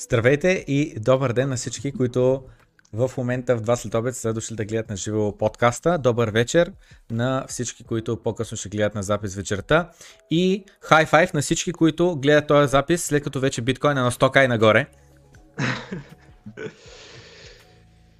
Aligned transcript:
Здравейте 0.00 0.64
и 0.68 1.00
добър 1.00 1.32
ден 1.32 1.48
на 1.48 1.56
всички, 1.56 1.92
които 1.92 2.42
в 2.92 3.10
момента 3.16 3.56
в 3.56 3.62
2 3.62 3.74
след 3.74 3.94
обед 3.94 4.16
са 4.16 4.34
дошли 4.34 4.56
да 4.56 4.64
гледат 4.64 4.90
на 4.90 4.96
живо 4.96 5.38
подкаста. 5.38 5.98
Добър 5.98 6.30
вечер 6.30 6.72
на 7.10 7.44
всички, 7.48 7.84
които 7.84 8.22
по-късно 8.22 8.56
ще 8.56 8.68
гледат 8.68 8.94
на 8.94 9.02
запис 9.02 9.34
вечерта. 9.34 9.90
И 10.30 10.64
хай 10.80 11.06
файв 11.06 11.32
на 11.32 11.40
всички, 11.40 11.72
които 11.72 12.16
гледат 12.16 12.46
този 12.46 12.70
запис, 12.70 13.04
след 13.04 13.24
като 13.24 13.40
вече 13.40 13.62
биткоин 13.62 13.98
е 13.98 14.00
на 14.00 14.10
100к 14.10 14.44
и 14.44 14.48
нагоре. 14.48 14.86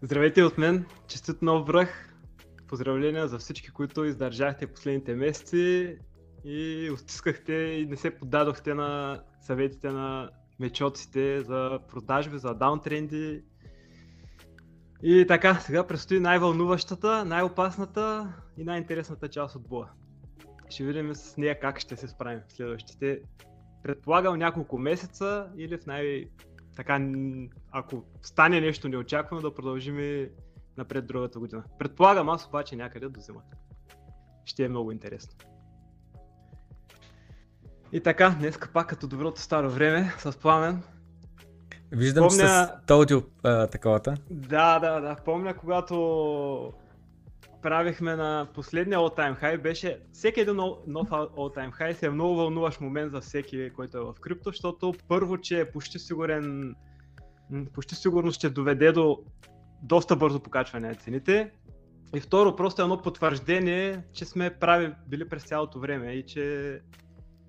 Здравейте 0.02 0.42
от 0.42 0.58
мен, 0.58 0.84
честит 1.08 1.42
нов 1.42 1.66
връх. 1.66 2.14
Поздравления 2.68 3.28
за 3.28 3.38
всички, 3.38 3.70
които 3.70 4.04
издържахте 4.04 4.66
последните 4.66 5.14
месеци 5.14 5.96
и 6.44 6.90
устискахте 6.94 7.52
и 7.52 7.86
не 7.86 7.96
се 7.96 8.10
поддадохте 8.10 8.74
на 8.74 9.20
съветите 9.40 9.90
на 9.90 10.30
мечоците 10.58 11.40
за 11.40 11.80
продажби, 11.88 12.38
за 12.38 12.54
даунтренди. 12.54 13.42
И 15.02 15.24
така, 15.28 15.54
сега 15.54 15.86
предстои 15.86 16.20
най-вълнуващата, 16.20 17.24
най-опасната 17.24 18.34
и 18.56 18.64
най-интересната 18.64 19.28
част 19.28 19.56
от 19.56 19.68
боя. 19.68 19.88
Ще 20.68 20.84
видим 20.84 21.14
с 21.14 21.36
нея 21.36 21.60
как 21.60 21.80
ще 21.80 21.96
се 21.96 22.08
справим 22.08 22.40
в 22.48 22.52
следващите, 22.52 23.20
предполагам 23.82 24.38
няколко 24.38 24.78
месеца 24.78 25.50
или 25.56 25.78
в 25.78 25.86
най- 25.86 26.28
така, 26.76 27.12
ако 27.70 28.04
стане 28.22 28.60
нещо 28.60 28.88
неочаквано, 28.88 29.42
да 29.42 29.54
продължим 29.54 30.28
напред 30.76 31.06
другата 31.06 31.38
година. 31.38 31.64
Предполагам 31.78 32.28
аз 32.28 32.46
обаче 32.46 32.76
някъде 32.76 33.08
до 33.08 33.20
зимата. 33.20 33.56
Ще 34.44 34.64
е 34.64 34.68
много 34.68 34.92
интересно. 34.92 35.38
И 37.92 38.00
така, 38.00 38.36
днес 38.38 38.58
пак 38.72 38.88
като 38.88 39.06
доброто 39.06 39.40
старо 39.40 39.70
време, 39.70 40.14
с 40.18 40.38
пламен. 40.38 40.82
Виждам, 41.92 42.28
Помня... 42.28 42.42
че 42.42 42.48
с 42.48 42.90
аудио 42.90 43.20
таковата. 43.42 44.14
Да, 44.30 44.78
да, 44.78 45.00
да. 45.00 45.16
Помня, 45.24 45.54
когато 45.56 46.72
правихме 47.62 48.16
на 48.16 48.46
последния 48.54 48.98
all 48.98 49.18
time 49.18 49.42
high, 49.42 49.62
беше 49.62 50.00
всеки 50.12 50.40
един 50.40 50.56
нов 50.86 51.08
all 51.10 51.58
time 51.58 51.78
high 51.78 51.92
се 51.92 52.06
е 52.06 52.10
много 52.10 52.36
вълнуваш 52.36 52.80
момент 52.80 53.12
за 53.12 53.20
всеки, 53.20 53.70
който 53.76 53.98
е 53.98 54.00
в 54.00 54.14
крипто, 54.20 54.50
защото 54.50 54.94
първо, 55.08 55.38
че 55.38 55.60
е 55.60 55.70
почти 55.70 55.98
сигурен, 55.98 56.74
почти 57.72 57.94
сигурно 57.94 58.32
ще 58.32 58.50
доведе 58.50 58.92
до 58.92 59.18
доста 59.82 60.16
бързо 60.16 60.40
покачване 60.40 60.88
на 60.88 60.94
цените. 60.94 61.50
И 62.14 62.20
второ, 62.20 62.56
просто 62.56 62.82
едно 62.82 63.02
потвърждение, 63.02 64.02
че 64.12 64.24
сме 64.24 64.50
прави 64.50 64.92
били 65.06 65.28
през 65.28 65.44
цялото 65.44 65.80
време 65.80 66.12
и 66.12 66.26
че 66.26 66.80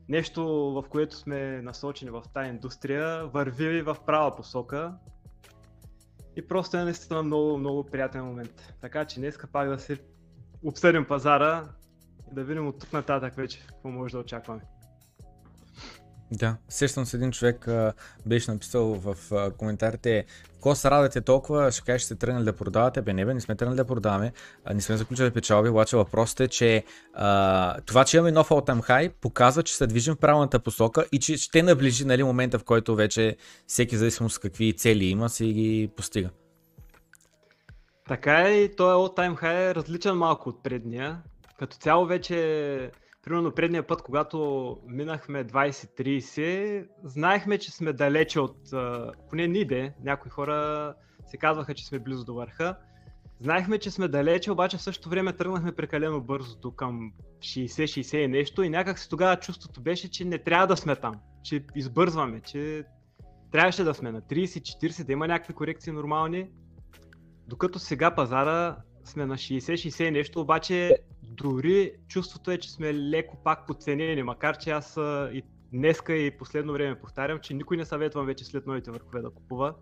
нещо, 0.09 0.43
в 0.47 0.83
което 0.89 1.15
сме 1.15 1.61
насочени 1.61 2.11
в 2.11 2.23
тази 2.33 2.49
индустрия, 2.49 3.27
върви 3.27 3.81
в 3.81 3.97
права 4.05 4.35
посока. 4.35 4.93
И 6.35 6.47
просто 6.47 6.77
е 6.77 6.83
наистина 6.83 7.23
много, 7.23 7.57
много 7.57 7.83
приятен 7.83 8.25
момент. 8.25 8.73
Така 8.81 9.05
че 9.05 9.19
днес 9.19 9.37
пак 9.51 9.69
да 9.69 9.79
се 9.79 9.99
обсъдим 10.63 11.05
пазара 11.05 11.63
и 12.31 12.35
да 12.35 12.43
видим 12.43 12.67
от 12.67 12.79
тук 12.79 12.93
нататък 12.93 13.35
вече 13.35 13.65
какво 13.67 13.89
може 13.89 14.11
да 14.11 14.19
очакваме. 14.19 14.61
Да, 16.31 16.55
сещам 16.69 17.05
се 17.05 17.17
един 17.17 17.31
човек 17.31 17.67
а, 17.67 17.93
беше 18.25 18.51
написал 18.51 18.93
в 18.93 19.17
а, 19.31 19.51
коментарите 19.51 20.25
Ко 20.61 20.75
се 20.75 20.91
радвате 20.91 21.21
толкова, 21.21 21.71
ще 21.71 21.81
кажеш, 21.81 22.01
ще 22.01 22.05
сте 22.05 22.15
тръгнали 22.15 22.45
да 22.45 22.53
продавате, 22.53 23.01
бе 23.01 23.13
не 23.13 23.25
бе, 23.25 23.33
не 23.33 23.41
сме 23.41 23.55
тръгнали 23.55 23.77
да 23.77 23.85
продаваме, 23.85 24.33
а, 24.65 24.73
не 24.73 24.81
сме 24.81 24.97
заключили 24.97 25.31
печалби, 25.31 25.69
обаче 25.69 25.97
въпросът 25.97 26.39
е, 26.39 26.47
че 26.47 26.83
а, 27.13 27.81
това, 27.81 28.05
че 28.05 28.17
имаме 28.17 28.31
нов 28.31 28.49
all 28.49 28.81
high, 28.81 29.11
показва, 29.21 29.63
че 29.63 29.75
се 29.75 29.87
движим 29.87 30.15
в 30.15 30.19
правилната 30.19 30.59
посока 30.59 31.05
и 31.11 31.19
че 31.19 31.37
ще 31.37 31.63
наближи 31.63 32.05
нали, 32.05 32.23
момента, 32.23 32.59
в 32.59 32.63
който 32.63 32.95
вече 32.95 33.37
всеки 33.67 33.97
зависимост 33.97 34.39
какви 34.39 34.73
цели 34.73 35.05
има, 35.05 35.29
си 35.29 35.45
ги 35.45 35.91
постига. 35.95 36.29
Така 38.07 38.49
е 38.49 38.53
и 38.53 38.75
този 38.75 38.93
all 38.93 39.17
time 39.17 39.41
high 39.41 39.71
е 39.71 39.75
различен 39.75 40.15
малко 40.15 40.49
от 40.49 40.63
предния. 40.63 41.21
Като 41.59 41.77
цяло 41.77 42.05
вече 42.05 42.91
примерно 43.29 43.51
предния 43.51 43.87
път, 43.87 44.01
когато 44.01 44.77
минахме 44.87 45.45
20-30, 45.45 46.87
знаехме, 47.03 47.57
че 47.57 47.71
сме 47.71 47.93
далече 47.93 48.39
от, 48.39 48.57
поне 49.29 49.47
ниде, 49.47 49.93
някои 50.03 50.31
хора 50.31 50.93
се 51.25 51.37
казваха, 51.37 51.73
че 51.73 51.85
сме 51.85 51.99
близо 51.99 52.25
до 52.25 52.33
върха. 52.33 52.77
Знаехме, 53.39 53.77
че 53.77 53.91
сме 53.91 54.07
далече, 54.07 54.51
обаче 54.51 54.77
в 54.77 54.81
същото 54.81 55.09
време 55.09 55.33
тръгнахме 55.33 55.71
прекалено 55.71 56.21
бързо 56.21 56.59
до 56.59 56.71
към 56.71 57.11
60-60 57.39 58.17
и 58.17 58.27
нещо 58.27 58.63
и 58.63 58.69
някак 58.69 58.99
си 58.99 59.09
тогава 59.09 59.39
чувството 59.39 59.81
беше, 59.81 60.11
че 60.11 60.25
не 60.25 60.37
трябва 60.37 60.67
да 60.67 60.77
сме 60.77 60.95
там, 60.95 61.15
че 61.43 61.65
избързваме, 61.75 62.41
че 62.41 62.83
трябваше 63.51 63.83
да 63.83 63.93
сме 63.93 64.11
на 64.11 64.21
30-40, 64.21 65.05
да 65.05 65.11
има 65.11 65.27
някакви 65.27 65.53
корекции 65.53 65.93
нормални. 65.93 66.49
Докато 67.47 67.79
сега 67.79 68.15
пазара 68.15 68.77
сме 69.03 69.25
на 69.25 69.35
60-60 69.35 70.09
нещо, 70.09 70.41
обаче 70.41 70.97
дори 71.23 71.91
чувството 72.07 72.51
е, 72.51 72.57
че 72.57 72.71
сме 72.71 72.93
леко 72.93 73.37
пак 73.43 73.67
подценени, 73.67 74.23
макар 74.23 74.57
че 74.57 74.69
аз 74.69 74.97
и 75.33 75.43
днеска 75.73 76.13
и 76.13 76.37
последно 76.37 76.73
време 76.73 76.99
повтарям, 76.99 77.39
че 77.39 77.53
никой 77.53 77.77
не 77.77 77.85
съветвам 77.85 78.25
вече 78.25 78.45
след 78.45 78.67
новите 78.67 78.91
върхове 78.91 79.21
да 79.21 79.29
купува, 79.29 79.73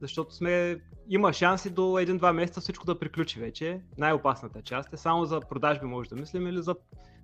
защото 0.00 0.34
сме, 0.34 0.80
има 1.08 1.32
шанси 1.32 1.70
до 1.70 1.98
един-два 1.98 2.32
месеца 2.32 2.60
всичко 2.60 2.86
да 2.86 2.98
приключи 2.98 3.40
вече. 3.40 3.80
Най-опасната 3.98 4.62
част 4.62 4.92
е 4.92 4.96
само 4.96 5.24
за 5.24 5.40
продажби 5.40 5.86
може 5.86 6.08
да 6.08 6.16
мислим 6.16 6.46
или 6.46 6.62
за 6.62 6.74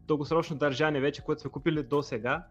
дългосрочно 0.06 0.56
държане 0.56 1.00
вече, 1.00 1.24
което 1.24 1.40
сме 1.40 1.50
купили 1.50 1.82
до 1.82 2.02
сега. 2.02 2.46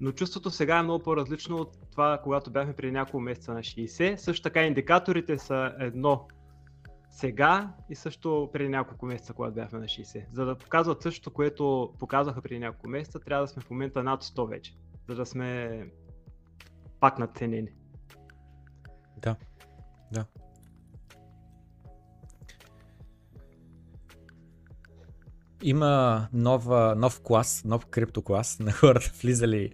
Но 0.00 0.12
чувството 0.12 0.50
сега 0.50 0.78
е 0.78 0.82
много 0.82 1.02
по-различно 1.02 1.56
от 1.56 1.78
това, 1.90 2.20
когато 2.24 2.50
бяхме 2.50 2.72
преди 2.72 2.92
няколко 2.92 3.20
месеца 3.20 3.54
на 3.54 3.60
60. 3.60 4.16
Също 4.16 4.42
така 4.42 4.62
индикаторите 4.62 5.38
са 5.38 5.72
едно 5.78 6.28
сега 7.12 7.72
и 7.90 7.94
също 7.94 8.50
преди 8.52 8.68
няколко 8.68 9.06
месеца, 9.06 9.32
когато 9.32 9.54
бяхме 9.54 9.78
на 9.78 9.84
60. 9.84 10.24
За 10.32 10.44
да 10.44 10.58
показват 10.58 11.02
същото, 11.02 11.30
което 11.30 11.94
показаха 11.98 12.42
преди 12.42 12.58
няколко 12.58 12.88
месеца, 12.88 13.20
трябва 13.20 13.44
да 13.44 13.48
сме 13.48 13.62
в 13.62 13.70
момента 13.70 14.02
над 14.02 14.24
100 14.24 14.48
вече, 14.48 14.74
за 15.08 15.14
да 15.14 15.26
сме 15.26 15.80
пак 17.00 17.18
надценени. 17.18 17.68
Да, 19.22 19.36
да. 20.12 20.24
Има 25.62 26.26
нова, 26.32 26.94
нов 26.96 27.20
клас, 27.20 27.64
нов 27.64 27.86
криптоклас 27.86 28.58
на 28.60 28.72
хората 28.72 29.12
влизали 29.22 29.72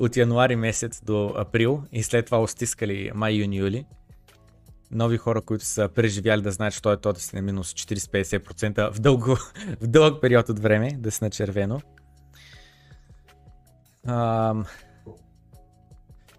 от 0.00 0.16
януари 0.16 0.56
месец 0.56 1.04
до 1.04 1.34
април 1.36 1.82
и 1.92 2.02
след 2.02 2.26
това 2.26 2.42
остискали 2.42 3.10
май, 3.14 3.32
юни, 3.32 3.56
юли 3.56 3.86
нови 4.90 5.16
хора, 5.16 5.40
които 5.40 5.64
са 5.64 5.88
преживяли 5.88 6.42
да 6.42 6.50
знаят, 6.50 6.74
че 6.74 6.82
той 6.82 6.94
е 6.94 6.96
то 6.96 7.14
си 7.14 7.36
на 7.36 7.42
минус 7.42 7.72
40-50% 7.72 8.92
в, 8.92 9.00
дълго, 9.00 9.36
в 9.80 9.86
дълъг 9.86 10.20
период 10.20 10.48
от 10.48 10.58
време, 10.58 10.96
да 10.98 11.10
си 11.10 11.24
на 11.24 11.30
червено. 11.30 11.80
Ам... 14.06 14.64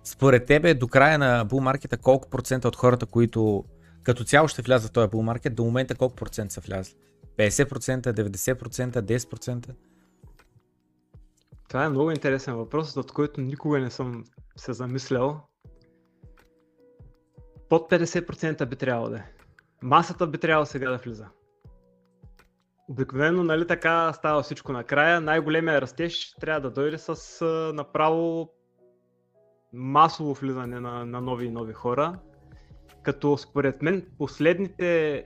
Според 0.04 0.46
тебе 0.46 0.74
до 0.74 0.88
края 0.88 1.20
на 1.20 1.46
булмаркета 1.46 1.98
колко 1.98 2.30
процента 2.30 2.68
от 2.68 2.76
хората, 2.76 3.06
които 3.06 3.66
като 4.04 4.24
цяло 4.24 4.48
ще 4.48 4.62
влязат 4.62 4.90
в 4.90 4.94
този 4.94 5.10
булмаркет, 5.10 5.56
до 5.56 5.64
момента 5.64 5.96
колко 5.96 6.16
процент 6.16 6.52
са 6.52 6.62
влязли? 6.62 6.96
50%, 7.38 8.02
90%, 8.02 9.02
10%? 9.02 9.70
Това 11.70 11.86
е 11.86 11.90
много 11.90 12.12
интересен 12.12 12.56
въпрос, 12.56 12.98
от 12.98 13.12
който 13.12 13.42
никога 13.42 13.80
не 13.80 13.92
съм 13.92 14.24
се 14.56 14.74
замислял. 14.74 15.51
Под 17.72 17.92
50% 17.92 18.66
би 18.66 18.76
трябвало 18.76 19.10
да 19.10 19.18
е. 19.18 19.24
Масата 19.82 20.28
би 20.28 20.38
трябвало 20.38 20.66
сега 20.66 20.92
да 20.92 20.98
влиза. 20.98 21.28
Обикновено, 22.90 23.44
нали 23.44 23.68
така 23.68 24.14
става 24.14 24.44
всичко 24.44 24.72
накрая. 24.72 25.22
Най-големия 25.22 25.82
растеж 25.82 26.36
трябва 26.40 26.62
да 26.62 26.72
дойде 26.72 26.98
с 26.98 27.46
направо 27.76 28.50
масово 29.74 30.34
влизане 30.34 30.80
на, 30.80 31.06
на 31.06 31.22
нови 31.22 31.46
и 31.46 31.52
нови 31.52 31.74
хора. 31.74 32.20
Като 33.04 33.38
според 33.38 33.82
мен 33.82 34.08
последните 34.18 35.26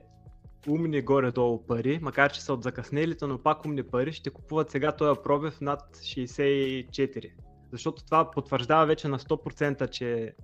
умни 0.68 1.02
горе-долу 1.02 1.66
пари, 1.66 2.00
макар 2.02 2.32
че 2.32 2.42
са 2.42 2.54
от 2.54 2.64
закъснелите, 2.64 3.28
но 3.28 3.44
пак 3.44 3.66
умни 3.66 3.84
пари, 3.84 4.14
ще 4.14 4.30
купуват 4.30 4.72
сега 4.72 4.92
този 4.92 5.20
пробив 5.24 5.62
над 5.62 5.98
64. 5.98 7.32
Защото 7.72 8.06
това 8.06 8.32
потвърждава 8.32 8.86
вече 8.86 9.08
на 9.08 9.20
100%, 9.20 9.90
че 9.90 10.36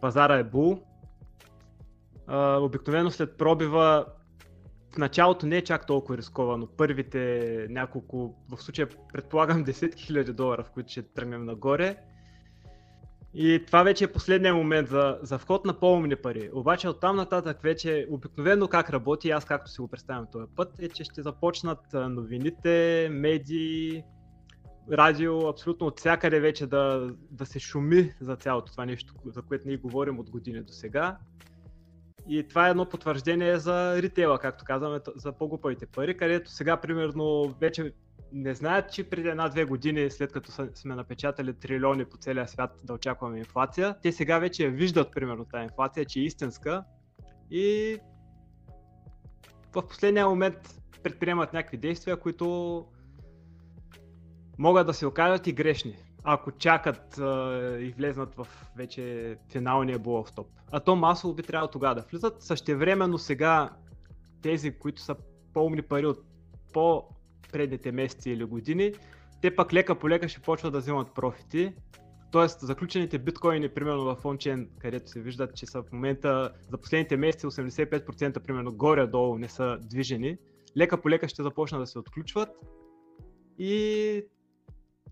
пазара 0.00 0.34
е 0.34 0.44
бул 0.44 0.91
обикновено 2.60 3.10
след 3.10 3.36
пробива 3.36 4.06
в 4.94 4.98
началото 4.98 5.46
не 5.46 5.56
е 5.56 5.64
чак 5.64 5.86
толкова 5.86 6.18
рисковано. 6.18 6.66
Първите 6.66 7.66
няколко, 7.70 8.34
в 8.48 8.62
случая 8.62 8.88
предполагам 9.12 9.62
десетки 9.64 10.04
хиляди 10.04 10.32
долара, 10.32 10.64
в 10.64 10.70
които 10.70 10.90
ще 10.90 11.02
тръгнем 11.02 11.44
нагоре. 11.44 11.96
И 13.34 13.62
това 13.66 13.82
вече 13.82 14.04
е 14.04 14.12
последният 14.12 14.56
момент 14.56 14.88
за, 14.88 15.18
за 15.22 15.38
вход 15.38 15.64
на 15.64 15.80
по-умни 15.80 16.16
пари. 16.16 16.50
Обаче 16.52 16.88
от 16.88 17.00
там 17.00 17.16
нататък 17.16 17.62
вече 17.62 18.06
обикновено 18.10 18.68
как 18.68 18.90
работи, 18.90 19.30
аз 19.30 19.44
както 19.44 19.70
си 19.70 19.80
го 19.80 19.88
представям 19.88 20.26
този 20.32 20.46
път, 20.56 20.78
е, 20.78 20.88
че 20.88 21.04
ще 21.04 21.22
започнат 21.22 21.80
новините, 21.92 23.08
медии, 23.10 24.02
радио, 24.92 25.48
абсолютно 25.48 25.86
от 25.86 25.98
всякъде 25.98 26.40
вече 26.40 26.66
да, 26.66 27.10
да 27.30 27.46
се 27.46 27.58
шуми 27.58 28.12
за 28.20 28.36
цялото 28.36 28.72
това 28.72 28.86
нещо, 28.86 29.14
за 29.24 29.42
което 29.42 29.68
ние 29.68 29.76
говорим 29.76 30.18
от 30.18 30.30
години 30.30 30.62
до 30.62 30.72
сега. 30.72 31.18
И 32.28 32.48
това 32.48 32.66
е 32.66 32.70
едно 32.70 32.88
потвърждение 32.88 33.58
за 33.58 34.02
ритейла, 34.02 34.38
както 34.38 34.64
казваме, 34.64 35.00
за 35.16 35.32
по-глупавите 35.32 35.86
пари, 35.86 36.16
където 36.16 36.50
сега, 36.50 36.76
примерно, 36.76 37.54
вече 37.60 37.92
не 38.32 38.54
знаят, 38.54 38.92
че 38.92 39.10
преди 39.10 39.28
една-две 39.28 39.64
години, 39.64 40.10
след 40.10 40.32
като 40.32 40.52
сме 40.74 40.94
напечатали 40.94 41.54
трилиони 41.54 42.04
по 42.04 42.16
целия 42.16 42.48
свят 42.48 42.80
да 42.84 42.92
очакваме 42.92 43.38
инфлация, 43.38 43.94
те 44.02 44.12
сега 44.12 44.38
вече 44.38 44.68
виждат, 44.68 45.12
примерно, 45.12 45.44
тази 45.44 45.62
инфлация, 45.62 46.04
че 46.04 46.20
е 46.20 46.22
истинска 46.22 46.84
и 47.50 47.98
в 49.74 49.88
последния 49.88 50.28
момент 50.28 50.56
предприемат 51.02 51.52
някакви 51.52 51.76
действия, 51.76 52.16
които 52.16 52.86
могат 54.58 54.86
да 54.86 54.94
се 54.94 55.06
окажат 55.06 55.46
и 55.46 55.52
грешни, 55.52 55.96
ако 56.24 56.52
чакат 56.52 57.18
а, 57.18 57.76
и 57.80 57.94
влезнат 57.98 58.34
в 58.34 58.46
вече 58.76 59.36
финалния 59.52 59.98
в 59.98 60.26
топ. 60.36 60.46
А 60.72 60.80
то 60.80 60.96
масово 60.96 61.34
би 61.34 61.42
трябвало 61.42 61.70
тогава 61.70 61.94
да 61.94 62.04
влизат. 62.10 62.42
Същевременно 62.42 63.18
сега 63.18 63.70
тези, 64.42 64.78
които 64.78 65.02
са 65.02 65.16
по-умни 65.54 65.82
пари 65.82 66.06
от 66.06 66.18
по 66.72 67.08
предните 67.52 67.92
месеци 67.92 68.30
или 68.30 68.44
години, 68.44 68.92
те 69.42 69.56
пък 69.56 69.72
лека 69.72 69.98
по 69.98 70.08
лека 70.08 70.28
ще 70.28 70.40
почват 70.40 70.72
да 70.72 70.78
взимат 70.78 71.14
профити. 71.14 71.72
Тоест, 72.32 72.60
заключените 72.60 73.18
биткоини, 73.18 73.68
примерно 73.68 74.16
в 74.16 74.24
ончен, 74.24 74.68
където 74.78 75.10
се 75.10 75.20
виждат, 75.20 75.56
че 75.56 75.66
са 75.66 75.82
в 75.82 75.92
момента 75.92 76.52
за 76.70 76.78
последните 76.78 77.16
месеци 77.16 77.46
85% 77.46 78.40
примерно 78.40 78.72
горе-долу 78.72 79.38
не 79.38 79.48
са 79.48 79.78
движени, 79.80 80.36
лека 80.76 81.02
по 81.02 81.10
лека 81.10 81.28
ще 81.28 81.42
започнат 81.42 81.82
да 81.82 81.86
се 81.86 81.98
отключват 81.98 82.48
и 83.58 84.24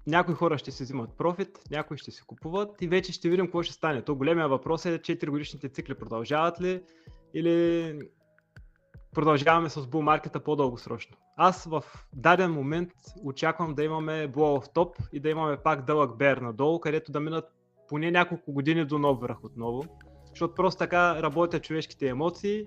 някои 0.06 0.35
хора 0.35 0.58
ще 0.58 0.70
се 0.70 0.85
взимат 0.85 1.17
профит, 1.17 1.58
някои 1.70 1.99
ще 1.99 2.11
се 2.11 2.23
купуват 2.26 2.82
и 2.82 2.88
вече 2.88 3.12
ще 3.12 3.29
видим 3.29 3.47
какво 3.47 3.62
ще 3.62 3.75
стане. 3.75 4.02
То 4.02 4.14
големия 4.14 4.49
въпрос 4.49 4.87
е 4.87 4.99
4 4.99 5.31
годишните 5.31 5.69
цикли 5.69 5.94
продължават 5.94 6.61
ли 6.61 6.82
или 7.35 7.99
продължаваме 9.14 9.70
с 9.70 9.81
bull 9.81 10.00
маркета 10.00 10.41
по-дългосрочно. 10.41 11.17
Аз 11.37 11.64
в 11.64 11.85
даден 12.12 12.52
момент 12.52 12.91
очаквам 13.25 13.75
да 13.75 13.85
имаме 13.85 14.29
blow 14.29 14.64
в 14.64 14.73
топ 14.73 14.97
и 15.12 15.20
да 15.20 15.29
имаме 15.29 15.56
пак 15.56 15.85
дълъг 15.85 16.17
бер 16.17 16.37
надолу, 16.37 16.81
където 16.81 17.12
да 17.12 17.20
минат 17.20 17.44
поне 17.88 18.11
няколко 18.11 18.52
години 18.52 18.85
до 18.85 18.99
нов 18.99 19.20
връх 19.20 19.44
отново. 19.44 19.85
Защото 20.29 20.55
просто 20.55 20.79
така 20.79 21.23
работят 21.23 21.64
човешките 21.64 22.08
емоции. 22.08 22.67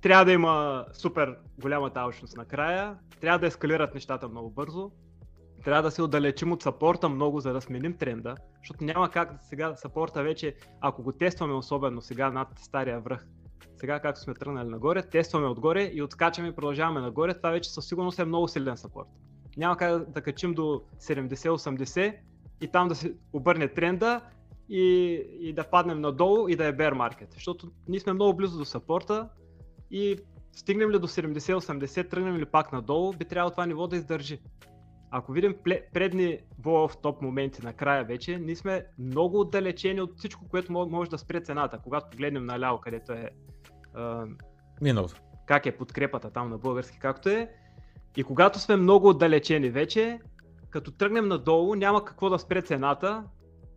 Трябва 0.00 0.24
да 0.24 0.32
има 0.32 0.86
супер 0.92 1.36
голяма 1.58 1.90
алчност 1.94 2.36
накрая, 2.36 2.98
трябва 3.20 3.38
да 3.38 3.46
ескалират 3.46 3.94
нещата 3.94 4.28
много 4.28 4.50
бързо, 4.50 4.90
трябва 5.64 5.82
да 5.82 5.90
се 5.90 6.02
отдалечим 6.02 6.52
от 6.52 6.62
сапорта 6.62 7.08
много, 7.08 7.40
за 7.40 7.52
да 7.52 7.60
сменим 7.60 7.96
тренда, 7.96 8.34
защото 8.58 8.84
няма 8.84 9.10
как 9.10 9.32
сега 9.40 9.76
сапорта 9.76 10.22
вече, 10.22 10.54
ако 10.80 11.02
го 11.02 11.12
тестваме 11.12 11.54
особено 11.54 12.02
сега 12.02 12.30
над 12.30 12.48
стария 12.58 13.00
връх, 13.00 13.26
сега 13.76 14.00
както 14.00 14.20
сме 14.20 14.34
тръгнали 14.34 14.68
нагоре, 14.68 15.02
тестваме 15.02 15.46
отгоре 15.46 15.82
и 15.82 16.02
отскачаме 16.02 16.48
и 16.48 16.54
продължаваме 16.54 17.00
нагоре, 17.00 17.34
това 17.34 17.50
вече 17.50 17.70
със 17.70 17.86
сигурност 17.88 18.18
е 18.18 18.24
много 18.24 18.48
силен 18.48 18.76
сапорт. 18.76 19.08
Няма 19.56 19.76
как 19.76 20.10
да 20.10 20.20
качим 20.20 20.54
до 20.54 20.82
70-80 20.98 22.16
и 22.60 22.68
там 22.68 22.88
да 22.88 22.94
се 22.94 23.14
обърне 23.32 23.68
тренда 23.68 24.20
и, 24.68 25.14
и 25.40 25.52
да 25.52 25.64
паднем 25.64 26.00
надолу 26.00 26.48
и 26.48 26.56
да 26.56 26.66
е 26.66 26.72
bear 26.72 26.92
market. 26.92 27.34
Защото 27.34 27.70
ние 27.88 28.00
сме 28.00 28.12
много 28.12 28.36
близо 28.36 28.58
до 28.58 28.64
сапорта 28.64 29.28
и 29.90 30.16
стигнем 30.52 30.90
ли 30.90 30.98
до 30.98 31.08
70-80, 31.08 32.10
тръгнем 32.10 32.36
ли 32.36 32.44
пак 32.44 32.72
надолу, 32.72 33.12
би 33.12 33.24
трябвало 33.24 33.50
това 33.50 33.66
ниво 33.66 33.86
да 33.86 33.96
издържи. 33.96 34.40
Ако 35.10 35.32
видим 35.32 35.54
предни 35.92 36.38
в 36.58 36.90
топ 37.02 37.22
моменти 37.22 37.64
накрая 37.64 38.04
вече, 38.04 38.38
ние 38.38 38.56
сме 38.56 38.86
много 38.98 39.40
отдалечени 39.40 40.00
от 40.00 40.18
всичко, 40.18 40.48
което 40.48 40.72
може 40.72 41.10
да 41.10 41.18
спре 41.18 41.40
цената. 41.40 41.78
Когато 41.78 42.10
погледнем 42.10 42.46
наляво, 42.46 42.78
където 42.78 43.12
е 43.12 43.30
Миналото. 44.80 45.14
Как 45.46 45.66
е 45.66 45.76
подкрепата 45.76 46.30
там 46.30 46.50
на 46.50 46.58
български, 46.58 46.98
както 46.98 47.28
е. 47.28 47.50
И 48.16 48.24
когато 48.24 48.58
сме 48.58 48.76
много 48.76 49.08
отдалечени 49.08 49.70
вече, 49.70 50.20
като 50.70 50.90
тръгнем 50.90 51.28
надолу, 51.28 51.74
няма 51.74 52.04
какво 52.04 52.30
да 52.30 52.38
спре 52.38 52.62
цената. 52.62 53.24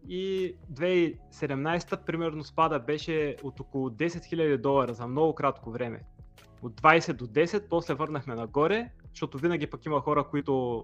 И 0.07 0.55
2017 0.73 2.05
примерно 2.05 2.43
спада 2.43 2.79
беше 2.79 3.35
от 3.43 3.59
около 3.59 3.89
10 3.89 4.07
000 4.07 4.57
долара 4.57 4.93
за 4.93 5.07
много 5.07 5.35
кратко 5.35 5.71
време. 5.71 6.01
От 6.61 6.81
20 6.81 7.13
до 7.13 7.27
10, 7.27 7.69
после 7.69 7.93
върнахме 7.93 8.35
нагоре, 8.35 8.89
защото 9.09 9.37
винаги 9.37 9.67
пък 9.67 9.85
има 9.85 10.01
хора, 10.01 10.23
които 10.23 10.83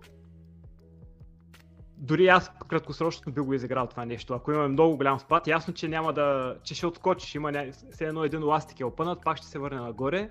дори 1.99 2.27
аз 2.27 2.51
краткосрочно 2.67 3.31
би 3.31 3.41
го 3.41 3.53
изиграл 3.53 3.87
това 3.87 4.05
нещо. 4.05 4.33
Ако 4.33 4.51
имаме 4.51 4.67
много 4.67 4.97
голям 4.97 5.19
спад, 5.19 5.47
ясно, 5.47 5.73
че 5.73 5.87
няма 5.87 6.13
да, 6.13 6.55
че 6.63 6.75
ще 6.75 6.87
отскочиш, 6.87 7.35
има 7.35 7.51
ня... 7.51 7.71
все 7.91 8.05
едно 8.05 8.23
един 8.23 8.43
ластик 8.43 8.79
е 8.79 8.85
опънат, 8.85 9.23
пак 9.23 9.37
ще 9.37 9.47
се 9.47 9.59
върне 9.59 9.79
нагоре. 9.79 10.29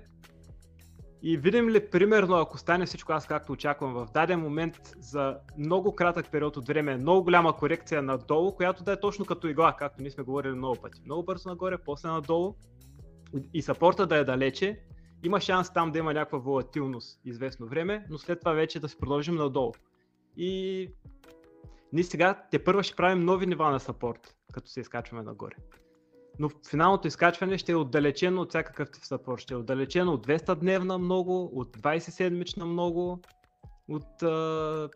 И 1.21 1.37
видим 1.37 1.69
ли, 1.69 1.89
примерно, 1.89 2.35
ако 2.35 2.57
стане 2.57 2.85
всичко 2.85 3.11
аз 3.11 3.27
както 3.27 3.51
очаквам 3.51 3.93
в 3.93 4.07
даден 4.13 4.39
момент 4.39 4.75
за 4.99 5.37
много 5.57 5.95
кратък 5.95 6.31
период 6.31 6.57
от 6.57 6.67
време, 6.67 6.97
много 6.97 7.23
голяма 7.23 7.57
корекция 7.57 8.01
надолу, 8.01 8.55
която 8.55 8.83
да 8.83 8.91
е 8.91 8.99
точно 8.99 9.25
като 9.25 9.47
игла, 9.47 9.75
както 9.79 10.01
ние 10.01 10.11
сме 10.11 10.23
говорили 10.23 10.53
много 10.53 10.81
пъти. 10.81 11.01
Много 11.05 11.23
бързо 11.23 11.49
нагоре, 11.49 11.77
после 11.77 12.09
надолу 12.09 12.55
и 13.53 13.61
сапорта 13.61 14.07
да 14.07 14.17
е 14.17 14.23
далече, 14.23 14.79
има 15.23 15.39
шанс 15.39 15.73
там 15.73 15.91
да 15.91 15.99
има 15.99 16.13
някаква 16.13 16.39
волатилност 16.39 17.21
известно 17.25 17.67
време, 17.67 18.05
но 18.09 18.17
след 18.17 18.39
това 18.39 18.53
вече 18.53 18.79
да 18.79 18.89
се 18.89 18.97
продължим 18.97 19.35
надолу. 19.35 19.71
И 20.37 20.89
ние 21.93 22.03
сега 22.03 22.43
те 22.51 22.63
първа 22.63 22.83
ще 22.83 22.95
правим 22.95 23.25
нови 23.25 23.45
нива 23.45 23.71
на 23.71 23.79
сапорт, 23.79 24.35
като 24.53 24.69
се 24.69 24.79
изкачваме 24.79 25.23
нагоре. 25.23 25.55
Но 26.39 26.49
финалното 26.69 27.07
изкачване 27.07 27.57
ще 27.57 27.71
е 27.71 27.75
отдалечено 27.75 28.41
от 28.41 28.49
всякакъв 28.49 28.91
тип 28.91 29.03
сапорт. 29.03 29.41
Ще 29.41 29.53
е 29.53 29.57
отдалечено 29.57 30.13
от 30.13 30.27
200 30.27 30.55
дневна 30.55 30.97
много, 30.97 31.51
от 31.53 31.77
20 31.77 31.99
седмична 31.99 32.65
много, 32.65 33.19
от 33.87 34.23
а... 34.23 34.89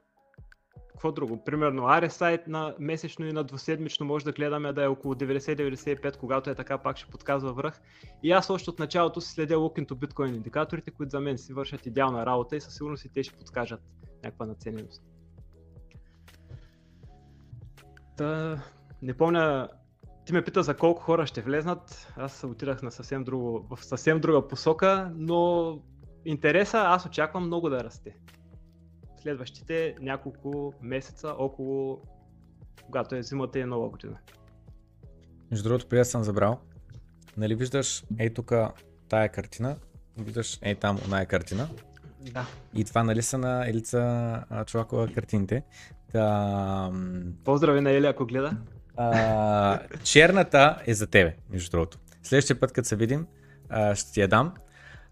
какво 0.92 1.12
друго? 1.12 1.44
Примерно 1.44 1.82
RSI 1.82 2.48
на 2.48 2.76
месечно 2.80 3.26
и 3.26 3.34
на 3.34 3.44
двуседмично 3.44 4.06
може 4.06 4.26
да 4.26 4.32
гледаме 4.32 4.74
да 4.74 4.84
е 4.84 4.88
около 4.88 5.14
90-95, 5.14 6.18
когато 6.18 6.50
е 6.50 6.56
така 6.56 6.78
пак 6.78 6.98
ще 6.98 7.12
подказва 7.12 7.54
връх. 7.54 7.82
И 8.24 8.32
аз 8.32 8.50
още 8.50 8.70
от 8.70 8.80
началото 8.80 9.22
си 9.22 9.34
следя 9.34 9.56
Look 9.56 9.94
Bitcoin 9.94 10.36
индикаторите, 10.36 10.92
които 10.92 11.10
за 11.10 11.20
мен 11.20 11.38
си 11.38 11.54
вършат 11.54 11.86
идеална 11.86 12.26
работа 12.26 12.56
и 12.56 12.62
със 12.62 12.76
сигурност 12.76 13.06
и 13.06 13.10
те 13.10 13.24
ще 13.24 13.38
подскажат 13.38 13.82
някаква 14.24 14.46
нацененост. 14.46 15.04
Та, 18.18 18.62
не 19.02 19.14
помня, 19.14 19.70
ти 20.26 20.34
ме 20.34 20.44
пита 20.44 20.64
за 20.64 20.78
колко 20.78 21.02
хора 21.02 21.28
ще 21.28 21.42
влезнат, 21.42 22.14
аз 22.18 22.44
отидах 22.44 22.82
на 22.82 22.92
съвсем 22.92 23.24
друго, 23.24 23.68
в 23.70 23.86
съвсем 23.86 24.20
друга 24.20 24.48
посока, 24.48 25.12
но 25.16 25.80
интереса 26.26 26.78
аз 26.78 27.06
очаквам 27.06 27.46
много 27.46 27.70
да 27.70 27.84
расте. 27.84 28.16
Следващите 29.22 29.96
няколко 30.00 30.74
месеца 30.82 31.36
около 31.38 32.02
когато 32.86 33.16
е 33.16 33.24
зимата 33.24 33.60
и 33.60 33.66
нова 33.66 33.90
година. 33.90 34.18
Между 35.52 35.70
другото, 35.70 35.90
преди 35.90 36.06
съм 36.06 36.24
забрал, 36.24 36.60
нали 37.38 37.56
виждаш 37.56 38.04
ей 38.20 38.34
тук 38.34 38.54
тая 39.10 39.30
картина, 39.30 39.78
виждаш 40.18 40.60
ей 40.62 40.76
там 40.76 41.00
оная 41.08 41.26
картина. 41.26 41.70
Да. 42.32 42.48
И 42.74 42.86
това 42.86 43.04
нали 43.04 43.22
са 43.22 43.38
на 43.38 43.70
Елица 43.70 44.44
Чувакова 44.66 45.14
картините. 45.14 45.64
Та... 46.14 46.92
Поздрави 47.44 47.82
на 47.82 47.92
Ели, 47.92 48.06
ако 48.06 48.26
гледа. 48.26 48.58
А, 48.98 49.80
черната 50.04 50.78
е 50.88 50.94
за 50.94 51.08
тебе, 51.08 51.36
между 51.50 51.72
другото. 51.72 51.98
Следващия 52.24 52.60
път, 52.60 52.72
като 52.72 52.88
се 52.88 52.96
видим, 52.96 53.28
а, 53.70 53.96
ще 53.96 54.12
ти 54.12 54.22
я 54.22 54.28
дам. 54.28 54.54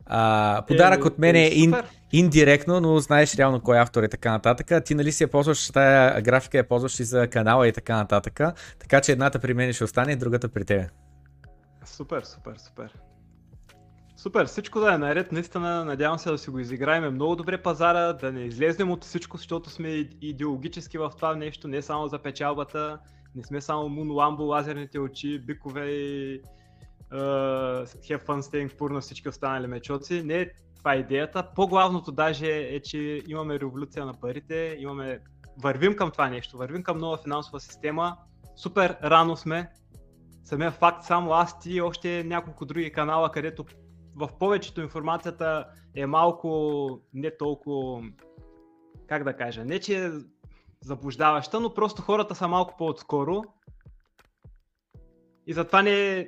А, 0.05 0.63
подарък 0.67 1.00
е, 1.00 1.08
от 1.08 1.20
мен 1.20 1.36
е, 1.36 1.46
е 1.46 1.53
ин, 1.53 1.74
индиректно, 2.12 2.81
но 2.81 3.00
знаеш 3.00 3.36
реално 3.36 3.62
кой 3.62 3.77
е 3.77 3.79
автор 3.79 4.03
и 4.03 4.10
така 4.10 4.31
нататък. 4.31 4.86
Ти 4.86 4.96
нали 4.96 5.12
си 5.12 5.24
я 5.24 5.27
ползваш, 5.27 5.72
тая 5.72 6.22
графика 6.22 6.58
я 6.58 6.67
ползваш 6.67 7.00
и 7.00 7.03
за 7.03 7.27
канала 7.27 7.67
и 7.67 7.72
така 7.72 7.96
нататък. 7.96 8.39
Така 8.79 9.01
че 9.01 9.12
едната 9.12 9.39
при 9.39 9.53
мен 9.53 9.74
ще 9.74 9.84
остане, 9.84 10.15
другата 10.15 10.50
при 10.50 10.65
тебе. 10.65 10.89
Супер, 11.86 12.24
супер, 12.24 12.55
супер. 12.58 12.93
Супер, 14.21 14.45
всичко 14.45 14.79
да 14.79 14.93
е 14.93 14.97
наред, 14.97 15.31
наистина 15.31 15.85
надявам 15.85 16.19
се 16.19 16.31
да 16.31 16.37
си 16.37 16.49
го 16.49 16.59
изиграем 16.59 17.13
много 17.13 17.35
добре 17.35 17.61
пазара, 17.61 18.13
да 18.13 18.31
не 18.31 18.41
излезнем 18.41 18.91
от 18.91 19.03
всичко, 19.03 19.37
защото 19.37 19.69
сме 19.69 19.89
идеологически 20.21 20.97
в 20.97 21.11
това 21.15 21.35
нещо, 21.35 21.67
не 21.67 21.81
само 21.81 22.07
за 22.07 22.19
печалбата, 22.19 22.99
не 23.35 23.43
сме 23.43 23.61
само 23.61 23.89
мунламбо, 23.89 24.43
лазерните 24.43 24.99
очи, 24.99 25.39
бикове 25.39 25.85
и 25.85 26.41
uh, 27.11 27.85
have 27.85 28.25
fun 28.25 28.91
на 28.91 29.01
всички 29.01 29.29
останали 29.29 29.67
мечоци. 29.67 30.23
Не 30.23 30.49
това 30.77 30.93
е 30.93 30.97
идеята. 30.97 31.47
По-главното 31.55 32.11
даже 32.11 32.47
е, 32.47 32.79
че 32.79 33.21
имаме 33.27 33.59
революция 33.59 34.05
на 34.05 34.13
парите, 34.13 34.75
имаме... 34.79 35.19
вървим 35.61 35.95
към 35.95 36.11
това 36.11 36.29
нещо, 36.29 36.57
вървим 36.57 36.83
към 36.83 36.97
нова 36.97 37.17
финансова 37.17 37.59
система. 37.59 38.17
Супер 38.55 38.97
рано 39.03 39.37
сме, 39.37 39.69
самия 40.43 40.71
факт, 40.71 41.03
само 41.03 41.31
аз 41.31 41.59
ти 41.59 41.71
и 41.71 41.81
още 41.81 42.23
няколко 42.23 42.65
други 42.65 42.91
канала, 42.91 43.31
където 43.31 43.65
в 44.15 44.29
повечето 44.39 44.81
информацията 44.81 45.67
е 45.95 46.05
малко 46.05 47.01
не 47.13 47.37
толкова, 47.37 48.03
как 49.07 49.23
да 49.23 49.35
кажа, 49.35 49.65
не 49.65 49.79
че 49.79 50.11
заблуждаваща, 50.81 51.59
но 51.59 51.73
просто 51.73 52.01
хората 52.01 52.35
са 52.35 52.47
малко 52.47 52.75
по-отскоро 52.77 53.41
и 55.47 55.53
затова 55.53 55.81
не 55.81 56.19
е 56.19 56.27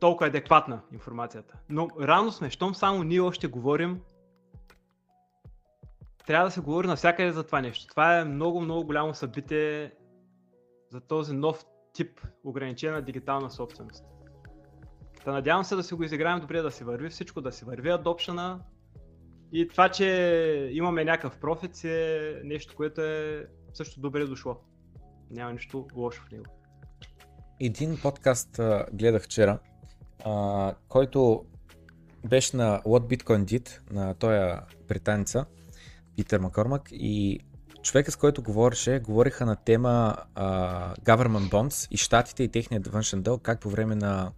толкова 0.00 0.26
адекватна 0.26 0.82
информацията. 0.92 1.58
Но 1.68 1.88
рано 2.00 2.32
сме, 2.32 2.50
щом 2.50 2.74
само 2.74 3.02
ние 3.02 3.20
още 3.20 3.46
говорим, 3.46 4.00
трябва 6.26 6.44
да 6.44 6.50
се 6.50 6.60
говори 6.60 6.86
навсякъде 6.86 7.32
за 7.32 7.44
това 7.44 7.60
нещо. 7.60 7.86
Това 7.86 8.18
е 8.18 8.24
много, 8.24 8.60
много 8.60 8.86
голямо 8.86 9.14
събитие 9.14 9.92
за 10.90 11.00
този 11.00 11.34
нов 11.34 11.64
тип 11.92 12.20
ограничена 12.44 13.02
дигитална 13.02 13.50
собственост. 13.50 14.04
Та 15.24 15.32
надявам 15.32 15.64
се 15.64 15.76
да 15.76 15.82
си 15.82 15.94
го 15.94 16.02
изиграем 16.02 16.40
добре, 16.40 16.62
да 16.62 16.70
си 16.70 16.84
върви 16.84 17.08
всичко, 17.08 17.40
да 17.40 17.52
си 17.52 17.64
върви 17.64 17.90
адопшена. 17.90 18.60
И 19.52 19.68
това, 19.68 19.88
че 19.88 20.68
имаме 20.72 21.04
някакъв 21.04 21.38
профит 21.38 21.84
е 21.84 22.40
нещо, 22.44 22.74
което 22.76 23.00
е 23.00 23.46
също 23.74 24.00
добре 24.00 24.24
дошло. 24.24 24.56
Няма 25.30 25.52
нищо 25.52 25.86
лошо 25.94 26.22
в 26.22 26.30
него. 26.30 26.44
Един 27.60 27.98
подкаст 28.02 28.58
а, 28.58 28.86
гледах 28.92 29.22
вчера, 29.22 29.58
а, 30.24 30.74
който 30.88 31.44
беше 32.28 32.56
на 32.56 32.80
What 32.80 33.16
Bitcoin 33.16 33.44
Did, 33.44 33.92
на 33.92 34.14
този 34.14 34.60
британца, 34.88 35.44
Питър 36.16 36.40
Макормак 36.40 36.88
и 36.92 37.40
човека 37.82 38.12
с 38.12 38.16
който 38.16 38.42
говореше, 38.42 38.98
говориха 38.98 39.46
на 39.46 39.56
тема 39.56 40.16
а, 40.34 40.94
Government 40.94 41.50
Bonds 41.50 41.88
и 41.90 41.96
щатите 41.96 42.42
и 42.42 42.48
техният 42.48 42.86
външен 42.86 43.22
дълг, 43.22 43.42
как 43.42 43.60
по 43.60 43.70
време 43.70 43.94
на 43.94 44.32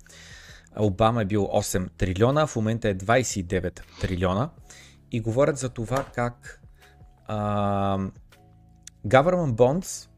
Обама 0.79 1.23
е 1.23 1.25
бил 1.25 1.43
8 1.43 1.89
трилиона, 1.97 2.47
в 2.47 2.57
момента 2.57 2.89
е 2.89 2.95
29 2.95 3.81
трилиона 4.01 4.51
и 5.13 5.21
говорят 5.21 5.59
за 5.59 5.69
това 5.69 6.05
как 6.15 6.61
а, 7.27 7.99
Government 9.07 9.53
Bonds 9.53 10.09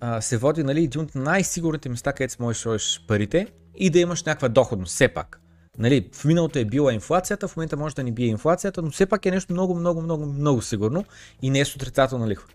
а, 0.00 0.20
се 0.20 0.36
води 0.36 0.62
нали, 0.62 0.84
един 0.84 1.00
от 1.00 1.14
най-сигурните 1.14 1.88
места, 1.88 2.12
където 2.12 2.42
можеш 2.42 2.62
да 2.62 3.06
парите 3.06 3.46
и 3.74 3.90
да 3.90 3.98
имаш 3.98 4.24
някаква 4.24 4.48
доходност, 4.48 4.94
все 4.94 5.08
пак. 5.08 5.40
Нали, 5.78 6.10
в 6.14 6.24
миналото 6.24 6.58
е 6.58 6.64
била 6.64 6.92
инфлацията, 6.92 7.48
в 7.48 7.56
момента 7.56 7.76
може 7.76 7.94
да 7.94 8.04
не 8.04 8.12
бие 8.12 8.26
инфлацията, 8.26 8.82
но 8.82 8.90
все 8.90 9.06
пак 9.06 9.26
е 9.26 9.30
нещо 9.30 9.52
много, 9.52 9.74
много, 9.74 10.02
много, 10.02 10.26
много 10.26 10.62
сигурно 10.62 11.04
и 11.42 11.50
не 11.50 11.60
е 11.60 11.64
с 11.64 11.76
отрицателна 11.76 12.28
лихва. 12.28 12.48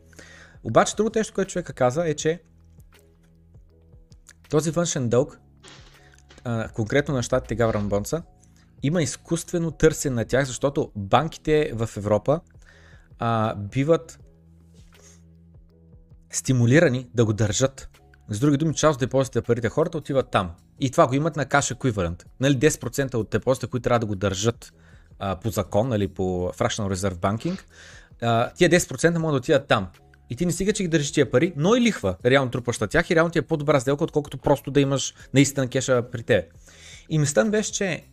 Обаче 0.63 0.95
другото 0.95 1.19
нещо, 1.19 1.33
което 1.33 1.51
човека 1.51 1.73
каза 1.73 2.07
е, 2.07 2.13
че 2.13 2.41
този 4.49 4.71
външен 4.71 5.09
дълг, 5.09 5.39
конкретно 6.73 7.13
на 7.13 7.23
щатите 7.23 7.63
Government 7.63 7.87
Bonds, 7.87 8.23
има 8.83 9.01
изкуствено 9.01 9.71
търсене 9.71 10.15
на 10.15 10.25
тях, 10.25 10.45
защото 10.45 10.91
банките 10.95 11.71
в 11.73 11.89
Европа 11.97 12.41
а, 13.19 13.55
биват 13.55 14.19
стимулирани 16.31 17.09
да 17.13 17.25
го 17.25 17.33
държат. 17.33 17.89
С 18.29 18.39
други 18.39 18.57
думи, 18.57 18.75
част 18.75 18.95
от 18.95 18.99
депозитите 18.99 19.41
парите 19.41 19.69
хората 19.69 19.97
отиват 19.97 20.31
там. 20.31 20.51
И 20.79 20.91
това 20.91 21.07
го 21.07 21.13
имат 21.13 21.35
на 21.35 21.45
cash 21.45 21.75
equivalent. 21.75 22.23
Нали, 22.39 22.59
10% 22.59 23.15
от 23.15 23.29
депозитите, 23.29 23.71
които 23.71 23.83
трябва 23.83 23.99
да 23.99 24.05
го 24.05 24.15
държат 24.15 24.73
а, 25.19 25.35
по 25.35 25.49
закон, 25.49 25.87
нали, 25.87 26.07
по 26.07 26.51
Fractional 26.57 26.93
Reserve 26.93 27.15
Banking, 27.15 27.59
а, 28.21 28.49
тия 28.49 28.69
10% 28.69 29.17
могат 29.17 29.33
да 29.33 29.37
отидат 29.37 29.67
там. 29.67 29.87
И 30.33 30.35
ти 30.35 30.45
не 30.45 30.51
стига, 30.51 30.73
че 30.73 30.83
ги 30.83 30.89
държиш 30.89 31.11
тия 31.11 31.31
пари, 31.31 31.53
но 31.57 31.75
и 31.75 31.81
лихва 31.81 32.15
реално 32.25 32.51
трупаща 32.51 32.87
тях 32.87 33.09
и 33.09 33.15
реално 33.15 33.31
ти 33.31 33.39
е 33.39 33.41
по-добра 33.41 33.79
сделка, 33.79 34.03
отколкото 34.03 34.37
просто 34.37 34.71
да 34.71 34.81
имаш 34.81 35.13
наистина 35.33 35.67
кеша 35.67 36.03
при 36.11 36.23
те. 36.23 36.47
И 37.09 37.19
мислен 37.19 37.51
беше, 37.51 37.71
че 37.71 38.03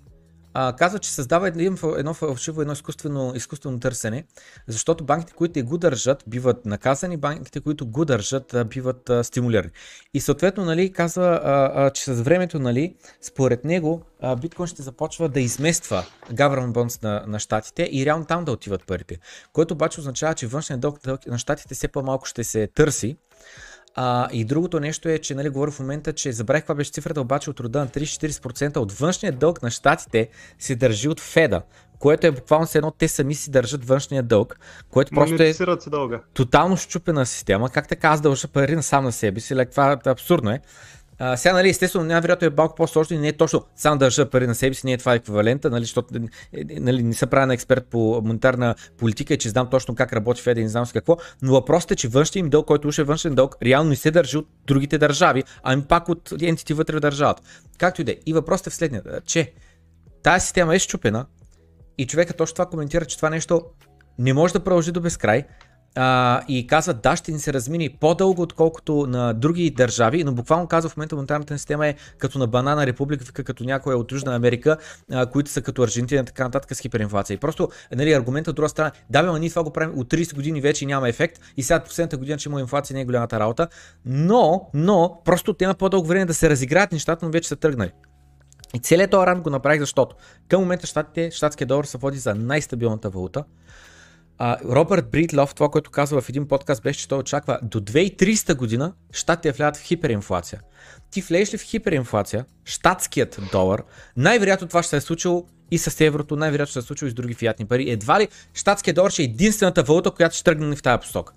а, 0.54 0.72
казва, 0.76 0.98
че 0.98 1.10
създава 1.10 1.48
едно 1.48 2.14
фалшиво, 2.14 2.60
едно 2.60 2.72
изкуствено, 2.72 3.32
изкуствено 3.34 3.80
търсене, 3.80 4.24
защото 4.68 5.04
банките, 5.04 5.32
които 5.32 5.64
го 5.64 5.78
държат, 5.78 6.24
биват 6.26 6.66
наказани, 6.66 7.16
банките, 7.16 7.60
които 7.60 7.86
го 7.86 8.04
държат, 8.04 8.56
биват 8.66 9.10
а, 9.10 9.24
стимулирани. 9.24 9.70
И 10.14 10.20
съответно, 10.20 10.64
нали, 10.64 10.92
казва, 10.92 11.40
а, 11.44 11.70
а, 11.74 11.90
че 11.90 12.04
с 12.04 12.20
времето, 12.20 12.58
нали, 12.58 12.94
според 13.22 13.64
него, 13.64 14.02
а, 14.20 14.36
биткоин 14.36 14.66
ще 14.66 14.82
започва 14.82 15.28
да 15.28 15.40
измества 15.40 16.04
government 16.32 16.72
bonds 16.72 17.02
на, 17.02 17.24
на 17.26 17.38
щатите 17.38 17.88
и 17.92 18.06
реално 18.06 18.24
там 18.24 18.44
да 18.44 18.52
отиват 18.52 18.86
парите. 18.86 19.18
Което 19.52 19.74
обаче 19.74 20.00
означава, 20.00 20.34
че 20.34 20.46
външният 20.46 20.80
дълг 20.80 21.26
на 21.26 21.38
щатите 21.38 21.74
все 21.74 21.88
по-малко 21.88 22.26
ще 22.26 22.44
се 22.44 22.66
търси, 22.66 23.16
а, 23.94 24.28
и 24.32 24.44
другото 24.44 24.80
нещо 24.80 25.08
е, 25.08 25.18
че 25.18 25.34
нали, 25.34 25.48
говоря 25.48 25.70
в 25.70 25.80
момента, 25.80 26.12
че 26.12 26.32
забравих 26.32 26.62
каква 26.62 26.74
беше 26.74 26.90
цифрата, 26.90 27.20
обаче 27.20 27.50
от 27.50 27.60
рода 27.60 27.78
на 27.78 27.88
30-40% 27.88 28.76
от 28.76 28.92
външния 28.92 29.32
дълг 29.32 29.62
на 29.62 29.70
щатите 29.70 30.28
се 30.58 30.76
държи 30.76 31.08
от 31.08 31.20
Феда, 31.20 31.62
което 31.98 32.26
е 32.26 32.30
буквално 32.30 32.66
с 32.66 32.74
едно 32.74 32.90
те 32.90 33.08
сами 33.08 33.34
си 33.34 33.50
държат 33.50 33.84
външния 33.84 34.22
дълг, 34.22 34.58
което 34.90 35.10
просто 35.14 35.42
е 35.42 35.54
дълга. 35.90 36.20
тотално 36.34 36.76
щупена 36.76 37.26
система. 37.26 37.68
Как 37.68 37.88
така 37.88 38.08
аз 38.08 38.20
дължа 38.20 38.48
пари 38.48 38.82
сам 38.82 39.04
на 39.04 39.12
себе 39.12 39.40
си, 39.40 39.54
like, 39.54 39.70
това 39.70 39.92
е 39.92 40.10
абсурдно 40.10 40.50
е. 40.50 40.60
Сега, 41.36 41.54
нали, 41.54 41.68
естествено, 41.68 42.04
най-вероятно 42.04 42.46
е 42.46 42.50
малко 42.56 42.74
по-сложно 42.74 43.16
и 43.16 43.18
не 43.18 43.28
е 43.28 43.32
точно 43.32 43.64
само 43.76 43.98
да 43.98 44.04
държа 44.04 44.30
пари 44.30 44.46
на 44.46 44.54
себе 44.54 44.74
си, 44.74 44.86
не 44.86 44.92
е 44.92 44.98
това 44.98 45.14
еквивалента, 45.14 45.70
нали, 45.70 45.82
защото 45.82 46.14
е, 46.16 46.20
е, 46.60 46.80
нали, 46.80 47.02
не 47.02 47.14
съм 47.14 47.28
правен 47.28 47.50
експерт 47.50 47.86
по 47.86 48.20
монетарна 48.24 48.74
политика 48.98 49.34
и 49.34 49.38
че 49.38 49.48
знам 49.48 49.70
точно 49.70 49.94
как 49.94 50.12
работи 50.12 50.42
Феда 50.42 50.60
и 50.60 50.62
не 50.62 50.68
знам 50.68 50.86
с 50.86 50.92
какво, 50.92 51.16
но 51.42 51.52
въпросът 51.52 51.90
е, 51.90 51.96
че 51.96 52.08
външният 52.08 52.44
им 52.44 52.50
дълг, 52.50 52.66
който 52.66 52.88
уж 52.88 52.98
е 52.98 53.02
външен 53.02 53.34
дълг, 53.34 53.56
реално 53.62 53.90
не 53.90 53.96
се 53.96 54.10
държи 54.10 54.36
от 54.36 54.48
другите 54.66 54.98
държави, 54.98 55.44
ами 55.62 55.82
пак 55.82 56.08
от 56.08 56.32
ентити 56.42 56.74
вътре 56.74 56.96
в 56.96 57.00
държавата. 57.00 57.42
Както 57.78 58.00
и 58.00 58.04
да 58.04 58.12
е. 58.12 58.16
И 58.26 58.32
въпросът 58.32 58.66
е 58.66 58.70
в 58.70 58.74
следния, 58.74 59.02
че 59.26 59.52
тази 60.22 60.44
система 60.44 60.74
е 60.74 60.78
щупена 60.78 61.26
и 61.98 62.06
човека 62.06 62.32
точно 62.32 62.54
това 62.54 62.66
коментира, 62.66 63.04
че 63.04 63.16
това 63.16 63.30
нещо 63.30 63.62
не 64.18 64.32
може 64.32 64.52
да 64.52 64.60
продължи 64.60 64.92
до 64.92 65.00
безкрай, 65.00 65.44
а, 65.94 66.42
и 66.48 66.66
казват 66.66 67.02
да, 67.02 67.16
ще 67.16 67.32
ни 67.32 67.38
се 67.38 67.52
размини 67.52 67.88
по-дълго, 68.00 68.42
отколкото 68.42 69.06
на 69.06 69.32
други 69.32 69.70
държави, 69.70 70.24
но 70.24 70.32
буквално 70.32 70.66
казва 70.66 70.90
в 70.90 70.96
момента 70.96 71.16
монетарната 71.16 71.58
система 71.58 71.86
е 71.86 71.94
като 72.18 72.38
на 72.38 72.46
банана 72.46 72.86
република, 72.86 73.44
като 73.44 73.64
някоя 73.64 73.98
от 73.98 74.12
Южна 74.12 74.34
Америка, 74.34 74.76
а, 75.12 75.26
които 75.26 75.50
са 75.50 75.62
като 75.62 75.82
Аржентина 75.82 76.20
и 76.20 76.24
така 76.24 76.44
нататък 76.44 76.76
с 76.76 76.80
хиперинфлация. 76.80 77.34
И 77.34 77.38
просто 77.38 77.68
нали, 77.94 78.12
аргументът 78.12 78.52
от 78.52 78.56
друга 78.56 78.68
страна, 78.68 78.92
да, 79.10 79.22
бе, 79.22 79.38
ние 79.38 79.50
това 79.50 79.62
го 79.62 79.72
правим 79.72 79.98
от 79.98 80.10
30 80.10 80.34
години 80.34 80.60
вече 80.60 80.86
няма 80.86 81.08
ефект 81.08 81.40
и 81.56 81.62
сега 81.62 81.80
последната 81.80 82.16
година, 82.16 82.38
че 82.38 82.48
има 82.48 82.60
инфлация, 82.60 82.94
не 82.94 83.00
е 83.00 83.04
голямата 83.04 83.40
работа, 83.40 83.68
но, 84.04 84.70
но, 84.74 85.20
просто 85.24 85.52
те 85.52 85.64
има 85.64 85.74
по-дълго 85.74 86.06
време 86.06 86.24
да 86.24 86.34
се 86.34 86.50
разиграят 86.50 86.92
нещата, 86.92 87.26
но 87.26 87.32
вече 87.32 87.48
са 87.48 87.56
тръгнали. 87.56 87.90
И 88.74 88.78
целият 88.78 89.10
този 89.10 89.26
ранг 89.26 89.44
го 89.44 89.50
направих, 89.50 89.80
защото 89.80 90.16
към 90.48 90.60
момента 90.60 90.86
щатите, 90.86 91.30
щатския 91.30 91.66
долар 91.66 91.84
се 91.84 91.98
води 91.98 92.18
за 92.18 92.34
най-стабилната 92.34 93.10
валута. 93.10 93.44
А, 94.42 94.56
Робърт 94.64 95.10
Бритлов, 95.10 95.54
това, 95.54 95.68
което 95.68 95.90
казва 95.90 96.20
в 96.20 96.28
един 96.28 96.48
подкаст, 96.48 96.82
беше, 96.82 97.00
че 97.00 97.08
той 97.08 97.18
очаква 97.18 97.58
до 97.62 97.80
2300 97.80 98.54
година 98.54 98.92
щатите 99.12 99.52
влядат 99.52 99.76
в 99.76 99.82
хиперинфлация. 99.82 100.60
Ти 101.10 101.20
влезеш 101.20 101.54
ли 101.54 101.58
в 101.58 101.62
хиперинфлация, 101.62 102.44
щатският 102.64 103.40
долар, 103.52 103.82
най-вероятно 104.16 104.68
това 104.68 104.82
ще 104.82 104.90
се 104.90 104.96
е 104.96 105.00
случило 105.00 105.46
и 105.70 105.78
с 105.78 106.04
еврото, 106.04 106.36
най-вероятно 106.36 106.70
ще 106.70 106.72
се 106.72 106.78
е 106.78 106.86
случило 106.86 107.06
и 107.06 107.10
с 107.10 107.14
други 107.14 107.34
фиатни 107.34 107.66
пари. 107.66 107.90
Едва 107.90 108.20
ли 108.20 108.28
щатският 108.54 108.94
долар 108.94 109.10
ще 109.10 109.22
е 109.22 109.24
единствената 109.24 109.82
валута, 109.82 110.10
която 110.10 110.34
ще 110.34 110.44
тръгне 110.44 110.76
в 110.76 110.82
тази 110.82 111.00
посока. 111.00 111.32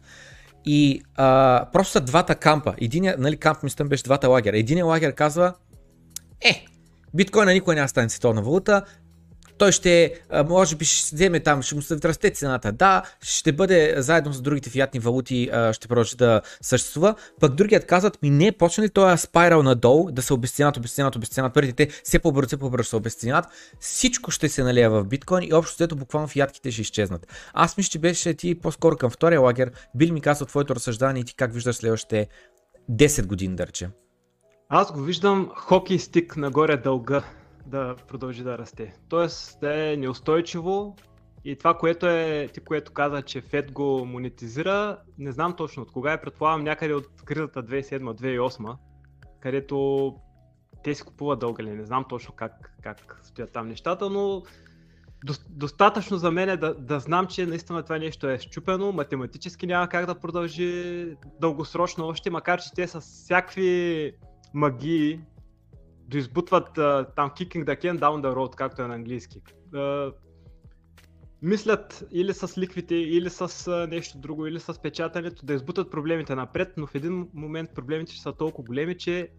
И 0.65 1.01
а, 1.15 1.65
просто 1.73 1.91
са 1.91 2.01
двата 2.01 2.35
кампа. 2.35 2.73
Единият, 2.77 3.19
нали, 3.19 3.37
камп 3.37 3.63
мислям 3.63 3.89
беше 3.89 4.03
двата 4.03 4.29
лагера. 4.29 4.57
Единият 4.57 4.87
лагер 4.87 5.15
казва, 5.15 5.53
е, 6.41 6.65
биткоина 7.13 7.53
никога 7.53 7.75
няма 7.75 7.87
стане 7.87 8.09
световна 8.09 8.41
валута, 8.41 8.81
той 9.57 9.71
ще, 9.71 10.13
може 10.49 10.75
би 10.75 10.85
ще 10.85 11.15
вземе 11.15 11.39
там, 11.39 11.61
ще 11.61 11.75
му 11.75 11.81
се 11.81 11.97
расте 12.03 12.29
цената. 12.29 12.71
Да, 12.71 13.03
ще 13.21 13.51
бъде 13.51 13.95
заедно 13.97 14.33
с 14.33 14.41
другите 14.41 14.69
фиатни 14.69 14.99
валути, 14.99 15.49
ще 15.71 15.87
продължи 15.87 16.15
да 16.15 16.41
съществува. 16.61 17.15
Пък 17.39 17.55
другият 17.55 17.85
казват, 17.85 18.21
ми 18.21 18.29
не, 18.29 18.51
почне 18.51 18.83
ли 18.83 18.89
този 18.89 19.17
спирал 19.21 19.63
надолу 19.63 20.11
да 20.11 20.21
се 20.21 20.33
обесценят, 20.33 20.77
обесценят, 20.77 21.15
обесценят, 21.15 21.53
парите 21.53 21.73
те 21.73 21.87
все 22.03 22.19
по-бързо, 22.19 22.47
все 22.47 22.57
по-бързо 22.57 22.89
се 22.89 22.95
обесценят, 22.95 23.45
всичко 23.79 24.31
ще 24.31 24.49
се 24.49 24.63
налия 24.63 24.89
в 24.89 25.03
биткоин 25.03 25.49
и 25.49 25.53
общо 25.53 25.75
взето 25.75 25.95
буквално 25.95 26.27
фиатките 26.27 26.71
ще 26.71 26.81
изчезнат. 26.81 27.27
Аз 27.53 27.77
мисля, 27.77 27.89
че 27.89 27.99
беше 27.99 28.33
ти 28.33 28.59
по-скоро 28.59 28.97
към 28.97 29.09
втория 29.09 29.41
лагер, 29.41 29.71
били 29.95 30.11
ми 30.11 30.21
казал 30.21 30.47
твоето 30.47 30.75
разсъждание 30.75 31.21
и 31.21 31.25
ти 31.25 31.35
как 31.35 31.53
виждаш 31.53 31.75
следващите 31.75 32.27
10 32.91 33.25
години, 33.25 33.55
да. 33.55 33.65
Аз 34.69 34.91
го 34.91 35.01
виждам 35.01 35.49
хокей 35.55 35.99
стик 35.99 36.37
нагоре 36.37 36.77
дълга 36.77 37.23
да 37.65 37.95
продължи 38.07 38.43
да 38.43 38.57
расте. 38.57 38.93
Тоест 39.09 39.59
да 39.59 39.91
е 39.91 39.97
неустойчиво 39.97 40.95
и 41.45 41.55
това, 41.55 41.77
което 41.77 42.07
е, 42.07 42.49
ти 42.53 42.59
което 42.59 42.91
каза, 42.91 43.21
че 43.21 43.41
Фед 43.41 43.71
го 43.71 44.05
монетизира, 44.05 44.97
не 45.17 45.31
знам 45.31 45.55
точно 45.55 45.83
от 45.83 45.91
кога 45.91 46.13
е, 46.13 46.21
предполагам 46.21 46.63
някъде 46.63 46.93
от 46.93 47.07
кризата 47.25 47.63
2007-2008, 47.63 48.75
където 49.39 50.15
те 50.83 50.95
си 50.95 51.03
купуват 51.03 51.39
дълга 51.39 51.63
ли, 51.63 51.69
не 51.69 51.85
знам 51.85 52.05
точно 52.09 52.33
как, 52.35 52.75
как 52.83 53.19
стоят 53.23 53.51
там 53.51 53.67
нещата, 53.67 54.09
но 54.09 54.43
достатъчно 55.49 56.17
за 56.17 56.31
мен 56.31 56.49
е 56.49 56.57
да, 56.57 56.73
да 56.73 56.99
знам, 56.99 57.27
че 57.27 57.45
наистина 57.45 57.83
това 57.83 57.97
нещо 57.97 58.29
е 58.29 58.39
щупено, 58.39 58.91
математически 58.91 59.67
няма 59.67 59.87
как 59.87 60.05
да 60.05 60.19
продължи 60.19 61.05
дългосрочно 61.41 62.05
още, 62.05 62.29
макар 62.29 62.61
че 62.61 62.73
те 62.75 62.87
са 62.87 62.99
всякакви 62.99 64.11
магии 64.53 65.19
доизбутват 66.07 66.77
uh, 66.77 67.15
там 67.15 67.29
kicking 67.29 67.65
the 67.65 67.81
can 67.81 67.99
down 67.99 68.21
the 68.21 68.35
road, 68.35 68.55
както 68.55 68.81
е 68.81 68.87
на 68.87 68.95
английски. 68.95 69.41
Uh, 69.73 70.13
мислят 71.41 72.05
или 72.11 72.33
с 72.33 72.57
ликвите, 72.57 72.95
или 72.95 73.29
с 73.29 73.87
нещо 73.91 74.17
друго, 74.17 74.47
или 74.47 74.59
с 74.59 74.81
печатането 74.81 75.45
да 75.45 75.53
избутат 75.53 75.91
проблемите 75.91 76.35
напред, 76.35 76.73
но 76.77 76.87
в 76.87 76.95
един 76.95 77.29
момент 77.33 77.69
проблемите 77.75 78.13
ще 78.13 78.21
са 78.21 78.33
толкова 78.33 78.65
големи, 78.65 78.97
че 78.97 79.29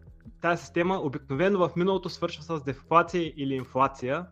тази 0.40 0.62
система 0.62 0.97
обикновено 0.97 1.59
в 1.59 1.76
миналото 1.76 2.09
свършва 2.09 2.42
с 2.42 2.64
дефлация 2.64 3.33
или 3.37 3.54
инфлация. 3.54 4.26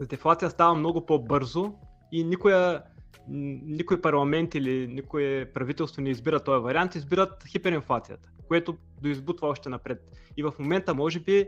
Дефлация 0.00 0.50
става 0.50 0.74
много 0.74 1.06
по-бързо 1.06 1.74
и 2.12 2.24
никоя, 2.24 2.82
никой 3.28 4.00
парламент 4.00 4.54
или 4.54 4.86
никое 4.86 5.52
правителство 5.52 6.02
не 6.02 6.10
избира 6.10 6.40
този 6.40 6.62
вариант, 6.62 6.94
избират 6.94 7.44
хиперинфлацията, 7.48 8.28
което 8.48 8.76
доизбутва 9.02 9.48
още 9.48 9.68
напред. 9.68 9.98
И 10.36 10.42
в 10.42 10.52
момента 10.58 10.94
може 10.94 11.20
би 11.20 11.46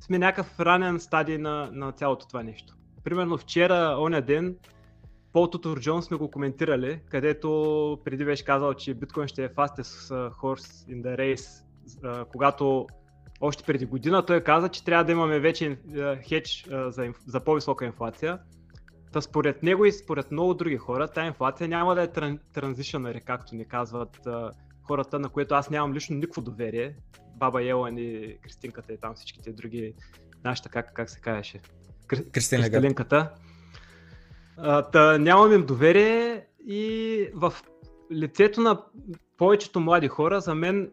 сме 0.00 0.18
някакъв 0.18 0.60
ранен 0.60 1.00
стадий 1.00 1.38
на, 1.38 1.70
на 1.72 1.92
цялото 1.92 2.28
това 2.28 2.42
нещо. 2.42 2.74
Примерно 3.04 3.38
вчера, 3.38 3.96
оня 3.98 4.22
ден, 4.22 4.56
Пол 5.32 5.50
Тутор 5.50 5.80
Джон 5.80 6.02
сме 6.02 6.16
го 6.16 6.30
коментирали, 6.30 7.00
където 7.10 7.98
преди 8.04 8.24
беше 8.24 8.44
казал, 8.44 8.74
че 8.74 8.94
биткоин 8.94 9.28
ще 9.28 9.44
е 9.44 9.48
fastest 9.48 10.30
horse 10.30 10.90
in 10.90 11.02
the 11.02 11.18
race, 11.18 11.64
когато 12.32 12.86
още 13.40 13.64
преди 13.64 13.86
година 13.86 14.26
той 14.26 14.40
каза, 14.40 14.68
че 14.68 14.84
трябва 14.84 15.04
да 15.04 15.12
имаме 15.12 15.40
вече 15.40 15.78
хедж 16.28 16.68
за, 16.88 17.12
за 17.26 17.40
по-висока 17.40 17.84
инфлация. 17.84 18.38
Та 19.12 19.20
според 19.20 19.62
него 19.62 19.84
и 19.84 19.92
според 19.92 20.30
много 20.30 20.54
други 20.54 20.76
хора, 20.76 21.08
тази 21.08 21.26
инфлация 21.26 21.68
няма 21.68 21.94
да 21.94 22.02
е 22.02 22.12
тран, 22.12 22.38
транзишънъри, 22.52 23.20
както 23.20 23.54
ни 23.54 23.64
казват 23.68 24.28
хората, 24.86 25.18
на 25.18 25.28
което 25.28 25.54
аз 25.54 25.70
нямам 25.70 25.94
лично 25.94 26.16
никакво 26.16 26.42
доверие. 26.42 26.96
Баба 27.36 27.64
Елан 27.64 27.98
и 27.98 28.38
Кристинката 28.42 28.92
и 28.92 28.98
там 28.98 29.14
всичките 29.14 29.52
други, 29.52 29.94
нашата 30.44 30.68
как, 30.68 30.92
как 30.94 31.10
се 31.10 31.20
казваше? 31.20 31.60
Кристинката. 32.32 33.30
Та, 34.92 35.18
нямам 35.18 35.52
им 35.52 35.66
доверие 35.66 36.46
и 36.66 37.30
в 37.34 37.54
лицето 38.12 38.60
на 38.60 38.82
повечето 39.36 39.80
млади 39.80 40.08
хора, 40.08 40.40
за 40.40 40.54
мен 40.54 40.90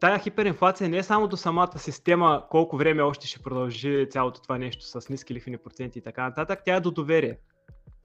тая 0.00 0.18
хиперинфлация 0.18 0.90
не 0.90 0.98
е 0.98 1.02
само 1.02 1.28
до 1.28 1.36
самата 1.36 1.78
система, 1.78 2.44
колко 2.50 2.76
време 2.76 3.02
още 3.02 3.26
ще 3.26 3.42
продължи 3.42 4.06
цялото 4.10 4.42
това 4.42 4.58
нещо 4.58 4.86
с 4.86 5.08
ниски 5.08 5.34
лихвени 5.34 5.58
проценти 5.58 5.98
и 5.98 6.02
така 6.02 6.22
нататък, 6.22 6.60
тя 6.64 6.74
е 6.74 6.80
до 6.80 6.90
доверие. 6.90 7.38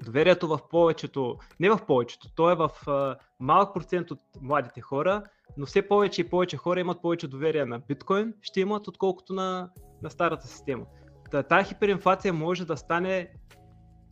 Доверието 0.05 0.48
в 0.48 0.60
повечето, 0.69 1.38
не 1.60 1.69
в 1.69 1.79
повечето, 1.88 2.27
то 2.36 2.51
е 2.51 2.55
в 2.55 2.69
а, 2.88 3.15
малък 3.39 3.74
процент 3.74 4.12
от 4.12 4.19
младите 4.41 4.81
хора, 4.81 5.24
но 5.57 5.65
все 5.65 5.88
повече 5.88 6.22
и 6.22 6.29
повече 6.29 6.57
хора 6.57 6.79
имат 6.79 7.01
повече 7.01 7.27
доверие 7.27 7.65
на 7.65 7.79
биткоин, 7.79 8.33
ще 8.41 8.60
имат 8.60 8.88
отколкото 8.88 9.33
на, 9.33 9.69
на 10.01 10.10
старата 10.10 10.48
система. 10.48 10.86
Та, 11.31 11.43
тая 11.43 11.63
хиперинфлация 11.63 12.33
може 12.33 12.65
да 12.65 12.77
стане 12.77 13.33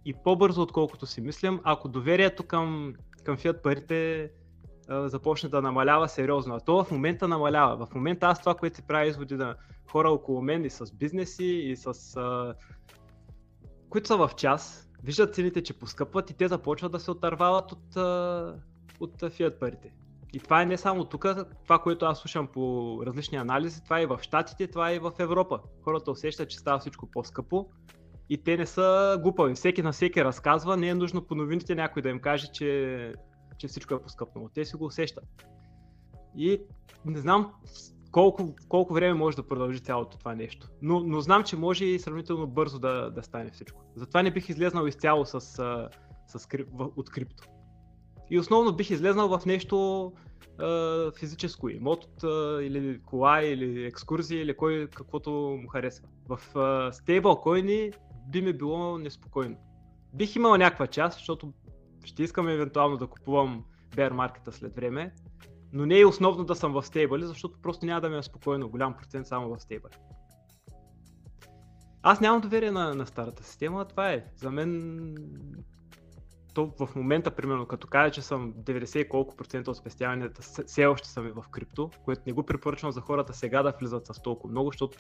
и 0.06 0.14
по-бързо, 0.24 0.62
отколкото 0.62 1.06
си 1.06 1.22
мислям, 1.22 1.60
ако 1.64 1.90
доверието 1.90 2.44
към, 2.44 2.94
към 3.24 3.38
фиат 3.38 3.64
парите 3.64 4.30
започне 4.90 5.50
да 5.50 5.62
намалява 5.62 6.10
сериозно. 6.10 6.56
А 6.56 6.60
то 6.60 6.84
в 6.84 6.92
момента 6.92 7.28
намалява. 7.28 7.86
В 7.86 7.96
момента 7.96 8.28
аз 8.28 8.40
това, 8.40 8.56
което 8.56 8.76
се 8.76 8.88
прави 8.88 9.10
изводи 9.10 9.36
на 9.36 9.56
хора 9.92 10.10
около 10.10 10.42
мен 10.42 10.66
и 10.66 10.70
с 10.70 10.94
бизнеси 10.94 11.46
и 11.46 11.76
с... 11.76 12.16
А, 12.18 12.56
които 13.90 14.08
са 14.08 14.18
в 14.18 14.32
час, 14.38 14.91
виждат 15.04 15.36
цените, 15.36 15.64
че 15.64 15.80
поскъпват 15.80 16.30
и 16.30 16.34
те 16.34 16.48
започват 16.48 16.92
да 16.92 17.00
се 17.00 17.12
отървават 17.12 17.72
от, 17.72 17.96
от 19.00 19.34
фиат 19.34 19.60
парите. 19.60 19.94
И 20.34 20.40
това 20.40 20.62
е 20.62 20.66
не 20.66 20.78
само 20.78 21.06
тук, 21.06 21.26
това, 21.64 21.80
което 21.80 22.06
аз 22.06 22.20
слушам 22.20 22.48
по 22.48 22.98
различни 23.06 23.38
анализи, 23.38 23.84
това 23.84 24.00
е 24.00 24.04
и 24.04 24.06
в 24.06 24.20
Штатите, 24.22 24.68
това 24.68 24.92
е 24.92 24.96
и 24.96 25.00
в 25.00 25.12
Европа. 25.20 25.60
Хората 25.84 26.12
усещат, 26.12 26.50
че 26.50 26.60
става 26.60 26.80
всичко 26.80 27.06
по-скъпо 27.12 27.70
и 28.30 28.44
те 28.44 28.58
не 28.58 28.66
са 28.66 29.18
глупави. 29.22 29.54
Всеки 29.54 29.82
на 29.82 29.92
всеки 29.92 30.24
разказва, 30.24 30.78
не 30.78 30.88
е 30.88 30.96
нужно 30.96 31.22
по 31.22 31.36
новините 31.36 31.76
някой 31.76 32.02
да 32.02 32.10
им 32.10 32.20
каже, 32.20 32.48
че, 32.54 33.14
че 33.58 33.68
всичко 33.68 33.94
е 33.94 34.02
поскъпнало. 34.02 34.50
Те 34.54 34.66
си 34.66 34.76
го 34.76 34.86
усещат. 34.86 35.24
И 36.36 36.62
не 37.06 37.20
знам 37.20 37.54
колко, 38.12 38.56
колко 38.68 38.94
време 38.94 39.14
може 39.14 39.36
да 39.36 39.48
продължи 39.48 39.80
цялото 39.80 40.18
това 40.18 40.36
нещо. 40.36 40.68
Но, 40.82 41.00
но 41.00 41.22
знам, 41.22 41.44
че 41.44 41.56
може 41.56 41.86
и 41.86 42.00
сравнително 42.00 42.48
бързо 42.48 42.80
да, 42.80 43.12
да 43.12 43.24
стане 43.24 43.52
всичко. 43.52 43.82
Затова 43.96 44.24
не 44.24 44.32
бих 44.32 44.50
излезнал 44.50 44.86
изцяло 44.86 45.26
с, 45.26 45.42
с, 45.42 45.90
с, 46.28 46.48
от 46.96 47.10
крипто. 47.10 47.44
И 48.30 48.40
основно 48.40 48.76
бих 48.76 48.90
излезнал 48.90 49.38
в 49.40 49.46
нещо 49.46 50.12
а, 50.60 51.12
физическо, 51.20 51.70
имот 51.70 52.08
или 52.62 53.02
кола, 53.06 53.42
или 53.42 53.86
екскурзия, 53.86 54.42
или 54.42 54.58
кой 54.58 54.88
каквото 54.96 55.32
му 55.62 55.68
харесва. 55.68 56.08
В 56.28 56.58
а, 56.58 56.92
стейблкоини 56.92 57.92
би 58.28 58.42
ми 58.42 58.54
било 58.54 58.98
неспокойно. 58.98 59.58
Бих 60.14 60.36
имал 60.36 60.58
някаква 60.58 60.88
част, 60.88 61.18
защото 61.18 61.54
ще 62.04 62.24
искам 62.24 62.48
евентуално 62.48 62.98
да 62.98 63.08
купувам 63.08 63.64
bear 63.96 64.12
маркета 64.12 64.52
след 64.52 64.76
време, 64.76 65.14
но 65.74 65.86
не 65.86 66.00
е 66.00 66.06
основно 66.06 66.44
да 66.44 66.56
съм 66.56 66.74
в 66.74 66.84
стейбъли, 66.84 67.26
защото 67.26 67.62
просто 67.62 67.86
няма 67.86 68.02
да 68.02 68.10
ми 68.10 68.18
е 68.18 68.24
спокойно, 68.24 68.70
голям 68.70 68.98
процент 68.98 69.28
само 69.28 69.56
в 69.56 69.60
стейбъли. 69.60 69.94
Аз 72.04 72.22
нямам 72.22 72.42
доверие 72.42 72.72
на, 72.72 72.96
на 72.96 73.08
старата 73.08 73.44
система, 73.44 73.86
това 73.86 74.12
е. 74.12 74.26
За 74.36 74.52
мен 74.52 75.16
то 76.54 76.74
в 76.80 76.96
момента, 76.96 77.32
примерно, 77.32 77.66
като 77.66 77.88
кажа, 77.88 78.12
че 78.12 78.22
съм 78.22 78.54
90 78.54 78.98
и 78.98 79.10
колко 79.10 79.36
процента 79.36 79.72
от 79.72 79.78
спестяванията, 79.78 80.42
все 80.66 80.86
още 80.86 81.10
съм 81.10 81.32
в 81.36 81.50
крипто, 81.50 81.92
което 82.06 82.22
не 82.26 82.34
го 82.34 82.44
препоръчвам 82.44 82.92
за 82.92 83.02
хората 83.02 83.34
сега 83.34 83.64
да 83.64 83.74
влизат 83.80 84.08
с 84.08 84.22
толкова 84.22 84.52
много, 84.52 84.70
защото 84.70 84.98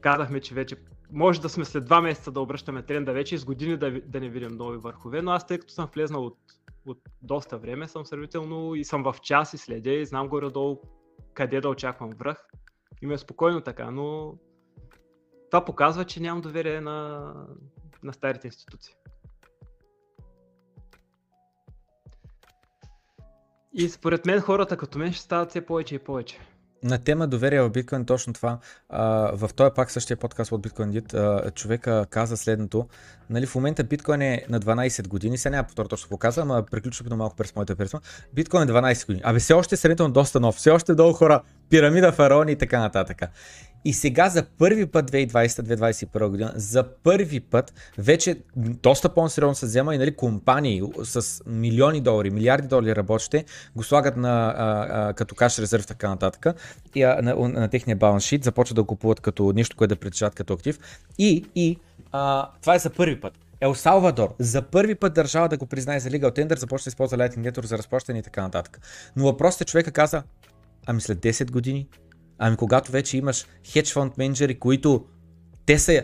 казахме, 0.00 0.40
че 0.40 0.54
вече 0.54 0.76
може 1.12 1.40
да 1.40 1.48
сме 1.48 1.64
след 1.64 1.84
два 1.84 2.00
месеца 2.00 2.30
да 2.30 2.40
обръщаме 2.40 2.82
тренда 2.82 3.12
вече 3.12 3.34
и 3.34 3.38
с 3.38 3.44
години 3.44 3.76
да, 3.76 4.00
да 4.00 4.20
не 4.20 4.28
видим 4.28 4.56
нови 4.56 4.78
върхове, 4.78 5.22
но 5.22 5.30
аз 5.30 5.46
тъй 5.46 5.58
като 5.58 5.72
съм 5.72 5.88
влезнал 5.94 6.26
от, 6.26 6.38
от 6.86 6.98
доста 7.22 7.58
време, 7.58 7.88
съм 7.88 8.06
сравнително 8.06 8.74
и 8.74 8.84
съм 8.84 9.02
в 9.02 9.16
час 9.22 9.52
и 9.52 9.58
следя 9.58 9.90
и 9.92 10.06
знам 10.06 10.28
горе-долу 10.28 10.80
къде 11.34 11.60
да 11.60 11.68
очаквам 11.68 12.10
връх. 12.10 12.46
И 13.02 13.06
ми 13.06 13.14
е 13.14 13.18
спокойно 13.18 13.60
така, 13.60 13.90
но 13.90 14.34
това 15.50 15.64
показва, 15.64 16.04
че 16.04 16.20
нямам 16.20 16.40
доверие 16.40 16.80
на, 16.80 17.34
на 18.02 18.12
старите 18.12 18.46
институции. 18.46 18.94
И 23.72 23.88
според 23.88 24.26
мен 24.26 24.40
хората 24.40 24.76
като 24.76 24.98
мен 24.98 25.12
ще 25.12 25.22
стават 25.22 25.50
все 25.50 25.66
повече 25.66 25.94
и 25.94 25.98
повече. 25.98 26.38
На 26.84 26.98
тема 26.98 27.26
доверие 27.26 27.62
в 27.62 27.70
биткоин, 27.70 28.04
точно 28.04 28.32
това. 28.32 28.58
А, 28.88 29.06
в 29.36 29.50
този 29.56 29.70
пак 29.74 29.90
същия 29.90 30.16
подкаст 30.16 30.52
от 30.52 30.66
Bitcoin 30.66 31.00
Did, 31.00 31.54
човека 31.54 32.06
каза 32.10 32.36
следното. 32.36 32.88
Нали, 33.30 33.46
в 33.46 33.54
момента 33.54 33.84
биткоин 33.84 34.22
е 34.22 34.44
на 34.48 34.60
12 34.60 35.08
години, 35.08 35.38
сега 35.38 35.50
няма 35.50 35.64
повторя 35.66 35.88
точно 35.88 36.04
какво 36.04 36.16
каза, 36.16 36.40
ама 36.40 36.64
приключва 36.70 37.16
много 37.16 37.34
през 37.36 37.56
моята 37.56 37.76
персона. 37.76 38.00
Биткоин 38.34 38.62
е 38.62 38.72
12 38.72 39.06
години. 39.06 39.22
Абе 39.24 39.38
все 39.38 39.52
още 39.52 39.74
е 39.74 39.78
сравнително 39.78 40.12
доста 40.12 40.40
нов, 40.40 40.54
все 40.54 40.70
още 40.70 40.94
долу 40.94 41.12
хора, 41.12 41.42
пирамида, 41.70 42.12
фараони 42.12 42.52
и 42.52 42.56
така 42.56 42.80
нататък. 42.80 43.22
И 43.84 43.92
сега 43.92 44.28
за 44.28 44.42
първи 44.58 44.86
път 44.86 45.10
2020-2021 45.10 46.28
година, 46.28 46.52
за 46.56 46.84
първи 47.02 47.40
път 47.40 47.74
вече 47.98 48.36
доста 48.56 49.14
по-сериозно 49.14 49.54
се 49.54 49.66
взема 49.66 49.94
и 49.94 49.98
нали, 49.98 50.16
компании 50.16 50.82
с 51.02 51.42
милиони 51.46 52.00
долари, 52.00 52.30
милиарди 52.30 52.68
долари 52.68 52.96
работещи 52.96 53.44
го 53.76 53.82
слагат 53.82 54.16
на, 54.16 54.54
а, 54.56 54.86
а, 54.90 55.12
като 55.12 55.34
каш 55.34 55.58
резерв 55.58 55.86
така 55.86 56.08
нататък 56.08 56.46
и 56.94 57.02
а, 57.02 57.22
на, 57.22 57.34
на, 57.34 57.48
на 57.48 57.68
техния 57.68 57.96
баланс 57.96 58.24
шит, 58.24 58.44
започват 58.44 58.76
да 58.76 58.82
го 58.82 58.86
купуват 58.86 59.20
като 59.20 59.52
нещо, 59.52 59.76
което 59.76 59.94
да 59.94 60.00
притежават 60.00 60.34
като 60.34 60.52
актив 60.52 60.78
и, 61.18 61.44
и 61.54 61.76
а, 62.12 62.48
това 62.60 62.74
е 62.74 62.78
за 62.78 62.90
първи 62.90 63.20
път. 63.20 63.38
Ел 63.60 63.74
Салвадор, 63.74 64.34
за 64.38 64.62
първи 64.62 64.94
път 64.94 65.14
държава 65.14 65.48
да 65.48 65.56
го 65.56 65.66
признае 65.66 66.00
за 66.00 66.10
Legal 66.10 66.38
Tender, 66.38 66.58
започва 66.58 66.84
да 66.84 66.88
използва 66.88 67.18
Lightning 67.18 67.50
Network 67.50 67.64
за 67.64 67.78
разплащане 67.78 68.18
и 68.18 68.22
така 68.22 68.42
нататък. 68.42 68.80
Но 69.16 69.24
въпросът 69.24 69.60
е, 69.60 69.64
човека 69.64 69.90
каза, 69.90 70.22
ами 70.86 71.00
след 71.00 71.18
10 71.18 71.50
години, 71.50 71.88
Ами 72.38 72.56
когато 72.56 72.92
вече 72.92 73.16
имаш 73.16 73.46
хедж 73.66 73.92
фонд 73.92 74.18
менеджери, 74.18 74.58
които 74.58 75.04
те 75.66 75.78
са 75.78 76.02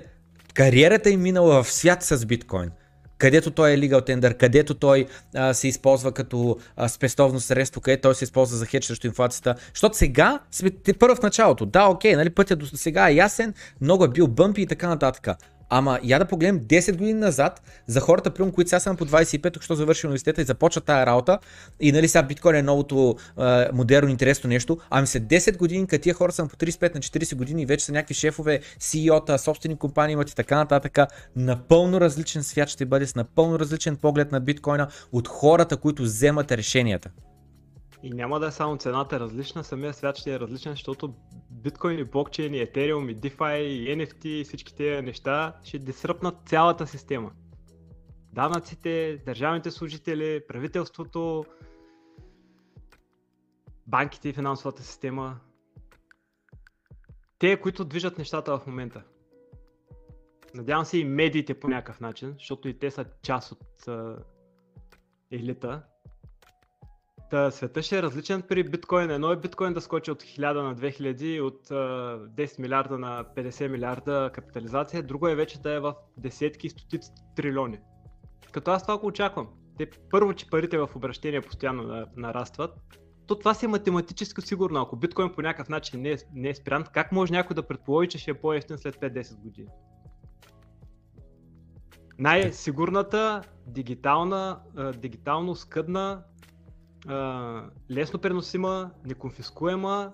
кариерата 0.54 1.10
им 1.10 1.22
минала 1.22 1.62
в 1.62 1.72
свят 1.72 2.02
с 2.02 2.26
биткоин, 2.26 2.70
където 3.18 3.50
той 3.50 3.70
е 3.70 3.78
legal 3.78 4.06
tender, 4.08 4.36
където 4.36 4.74
той 4.74 5.06
а, 5.34 5.54
се 5.54 5.68
използва 5.68 6.12
като 6.12 6.56
а, 6.76 6.88
спестовно 6.88 7.40
средство, 7.40 7.80
където 7.80 8.02
той 8.02 8.14
се 8.14 8.24
използва 8.24 8.56
за 8.56 8.66
хедж 8.66 8.86
срещу 8.86 9.06
инфлацията. 9.06 9.54
Защото 9.74 9.96
сега 9.96 10.40
сме 10.50 10.70
първо 10.98 11.16
в 11.16 11.22
началото. 11.22 11.66
Да, 11.66 11.84
окей, 11.84 12.16
нали, 12.16 12.30
пътя 12.30 12.56
до 12.56 12.66
сега 12.66 13.08
е 13.08 13.14
ясен, 13.14 13.54
много 13.80 14.04
е 14.04 14.08
бил 14.08 14.26
бъмпи 14.26 14.62
и 14.62 14.66
така 14.66 14.88
нататък. 14.88 15.28
Ама 15.70 16.00
я 16.04 16.18
да 16.18 16.24
погледнем 16.24 16.60
10 16.60 16.92
години 16.92 17.14
назад 17.14 17.62
за 17.86 18.00
хората, 18.00 18.30
примерно, 18.30 18.52
които 18.52 18.68
сега 18.68 18.80
са 18.80 18.94
по 18.94 19.06
25, 19.06 19.52
тук 19.52 19.62
що 19.62 19.74
завърши 19.74 20.06
университета 20.06 20.42
и 20.42 20.44
започва 20.44 20.80
тая 20.80 21.06
работа. 21.06 21.38
И 21.80 21.92
нали 21.92 22.08
сега 22.08 22.22
биткоин 22.22 22.56
е 22.56 22.62
новото 22.62 23.16
е, 23.38 23.68
модерно 23.72 24.08
интересно 24.08 24.48
нещо, 24.48 24.78
ами 24.90 25.06
след 25.06 25.22
10 25.22 25.56
години, 25.56 25.86
като 25.86 26.02
тия 26.02 26.14
хора 26.14 26.32
са 26.32 26.48
по 26.48 26.56
35 26.56 26.94
на 26.94 27.00
40 27.00 27.34
години 27.34 27.62
и 27.62 27.66
вече 27.66 27.84
са 27.84 27.92
някакви 27.92 28.14
шефове, 28.14 28.60
CEO-та, 28.80 29.38
собствени 29.38 29.76
компании 29.76 30.12
имат 30.12 30.30
и 30.30 30.34
така 30.34 30.56
нататък, 30.56 30.98
напълно 31.36 32.00
различен 32.00 32.42
свят 32.42 32.68
ще 32.68 32.86
бъде 32.86 33.06
с 33.06 33.14
напълно 33.14 33.58
различен 33.58 33.96
поглед 33.96 34.32
на 34.32 34.40
биткоина 34.40 34.88
от 35.12 35.28
хората, 35.28 35.76
които 35.76 36.02
вземат 36.02 36.52
решенията. 36.52 37.10
И 38.02 38.10
няма 38.10 38.40
да 38.40 38.46
е 38.46 38.50
само 38.50 38.76
цената 38.76 39.20
различна, 39.20 39.64
самия 39.64 39.94
свят 39.94 40.16
ще 40.16 40.34
е 40.34 40.40
различен, 40.40 40.72
защото 40.72 41.14
биткоин 41.50 41.98
и 41.98 42.04
блокчейн 42.04 42.54
и 42.54 42.66
Ethereum 42.66 43.12
и 43.12 43.16
DeFi 43.16 43.58
и 43.58 43.96
NFT 43.96 44.26
и 44.26 44.44
всички 44.44 44.74
тези 44.74 45.02
неща 45.02 45.56
ще 45.64 45.78
дисръпнат 45.78 46.48
цялата 46.48 46.86
система. 46.86 47.32
данъците, 48.32 49.22
държавните 49.26 49.70
служители, 49.70 50.42
правителството, 50.48 51.44
банките 53.86 54.28
и 54.28 54.32
финансовата 54.32 54.82
система. 54.82 55.40
Те, 57.38 57.60
които 57.60 57.84
движат 57.84 58.18
нещата 58.18 58.58
в 58.58 58.66
момента. 58.66 59.02
Надявам 60.54 60.84
се 60.84 60.98
и 60.98 61.04
медиите 61.04 61.60
по 61.60 61.68
някакъв 61.68 62.00
начин, 62.00 62.34
защото 62.38 62.68
и 62.68 62.78
те 62.78 62.90
са 62.90 63.04
част 63.22 63.52
от 63.52 63.88
елита. 65.30 65.82
Та, 67.30 67.50
света 67.50 67.82
ще 67.82 67.98
е 67.98 68.02
различен 68.02 68.42
при 68.42 68.64
биткоин. 68.64 69.10
Едно 69.10 69.32
е 69.32 69.36
биткоин 69.36 69.72
да 69.72 69.80
скочи 69.80 70.10
от 70.10 70.22
1000 70.22 70.62
на 70.62 70.76
2000, 70.76 71.40
от 71.40 71.70
а, 71.70 71.74
10 71.74 72.58
милиарда 72.58 72.98
на 72.98 73.24
50 73.36 73.68
милиарда 73.68 74.30
капитализация, 74.34 75.02
друго 75.02 75.28
е 75.28 75.34
вече 75.34 75.60
да 75.60 75.72
е 75.72 75.80
в 75.80 75.94
десетки 76.16 76.66
и 76.66 76.70
стотици 76.70 77.10
трилиони. 77.36 77.78
Като 78.52 78.70
аз 78.70 78.82
това 78.82 78.98
го 78.98 79.06
очаквам. 79.06 79.48
Те 79.78 79.90
първо, 80.10 80.34
че 80.34 80.50
парите 80.50 80.78
в 80.78 80.88
обращение 80.94 81.40
постоянно 81.40 82.06
нарастват, 82.16 82.70
то 83.26 83.38
това 83.38 83.54
си 83.54 83.64
е 83.64 83.68
математически 83.68 84.42
сигурно. 84.42 84.80
Ако 84.80 84.96
биткоин 84.96 85.32
по 85.34 85.42
някакъв 85.42 85.68
начин 85.68 86.02
не 86.02 86.10
е, 86.10 86.16
не 86.34 86.48
е 86.48 86.54
спрян, 86.54 86.84
как 86.92 87.12
може 87.12 87.32
някой 87.32 87.54
да 87.54 87.62
предположи, 87.62 88.08
че 88.08 88.18
ще 88.18 88.30
е 88.30 88.34
по-ефтин 88.34 88.78
след 88.78 88.96
5-10 88.96 89.40
години? 89.40 89.68
Най-сигурната, 92.18 93.42
дигитална, 93.66 94.60
дигитално 94.96 95.54
скъдна, 95.54 96.22
лесно 97.90 98.18
преносима, 98.18 98.90
неконфискуема 99.04 100.12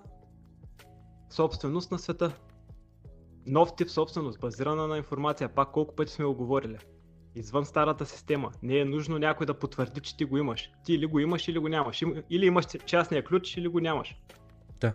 собственост 1.29 1.91
на 1.91 1.99
света. 1.99 2.31
Нов 3.47 3.75
тип 3.75 3.89
собственост, 3.89 4.39
базирана 4.39 4.87
на 4.87 4.97
информация. 4.97 5.49
Пак 5.49 5.71
колко 5.71 5.95
пъти 5.95 6.11
сме 6.11 6.25
оговорили. 6.25 6.77
Извън 7.35 7.65
старата 7.65 8.05
система. 8.05 8.51
Не 8.63 8.79
е 8.79 8.85
нужно 8.85 9.19
някой 9.19 9.45
да 9.45 9.53
потвърди, 9.53 10.01
че 10.01 10.17
ти 10.17 10.25
го 10.25 10.37
имаш. 10.37 10.71
Ти 10.85 10.93
или 10.93 11.05
го 11.05 11.19
имаш, 11.19 11.47
или 11.47 11.59
го 11.59 11.67
нямаш. 11.67 12.03
Или 12.29 12.45
имаш 12.45 12.65
частния 12.85 13.23
ключ, 13.23 13.57
или 13.57 13.67
го 13.67 13.79
нямаш. 13.79 14.15
Да. 14.81 14.93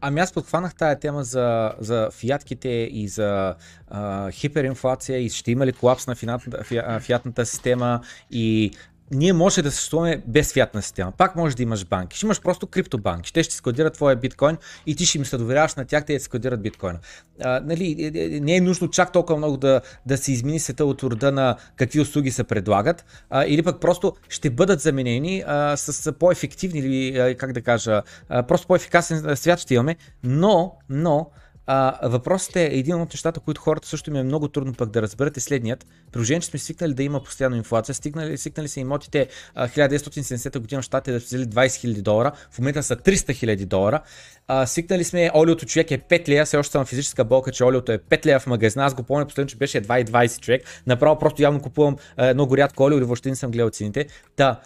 Ами 0.00 0.20
аз 0.20 0.32
подхванах 0.32 0.74
тая 0.74 0.98
тема 0.98 1.24
за, 1.24 1.74
за 1.78 2.10
фиатките 2.12 2.68
и 2.68 3.08
за 3.08 3.54
а, 3.88 4.30
хиперинфлация 4.30 5.18
и 5.18 5.28
ще 5.28 5.50
има 5.50 5.66
ли 5.66 5.72
колапс 5.72 6.06
на 6.06 6.14
фиатната, 6.14 6.64
фиатната 7.00 7.46
система 7.46 8.00
и 8.30 8.72
ние 9.10 9.32
може 9.32 9.62
да 9.62 9.70
съществуваме 9.70 10.22
без 10.26 10.52
фиатна 10.52 10.82
система. 10.82 11.12
Пак 11.12 11.36
може 11.36 11.56
да 11.56 11.62
имаш 11.62 11.84
банки. 11.84 12.16
Ще 12.16 12.26
имаш 12.26 12.40
просто 12.40 12.66
криптобанки. 12.66 13.32
Те 13.32 13.42
ще 13.42 13.54
складират 13.54 13.94
твоя 13.94 14.16
биткоин 14.16 14.56
и 14.86 14.96
ти 14.96 15.06
ще 15.06 15.18
им 15.18 15.24
се 15.24 15.38
доверяваш 15.38 15.74
на 15.74 15.84
тях, 15.84 16.04
те 16.04 16.12
да 16.12 16.20
складират 16.20 16.62
биткоина. 16.62 16.98
А, 17.42 17.60
нали, 17.64 18.12
е, 18.14 18.20
е, 18.24 18.40
не 18.40 18.56
е 18.56 18.60
нужно 18.60 18.90
чак 18.90 19.12
толкова 19.12 19.38
много 19.38 19.56
да, 19.56 19.80
да 20.06 20.18
се 20.18 20.32
измени 20.32 20.60
света 20.60 20.84
от 20.84 21.02
рода 21.02 21.32
на 21.32 21.56
какви 21.76 22.00
услуги 22.00 22.30
се 22.30 22.44
предлагат, 22.44 23.04
а, 23.30 23.44
или 23.44 23.62
пък 23.62 23.80
просто 23.80 24.12
ще 24.28 24.50
бъдат 24.50 24.80
заменени 24.80 25.44
а, 25.46 25.76
с 25.76 26.12
по-ефективни 26.12 26.78
или 26.78 27.36
как 27.38 27.52
да 27.52 27.62
кажа, 27.62 28.02
а, 28.28 28.42
просто 28.42 28.66
по-ефикасен 28.66 29.36
свят 29.36 29.58
ще 29.58 29.74
имаме, 29.74 29.96
но, 30.22 30.76
но, 30.88 31.30
а, 31.66 32.08
въпросът 32.08 32.56
е 32.56 32.64
един 32.64 33.00
от 33.00 33.12
нещата, 33.12 33.40
които 33.40 33.60
хората 33.60 33.88
също 33.88 34.10
ми 34.10 34.18
е 34.18 34.22
много 34.22 34.48
трудно 34.48 34.74
пък 34.74 34.90
да 34.90 35.02
разберат 35.02 35.36
е 35.36 35.40
следният. 35.40 35.86
При 36.12 36.26
че 36.26 36.40
сме 36.40 36.58
свикнали 36.58 36.94
да 36.94 37.02
има 37.02 37.22
постоянно 37.22 37.56
инфлация, 37.56 37.94
стигнали, 37.94 38.38
свикнали 38.38 38.68
са 38.68 38.80
имотите 38.80 39.28
1970 39.56 40.58
година 40.58 40.82
щатите 40.82 41.12
да 41.12 41.18
взели 41.18 41.44
20 41.44 41.66
000 41.66 42.02
долара, 42.02 42.32
в 42.50 42.58
момента 42.58 42.82
са 42.82 42.96
300 42.96 43.14
000 43.14 43.66
долара. 43.66 44.02
А, 44.48 44.66
свикнали 44.66 45.04
сме, 45.04 45.30
олиото 45.34 45.66
човек 45.66 45.90
е 45.90 45.98
5 45.98 46.28
лея, 46.28 46.44
все 46.44 46.56
още 46.56 46.72
съм 46.72 46.84
физическа 46.84 47.24
болка, 47.24 47.52
че 47.52 47.64
олиото 47.64 47.92
е 47.92 47.98
5 47.98 48.26
лея 48.26 48.40
в 48.40 48.46
магазина. 48.46 48.84
Аз 48.84 48.94
го 48.94 49.02
помня 49.02 49.26
последно, 49.26 49.48
че 49.48 49.56
беше 49.56 49.82
2,20 49.82 50.40
човек. 50.40 50.62
Направо 50.86 51.18
просто 51.18 51.42
явно 51.42 51.60
купувам 51.60 51.96
много 52.34 52.56
рядко 52.56 52.82
олио 52.82 52.98
или 52.98 53.04
въобще 53.04 53.28
не 53.28 53.36
съм 53.36 53.50
гледал 53.50 53.70
цените. 53.70 54.06
Та, 54.36 54.60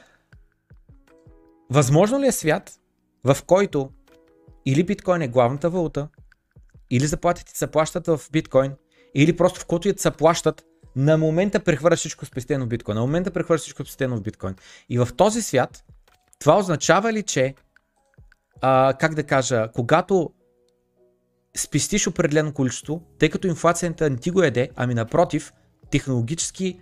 възможно 1.71 2.21
ли 2.21 2.27
е 2.27 2.33
свят, 2.33 2.73
в 3.25 3.37
който 3.47 3.91
или 4.67 4.83
биткоин 4.83 5.23
е 5.23 5.29
главната 5.29 5.71
валута, 5.71 6.09
или 6.91 7.07
заплатите 7.07 7.59
се 7.59 7.67
плащат 7.67 8.07
в 8.07 8.21
биткоин, 8.33 8.73
или 9.15 9.37
просто 9.37 9.61
в 9.61 9.67
който 9.67 9.89
и 9.89 9.95
се 9.97 10.11
плащат, 10.11 10.65
на 10.97 11.19
момента 11.19 11.61
прехвърля 11.61 11.97
всичко 11.97 12.27
спестено 12.27 12.65
в 12.65 12.69
биткоин. 12.69 12.95
На 12.95 13.01
момента 13.01 13.31
прехвърля 13.31 13.59
всичко 13.59 13.85
спестено 13.85 14.17
в 14.17 14.23
биткоин. 14.23 14.55
И 14.89 14.99
в 14.99 15.09
този 15.17 15.43
свят, 15.43 15.85
това 16.39 16.59
означава 16.59 17.13
ли, 17.13 17.23
че, 17.23 17.55
а, 18.61 18.95
как 19.01 19.15
да 19.15 19.23
кажа, 19.23 19.69
когато 19.75 20.31
спестиш 21.57 22.07
определено 22.07 22.53
количество, 22.53 23.03
тъй 23.19 23.31
като 23.31 23.47
инфлацията 23.47 24.11
не 24.11 24.17
ти 24.17 24.31
го 24.31 24.43
еде, 24.43 24.71
ами 24.77 24.95
напротив, 24.95 25.53
технологически 25.91 26.81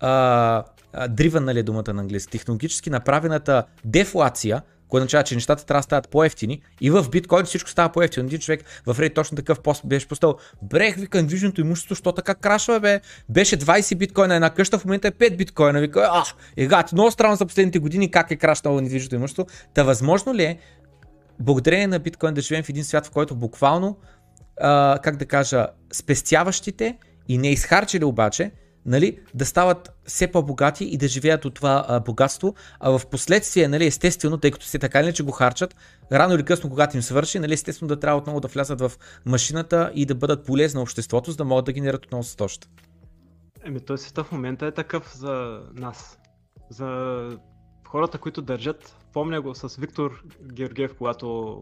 а, 0.00 0.64
нали 1.40 1.58
е 1.58 1.62
думата 1.62 1.94
на 1.94 2.00
английски, 2.00 2.32
технологически 2.32 2.90
направената 2.90 3.64
дефлация 3.84 4.62
което 4.90 5.02
означава, 5.02 5.24
че 5.24 5.34
нещата 5.34 5.66
трябва 5.66 5.78
да 5.78 5.82
стават 5.82 6.08
по-ефтини 6.08 6.62
и 6.80 6.90
в 6.90 7.06
биткоин 7.10 7.44
всичко 7.44 7.70
става 7.70 7.92
по-ефтино. 7.92 8.26
Един 8.26 8.38
човек 8.38 8.64
в 8.86 8.98
Reddit 8.98 9.14
точно 9.14 9.36
такъв 9.36 9.60
пост 9.60 9.86
беше 9.86 10.08
постал. 10.08 10.36
Брех, 10.62 10.96
вика, 10.96 11.22
движното 11.22 11.60
имущество, 11.60 11.94
що 11.94 12.12
така 12.12 12.34
крашва, 12.34 12.80
бе? 12.80 13.00
Беше 13.28 13.58
20 13.58 13.96
биткоина 13.96 14.34
една 14.34 14.50
къща, 14.50 14.78
в 14.78 14.84
момента 14.84 15.08
е 15.08 15.10
5 15.10 15.36
биткоина. 15.36 15.80
Вика, 15.80 16.08
а, 16.12 16.24
е 16.56 16.66
гад, 16.66 16.92
много 16.92 17.10
странно 17.10 17.36
за 17.36 17.46
последните 17.46 17.78
години 17.78 18.10
как 18.10 18.30
е 18.30 18.36
крашнало 18.36 18.80
недвижното 18.80 19.14
имущество. 19.14 19.46
Та 19.74 19.82
възможно 19.82 20.34
ли 20.34 20.42
е, 20.42 20.58
благодарение 21.40 21.86
на 21.86 21.98
биткоин 21.98 22.34
да 22.34 22.40
живеем 22.40 22.64
в 22.64 22.68
един 22.68 22.84
свят, 22.84 23.06
в 23.06 23.10
който 23.10 23.34
буквално, 23.34 23.98
а, 24.60 24.98
как 25.02 25.16
да 25.16 25.26
кажа, 25.26 25.66
спестяващите 25.92 26.98
и 27.28 27.38
не 27.38 27.50
изхарчили 27.50 28.04
обаче, 28.04 28.50
нали, 28.90 29.18
да 29.34 29.46
стават 29.46 29.92
все 30.04 30.26
по-богати 30.26 30.84
и 30.84 30.96
да 30.96 31.08
живеят 31.08 31.44
от 31.44 31.54
това 31.54 31.84
а, 31.88 32.00
богатство, 32.00 32.54
а 32.80 32.98
в 32.98 33.06
последствие, 33.06 33.68
нали, 33.68 33.86
естествено, 33.86 34.38
тъй 34.38 34.50
като 34.50 34.66
се 34.66 34.78
така 34.78 35.00
или 35.00 35.14
че 35.14 35.22
го 35.22 35.32
харчат, 35.32 35.74
рано 36.12 36.34
или 36.34 36.44
късно, 36.44 36.70
когато 36.70 36.96
им 36.96 37.02
свърши, 37.02 37.38
нали, 37.38 37.52
естествено 37.52 37.88
да 37.88 38.00
трябва 38.00 38.18
отново 38.18 38.40
да 38.40 38.48
влязат 38.48 38.80
в 38.80 38.92
машината 39.26 39.92
и 39.94 40.06
да 40.06 40.14
бъдат 40.14 40.46
полезни 40.46 40.78
на 40.78 40.82
обществото, 40.82 41.30
за 41.30 41.36
да 41.36 41.44
могат 41.44 41.64
да 41.64 41.72
генерират 41.72 42.06
отново 42.06 42.24
състоща. 42.24 42.68
Еми, 43.64 43.80
той 43.80 43.98
света 43.98 44.24
в 44.24 44.32
момента 44.32 44.66
е 44.66 44.70
такъв 44.70 45.16
за 45.16 45.60
нас. 45.74 46.18
За 46.70 47.38
хората, 47.86 48.18
които 48.18 48.42
държат. 48.42 48.96
Помня 49.12 49.40
го 49.40 49.54
с 49.54 49.76
Виктор 49.76 50.22
Георгиев, 50.52 50.94
когато 50.98 51.56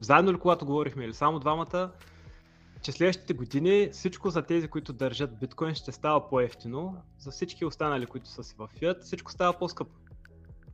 заедно 0.00 0.32
ли 0.32 0.38
когато 0.38 0.66
говорихме, 0.66 1.04
или 1.04 1.14
само 1.14 1.38
двамата, 1.38 1.90
че 2.82 2.92
следващите 2.92 3.34
години 3.34 3.88
всичко 3.92 4.30
за 4.30 4.42
тези, 4.42 4.68
които 4.68 4.92
държат 4.92 5.38
биткоин 5.38 5.74
ще 5.74 5.92
става 5.92 6.28
по-ефтино, 6.28 6.96
за 7.18 7.30
всички 7.30 7.64
останали, 7.64 8.06
които 8.06 8.28
са 8.28 8.44
си 8.44 8.54
в 8.58 8.68
фиат, 8.78 9.02
всичко 9.04 9.32
става 9.32 9.58
по-скъпо. 9.58 9.90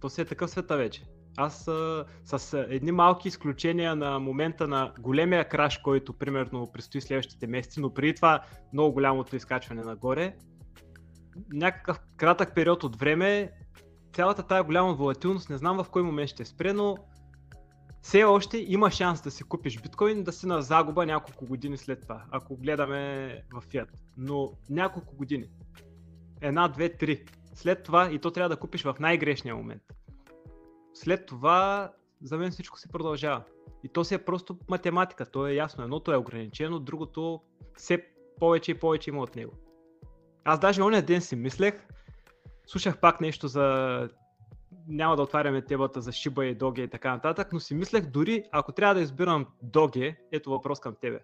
То 0.00 0.08
си 0.08 0.20
е 0.20 0.24
такъв 0.24 0.50
света 0.50 0.76
вече. 0.76 1.02
Аз 1.36 1.68
а, 1.68 2.04
с 2.24 2.66
едни 2.68 2.92
малки 2.92 3.28
изключения 3.28 3.96
на 3.96 4.18
момента 4.18 4.68
на 4.68 4.92
големия 4.98 5.48
краш, 5.48 5.78
който 5.78 6.12
примерно 6.12 6.70
предстои 6.72 7.00
следващите 7.00 7.46
месеци, 7.46 7.80
но 7.80 7.94
преди 7.94 8.14
това 8.14 8.40
много 8.72 8.92
голямото 8.92 9.36
изкачване 9.36 9.82
нагоре, 9.82 10.36
някакъв 11.52 12.00
кратък 12.16 12.54
период 12.54 12.84
от 12.84 12.96
време, 12.96 13.52
цялата 14.12 14.42
тая 14.42 14.64
голяма 14.64 14.94
волатилност, 14.94 15.50
не 15.50 15.56
знам 15.56 15.84
в 15.84 15.90
кой 15.90 16.02
момент 16.02 16.30
ще 16.30 16.44
спре, 16.44 16.72
но 16.72 16.96
все 18.06 18.24
още 18.24 18.58
има 18.58 18.90
шанс 18.90 19.22
да 19.22 19.30
си 19.30 19.44
купиш 19.44 19.80
биткоин, 19.80 20.24
да 20.24 20.32
си 20.32 20.46
на 20.46 20.62
загуба 20.62 21.06
няколко 21.06 21.46
години 21.46 21.76
след 21.76 22.02
това, 22.02 22.24
ако 22.30 22.56
гледаме 22.56 23.42
в 23.52 23.60
фиат. 23.60 23.88
Но 24.16 24.52
няколко 24.70 25.16
години. 25.16 25.46
Една, 26.40 26.68
две, 26.68 26.88
три. 26.96 27.24
След 27.54 27.82
това 27.82 28.10
и 28.12 28.18
то 28.18 28.30
трябва 28.30 28.48
да 28.48 28.56
купиш 28.56 28.82
в 28.82 28.96
най-грешния 29.00 29.56
момент. 29.56 29.82
След 30.94 31.26
това 31.26 31.92
за 32.22 32.38
мен 32.38 32.50
всичко 32.50 32.78
се 32.78 32.88
продължава. 32.88 33.42
И 33.84 33.88
то 33.88 34.04
си 34.04 34.14
е 34.14 34.24
просто 34.24 34.58
математика, 34.68 35.26
то 35.26 35.46
е 35.46 35.54
ясно. 35.54 35.84
Едното 35.84 36.12
е 36.12 36.16
ограничено, 36.16 36.78
другото 36.78 37.40
все 37.76 38.06
повече 38.40 38.70
и 38.70 38.78
повече 38.78 39.10
има 39.10 39.22
от 39.22 39.36
него. 39.36 39.52
Аз 40.44 40.60
даже 40.60 40.82
оня 40.82 41.02
ден 41.02 41.20
си 41.20 41.36
мислех, 41.36 41.74
слушах 42.66 43.00
пак 43.00 43.20
нещо 43.20 43.48
за 43.48 44.08
няма 44.88 45.16
да 45.16 45.22
отваряме 45.22 45.62
темата 45.62 46.00
за 46.00 46.12
Шиба 46.12 46.46
и 46.46 46.54
Доге 46.54 46.82
и 46.82 46.88
така 46.88 47.14
нататък, 47.14 47.52
но 47.52 47.60
си 47.60 47.74
мислех 47.74 48.06
дори 48.06 48.44
ако 48.52 48.72
трябва 48.72 48.94
да 48.94 49.00
избирам 49.00 49.46
Доге, 49.62 50.16
ето 50.32 50.50
въпрос 50.50 50.80
към 50.80 50.94
тебе. 51.00 51.20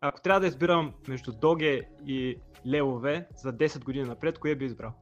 Ако 0.00 0.20
трябва 0.20 0.40
да 0.40 0.46
избирам 0.46 0.92
между 1.08 1.32
Доге 1.32 1.88
и 2.06 2.36
Левове 2.66 3.28
за 3.36 3.52
10 3.52 3.84
години 3.84 4.08
напред, 4.08 4.38
кое 4.38 4.54
би 4.54 4.64
избрал? 4.64 4.92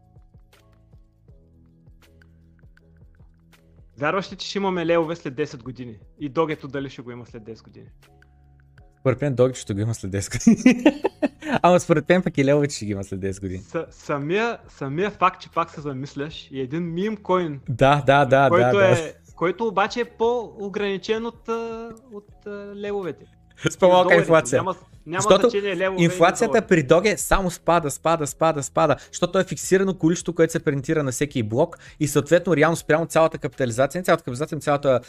Вярваш 3.99 4.33
ли, 4.33 4.37
че 4.37 4.49
ще 4.49 4.59
имаме 4.59 4.87
левове 4.87 5.17
след 5.17 5.35
10 5.35 5.63
години? 5.63 5.99
И 6.21 6.29
догето 6.29 6.69
дали 6.69 6.91
ще 6.91 7.03
го 7.03 7.11
има 7.11 7.27
след 7.27 7.43
10 7.43 7.65
години? 7.65 7.89
Според 9.01 9.21
мен 9.21 9.55
ще 9.55 9.75
го 9.75 9.81
има 9.81 9.95
след 9.95 10.13
10 10.13 10.55
години. 10.55 10.95
Ама 11.63 11.81
според 11.81 12.09
мен 12.09 12.23
пък 12.23 12.39
и 12.39 12.45
Леович 12.45 12.73
ще 12.73 12.85
ги 12.85 12.93
има 12.93 13.05
след 13.05 13.21
10 13.21 13.41
години. 13.41 13.63
С, 13.63 13.87
самия, 13.91 14.59
самия 14.69 15.11
факт, 15.11 15.43
че 15.43 15.51
пак 15.51 15.71
се 15.71 15.81
замисляш 15.81 16.49
и 16.51 16.61
един 16.61 16.93
мим 16.93 17.17
коин. 17.17 17.61
Да, 17.69 18.03
да, 18.07 18.25
да, 18.25 18.49
който 18.49 18.77
да, 18.77 18.87
е, 18.87 18.95
да. 18.95 19.13
Който 19.37 19.67
обаче 19.67 20.01
е 20.01 20.05
по-ограничен 20.05 21.27
от, 21.27 21.49
от, 21.49 22.03
от 22.13 22.47
левовете. 22.77 23.25
С 23.71 23.77
по-малка 23.77 24.03
доларите. 24.03 24.21
инфлация. 24.23 24.59
Няма, 24.59 24.75
няма 25.07 25.23
Защото 25.23 25.51
значение 25.51 25.77
лево. 25.77 25.97
Инфлацията 25.99 26.63
при 26.63 26.83
Доге 26.83 27.17
само 27.17 27.51
спада, 27.51 27.91
спада, 27.91 28.27
спада, 28.27 28.63
спада, 28.63 28.97
защото 29.13 29.39
е 29.39 29.45
фиксирано 29.45 29.95
количество, 29.95 30.33
което 30.33 30.53
се 30.53 30.61
принтира 30.65 31.03
на 31.03 31.13
всеки 31.13 31.43
блок 31.43 31.79
и 32.01 32.09
съответно 32.09 32.57
реално 32.57 32.77
спрямо 32.77 33.07
цялата 33.07 33.39
капитализация, 33.39 33.99
не 33.99 34.05
цялата 34.05 34.23
капитализация, 34.25 34.57
но 34.57 34.61
цялата 34.63 35.01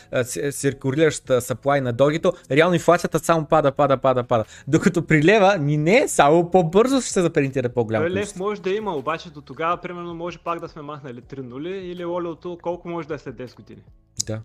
циркулираща 0.51 1.41
supply 1.41 1.79
на 1.79 1.93
Догито, 1.93 2.33
реално 2.51 2.73
инфлацията 2.73 3.19
само 3.19 3.45
пада, 3.45 3.71
пада, 3.71 3.97
пада, 3.97 4.23
пада. 4.23 4.43
Докато 4.67 5.07
при 5.07 5.23
лева 5.23 5.57
ни 5.57 5.77
не, 5.77 6.07
само 6.07 6.51
по-бързо 6.51 7.01
ще 7.01 7.11
се 7.11 7.21
запринтира 7.21 7.69
по-голямо 7.69 8.09
лев 8.09 8.35
може 8.35 8.61
да 8.61 8.69
има, 8.69 8.95
обаче 8.95 9.29
до 9.29 9.41
тогава, 9.41 9.77
примерно, 9.77 10.13
може 10.13 10.37
пак 10.37 10.59
да 10.59 10.67
сме 10.69 10.81
махнали 10.81 11.21
3 11.21 11.39
нули 11.41 11.69
или 11.69 12.05
олиото 12.05 12.57
колко 12.61 12.89
може 12.89 13.07
да 13.07 13.13
е 13.13 13.17
след 13.17 13.35
10 13.35 13.55
години. 13.55 13.81
Да. 14.25 14.41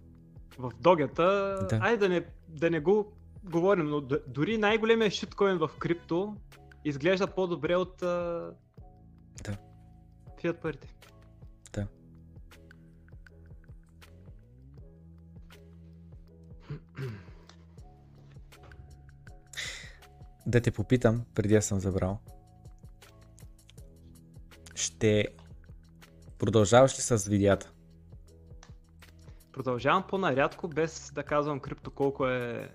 В 0.59 0.71
догата, 0.81 1.23
Да. 1.71 1.79
айде 1.83 1.97
да 1.97 2.09
не, 2.09 2.23
да 2.49 2.71
не 2.71 2.81
го 2.81 3.12
говорим, 3.48 3.87
но 3.87 4.00
дори 4.26 4.58
най-големия 4.58 5.11
шиткоин 5.11 5.58
в 5.58 5.70
крипто 5.78 6.37
изглежда 6.84 7.26
по-добре 7.26 7.76
от 7.76 8.02
а... 8.02 8.50
Да. 9.44 9.56
фиат 10.40 10.61
парите. 10.61 10.94
Да. 11.72 11.87
Да 20.46 20.61
те 20.61 20.70
попитам, 20.70 21.24
преди 21.34 21.54
да 21.54 21.62
съм 21.62 21.80
забрал. 21.80 22.18
Ще 24.74 25.26
продължаваш 26.38 26.98
ли 26.98 27.02
с 27.02 27.28
видеята? 27.28 27.72
Продължавам 29.52 30.04
по-нарядко, 30.08 30.68
без 30.68 31.12
да 31.14 31.22
казвам 31.22 31.61
крипто 31.61 31.90
колко 31.90 32.26
е 32.26 32.70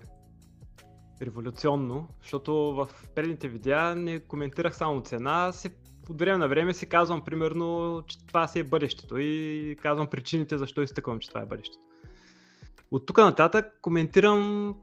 революционно, 1.22 2.08
защото 2.22 2.52
в 2.54 2.88
предните 3.14 3.48
видеа 3.48 3.94
не 3.94 4.20
коментирах 4.20 4.76
само 4.76 5.00
цена, 5.00 5.52
си 5.52 5.70
от 6.10 6.18
време 6.18 6.38
на 6.38 6.48
време 6.48 6.74
си 6.74 6.88
казвам 6.88 7.24
примерно, 7.24 8.02
че 8.06 8.26
това 8.26 8.48
си 8.48 8.58
е 8.58 8.64
бъдещето 8.64 9.18
и 9.18 9.76
казвам 9.82 10.06
причините 10.06 10.58
защо 10.58 10.82
изтъквам, 10.82 11.18
че 11.18 11.28
това 11.28 11.40
е 11.40 11.46
бъдещето. 11.46 11.78
От 12.90 13.06
тук 13.06 13.18
нататък 13.18 13.78
коментирам, 13.82 14.74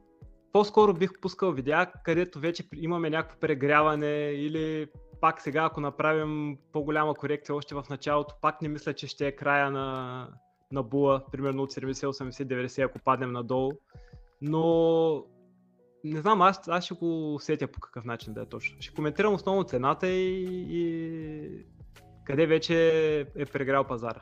по-скоро 0.52 0.94
бих 0.94 1.20
пускал 1.20 1.52
видеа, 1.52 1.92
където 2.04 2.40
вече 2.40 2.64
имаме 2.74 3.10
някакво 3.10 3.40
прегряване 3.40 4.32
или 4.32 4.86
пак 5.20 5.40
сега, 5.40 5.64
ако 5.64 5.80
направим 5.80 6.58
по-голяма 6.72 7.14
корекция 7.14 7.54
още 7.54 7.74
в 7.74 7.84
началото, 7.90 8.34
пак 8.40 8.62
не 8.62 8.68
мисля, 8.68 8.94
че 8.94 9.06
ще 9.06 9.26
е 9.26 9.36
края 9.36 9.70
на, 9.70 10.28
на 10.72 10.82
була, 10.82 11.24
примерно 11.32 11.62
от 11.62 11.72
70, 11.72 11.92
80, 11.92 12.66
90, 12.66 12.84
ако 12.84 12.98
паднем 12.98 13.32
надолу. 13.32 13.72
Но 14.40 15.24
не 16.04 16.20
знам, 16.20 16.42
аз, 16.42 16.68
аз 16.68 16.84
ще 16.84 16.94
го 16.94 17.34
усетя 17.34 17.66
по 17.66 17.80
какъв 17.80 18.04
начин 18.04 18.32
да 18.32 18.42
е 18.42 18.46
точно. 18.46 18.76
Ще 18.80 18.94
коментирам 18.94 19.34
основно 19.34 19.64
цената 19.64 20.08
и, 20.08 20.66
и 20.68 21.66
къде 22.24 22.46
вече 22.46 23.20
е 23.36 23.46
прегрял 23.46 23.84
пазара. 23.84 24.20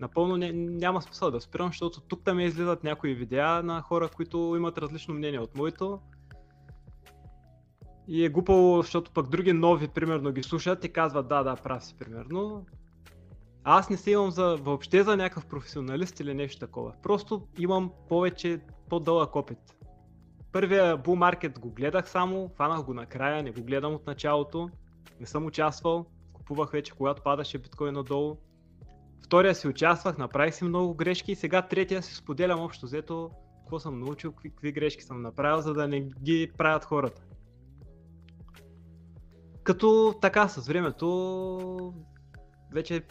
Напълно 0.00 0.36
не, 0.36 0.52
няма 0.52 1.02
смисъл 1.02 1.30
да 1.30 1.40
спирам, 1.40 1.68
защото 1.68 2.00
тук 2.00 2.24
там 2.24 2.40
излизат 2.40 2.84
някои 2.84 3.14
видеа 3.14 3.62
на 3.62 3.82
хора, 3.82 4.08
които 4.08 4.54
имат 4.56 4.78
различно 4.78 5.14
мнение 5.14 5.40
от 5.40 5.56
моето. 5.56 6.00
И 8.08 8.24
е 8.24 8.28
глупаво, 8.28 8.82
защото 8.82 9.10
пък 9.10 9.28
други 9.28 9.52
нови, 9.52 9.88
примерно, 9.88 10.32
ги 10.32 10.42
слушат 10.42 10.84
и 10.84 10.92
казват 10.92 11.28
да, 11.28 11.42
да, 11.42 11.56
прав 11.56 11.84
си, 11.84 11.94
примерно. 11.98 12.66
Аз 13.64 13.90
не 13.90 13.96
се 13.96 14.10
имам 14.10 14.30
за, 14.30 14.56
въобще 14.56 15.02
за 15.02 15.16
някакъв 15.16 15.46
професионалист 15.46 16.20
или 16.20 16.34
нещо 16.34 16.60
такова. 16.60 16.92
Просто 17.02 17.48
имам 17.58 17.90
повече, 18.08 18.60
по-дълъг 18.88 19.36
опит. 19.36 19.58
Първия 20.52 20.98
bull 20.98 21.14
маркет 21.14 21.58
го 21.58 21.70
гледах 21.70 22.10
само, 22.10 22.50
фанах 22.56 22.84
го 22.84 22.94
накрая, 22.94 23.42
не 23.42 23.50
го 23.50 23.62
гледам 23.62 23.94
от 23.94 24.06
началото. 24.06 24.70
Не 25.20 25.26
съм 25.26 25.46
участвал, 25.46 26.06
купувах 26.32 26.70
вече 26.70 26.92
когато 26.92 27.22
падаше 27.22 27.58
биткоин 27.58 27.94
надолу. 27.94 28.36
Втория 29.24 29.54
си 29.54 29.68
участвах, 29.68 30.18
направих 30.18 30.54
си 30.54 30.64
много 30.64 30.94
грешки 30.94 31.32
и 31.32 31.36
сега 31.36 31.62
третия 31.62 32.02
си 32.02 32.14
споделям 32.14 32.60
общо 32.60 32.86
взето 32.86 33.30
какво 33.60 33.78
съм 33.78 34.00
научил, 34.00 34.32
какви, 34.32 34.50
какви 34.50 34.72
грешки 34.72 35.02
съм 35.02 35.22
направил, 35.22 35.60
за 35.60 35.74
да 35.74 35.88
не 35.88 36.00
ги 36.00 36.52
правят 36.58 36.84
хората. 36.84 37.22
Като 39.62 40.14
така 40.20 40.48
с 40.48 40.66
времето 40.66 41.94
вече 42.72 43.02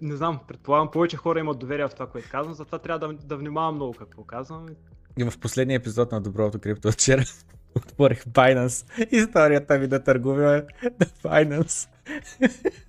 не 0.00 0.16
знам, 0.16 0.40
предполагам 0.48 0.90
повече 0.90 1.16
хора 1.16 1.40
имат 1.40 1.58
доверие 1.58 1.88
в 1.88 1.94
това, 1.94 2.06
което 2.06 2.28
казвам, 2.30 2.54
затова 2.54 2.78
трябва 2.78 3.08
да, 3.08 3.14
да 3.14 3.36
внимавам 3.36 3.74
много 3.74 3.94
какво 3.94 4.24
казвам. 4.24 4.66
В 5.20 5.38
последния 5.38 5.76
епизод 5.76 6.12
на 6.12 6.20
Доброто 6.20 6.58
крипто 6.58 6.92
вчера 6.92 7.24
отворих 7.74 8.24
Binance. 8.24 9.06
Историята 9.12 9.78
ми 9.78 9.86
да 9.86 10.04
търгуваме 10.04 10.64
на 10.82 11.06
Binance. 11.06 11.88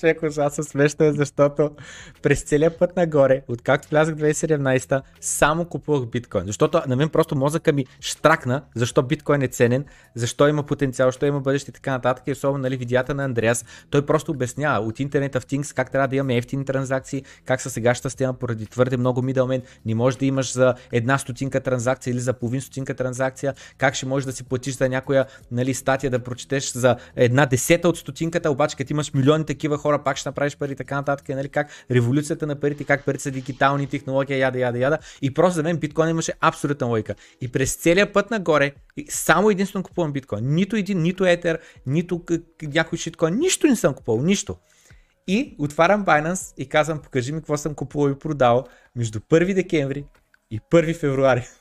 Човек 0.00 0.22
ужасно 0.22 0.64
смешно 0.64 1.06
е, 1.06 1.12
защото 1.12 1.70
през 2.22 2.42
целия 2.42 2.78
път 2.78 2.96
нагоре, 2.96 3.42
откакто 3.48 3.88
влязах 3.88 4.14
2017, 4.14 5.02
само 5.20 5.64
купувах 5.64 6.08
биткоин. 6.08 6.46
Защото 6.46 6.82
на 6.86 6.96
мен 6.96 7.08
просто 7.08 7.36
мозъка 7.36 7.72
ми 7.72 7.86
штракна, 8.00 8.62
защо 8.74 9.02
биткоин 9.02 9.42
е 9.42 9.48
ценен, 9.48 9.84
защо 10.14 10.48
има 10.48 10.62
потенциал, 10.62 11.08
защо 11.08 11.26
има 11.26 11.40
бъдеще 11.40 11.70
и 11.70 11.74
така 11.74 11.90
нататък. 11.90 12.24
И 12.26 12.32
особено 12.32 12.62
нали, 12.62 12.76
видеята 12.76 13.14
на 13.14 13.24
Андреас, 13.24 13.64
той 13.90 14.06
просто 14.06 14.32
обяснява 14.32 14.86
от 14.86 14.98
Internet 14.98 15.32
of 15.32 15.44
Things 15.44 15.74
как 15.74 15.90
трябва 15.90 16.08
да 16.08 16.16
имаме 16.16 16.36
ефтини 16.36 16.64
транзакции, 16.64 17.24
как 17.44 17.60
със 17.60 17.72
сегашната 17.72 18.10
система 18.10 18.34
поради 18.34 18.66
твърде 18.66 18.96
много 18.96 19.22
мидълмен 19.22 19.62
не 19.86 19.94
може 19.94 20.18
да 20.18 20.26
имаш 20.26 20.52
за 20.52 20.74
една 20.92 21.18
стотинка 21.18 21.60
транзакция 21.60 22.10
или 22.12 22.20
за 22.20 22.32
половин 22.32 22.60
стотинка 22.60 22.94
транзакция, 22.94 23.54
как 23.78 23.94
ще 23.94 24.06
можеш 24.06 24.26
да 24.26 24.32
си 24.32 24.44
платиш 24.44 24.76
за 24.76 24.88
някоя 24.88 25.26
нали, 25.50 25.74
статия 25.74 26.10
да 26.10 26.18
прочетеш 26.18 26.72
за 26.72 26.96
една 27.16 27.46
десета 27.46 27.88
от 27.88 27.98
стотинката, 27.98 28.50
обаче 28.50 28.76
като 28.76 28.92
имаш 28.92 29.14
милиони 29.14 29.44
такива 29.44 29.67
хора, 29.76 30.04
пак 30.04 30.16
ще 30.16 30.28
направиш 30.28 30.56
пари 30.56 30.72
и 30.72 30.76
така 30.76 30.94
нататък, 30.94 31.28
нали, 31.28 31.48
как 31.48 31.68
революцията 31.90 32.46
на 32.46 32.60
парите, 32.60 32.84
как 32.84 33.04
парите 33.04 33.22
са 33.22 33.30
дигитални 33.30 33.86
технология, 33.86 34.38
яда, 34.38 34.58
яда, 34.58 34.78
яда. 34.78 34.98
И 35.22 35.34
просто 35.34 35.54
за 35.54 35.62
мен 35.62 35.76
биткоин 35.76 36.10
имаше 36.10 36.32
абсолютна 36.40 36.86
логика. 36.86 37.14
И 37.40 37.52
през 37.52 37.74
целия 37.74 38.12
път 38.12 38.30
нагоре, 38.30 38.72
само 39.08 39.50
единствено 39.50 39.82
купувам 39.82 40.12
биткоин. 40.12 40.54
Нито 40.54 40.76
един, 40.76 41.02
нито 41.02 41.26
етер, 41.26 41.58
нито 41.86 42.22
някой 42.62 42.98
шиткоин, 42.98 43.38
нищо 43.38 43.66
не 43.66 43.76
съм 43.76 43.94
купувал, 43.94 44.22
нищо. 44.22 44.56
И 45.26 45.56
отварям 45.58 46.04
Binance 46.04 46.54
и 46.58 46.68
казвам, 46.68 46.98
покажи 46.98 47.32
ми 47.32 47.38
какво 47.38 47.56
съм 47.56 47.74
купувал 47.74 48.10
и 48.10 48.18
продал 48.18 48.64
между 48.96 49.20
1 49.20 49.54
декември 49.54 50.04
и 50.50 50.60
1 50.60 50.96
февруари. 50.96 51.48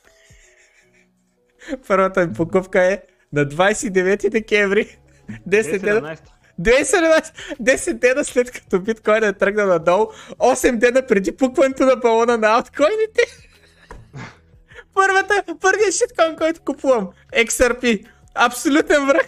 Първата 1.87 2.27
ми 2.27 2.33
покупка 2.33 2.83
е 2.83 3.01
на 3.33 3.45
29 3.45 4.29
декември. 4.29 4.97
10 5.49 5.79
дена, 5.79 6.17
2017. 6.61 6.61
2017, 6.61 7.33
10 7.61 7.93
дена 7.93 8.25
след 8.25 8.51
като 8.51 8.79
биткоин 8.79 9.23
е 9.23 9.33
тръгнал 9.33 9.67
надолу, 9.67 10.05
8 10.29 10.77
дена 10.77 11.05
преди 11.07 11.37
пукването 11.37 11.85
на 11.85 11.95
балона 11.95 12.37
на 12.37 12.47
алткоините. 12.47 13.21
Първата, 14.93 15.43
първият 15.61 15.95
шиткоин, 15.95 16.35
който 16.35 16.61
купувам, 16.65 17.09
XRP. 17.35 18.05
Абсолютен 18.35 19.05
враг. 19.07 19.27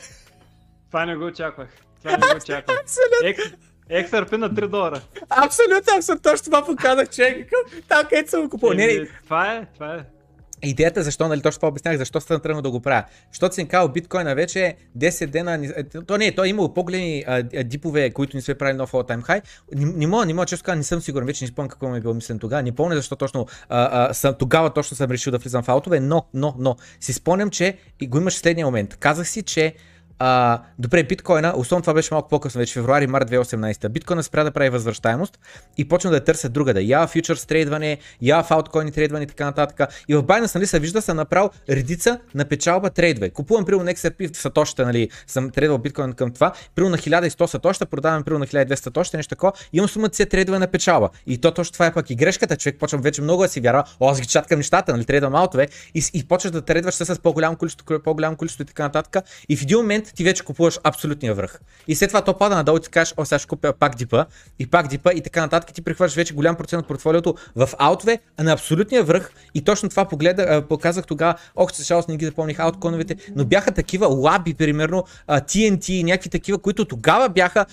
Това 0.88 1.06
не 1.06 1.16
го 1.16 1.26
очаквах. 1.26 1.68
Това 1.98 2.12
не 2.12 2.18
го 2.18 2.38
очаквах. 2.38 2.82
Абсолютно, 2.82 3.58
XRP 3.90 4.38
на 4.38 4.50
3 4.50 4.68
долара. 4.68 5.02
абсолютно, 5.30 5.96
абсолютно. 5.98 6.32
Точно 6.32 6.46
това 6.46 6.66
показах, 6.66 7.10
човек. 7.10 7.52
Там 7.88 8.04
където 8.04 8.30
съм 8.30 8.42
го 8.42 8.50
купувал. 8.50 8.76
Не, 8.76 8.86
не, 8.86 8.94
Еми, 8.94 9.08
Това 9.24 9.54
е, 9.54 9.66
това 9.74 9.96
е. 9.96 10.19
Идеята 10.64 11.04
защо, 11.04 11.28
нали, 11.28 11.42
точно 11.42 11.60
това 11.60 11.68
обяснях, 11.68 11.98
защо 11.98 12.22
съм 12.22 12.42
тръгнал 12.42 12.62
да 12.62 12.72
го 12.72 12.80
правя. 12.80 13.04
Защото 13.32 13.56
съм 13.56 13.68
казал, 13.68 13.88
биткоина 13.88 14.36
вече 14.36 14.66
е 14.66 14.76
10 14.98 15.28
дена, 15.28 15.58
ни- 15.58 15.72
е, 15.76 15.84
то 15.84 16.18
не, 16.18 16.36
той 16.36 16.48
е 16.48 16.50
имал 16.50 16.74
по-големи 16.74 17.24
дипове, 17.66 18.10
които 18.10 18.38
не 18.38 18.42
сме 18.42 18.56
правили 18.56 18.78
нов 18.78 18.92
all 18.92 19.10
time 19.10 19.28
high. 19.28 19.42
Не, 19.76 20.08
мога, 20.08 20.26
не 20.26 20.34
мога, 20.34 20.46
често 20.46 20.76
не 20.76 20.84
съм 20.84 21.02
сигурен, 21.02 21.26
вече 21.26 21.44
не 21.44 21.48
спомням 21.48 21.70
какво 21.70 21.90
ми 21.90 21.98
е 21.98 22.02
било 22.02 22.14
мислен 22.14 22.40
тогава, 22.40 22.64
не 22.64 22.72
помня 22.72 22.96
защо 22.96 23.16
точно 23.16 23.48
а, 23.70 24.10
а, 24.10 24.14
съм, 24.14 24.36
тогава 24.40 24.74
точно 24.74 24.98
съм 24.98 25.12
решил 25.12 25.32
да 25.32 25.38
влизам 25.38 25.64
в 25.64 25.70
аутове, 25.70 26.00
но, 26.00 26.26
но, 26.34 26.56
но, 26.60 26.76
си 27.00 27.14
спомням, 27.14 27.50
че 27.50 27.78
и 28.02 28.08
го 28.08 28.18
имаше 28.18 28.38
следния 28.38 28.66
момент. 28.66 28.98
Казах 28.98 29.30
си, 29.30 29.42
че 29.42 29.74
а, 30.20 30.62
добре, 30.80 31.04
биткоина, 31.04 31.54
особено 31.56 31.82
това 31.82 31.94
беше 31.94 32.14
малко 32.14 32.30
по-късно, 32.30 32.60
вече 32.60 32.74
февруари, 32.74 33.08
март 33.08 33.30
2018, 33.30 33.90
биткоина 33.90 34.24
спря 34.24 34.44
да 34.44 34.52
прави 34.52 34.70
възвръщаемост 34.70 35.40
и 35.78 35.88
почна 35.88 36.10
да 36.10 36.16
я 36.16 36.24
търся 36.24 36.50
другаде. 36.50 36.82
Я 36.82 37.08
в 37.08 37.12
фьючерс 37.12 37.46
трейдване, 37.46 37.98
я 38.22 38.44
в 38.44 38.52
ауткоини 38.52 38.92
трейдване 38.92 39.24
и 39.24 39.28
така 39.28 39.46
нататък. 39.46 39.90
И 40.08 40.16
в 40.16 40.24
Binance, 40.24 40.56
нали, 40.56 40.68
се 40.68 40.80
вижда, 40.80 41.02
съм 41.02 41.18
направил 41.18 41.50
редица 41.70 42.20
на 42.36 42.46
печалба 42.46 42.90
трейдове. 42.90 43.30
Купувам 43.30 43.66
на 43.70 43.94
XRP 43.94 44.34
в 44.34 44.38
сатошите, 44.38 44.86
нали, 44.86 45.10
съм 45.28 45.50
трейдвал 45.50 45.78
биткоин 45.78 46.14
към 46.14 46.32
това, 46.32 46.54
примерно 46.76 46.92
на 46.92 46.98
1100 46.98 47.46
сатоща, 47.46 47.86
продавам 47.86 48.24
примерно 48.24 48.40
на 48.40 48.48
1200 48.48 48.76
сатоща, 48.76 49.18
нещо 49.18 49.30
такова, 49.30 49.54
имам 49.74 49.90
сума 49.90 50.10
си 50.14 50.26
трейдове 50.26 50.60
на 50.60 50.68
печалба. 50.68 51.10
И 51.28 51.38
то 51.38 51.52
точно 51.52 51.74
това 51.74 51.86
е 51.86 51.94
пък 51.94 52.10
и 52.10 52.16
грешката, 52.16 52.58
човек 52.58 52.80
почвам 52.80 53.02
вече 53.02 53.22
много 53.22 53.44
да 53.44 53.50
си 53.50 53.62
вярва, 53.62 53.84
о, 54.00 54.10
аз 54.10 54.22
ги 54.22 54.28
чаткам 54.28 54.60
нещата, 54.60 54.92
нали, 54.92 55.06
трейдвам 55.06 55.36
аутове 55.36 55.68
и, 55.96 56.04
и 56.14 56.28
почваш 56.28 56.52
да 56.52 56.62
трейдваш 56.62 56.94
с 56.94 57.20
по-голямо 57.20 57.58
количество, 57.58 58.00
по-голямо 58.04 58.38
количество 58.38 58.64
и 58.64 58.66
така 58.66 58.84
нататък. 58.84 59.24
И 59.50 59.58
в 59.58 59.62
един 59.62 59.78
момент 59.78 60.09
ти 60.16 60.24
вече 60.24 60.44
купуваш 60.44 60.80
абсолютния 60.84 61.34
връх. 61.34 61.60
И 61.88 61.96
след 61.96 62.10
това 62.10 62.22
то 62.22 62.38
пада 62.38 62.56
надолу 62.56 62.78
и 62.78 62.82
ти 62.82 62.90
кажеш, 62.90 63.14
о, 63.18 63.26
сега 63.26 63.40
ще 63.40 63.48
купя 63.48 63.74
пак 63.74 63.96
дипа 63.96 64.26
и 64.60 64.68
пак 64.68 64.88
дипа 64.88 65.12
и 65.14 65.22
така 65.22 65.42
нататък. 65.42 65.70
И 65.70 65.74
ти 65.74 65.82
прехвърляш 65.82 66.16
вече 66.16 66.34
голям 66.34 66.56
процент 66.56 66.82
от 66.82 66.88
портфолиото 66.88 67.36
в 67.56 67.70
аутове, 67.78 68.20
а 68.38 68.44
на 68.44 68.52
абсолютния 68.52 69.04
връх. 69.04 69.32
И 69.54 69.62
точно 69.62 69.90
това 69.90 70.06
погледа, 70.06 70.64
показах 70.70 71.06
тогава, 71.06 71.36
ох, 71.56 71.74
се 71.74 71.84
жалост 71.84 72.10
не 72.10 72.18
ги 72.18 72.26
запомних 72.26 72.60
аутконовете, 72.60 73.16
но 73.36 73.46
бяха 73.46 73.72
такива 73.72 74.08
лаби, 74.08 74.54
примерно, 74.54 75.04
TNT, 75.28 76.04
някакви 76.04 76.30
такива, 76.30 76.58
които 76.58 76.86
тогава 76.86 77.30
бяха 77.30 77.66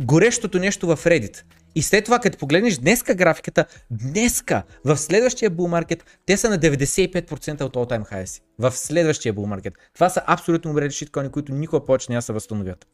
горещото 0.00 0.58
нещо 0.58 0.86
в 0.86 0.96
Reddit. 1.04 1.42
И 1.74 1.82
след 1.82 2.04
това, 2.04 2.18
като 2.18 2.38
погледнеш 2.38 2.78
днеска 2.78 3.14
графиката, 3.14 3.64
днеска, 3.90 4.62
в 4.84 4.96
следващия 4.96 5.50
bull 5.50 5.84
market, 5.84 6.02
те 6.26 6.36
са 6.36 6.50
на 6.50 6.58
95% 6.58 7.62
от 7.62 7.74
all 7.74 7.90
time 7.90 8.12
highs. 8.12 8.42
В 8.58 8.72
следващия 8.72 9.34
bull 9.34 9.60
market. 9.60 9.74
Това 9.94 10.08
са 10.08 10.22
абсолютно 10.26 10.70
умрели 10.70 10.90
шиткоини, 10.90 11.30
които 11.30 11.52
никога 11.52 11.84
повече 11.84 12.12
няма 12.12 12.22
се 12.22 12.32
възстановят. 12.32 12.86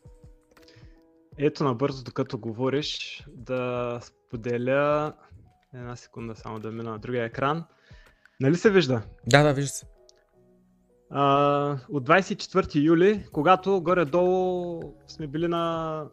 Ето 1.38 1.64
набързо, 1.64 2.04
докато 2.04 2.38
говориш, 2.38 3.22
да 3.28 4.00
споделя 4.02 5.12
една 5.74 5.96
секунда 5.96 6.34
само 6.36 6.58
да 6.58 6.70
мина 6.70 6.90
на 6.90 6.98
другия 6.98 7.24
екран. 7.24 7.64
Нали 8.40 8.56
се 8.56 8.70
вижда? 8.70 9.02
Да, 9.26 9.42
да, 9.42 9.52
вижда 9.52 9.68
се. 9.70 9.86
А, 11.10 11.78
от 11.88 12.08
24 12.08 12.74
юли, 12.74 13.26
когато 13.32 13.80
горе-долу 13.80 14.82
сме 15.06 15.26
били 15.26 15.48
на 15.48 16.04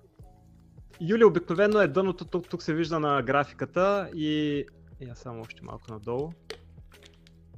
Юли 1.02 1.24
обикновено 1.24 1.82
е 1.82 1.88
дъното, 1.88 2.26
тук, 2.26 2.50
тук 2.50 2.64
се 2.64 2.74
вижда 2.74 3.00
на 3.00 3.22
графиката 3.22 4.10
и... 4.16 4.66
Я 5.02 5.16
само 5.16 5.42
още 5.42 5.64
малко 5.64 5.92
надолу. 5.92 6.32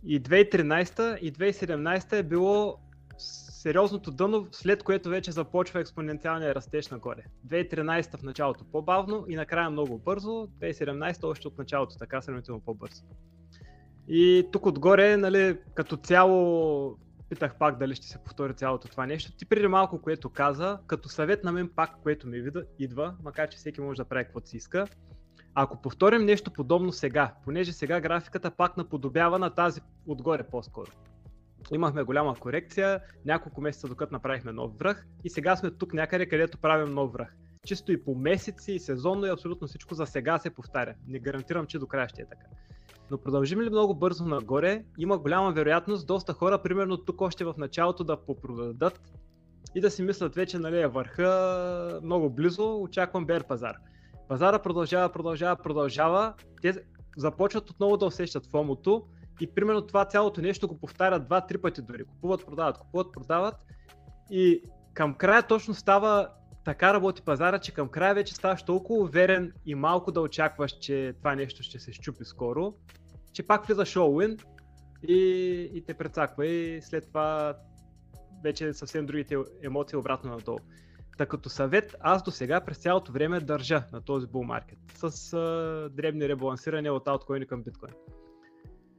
И 0.05 0.23
2013 0.23 1.17
и 1.19 1.33
2017 1.33 2.13
е 2.13 2.23
било 2.23 2.77
сериозното 3.17 4.11
дъно, 4.11 4.47
след 4.51 4.83
което 4.83 5.09
вече 5.09 5.31
започва 5.31 5.79
експоненциалния 5.79 6.55
растеж 6.55 6.87
нагоре. 6.87 7.23
2013 7.47 8.17
в 8.17 8.23
началото 8.23 8.63
по-бавно 8.71 9.25
и 9.29 9.35
накрая 9.35 9.69
много 9.69 9.97
бързо, 9.97 10.29
2017 10.29 11.23
още 11.23 11.47
от 11.47 11.57
началото 11.57 11.97
така 11.97 12.21
сравнително 12.21 12.61
по-бързо. 12.61 13.03
И 14.07 14.47
тук 14.51 14.65
отгоре, 14.65 15.17
нали, 15.17 15.57
като 15.73 15.97
цяло 15.97 16.97
питах 17.29 17.55
пак 17.55 17.77
дали 17.77 17.95
ще 17.95 18.07
се 18.07 18.23
повтори 18.23 18.53
цялото 18.53 18.87
това 18.87 19.05
нещо. 19.05 19.31
Ти 19.37 19.45
преди 19.45 19.67
малко, 19.67 20.01
което 20.01 20.29
каза, 20.29 20.79
като 20.87 21.09
съвет 21.09 21.43
на 21.43 21.51
мен 21.51 21.69
пак, 21.75 21.89
което 22.03 22.27
ми 22.27 22.43
идва, 22.79 23.15
макар 23.23 23.49
че 23.49 23.57
всеки 23.57 23.81
може 23.81 23.97
да 23.97 24.05
прави 24.05 24.23
каквото 24.23 24.49
си 24.49 24.57
иска, 24.57 24.87
ако 25.55 25.81
повторим 25.81 26.25
нещо 26.25 26.51
подобно 26.51 26.91
сега, 26.91 27.33
понеже 27.43 27.73
сега 27.73 28.01
графиката 28.01 28.51
пак 28.51 28.77
наподобява 28.77 29.39
на 29.39 29.49
тази 29.49 29.81
отгоре 30.07 30.43
по-скоро. 30.43 30.91
Имахме 31.73 32.03
голяма 32.03 32.35
корекция, 32.35 33.01
няколко 33.25 33.61
месеца 33.61 33.87
докато 33.87 34.13
направихме 34.13 34.51
нов 34.51 34.77
връх 34.77 35.05
и 35.23 35.29
сега 35.29 35.55
сме 35.55 35.71
тук 35.71 35.93
някъде, 35.93 36.25
където 36.25 36.57
правим 36.57 36.93
нов 36.93 37.13
връх. 37.13 37.35
Чисто 37.65 37.91
и 37.91 38.03
по 38.03 38.15
месеци, 38.15 38.71
и 38.71 38.79
сезонно 38.79 39.25
и 39.25 39.29
абсолютно 39.29 39.67
всичко 39.67 39.95
за 39.95 40.05
сега 40.05 40.39
се 40.39 40.49
повтаря. 40.49 40.93
Не 41.07 41.19
гарантирам, 41.19 41.65
че 41.65 41.79
до 41.79 41.87
края 41.87 42.09
ще 42.09 42.21
е 42.21 42.25
така. 42.25 42.45
Но 43.11 43.17
продължим 43.17 43.61
ли 43.61 43.69
много 43.69 43.95
бързо 43.95 44.25
нагоре, 44.25 44.83
има 44.97 45.17
голяма 45.17 45.51
вероятност 45.51 46.07
доста 46.07 46.33
хора, 46.33 46.61
примерно 46.61 46.97
тук 46.97 47.21
още 47.21 47.45
в 47.45 47.53
началото 47.57 48.03
да 48.03 48.17
попродадат 48.17 49.01
и 49.75 49.81
да 49.81 49.91
си 49.91 50.03
мислят 50.03 50.35
вече, 50.35 50.59
нали, 50.59 50.81
е 50.81 50.87
върха 50.87 51.99
много 52.03 52.29
близо, 52.29 52.81
очаквам 52.81 53.25
бер 53.25 53.43
пазар. 53.43 53.75
Пазара 54.27 54.59
продължава, 54.59 55.09
продължава, 55.09 55.55
продължава. 55.55 56.33
Те 56.61 56.73
започват 57.17 57.69
отново 57.69 57.97
да 57.97 58.05
усещат 58.05 58.45
фомото 58.45 59.03
и 59.41 59.47
примерно 59.47 59.81
това 59.81 60.05
цялото 60.05 60.41
нещо 60.41 60.67
го 60.67 60.77
повтарят 60.77 61.25
два-три 61.25 61.57
пъти 61.57 61.81
дори. 61.81 62.03
Купуват, 62.03 62.45
продават, 62.45 62.77
купуват, 62.77 63.11
продават 63.11 63.55
и 64.31 64.61
към 64.93 65.13
края 65.13 65.47
точно 65.47 65.73
става 65.73 66.29
така 66.65 66.93
работи 66.93 67.21
пазара, 67.21 67.59
че 67.59 67.73
към 67.73 67.89
края 67.89 68.15
вече 68.15 68.35
ставаш 68.35 68.63
толкова 68.63 69.03
уверен 69.03 69.53
и 69.65 69.75
малко 69.75 70.11
да 70.11 70.21
очакваш, 70.21 70.71
че 70.71 71.13
това 71.17 71.35
нещо 71.35 71.63
ще 71.63 71.79
се 71.79 71.93
щупи 71.93 72.25
скоро, 72.25 72.73
че 73.33 73.43
пак 73.43 73.65
влиза 73.67 73.85
шоуин 73.85 74.37
и, 75.07 75.17
и 75.73 75.83
те 75.85 75.93
прецаква 75.93 76.45
и 76.45 76.81
след 76.81 77.07
това 77.07 77.57
вече 78.43 78.73
съвсем 78.73 79.05
другите 79.05 79.37
емоции 79.63 79.97
обратно 79.97 80.31
надолу. 80.31 80.59
Та 81.17 81.25
като 81.25 81.49
съвет, 81.49 81.95
аз 81.99 82.23
до 82.23 82.31
сега 82.31 82.61
през 82.61 82.77
цялото 82.77 83.11
време 83.11 83.39
държа 83.39 83.83
на 83.93 84.01
този 84.01 84.27
bull 84.27 84.45
маркет 84.45 84.79
с 84.95 85.33
а, 85.33 85.89
дребни 85.91 86.29
ребалансирания 86.29 86.93
от 86.93 87.07
алткоини 87.07 87.47
към 87.47 87.63
биткоин. 87.63 87.93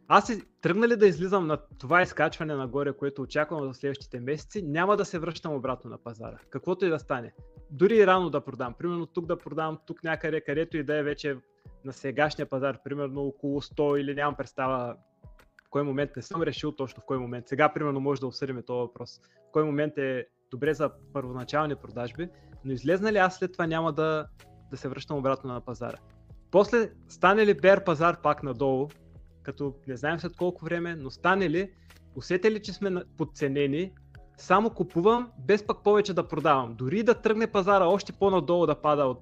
Аз 0.08 0.26
си 0.26 0.42
тръгнали 0.60 0.96
да 0.96 1.06
излизам 1.06 1.46
на 1.46 1.58
това 1.78 2.02
изкачване 2.02 2.54
нагоре, 2.54 2.92
което 2.92 3.22
очаквам 3.22 3.68
за 3.68 3.74
следващите 3.74 4.20
месеци, 4.20 4.62
няма 4.62 4.96
да 4.96 5.04
се 5.04 5.18
връщам 5.18 5.54
обратно 5.54 5.90
на 5.90 5.98
пазара. 5.98 6.38
Каквото 6.50 6.84
и 6.86 6.88
да 6.88 6.98
стане. 6.98 7.32
Дори 7.70 8.06
рано 8.06 8.30
да 8.30 8.40
продам. 8.40 8.74
Примерно 8.74 9.06
тук 9.06 9.26
да 9.26 9.38
продам, 9.38 9.78
тук 9.86 10.04
някъде, 10.04 10.40
където 10.40 10.76
и 10.76 10.82
да 10.82 10.96
е 10.96 11.02
вече 11.02 11.36
на 11.84 11.92
сегашния 11.92 12.46
пазар, 12.46 12.78
примерно 12.84 13.22
около 13.22 13.60
100 13.60 14.00
или 14.00 14.14
нямам 14.14 14.34
представа 14.34 14.96
в 15.66 15.70
кой 15.70 15.82
момент 15.82 16.10
не 16.16 16.22
съм 16.22 16.42
решил 16.42 16.72
точно 16.72 17.02
в 17.02 17.04
кой 17.04 17.18
момент. 17.18 17.48
Сега, 17.48 17.72
примерно, 17.72 18.00
може 18.00 18.20
да 18.20 18.26
обсъдим 18.26 18.62
този 18.66 18.78
въпрос. 18.78 19.20
В 19.48 19.52
кой 19.52 19.64
момент 19.64 19.98
е 19.98 20.26
добре 20.50 20.74
за 20.74 20.90
първоначални 21.12 21.76
продажби, 21.76 22.28
но 22.64 22.72
излезна 22.72 23.12
ли 23.12 23.18
аз 23.18 23.36
след 23.36 23.52
това 23.52 23.66
няма 23.66 23.92
да, 23.92 24.26
да 24.70 24.76
се 24.76 24.88
връщам 24.88 25.18
обратно 25.18 25.52
на 25.52 25.60
пазара. 25.60 25.96
После 26.50 26.90
стане 27.08 27.46
ли 27.46 27.54
бер 27.54 27.84
пазар 27.84 28.22
пак 28.22 28.42
надолу, 28.42 28.88
като 29.42 29.74
не 29.86 29.96
знаем 29.96 30.20
след 30.20 30.36
колко 30.36 30.64
време, 30.64 30.96
но 30.96 31.10
стане 31.10 31.50
ли, 31.50 31.72
усетя 32.16 32.50
ли, 32.50 32.62
че 32.62 32.72
сме 32.72 33.04
подценени, 33.16 33.92
само 34.36 34.70
купувам, 34.70 35.30
без 35.38 35.66
пък 35.66 35.82
повече 35.84 36.14
да 36.14 36.28
продавам. 36.28 36.74
Дори 36.74 37.02
да 37.02 37.14
тръгне 37.14 37.46
пазара 37.46 37.84
още 37.84 38.12
по-надолу 38.12 38.66
да 38.66 38.74
пада 38.74 39.04
от 39.04 39.20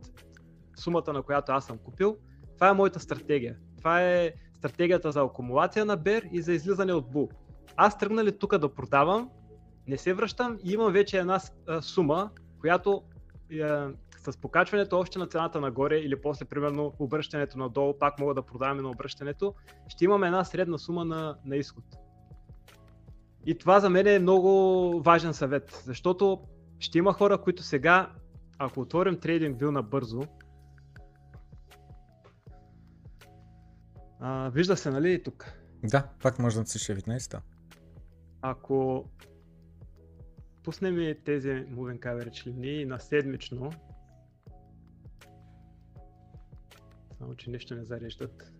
сумата, 0.76 1.12
на 1.12 1.22
която 1.22 1.52
аз 1.52 1.66
съм 1.66 1.78
купил, 1.78 2.16
това 2.54 2.68
е 2.68 2.72
моята 2.72 3.00
стратегия. 3.00 3.56
Това 3.78 4.02
е 4.02 4.32
стратегията 4.54 5.12
за 5.12 5.20
акумулация 5.20 5.84
на 5.84 5.96
бер 5.96 6.28
и 6.32 6.42
за 6.42 6.52
излизане 6.52 6.92
от 6.92 7.10
бул. 7.10 7.28
Аз 7.76 7.98
тръгнали 7.98 8.38
тук 8.38 8.58
да 8.58 8.74
продавам, 8.74 9.30
не 9.86 9.96
се 9.96 10.14
връщам 10.14 10.58
и 10.64 10.72
имам 10.72 10.92
вече 10.92 11.18
една 11.18 11.40
сума, 11.80 12.30
която 12.60 13.02
е, 13.50 13.58
с 14.16 14.36
покачването 14.40 14.98
още 14.98 15.18
на 15.18 15.26
цената 15.26 15.60
нагоре 15.60 15.98
или 15.98 16.20
после 16.20 16.44
примерно 16.44 16.92
обръщането 16.98 17.58
надолу, 17.58 17.98
пак 17.98 18.18
мога 18.18 18.34
да 18.34 18.42
продаваме 18.42 18.82
на 18.82 18.90
обръщането, 18.90 19.54
ще 19.88 20.04
имаме 20.04 20.26
една 20.26 20.44
средна 20.44 20.78
сума 20.78 21.04
на, 21.04 21.36
на 21.44 21.56
изход. 21.56 21.84
И 23.46 23.58
това 23.58 23.80
за 23.80 23.90
мен 23.90 24.06
е 24.06 24.18
много 24.18 25.00
важен 25.00 25.34
съвет, 25.34 25.82
защото 25.84 26.40
ще 26.78 26.98
има 26.98 27.12
хора, 27.12 27.40
които 27.40 27.62
сега, 27.62 28.10
ако 28.58 28.80
отворим 28.80 29.20
трейдинг 29.20 29.58
вил 29.58 29.72
набързо, 29.72 30.22
а, 34.20 34.50
вижда 34.50 34.76
се, 34.76 34.90
нали, 34.90 35.12
и 35.12 35.22
тук. 35.22 35.52
Да, 35.84 36.08
пак 36.22 36.38
може 36.38 36.54
да 36.54 36.60
натиснеш 36.60 36.98
19 36.98 37.40
Ако 38.42 39.04
пуснем 40.62 41.16
тези 41.24 41.48
Moving 41.48 41.98
Coverage 41.98 42.46
линии 42.46 42.84
на 42.84 43.00
седмично, 43.00 43.70
Само, 47.18 47.36
че 47.36 47.50
нещо 47.50 47.74
не 47.74 47.84
зареждат. 47.84 48.53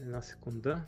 Една 0.00 0.22
секунда. 0.22 0.84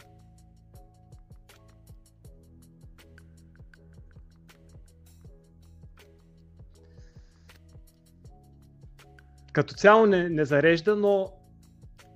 Като 9.53 9.75
цяло 9.75 10.07
не, 10.07 10.29
не 10.29 10.45
зарежда, 10.45 10.97
но 10.97 11.33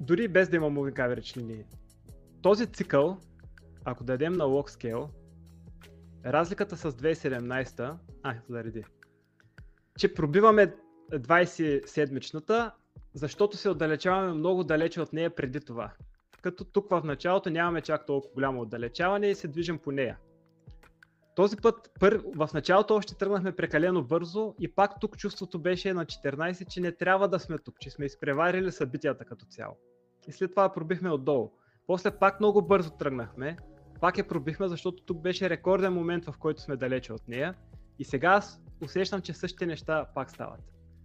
дори 0.00 0.28
без 0.28 0.48
да 0.48 0.56
има 0.56 0.70
moving 0.70 0.94
coverage 0.94 1.36
линии. 1.36 1.64
Този 2.42 2.66
цикъл, 2.66 3.18
ако 3.84 4.04
дадем 4.04 4.32
на 4.32 4.44
log 4.44 4.70
scale, 4.70 5.08
Разликата 6.26 6.76
с 6.76 6.92
2017, 6.92 7.94
а, 8.22 8.34
заради, 8.48 8.84
че 9.98 10.14
пробиваме 10.14 10.74
27-мичната, 11.12 12.72
защото 13.14 13.56
се 13.56 13.68
отдалечаваме 13.68 14.32
много 14.32 14.64
далече 14.64 15.00
от 15.00 15.12
нея 15.12 15.34
преди 15.34 15.60
това. 15.60 15.92
Като 16.42 16.64
тук 16.64 16.90
в 16.90 17.02
началото 17.04 17.50
нямаме 17.50 17.80
чак 17.80 18.06
толкова 18.06 18.34
голямо 18.34 18.60
отдалечаване 18.60 19.26
и 19.26 19.34
се 19.34 19.48
движим 19.48 19.78
по 19.78 19.92
нея. 19.92 20.18
Този 21.36 21.56
път 21.56 21.90
пър... 22.00 22.22
в 22.36 22.48
началото 22.54 22.94
още 22.94 23.14
тръгнахме 23.14 23.56
прекалено 23.56 24.04
бързо 24.04 24.54
и 24.60 24.74
пак 24.74 25.00
тук 25.00 25.16
чувството 25.16 25.58
беше 25.58 25.94
на 25.94 26.06
14, 26.06 26.68
че 26.68 26.80
не 26.80 26.92
трябва 26.92 27.28
да 27.28 27.38
сме 27.38 27.58
тук, 27.58 27.74
че 27.80 27.90
сме 27.90 28.04
изпреварили 28.04 28.72
събитията 28.72 29.24
като 29.24 29.46
цяло. 29.46 29.76
И 30.28 30.32
след 30.32 30.50
това 30.50 30.72
пробихме 30.72 31.10
отдолу. 31.10 31.52
После 31.86 32.18
пак 32.18 32.40
много 32.40 32.62
бързо 32.62 32.90
тръгнахме, 32.90 33.56
пак 34.00 34.18
я 34.18 34.28
пробихме, 34.28 34.68
защото 34.68 35.02
тук 35.02 35.20
беше 35.20 35.50
рекорден 35.50 35.92
момент, 35.92 36.24
в 36.24 36.34
който 36.38 36.62
сме 36.62 36.76
далече 36.76 37.12
от 37.12 37.28
нея. 37.28 37.54
И 37.98 38.04
сега 38.04 38.28
аз 38.28 38.60
усещам, 38.84 39.20
че 39.20 39.32
същите 39.32 39.66
неща 39.66 40.06
пак 40.14 40.30
стават. 40.30 40.60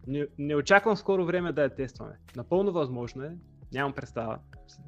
Не, 0.07 0.27
не 0.37 0.55
очаквам 0.55 0.97
скоро 0.97 1.25
време 1.25 1.51
да 1.51 1.63
я 1.63 1.75
тестваме. 1.75 2.17
Напълно 2.35 2.71
възможно 2.71 3.23
е, 3.23 3.37
нямам 3.73 3.93
представа. 3.93 4.39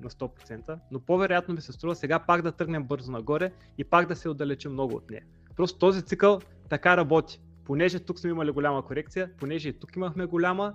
На 0.02 0.10
100%, 0.10 0.80
но 0.92 1.00
по-вероятно 1.00 1.54
ми 1.54 1.62
се 1.62 1.72
струва 1.72 1.96
сега 1.96 2.20
пак 2.20 2.42
да 2.42 2.52
тръгнем 2.52 2.84
бързо 2.84 3.12
нагоре 3.12 3.52
и 3.78 3.84
пак 3.84 4.08
да 4.08 4.16
се 4.16 4.30
отдалечим 4.30 4.72
много 4.72 4.96
от 4.96 5.10
нея. 5.10 5.24
Просто 5.56 5.80
този 5.80 6.02
цикъл 6.02 6.40
така 6.70 6.98
работи. 6.98 7.42
Понеже 7.66 8.00
тук 8.00 8.20
сме 8.20 8.30
имали 8.30 8.52
голяма 8.52 8.86
корекция, 8.86 9.32
понеже 9.38 9.70
и 9.70 9.80
тук 9.80 9.96
имахме 9.96 10.26
голяма, 10.26 10.74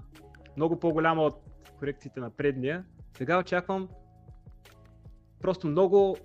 много 0.56 0.80
по-голяма 0.80 1.22
от 1.22 1.42
корекциите 1.78 2.20
на 2.20 2.30
предния, 2.30 2.84
сега 3.16 3.38
очаквам 3.38 3.88
просто 5.40 5.66
много 5.66 6.16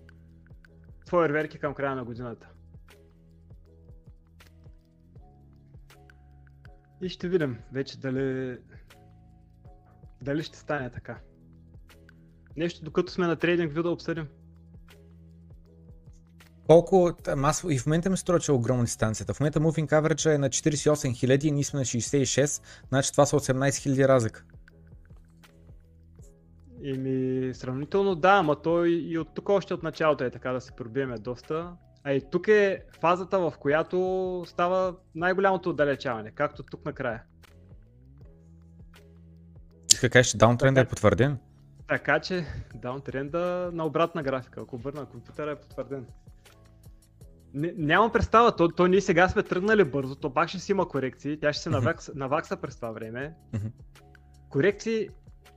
фойерверки 1.09 1.59
към 1.59 1.73
края 1.73 1.95
на 1.95 2.03
годината. 2.03 2.49
И 7.01 7.09
ще 7.09 7.29
видим 7.29 7.59
вече 7.71 7.99
дали, 7.99 8.57
дали 10.21 10.43
ще 10.43 10.57
стане 10.57 10.89
така. 10.89 11.19
Нещо 12.57 12.83
докато 12.83 13.11
сме 13.11 13.27
на 13.27 13.35
трейдинг 13.35 13.73
да 13.73 13.89
обсъдим. 13.89 14.27
Колко, 16.67 17.11
аз 17.27 17.65
и 17.69 17.79
в 17.79 17.85
момента 17.85 18.09
ми 18.09 18.17
струва, 18.17 18.39
че 18.39 18.51
е 18.51 18.55
огромна 18.55 18.83
дистанцията. 18.83 19.33
В 19.33 19.39
момента 19.39 19.59
Moving 19.59 19.87
Average 19.87 20.35
е 20.35 20.37
на 20.37 20.49
48 20.49 20.91
000 20.91 21.45
и 21.45 21.51
ние 21.51 21.63
сме 21.63 21.79
на 21.79 21.85
66, 21.85 22.63
значи 22.89 23.11
това 23.11 23.25
са 23.25 23.35
18 23.35 23.69
000 23.69 24.07
разлика. 24.07 24.43
Еми, 26.85 27.53
сравнително 27.53 28.15
да, 28.15 28.31
ама 28.31 28.61
той 28.61 28.89
и 28.89 29.17
от 29.17 29.27
тук 29.35 29.49
още 29.49 29.73
от 29.73 29.83
началото 29.83 30.23
е 30.23 30.29
така 30.29 30.51
да 30.51 30.61
се 30.61 30.71
пробиеме 30.71 31.17
доста. 31.17 31.71
А 32.03 32.13
и 32.13 32.21
тук 32.31 32.47
е 32.47 32.83
фазата, 33.01 33.39
в 33.39 33.53
която 33.59 34.43
става 34.47 34.95
най-голямото 35.15 35.69
отдалечаване, 35.69 36.31
както 36.31 36.63
тук 36.63 36.85
накрая. 36.85 37.23
Иска 39.93 40.09
кажеш, 40.09 40.31
че 40.31 40.37
даунтренда 40.37 40.81
е 40.81 40.87
потвърден? 40.87 41.37
Така 41.87 42.19
че 42.19 42.45
даунтренда 42.75 43.69
на 43.73 43.85
обратна 43.85 44.23
графика, 44.23 44.61
ако 44.61 44.75
обърна 44.75 45.05
компютъра 45.05 45.51
е 45.51 45.55
потвърден. 45.55 46.05
Не, 47.53 47.73
нямам 47.77 48.11
представа, 48.11 48.55
то, 48.55 48.67
то 48.69 48.87
ние 48.87 49.01
сега 49.01 49.29
сме 49.29 49.43
тръгнали 49.43 49.83
бързо, 49.83 50.15
то 50.15 50.33
пак 50.33 50.49
ще 50.49 50.59
си 50.59 50.71
има 50.71 50.87
корекции, 50.87 51.39
тя 51.39 51.53
ще 51.53 51.63
се 51.63 51.69
навакса, 51.69 52.11
навакса 52.15 52.57
през 52.57 52.75
това 52.75 52.91
време. 52.91 53.35
Корекции 54.49 55.09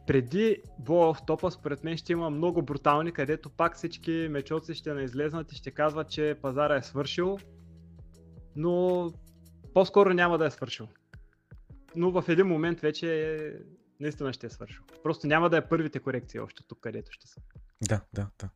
преди 0.06 0.62
Blow 0.82 1.14
of 1.14 1.26
топа, 1.26 1.50
според 1.50 1.84
мен 1.84 1.96
ще 1.96 2.12
има 2.12 2.30
много 2.30 2.62
брутални, 2.62 3.12
където 3.12 3.50
пак 3.50 3.76
всички 3.76 4.28
мечоци 4.30 4.74
ще 4.74 4.94
не 4.94 5.02
излезнат 5.02 5.52
и 5.52 5.56
ще 5.56 5.70
казват, 5.70 6.10
че 6.10 6.38
пазара 6.42 6.76
е 6.76 6.82
свършил, 6.82 7.38
но 8.56 9.12
по-скоро 9.74 10.14
няма 10.14 10.38
да 10.38 10.46
е 10.46 10.50
свършил. 10.50 10.88
Но 11.96 12.10
в 12.10 12.24
един 12.28 12.46
момент 12.46 12.80
вече. 12.80 13.36
Наистина 14.01 14.32
ще 14.32 14.47
е 14.47 14.51
свършил. 14.51 14.82
Просто 15.03 15.26
няма 15.26 15.51
да 15.51 15.57
е 15.57 15.68
първите 15.68 15.99
корекции 15.99 16.40
още 16.40 16.62
тук, 16.68 16.80
където 16.80 17.12
ще 17.12 17.26
са. 17.26 17.40
Да, 17.88 18.01
да, 18.14 18.26
да. 18.38 18.49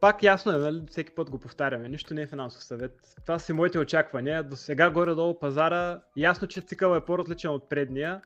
Пак 0.00 0.22
ясно 0.22 0.52
е, 0.52 0.58
нали? 0.58 0.82
всеки 0.90 1.14
път 1.14 1.30
го 1.30 1.38
повтаряме, 1.38 1.88
нищо 1.88 2.14
не 2.14 2.22
е 2.22 2.26
финансов 2.26 2.64
съвет. 2.64 3.14
Това 3.26 3.38
са 3.38 3.54
моите 3.54 3.78
очаквания. 3.78 4.42
До 4.42 4.56
сега 4.56 4.90
горе-долу 4.90 5.38
пазара, 5.38 6.02
ясно, 6.16 6.48
че 6.48 6.60
цикъл 6.60 6.96
е 6.96 7.04
по-различен 7.04 7.50
от 7.50 7.68
предния, 7.68 8.22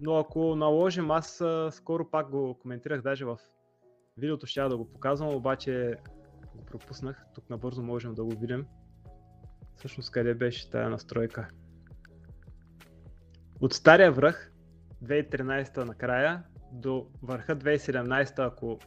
но 0.00 0.16
ако 0.16 0.56
наложим, 0.56 1.10
аз 1.10 1.42
скоро 1.70 2.10
пак 2.10 2.30
го 2.30 2.58
коментирах, 2.58 3.02
даже 3.02 3.24
в 3.24 3.38
видеото 4.16 4.46
ще 4.46 4.60
да 4.60 4.76
го 4.76 4.92
показвам, 4.92 5.34
обаче 5.34 5.94
го 6.54 6.64
пропуснах. 6.64 7.24
Тук 7.34 7.50
набързо 7.50 7.82
можем 7.82 8.14
да 8.14 8.24
го 8.24 8.30
видим. 8.40 8.66
Всъщност 9.76 10.10
къде 10.10 10.34
беше 10.34 10.70
тая 10.70 10.90
настройка? 10.90 11.48
От 13.60 13.72
стария 13.72 14.12
връх, 14.12 14.52
2013 15.04 15.84
накрая, 15.84 16.42
до 16.72 17.06
върха 17.22 17.56
2017, 17.56 18.46
ако 18.46 18.78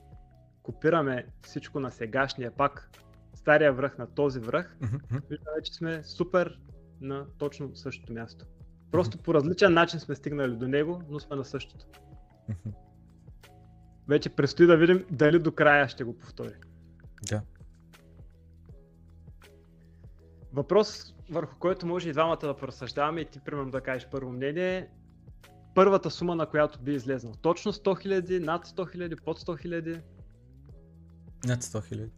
копираме 0.64 1.26
всичко 1.41 1.80
на 1.80 1.91
сегашния 1.91 2.51
пак, 2.51 2.91
стария 3.34 3.74
връх 3.74 3.97
на 3.97 4.07
този 4.07 4.39
връх, 4.39 4.78
Mm-hmm. 4.80 5.30
виждаме, 5.30 5.62
че 5.64 5.74
сме 5.74 6.03
супер 6.03 6.59
на 7.01 7.26
точно 7.38 7.76
същото 7.76 8.14
място. 8.14 8.45
Просто 8.91 9.18
по 9.18 9.34
различен 9.34 9.74
начин 9.74 9.99
сме 9.99 10.16
стигнали 10.16 10.55
до 10.55 10.68
него, 10.68 11.03
но 11.09 11.20
сме 11.20 11.36
на 11.36 11.45
същото. 11.45 11.86
Mm-hmm. 12.49 12.74
Вече 14.07 14.30
предстои 14.30 14.68
да 14.68 14.78
видим 14.78 15.05
дали 15.12 15.39
до 15.39 15.51
края 15.51 15.88
ще 15.88 16.03
го 16.03 16.18
повтори. 16.18 16.53
Да. 17.30 17.41
Въпрос, 20.53 21.16
върху 21.30 21.55
който 21.59 21.88
може 21.88 22.09
и 22.09 22.14
двамата 22.14 22.39
да 22.41 22.55
поразсъждаваме 22.55 23.22
и 23.22 23.26
ти 23.26 23.39
примерно 23.39 23.72
да 23.72 23.82
кажеш 23.82 24.07
първо 24.12 24.32
мнение. 24.32 24.89
Първата 25.76 26.11
сума, 26.11 26.36
на 26.36 26.45
която 26.45 26.80
би 26.80 26.93
излезнал. 26.93 27.34
Точно 27.41 27.74
100 27.74 28.07
000, 28.07 28.39
над 28.39 28.67
100 28.67 28.97
000, 28.97 29.24
под 29.24 29.39
100 29.39 29.67
000. 29.67 30.01
Над 31.45 31.63
100 31.63 31.95
000. 31.95 32.09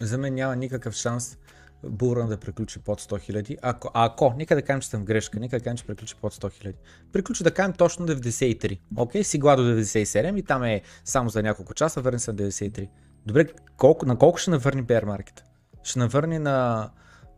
За 0.00 0.18
мен 0.18 0.34
няма 0.34 0.56
никакъв 0.56 0.94
шанс 0.94 1.38
Булран 1.84 2.28
да 2.28 2.36
приключи 2.36 2.78
под 2.78 3.00
100 3.00 3.32
000. 3.32 3.58
Ако, 3.62 3.90
ако, 3.94 4.34
нека 4.36 4.54
да 4.54 4.62
кажем, 4.62 4.80
че 4.80 4.88
съм 4.88 5.02
в 5.02 5.04
грешка, 5.04 5.40
нека 5.40 5.58
да 5.58 5.64
кажем, 5.64 5.76
че 5.76 5.86
приключи 5.86 6.14
под 6.20 6.34
100 6.34 6.64
000. 6.64 6.74
Приключи 7.12 7.44
да 7.44 7.54
кажем 7.54 7.72
точно 7.72 8.06
93. 8.06 8.78
Окей, 8.96 9.24
сигла 9.24 9.56
до 9.56 9.62
97 9.62 10.38
и 10.38 10.42
там 10.42 10.62
е 10.64 10.82
само 11.04 11.28
за 11.28 11.42
няколко 11.42 11.74
часа, 11.74 12.00
върни 12.00 12.18
се 12.18 12.32
на 12.32 12.38
93. 12.38 12.88
Добре, 13.26 13.46
колко, 13.76 14.06
на 14.06 14.18
колко 14.18 14.38
ще 14.38 14.50
навърни 14.50 14.84
bear 14.84 15.04
market? 15.04 15.42
Ще 15.82 15.98
навърни 15.98 16.38
на 16.38 16.90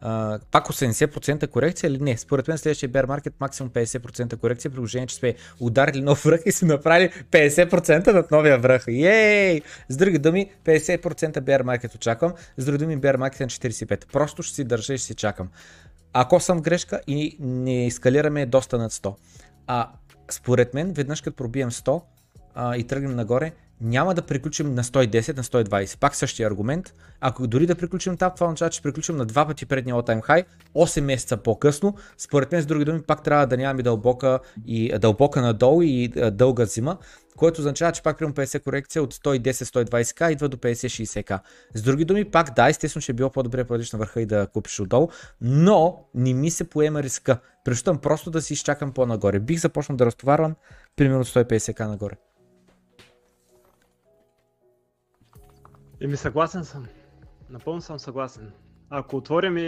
Uh, 0.05 0.41
пак 0.51 0.67
80% 0.67 1.47
корекция 1.47 1.89
или 1.89 1.99
не? 1.99 2.17
Според 2.17 2.49
мен 2.49 2.59
следващия 2.59 2.89
bear 2.89 3.07
market 3.07 3.33
максимум 3.41 3.71
50% 3.71 4.37
корекция, 4.37 4.71
при 4.71 4.77
положение, 4.77 5.07
че 5.07 5.17
сме 5.17 5.35
ударили 5.61 6.03
нов 6.03 6.25
връх 6.25 6.41
и 6.47 6.53
сме 6.53 6.69
направили 6.69 7.11
50% 7.31 8.13
над 8.13 8.31
новия 8.31 8.59
връх. 8.59 8.85
Ей! 8.89 9.63
С 9.89 9.97
други 9.97 10.19
думи, 10.19 10.51
50% 10.65 11.41
bear 11.41 11.63
market 11.63 11.95
очаквам, 11.95 12.33
с 12.57 12.65
други 12.65 12.79
думи 12.79 12.99
bear 12.99 13.17
market 13.17 13.41
на 13.41 13.47
45. 13.47 14.13
Просто 14.13 14.43
ще 14.43 14.55
си 14.55 14.65
държа 14.65 14.95
и 14.95 14.99
ще 14.99 15.07
си 15.07 15.15
чакам. 15.15 15.49
Ако 16.13 16.41
съм 16.41 16.61
грешка 16.61 17.01
и 17.07 17.37
не 17.41 17.87
ескалираме 17.87 18.47
доста 18.47 18.79
над 18.79 18.93
100. 18.93 19.15
А 19.67 19.91
според 20.31 20.75
мен, 20.75 20.93
веднъж 20.93 21.21
като 21.21 21.37
пробием 21.37 21.71
100 21.71 22.03
а, 22.55 22.77
и 22.77 22.85
тръгнем 22.85 23.17
нагоре, 23.17 23.53
няма 23.81 24.15
да 24.15 24.23
приключим 24.23 24.75
на 24.75 24.85
110, 24.85 25.37
на 25.37 25.43
120. 25.43 25.99
Пак 25.99 26.15
същия 26.15 26.49
аргумент. 26.49 26.95
Ако 27.21 27.47
дори 27.47 27.67
да 27.67 27.75
приключим 27.75 28.17
там, 28.17 28.33
това 28.35 28.47
означава, 28.47 28.71
че 28.71 28.83
приключим 28.83 29.17
на 29.17 29.25
два 29.25 29.47
пъти 29.47 29.67
предния 29.67 29.97
all 29.97 30.09
time 30.09 30.27
high, 30.29 30.45
8 30.75 31.01
месеца 31.01 31.37
по-късно. 31.37 31.95
Според 32.19 32.53
мен, 32.53 32.63
с 32.63 32.67
други 32.67 32.85
думи, 32.85 33.03
пак 33.03 33.23
трябва 33.23 33.47
да 33.47 33.57
нямаме 33.57 33.83
дълбока, 33.83 34.39
и, 34.67 34.99
дълбока 34.99 35.43
надолу 35.43 35.83
и 35.83 36.09
дълга 36.33 36.65
зима, 36.65 36.99
което 37.37 37.61
означава, 37.61 37.93
че 37.93 38.03
пак 38.03 38.19
приемам 38.19 38.35
50 38.35 38.63
корекция 38.63 39.03
от 39.03 39.15
110-120к 39.15 40.33
идва 40.33 40.49
до 40.49 40.57
50-60к. 40.57 41.41
С 41.75 41.83
други 41.83 42.05
думи, 42.05 42.25
пак 42.25 42.55
да, 42.55 42.69
естествено 42.69 43.03
ще 43.03 43.13
е 43.13 43.15
било 43.15 43.31
по-добре 43.31 43.65
да 43.65 43.79
на 43.93 43.99
върха 43.99 44.21
и 44.21 44.27
да 44.27 44.47
купиш 44.47 44.81
отдолу, 44.81 45.09
но 45.41 46.05
не 46.15 46.35
ми 46.35 46.51
се 46.51 46.65
поема 46.65 47.03
риска. 47.03 47.39
Прещам 47.65 47.99
просто 47.99 48.31
да 48.31 48.43
си 48.43 48.53
изчакам 48.53 48.93
по-нагоре. 48.93 49.41
Бих 49.41 49.61
започнал 49.61 49.97
да 49.97 50.07
разтоварвам 50.07 50.55
примерно 50.97 51.25
150к 51.25 51.89
нагоре. 51.89 52.17
Еми 56.05 56.17
съгласен 56.17 56.65
съм. 56.65 56.87
Напълно 57.51 57.81
съм 57.81 57.99
съгласен. 57.99 58.53
Ако 58.91 59.17
отворим 59.17 59.57
и 59.57 59.61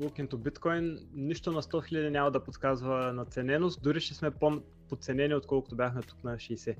Look 0.00 0.20
into 0.20 0.34
Bitcoin, 0.34 1.06
нищо 1.14 1.52
на 1.52 1.62
100 1.62 1.92
000 1.92 2.08
няма 2.08 2.30
да 2.30 2.44
подсказва 2.44 3.12
нацененост, 3.12 3.82
дори 3.82 4.00
ще 4.00 4.14
сме 4.14 4.30
по-подценени, 4.30 5.34
отколкото 5.34 5.76
бяхме 5.76 6.02
тук 6.02 6.24
на 6.24 6.36
60. 6.36 6.76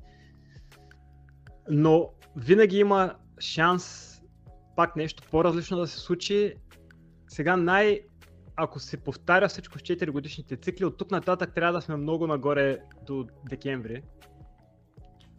Но 1.71 2.11
винаги 2.37 2.79
има 2.79 3.15
шанс 3.39 4.17
пак 4.77 4.97
нещо 4.97 5.23
по-различно 5.31 5.79
да 5.79 5.87
се 5.87 5.99
случи. 5.99 6.55
Сега 7.29 7.57
най- 7.57 8.01
ако 8.57 8.81
се 8.81 8.97
повтаря 8.97 9.49
всичко 9.49 9.79
с 9.79 9.83
4 9.83 10.11
годишните 10.11 10.57
цикли, 10.57 10.85
от 10.85 10.99
тук 10.99 11.11
нататък 11.11 11.55
трябва 11.55 11.73
да 11.73 11.81
сме 11.81 11.97
много 11.97 12.27
нагоре 12.27 12.79
до 13.07 13.27
декември. 13.49 14.03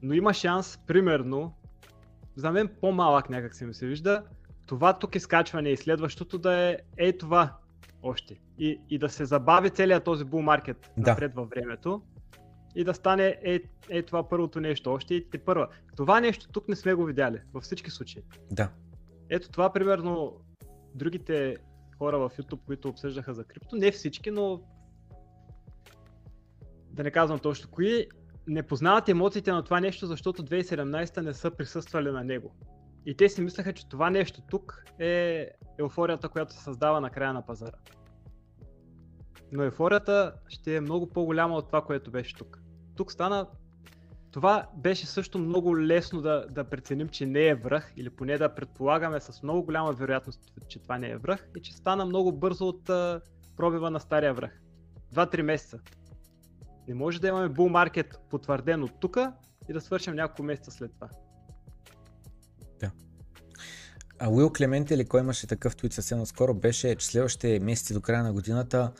Но 0.02 0.14
има 0.14 0.34
шанс, 0.34 0.80
примерно, 0.88 1.57
за 2.38 2.52
мен 2.52 2.70
по-малък 2.82 3.30
някак 3.30 3.56
се 3.56 3.66
ми 3.66 3.74
се 3.74 3.88
вижда, 3.88 4.24
това 4.66 5.00
тук 5.00 5.16
изкачване 5.16 5.70
и 5.70 5.78
следващото 5.78 6.38
да 6.38 6.54
е 6.54 6.78
е 6.98 7.14
това 7.14 7.58
още. 8.04 8.40
И, 8.60 8.82
и 8.90 8.98
да 8.98 9.10
се 9.10 9.26
забави 9.26 9.70
целият 9.70 10.04
този 10.04 10.24
бул 10.24 10.42
маркет 10.42 10.92
Да. 10.98 11.12
напред 11.12 11.36
във 11.36 11.50
времето 11.50 12.02
и 12.76 12.84
да 12.84 12.94
стане 12.94 13.38
е, 13.44 13.60
е 13.90 14.02
това 14.02 14.30
първото 14.30 14.60
нещо 14.60 14.94
още 14.94 15.16
и 15.16 15.30
те 15.30 15.38
първа. 15.38 15.68
Това 15.96 16.22
нещо 16.22 16.48
тук 16.52 16.68
не 16.68 16.76
сме 16.76 16.94
го 16.94 17.06
видяли 17.06 17.40
във 17.54 17.64
всички 17.64 17.92
случаи. 17.92 18.24
Да. 18.52 18.70
Ето 19.30 19.50
това 19.50 19.74
примерно 19.74 20.34
другите 20.96 21.56
хора 21.98 22.20
в 22.20 22.32
YouTube, 22.38 22.66
които 22.66 22.90
обсъждаха 22.90 23.34
за 23.34 23.44
крипто, 23.44 23.76
не 23.76 23.92
всички, 23.92 24.32
но 24.32 24.62
да 26.92 27.04
не 27.04 27.12
казвам 27.12 27.40
точно 27.40 27.70
кои, 27.72 28.08
не 28.48 28.64
познават 28.64 29.10
емоциите 29.10 29.52
на 29.52 29.64
това 29.64 29.80
нещо, 29.80 30.06
защото 30.06 30.44
2017 30.44 31.22
не 31.22 31.34
са 31.34 31.52
присъствали 31.52 32.12
на 32.12 32.24
него. 32.24 32.56
И 33.06 33.18
те 33.18 33.30
си 33.30 33.42
мислеха, 33.42 33.74
че 33.74 33.90
това 33.90 34.10
нещо 34.10 34.42
тук 34.50 34.84
е 35.00 35.50
еуфорията, 35.80 36.30
която 36.30 36.54
се 36.54 36.64
създава 36.64 37.02
на 37.02 37.10
края 37.10 37.34
на 37.34 37.46
пазара. 37.46 37.78
Но 39.52 39.64
еуфорията 39.64 40.34
ще 40.48 40.76
е 40.76 40.82
много 40.82 41.10
по-голяма 41.10 41.56
от 41.56 41.68
това, 41.68 41.82
което 41.82 42.12
беше 42.12 42.36
тук. 42.36 42.60
Тук 42.96 43.12
стана 43.12 43.48
това 44.32 44.68
беше 44.76 45.08
също 45.08 45.40
много 45.40 45.80
лесно 45.80 46.22
да, 46.22 46.46
да 46.50 46.64
преценим, 46.64 47.10
че 47.10 47.26
не 47.26 47.48
е 47.48 47.56
връх, 47.56 47.94
или 47.96 48.10
поне 48.10 48.38
да 48.38 48.56
предполагаме 48.56 49.20
с 49.20 49.44
много 49.44 49.64
голяма 49.64 49.92
вероятност, 49.92 50.40
че 50.68 50.80
това 50.80 50.98
не 50.98 51.10
е 51.10 51.18
връх, 51.18 51.48
и 51.58 51.62
че 51.62 51.74
стана 51.74 52.06
много 52.06 52.32
бързо 52.32 52.68
от 52.68 52.90
а, 52.90 53.22
пробива 53.58 53.92
на 53.92 54.00
стария 54.00 54.34
връх. 54.34 54.62
2-3 55.14 55.42
месеца. 55.42 55.80
Не 56.88 56.94
може 56.94 57.22
да 57.22 57.28
имаме 57.28 57.50
bull 57.50 57.92
market 57.92 58.18
потвърден 58.30 58.84
от 58.84 59.00
тук 59.00 59.18
и 59.70 59.74
да 59.74 59.82
свършим 59.82 60.16
няколко 60.16 60.44
месеца 60.44 60.72
след 60.72 60.94
това. 60.94 61.10
А 64.20 64.30
Уил 64.30 64.50
Клемент 64.50 64.92
или 64.92 65.06
кой 65.06 65.20
имаше 65.20 65.48
такъв 65.48 65.76
твит 65.76 65.94
съвсем 65.94 66.26
скоро 66.26 66.54
беше, 66.54 66.96
че 66.96 67.08
следващите 67.08 67.60
месеци 67.60 67.94
до 67.94 68.02
края 68.02 68.24
на 68.24 68.34
годината 68.34 68.92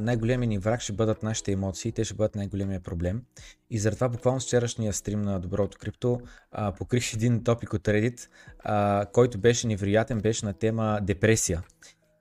най-големият 0.00 0.48
ни 0.48 0.58
враг 0.58 0.80
ще 0.80 0.92
бъдат 0.92 1.22
нашите 1.22 1.52
емоции, 1.52 1.92
те 1.92 2.04
ще 2.04 2.14
бъдат 2.14 2.34
най-големия 2.34 2.80
проблем. 2.80 3.22
И 3.70 3.78
затова 3.78 4.08
буквално 4.08 4.40
вчерашния 4.40 4.92
стрим 4.92 5.22
на 5.22 5.40
Доброто 5.40 5.78
крипто 5.78 6.20
а, 6.50 6.72
покрих 6.72 7.14
един 7.14 7.44
топик 7.44 7.72
от 7.72 7.82
Reddit, 7.82 8.28
а, 8.58 9.06
който 9.12 9.38
беше 9.38 9.66
невероятен, 9.66 10.20
беше 10.20 10.46
на 10.46 10.52
тема 10.52 11.00
депресия. 11.02 11.62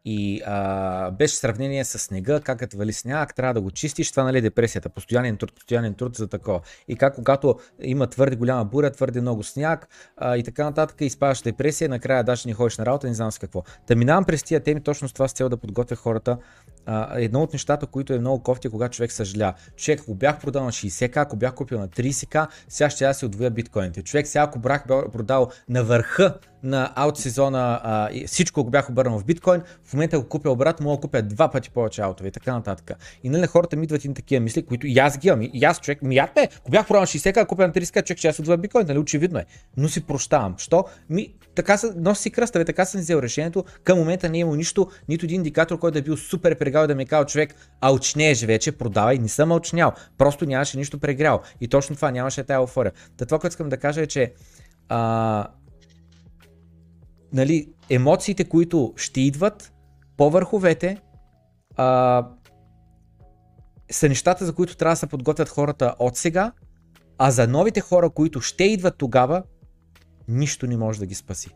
И 0.06 0.41
а, 0.45 1.12
беше 1.12 1.36
сравнение 1.36 1.86
с 1.86 1.99
снега, 1.99 2.39
как 2.39 2.60
като 2.60 2.78
вали 2.78 2.93
сняг, 2.93 3.36
трябва 3.36 3.54
да 3.54 3.62
го 3.62 3.72
чистиш, 3.72 4.12
това 4.12 4.24
нали 4.24 4.41
депресията, 4.41 4.89
постоянен 4.89 5.38
труд, 5.38 5.54
постоянен 5.56 5.93
труд 5.93 6.16
за 6.16 6.28
такова. 6.28 6.62
И 6.88 6.95
как 6.95 7.16
когато 7.16 7.60
има 7.82 8.08
твърде 8.08 8.36
голяма 8.36 8.66
буря, 8.66 8.91
твърде 8.91 9.22
много 9.22 9.43
сняг 9.43 9.88
а, 10.18 10.38
и 10.38 10.43
така 10.43 10.64
нататък, 10.64 11.01
изпадаш 11.01 11.41
депресия, 11.41 11.89
накрая 11.89 12.24
даже 12.24 12.49
не 12.49 12.54
ходиш 12.54 12.78
на 12.78 12.86
работа, 12.86 13.08
не 13.08 13.14
знам 13.14 13.32
с 13.32 13.39
какво. 13.39 13.64
Та 13.88 13.95
минавам 13.95 14.26
през 14.26 14.43
тия 14.43 14.60
теми 14.60 14.84
точно 14.84 15.08
с 15.08 15.14
това 15.14 15.28
с 15.28 15.34
цел 15.34 15.49
да 15.49 15.58
подготвя 15.58 15.95
хората. 15.95 16.38
А, 16.86 17.20
едно 17.20 17.43
от 17.43 17.54
нещата, 17.54 17.88
които 17.88 18.14
е 18.14 18.20
много 18.20 18.43
кофти, 18.43 18.70
когато 18.70 18.95
човек 18.95 19.12
съжаля. 19.12 19.54
Човек, 19.76 19.99
ако 20.01 20.16
бях 20.16 20.39
продал 20.39 20.64
на 20.64 20.72
60к, 20.72 21.18
ако 21.18 21.36
бях 21.36 21.54
купил 21.54 21.80
на 21.80 21.88
30к, 21.88 22.47
сега 22.68 22.89
ще 22.89 23.06
да 23.06 23.14
си 23.14 23.26
отвоя 23.26 23.51
биткоините. 23.51 24.04
Човек, 24.04 24.28
сега 24.28 24.43
ако 24.43 24.60
бях 24.60 24.86
продал 24.88 25.49
на 25.70 25.84
върха 25.84 26.39
на 26.64 26.93
аут 26.95 27.18
сезона 27.18 27.82
а, 27.84 28.09
и 28.11 28.28
всичко 28.28 28.64
го 28.64 28.70
бях 28.70 28.89
обърнал 28.89 29.20
в 29.20 29.26
биткоин, 29.26 29.61
в 29.86 29.93
момента 29.93 30.20
го 30.20 30.28
купя 30.28 30.49
обратно, 30.49 30.84
мога 30.84 30.97
да 30.97 31.01
купя 31.01 31.22
два 31.22 31.51
пъти 31.51 31.70
повече 31.70 32.01
аутове 32.01 32.28
и 32.28 32.32
така 32.32 32.53
нататък. 32.53 32.91
И 33.24 33.30
нали 33.30 33.47
хората 33.47 33.76
ми 33.76 33.84
идват 33.84 34.05
и 34.05 34.14
такива 34.14 34.41
мисли, 34.41 34.66
които 34.66 34.88
и 34.88 34.99
аз 34.99 35.18
ги 35.18 35.28
имам. 35.28 35.49
И 35.53 35.64
аз 35.64 35.80
човек, 35.80 36.01
ми 36.01 36.16
ядме, 36.16 36.49
ако 36.57 36.72
бях 36.72 36.88
продал 36.88 37.03
60 37.03 37.38
ако 37.38 37.47
купя 37.47 37.68
на 37.68 37.74
30 37.74 38.05
човек 38.05 38.18
ще 38.18 38.28
аз 38.28 38.39
отвоя 38.39 38.57
биткоин, 38.57 38.88
нали 38.88 38.99
очевидно 38.99 39.39
е. 39.39 39.45
Но 39.78 39.88
си 39.88 40.05
прощавам. 40.05 40.55
Що? 40.57 40.86
Ми, 41.09 41.34
така 41.55 41.78
са, 41.78 41.93
носи 41.95 42.22
си 42.22 42.32
кръста, 42.32 42.66
така 42.66 42.86
съм 42.86 43.01
взел 43.01 43.18
решението. 43.18 43.66
Към 43.84 43.97
момента 43.97 44.30
не 44.30 44.38
е 44.38 44.41
имал 44.41 44.55
нищо, 44.55 44.89
нито 45.09 45.26
един 45.26 45.36
индикатор, 45.36 45.80
който 45.80 45.97
е 45.97 46.01
бил 46.01 46.18
супер 46.18 46.55
прегрял 46.55 46.88
да 46.88 46.95
ми 46.95 47.03
е 47.03 47.05
казал 47.05 47.26
човек, 47.26 47.55
а 47.82 47.93
очнееш 47.93 48.43
вече, 48.43 48.72
продавай, 48.72 49.18
не 49.18 49.30
съм 49.30 49.51
очнял. 49.51 49.91
Просто 50.18 50.45
нямаше 50.45 50.78
нищо 50.78 50.99
прегрял. 50.99 51.41
И 51.61 51.68
точно 51.68 51.95
това 51.95 52.11
нямаше 52.11 52.43
тази 52.43 52.55
еуфория. 52.55 52.91
Та 53.18 53.26
това, 53.26 53.39
което 53.39 53.53
искам 53.53 53.70
да 53.70 53.78
кажа 53.78 54.01
е, 54.01 54.07
че 54.07 54.34
а, 54.89 55.47
нали, 57.34 57.74
емоциите, 57.90 58.50
които 58.50 58.94
ще 58.96 59.22
идват 59.22 59.74
по 60.18 60.30
върховете, 60.30 61.02
а, 61.76 62.28
са 63.92 64.10
нещата, 64.10 64.46
за 64.46 64.56
които 64.56 64.78
трябва 64.78 64.92
да 64.92 64.98
се 64.98 65.08
подготвят 65.08 65.50
хората 65.50 65.96
от 66.00 66.18
сега, 66.18 66.52
а 67.18 67.32
за 67.32 67.48
новите 67.48 67.82
хора, 67.82 68.10
които 68.10 68.42
ще 68.42 68.64
идват 68.64 68.98
тогава, 68.98 69.44
нищо 70.28 70.68
не 70.68 70.78
може 70.78 71.00
да 71.00 71.06
ги 71.06 71.16
спаси. 71.16 71.50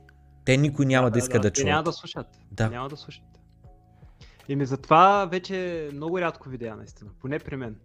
Те 0.45 0.57
никой 0.57 0.85
няма 0.85 1.07
да, 1.07 1.11
да 1.11 1.19
иска 1.19 1.33
да, 1.33 1.39
да, 1.39 1.49
да 1.49 1.53
чуят. 1.53 1.67
Няма 1.67 1.83
да 1.83 1.93
слушат. 1.93 2.27
Да. 2.51 2.69
Няма 2.69 2.89
да 2.89 2.97
слушат. 2.97 3.23
Еми 4.49 4.65
затова 4.65 5.25
вече 5.25 5.89
много 5.93 6.19
рядко 6.19 6.49
видеа, 6.49 6.75
наистина. 6.75 7.11
Поне 7.21 7.39
при 7.39 7.55
мен. 7.55 7.75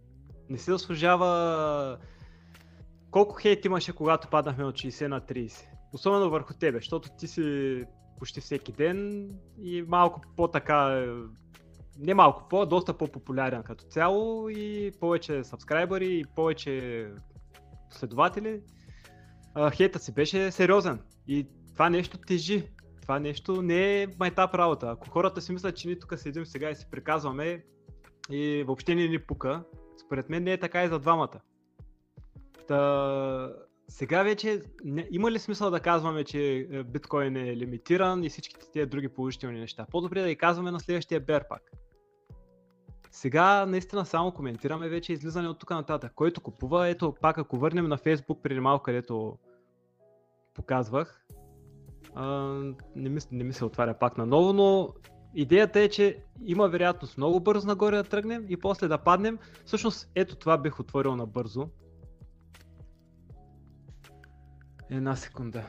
Не 0.49 0.59
се 0.59 0.71
заслужава... 0.71 1.99
Колко 3.11 3.35
хейт 3.35 3.65
имаше, 3.65 3.93
когато 3.93 4.29
паднахме 4.29 4.65
от 4.65 4.75
60 4.75 5.07
на 5.07 5.21
30? 5.21 5.65
Особено 5.93 6.31
върху 6.31 6.55
тебе, 6.55 6.79
защото 6.79 7.09
ти 7.19 7.29
си 7.29 7.85
почти 8.19 8.41
всеки 8.41 8.73
ден 8.73 9.29
и 9.59 9.83
малко 9.83 10.21
по-така, 10.37 11.07
не 11.99 12.15
малко 12.15 12.49
по, 12.49 12.67
доста 12.67 12.99
по-популярен 12.99 13.63
като 13.63 13.85
цяло 13.85 14.49
и 14.49 14.93
повече 15.01 15.45
сабскрайбъри 15.45 16.19
и 16.19 16.25
повече 16.37 17.09
следователи. 17.91 18.61
Хейта 19.73 19.99
си 19.99 20.15
беше 20.15 20.51
сериозен 20.51 21.01
и 21.29 21.47
това 21.73 21.91
нещо 21.91 22.19
тежи. 22.19 22.69
Това 23.03 23.19
нещо 23.19 23.63
не 23.63 24.03
е 24.03 24.07
майтап 24.19 24.55
работа. 24.55 24.91
Ако 24.91 25.11
хората 25.11 25.41
си 25.41 25.53
мислят, 25.53 25.77
че 25.77 25.89
ние 25.89 25.99
тук 25.99 26.19
седим 26.19 26.47
сега 26.47 26.71
и 26.71 26.77
си 26.77 26.87
приказваме 26.91 27.65
и 28.31 28.65
въобще 28.67 28.95
не 28.95 29.09
ни 29.09 29.19
пука, 29.19 29.65
според 30.07 30.31
мен 30.31 30.43
не 30.45 30.53
е 30.53 30.61
така 30.61 30.85
и 30.85 30.89
за 30.89 30.99
двамата. 30.99 31.41
Та, 32.69 33.53
сега 33.89 34.23
вече 34.23 34.63
не, 34.85 35.09
има 35.11 35.31
ли 35.31 35.39
смисъл 35.39 35.71
да 35.71 35.81
казваме, 35.81 36.25
че 36.25 36.69
е, 36.73 36.83
биткоин 36.83 37.37
е 37.37 37.57
лимитиран 37.57 38.25
и 38.25 38.29
всичките 38.29 38.67
тези 38.73 38.87
други 38.87 39.09
положителни 39.09 39.61
неща? 39.61 39.87
По-добре 39.91 40.21
да 40.23 40.29
ги 40.29 40.37
казваме 40.37 40.71
на 40.71 40.81
следващия 40.81 41.21
бер 41.21 41.49
пак. 41.49 41.63
Сега 43.11 43.67
наистина 43.67 44.07
само 44.07 44.33
коментираме 44.33 44.89
вече 44.89 45.13
излизане 45.13 45.49
от 45.49 45.59
тук 45.59 45.71
нататък. 45.71 46.13
Който 46.15 46.41
купува, 46.41 46.89
ето 46.89 47.15
пак 47.21 47.39
ако 47.39 47.59
върнем 47.59 47.89
на 47.89 47.99
Facebook 47.99 48.43
преди 48.43 48.61
малко, 48.61 48.83
където 48.83 49.39
показвах, 50.55 51.27
а, 52.15 52.27
не, 52.97 53.09
ми, 53.09 53.21
не 53.33 53.45
ми 53.45 53.53
се 53.53 53.65
отваря 53.65 53.99
пак 53.99 54.19
наново, 54.19 54.53
но 54.53 54.89
идеята 55.35 55.81
е, 55.81 55.89
че 55.89 56.19
има 56.45 56.69
вероятност 56.69 57.17
много 57.17 57.41
бързо 57.41 57.67
нагоре 57.67 57.97
да 57.97 58.05
тръгнем 58.05 58.47
и 58.49 58.57
после 58.57 58.89
да 58.89 58.99
паднем. 58.99 59.39
Всъщност 59.65 60.11
ето 60.15 60.37
това 60.37 60.59
бих 60.59 60.81
отворил 60.81 61.17
набързо, 61.17 61.69
Една 64.93 65.17
секунда. 65.17 65.63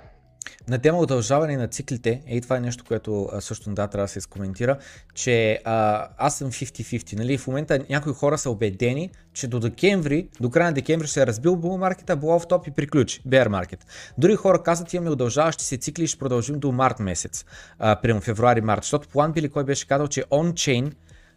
На 0.67 0.79
тема 0.79 0.97
удължаване 0.97 1.57
на 1.57 1.67
циклите, 1.67 2.21
и 2.27 2.41
това 2.41 2.57
е 2.57 2.59
нещо, 2.59 2.83
което 2.87 3.29
също 3.39 3.69
да 3.69 3.87
трябва 3.87 4.03
да 4.03 4.07
се 4.07 4.19
изкоментира, 4.19 4.77
че 5.13 5.59
а, 5.65 6.07
аз 6.17 6.37
съм 6.37 6.51
50-50, 6.51 7.17
нали? 7.17 7.37
В 7.37 7.47
момента 7.47 7.79
някои 7.89 8.13
хора 8.13 8.37
са 8.37 8.49
убедени, 8.49 9.09
че 9.33 9.47
до 9.47 9.59
декември, 9.59 10.29
до 10.39 10.49
края 10.49 10.67
на 10.69 10.73
декември 10.73 11.07
ще 11.07 11.21
е 11.21 11.27
разбил 11.27 11.55
бул 11.55 11.77
маркета, 11.77 12.15
бул 12.15 12.39
в 12.39 12.47
топ 12.47 12.67
и 12.67 12.71
приключи, 12.71 13.21
bear 13.27 13.47
маркет. 13.47 13.85
Други 14.17 14.35
хора 14.35 14.63
казват, 14.63 14.93
имаме 14.93 15.09
удължаващи 15.09 15.65
се 15.65 15.77
цикли 15.77 16.03
и 16.03 16.07
ще 16.07 16.19
продължим 16.19 16.59
до 16.59 16.71
март 16.71 16.99
месец, 16.99 17.45
а, 17.79 18.01
прямо 18.01 18.21
февруари-март, 18.21 18.83
защото 18.83 19.07
План 19.07 19.31
Били, 19.31 19.49
кой 19.49 19.63
беше 19.63 19.87
казал, 19.87 20.07
че 20.07 20.23
on-chain 20.23 20.93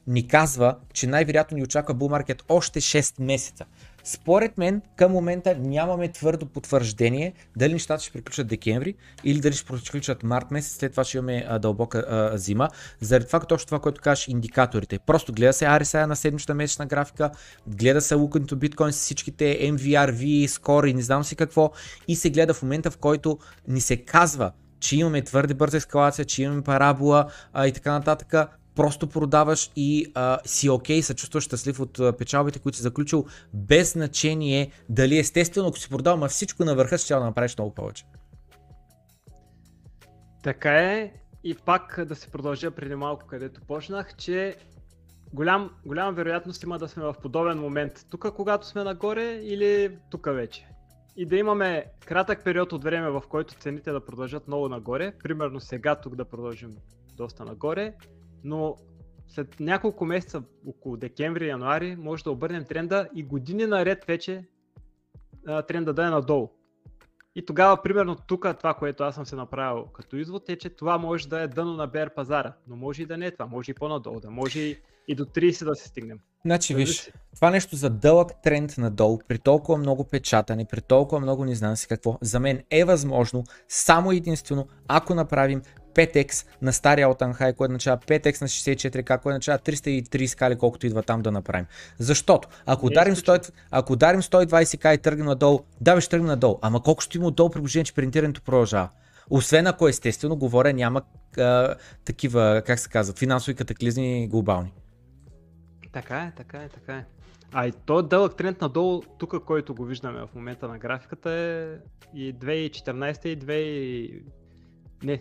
ни 0.07 0.28
казва, 0.28 0.76
че 0.93 1.07
най-вероятно 1.07 1.57
ни 1.57 1.62
очаква 1.62 1.95
бул 1.95 2.09
маркет 2.09 2.43
още 2.49 2.80
6 2.80 3.22
месеца. 3.22 3.64
Според 4.09 4.59
мен 4.59 4.82
към 4.96 5.12
момента 5.12 5.57
нямаме 5.59 6.12
твърдо 6.12 6.46
потвърждение 6.46 7.32
дали 7.57 7.72
нещата 7.72 8.02
ще 8.02 8.12
приключат 8.12 8.46
декември 8.46 8.94
или 9.24 9.40
дали 9.40 9.54
ще 9.54 9.66
приключат 9.66 10.22
март 10.22 10.50
месец, 10.50 10.78
след 10.78 10.90
това 10.90 11.04
ще 11.04 11.16
имаме 11.16 11.46
а, 11.48 11.59
дълбока 11.59 12.04
а, 12.09 12.38
зима. 12.38 12.68
Заради 13.00 13.26
това, 13.26 13.40
точно 13.40 13.66
това, 13.66 13.78
което 13.78 14.00
кажеш, 14.00 14.28
индикаторите. 14.28 14.98
Просто 14.98 15.32
гледа 15.32 15.52
се 15.52 15.64
RSI 15.64 16.07
на 16.07 16.16
седмична 16.16 16.54
месечна 16.54 16.86
графика, 16.86 17.30
гледа 17.66 18.00
се 18.00 18.14
into 18.14 18.54
Bitcoin 18.54 18.90
с 18.90 19.00
всичките 19.00 19.59
MVRV, 19.72 20.46
Score 20.46 20.86
и 20.86 20.94
не 20.94 21.02
знам 21.02 21.24
си 21.24 21.36
какво 21.36 21.70
и 22.09 22.16
се 22.16 22.30
гледа 22.30 22.54
в 22.54 22.62
момента, 22.62 22.90
в 22.90 22.98
който 22.98 23.38
ни 23.68 23.80
се 23.80 23.96
казва, 23.96 24.52
че 24.80 24.96
имаме 24.96 25.22
твърде 25.22 25.54
бърза 25.54 25.76
ескалация, 25.76 26.24
че 26.24 26.42
имаме 26.42 26.62
парабола 26.62 27.26
а, 27.52 27.66
и 27.66 27.72
така 27.72 27.92
нататък, 27.92 28.34
просто 28.76 29.06
продаваш 29.06 29.70
и 29.76 30.06
а, 30.14 30.38
си 30.44 30.70
окей, 30.70 30.98
okay, 30.98 31.02
се 31.02 31.14
чувстваш 31.14 31.44
щастлив 31.44 31.80
от 31.80 31.98
а, 32.00 32.12
печалбите, 32.12 32.58
които 32.58 32.76
си 32.76 32.82
заключил, 32.82 33.26
без 33.54 33.92
значение 33.92 34.70
дали 34.88 35.18
естествено, 35.18 35.68
ако 35.68 35.78
си 35.78 35.88
продал 35.88 36.16
ма 36.16 36.28
всичко 36.28 36.64
на 36.64 36.74
върха, 36.74 36.98
ще 36.98 37.14
да 37.14 37.20
направиш 37.20 37.58
много 37.58 37.74
повече. 37.74 38.04
Така 40.42 40.78
е. 40.78 41.12
И 41.44 41.54
пак 41.54 42.04
да 42.04 42.14
се 42.14 42.30
продължа 42.30 42.70
преди 42.70 42.94
малко, 42.94 43.26
където 43.26 43.60
почнах, 43.60 44.16
че 44.16 44.56
голям, 45.32 45.70
голяма 45.86 46.12
вероятност 46.12 46.62
има 46.62 46.78
да 46.78 46.88
сме 46.88 47.02
в 47.04 47.14
подобен 47.22 47.58
момент 47.58 48.06
тук, 48.10 48.34
когато 48.36 48.66
сме 48.66 48.84
нагоре 48.84 49.40
или 49.42 49.98
тук 50.10 50.26
вече. 50.26 50.68
И 51.16 51.26
да 51.26 51.36
имаме 51.36 51.84
кратък 52.06 52.44
период 52.44 52.72
от 52.72 52.84
време, 52.84 53.10
в 53.10 53.22
който 53.28 53.54
цените 53.54 53.92
да 53.92 54.04
продължат 54.04 54.48
много 54.48 54.68
нагоре, 54.68 55.12
примерно 55.22 55.60
сега 55.60 55.94
тук 55.94 56.16
да 56.16 56.24
продължим 56.24 56.70
доста 57.16 57.44
нагоре, 57.44 57.94
но 58.47 58.76
след 59.28 59.61
няколко 59.61 60.05
месеца, 60.05 60.42
около 60.66 60.97
декември, 60.97 61.49
януари, 61.49 61.97
може 61.97 62.24
да 62.24 62.30
обърнем 62.30 62.64
тренда 62.64 63.09
и 63.14 63.22
години 63.22 63.66
наред 63.66 64.05
вече 64.05 64.44
тренда 65.68 65.92
да 65.92 66.07
е 66.07 66.11
надолу. 66.11 66.51
И 67.34 67.47
тогава, 67.47 67.82
примерно 67.82 68.16
тук, 68.26 68.47
това, 68.59 68.74
което 68.74 69.05
аз 69.05 69.14
съм 69.14 69.26
се 69.26 69.36
направил 69.36 69.86
като 69.86 70.16
извод 70.16 70.49
е, 70.49 70.57
че 70.57 70.70
това 70.70 70.99
може 70.99 71.28
да 71.28 71.40
е 71.40 71.49
дъно 71.49 71.74
на 71.74 71.86
бер 71.86 72.14
пазара, 72.14 72.53
но 72.68 72.76
може 72.76 73.03
и 73.03 73.07
да 73.07 73.16
не 73.16 73.26
е 73.26 73.30
това, 73.30 73.47
може 73.47 73.70
и 73.70 73.74
по-надолу, 73.74 74.20
да 74.20 74.30
може 74.30 74.61
и, 75.09 75.14
до 75.14 75.24
30 75.24 75.64
да 75.64 75.74
се 75.74 75.88
стигнем. 75.88 76.18
Значи, 76.44 76.74
виж, 76.74 77.11
това 77.34 77.51
нещо 77.51 77.76
за 77.76 77.90
дълъг 77.90 78.30
тренд 78.42 78.78
надолу, 78.78 79.18
при 79.28 79.38
толкова 79.38 79.78
много 79.78 80.05
печатане, 80.05 80.66
при 80.70 80.80
толкова 80.80 81.20
много 81.20 81.44
не 81.44 81.55
знам 81.55 81.76
си 81.76 81.88
какво, 81.88 82.18
за 82.20 82.40
мен 82.40 82.62
е 82.70 82.84
възможно 82.84 83.44
само 83.68 84.12
единствено, 84.12 84.66
ако 84.88 85.14
направим 85.14 85.62
5x 85.97 86.47
на 86.62 86.72
стария 86.72 87.09
all 87.09 87.40
high, 87.40 87.55
който 87.55 87.70
означава 87.70 87.99
5x 87.99 88.40
на 88.40 88.49
64k, 88.49 89.20
който 89.20 89.28
означава 89.28 89.59
330 89.59 90.38
кали, 90.38 90.59
колкото 90.59 90.86
идва 90.86 91.03
там 91.03 91.22
да 91.22 91.32
направим. 91.32 91.66
Защото, 91.99 92.49
ако 92.66 92.86
е 92.86 92.90
ударим, 92.90 93.12
изключено. 93.12 93.38
100, 93.38 93.53
ако 93.70 93.92
ударим 93.92 94.22
120к 94.22 94.94
и 94.94 94.99
тръгнем 94.99 95.26
надолу, 95.26 95.61
да 95.80 95.94
бе 95.94 96.01
ще 96.01 96.11
тръгнем 96.11 96.26
надолу, 96.26 96.59
ама 96.62 96.82
колко 96.82 97.03
ще 97.03 97.18
има 97.18 97.26
отдолу 97.26 97.51
при 97.51 97.59
положение, 97.59 97.84
че 97.84 97.94
принтирането 97.94 98.42
продължава. 98.42 98.88
Освен 99.30 99.66
ако 99.66 99.88
естествено 99.88 100.36
говоря 100.36 100.72
няма 100.72 101.03
а, 101.38 101.74
такива, 102.05 102.62
как 102.66 102.78
се 102.78 102.88
казва, 102.88 103.14
финансови 103.14 103.55
катаклизми 103.55 104.28
глобални. 104.28 104.72
Така 105.92 106.18
е, 106.18 106.32
така 106.36 106.59
е, 106.59 106.68
така 106.68 106.97
е. 106.97 107.05
А 107.53 107.66
и 107.66 107.72
то 107.86 108.03
дълъг 108.03 108.36
тренд 108.36 108.61
надолу, 108.61 109.03
тук, 109.18 109.44
който 109.44 109.74
го 109.74 109.84
виждаме 109.84 110.20
в 110.20 110.28
момента 110.34 110.68
на 110.68 110.78
графиката 110.78 111.30
е 111.30 111.76
и 112.14 112.34
2014 112.34 113.26
и 113.26 113.38
2... 113.38 114.22
Не, 115.03 115.20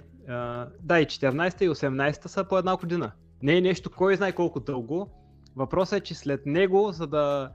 да, 0.80 1.00
и 1.00 1.06
14 1.06 1.64
и 1.64 1.70
18 1.70 2.28
са 2.28 2.44
по 2.44 2.58
една 2.58 2.78
година. 2.78 3.12
Не 3.44 3.58
е 3.58 3.62
нещо, 3.62 3.90
кой 3.90 4.16
знае 4.16 4.32
колко 4.32 4.60
дълго. 4.60 5.10
Въпросът 5.56 6.00
е, 6.00 6.04
че 6.04 6.16
след 6.16 6.46
него, 6.46 6.92
за 6.92 7.08
да 7.08 7.52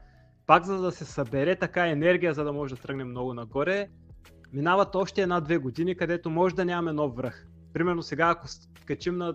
пак 0.47 0.65
за 0.65 0.79
да 0.79 0.93
се 0.93 1.05
събере 1.05 1.57
така 1.57 1.89
енергия, 1.89 2.35
за 2.35 2.45
да 2.45 2.53
може 2.53 2.75
да 2.75 2.83
тръгне 2.83 3.05
много 3.05 3.35
нагоре, 3.35 3.89
минават 4.53 4.95
още 4.95 5.23
една-две 5.23 5.59
години, 5.59 5.97
където 5.97 6.31
може 6.31 6.55
да 6.55 6.65
нямаме 6.65 6.93
нов 6.93 7.17
връх. 7.17 7.47
Примерно 7.73 8.03
сега, 8.03 8.29
ако 8.29 8.47
качим 8.87 9.17
на 9.17 9.35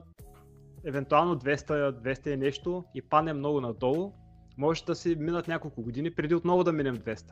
евентуално 0.86 1.40
200, 1.40 1.92
200 2.02 2.34
и 2.34 2.38
нещо 2.38 2.84
и 2.96 3.02
паднем 3.02 3.38
много 3.38 3.62
надолу, 3.62 4.14
може 4.58 4.86
да 4.86 4.96
си 4.96 5.16
минат 5.20 5.48
няколко 5.48 5.82
години 5.82 6.12
преди 6.12 6.36
отново 6.36 6.64
да 6.64 6.74
минем 6.74 6.98
200. 6.98 7.32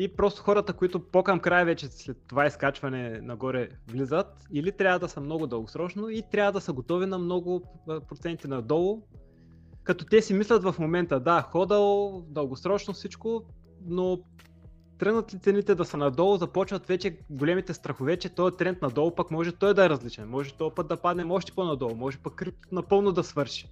И 0.00 0.08
просто 0.08 0.42
хората, 0.42 0.72
които 0.72 1.00
по-към 1.00 1.40
края 1.40 1.64
вече 1.64 1.86
след 1.86 2.16
това 2.28 2.46
изкачване 2.46 3.20
нагоре 3.20 3.68
влизат, 3.88 4.46
или 4.52 4.72
трябва 4.72 4.98
да 4.98 5.08
са 5.08 5.20
много 5.20 5.46
дългосрочно, 5.46 6.08
и 6.08 6.22
трябва 6.32 6.52
да 6.52 6.60
са 6.60 6.72
готови 6.72 7.06
на 7.06 7.18
много 7.18 7.62
проценти 8.08 8.48
надолу, 8.48 9.02
като 9.82 10.04
те 10.04 10.22
си 10.22 10.34
мислят 10.34 10.62
в 10.62 10.74
момента, 10.78 11.20
да, 11.20 11.42
ходал, 11.42 12.22
дългосрочно 12.28 12.94
всичко, 12.94 13.42
но 13.86 14.20
тръгнат 14.98 15.34
ли 15.34 15.38
цените 15.38 15.74
да 15.74 15.84
са 15.84 15.96
надолу, 15.96 16.36
започват 16.36 16.86
вече 16.86 17.18
големите 17.30 17.74
страхове, 17.74 18.16
че 18.16 18.28
този 18.28 18.56
тренд 18.56 18.82
надолу 18.82 19.14
пък 19.14 19.30
може 19.30 19.52
той 19.52 19.74
да 19.74 19.84
е 19.84 19.88
различен. 19.88 20.28
Може 20.28 20.54
този 20.54 20.74
път 20.74 20.88
да 20.88 20.96
паднем 20.96 21.30
още 21.30 21.52
по-надолу, 21.52 21.94
може 21.94 22.18
пък 22.18 22.34
криптото 22.34 22.74
напълно 22.74 23.12
да 23.12 23.24
свърши. 23.24 23.70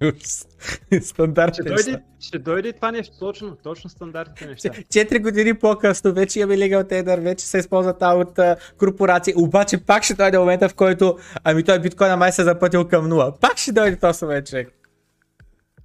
Ще 0.00 1.00
Стандартен. 1.00 1.64
дойде, 1.64 2.02
ще 2.20 2.38
дойде 2.38 2.72
това 2.72 2.92
нещо, 2.92 3.18
точно, 3.18 3.56
точно 3.56 3.90
стандартните 3.90 4.46
неща. 4.46 4.70
Четири 4.90 5.18
години 5.18 5.54
по-късно 5.54 6.12
вече 6.12 6.40
имаме 6.40 6.56
Legal 6.56 6.90
Tender, 6.90 7.20
вече 7.20 7.46
се 7.46 7.58
използва 7.58 7.98
тази 7.98 8.20
от 8.20 8.38
а, 8.38 8.56
корпорации, 8.78 9.34
обаче 9.36 9.84
пак 9.84 10.02
ще 10.02 10.14
дойде 10.14 10.38
момента, 10.38 10.68
в 10.68 10.74
който 10.74 11.18
ами 11.44 11.64
той 11.64 11.80
биткоина 11.80 12.16
май 12.16 12.32
се 12.32 12.42
е 12.42 12.44
запътил 12.44 12.88
към 12.88 13.08
нула. 13.08 13.34
Пак 13.40 13.58
ще 13.58 13.72
дойде 13.72 13.96
този 13.96 14.24
момент, 14.24 14.46
човек. 14.46 14.68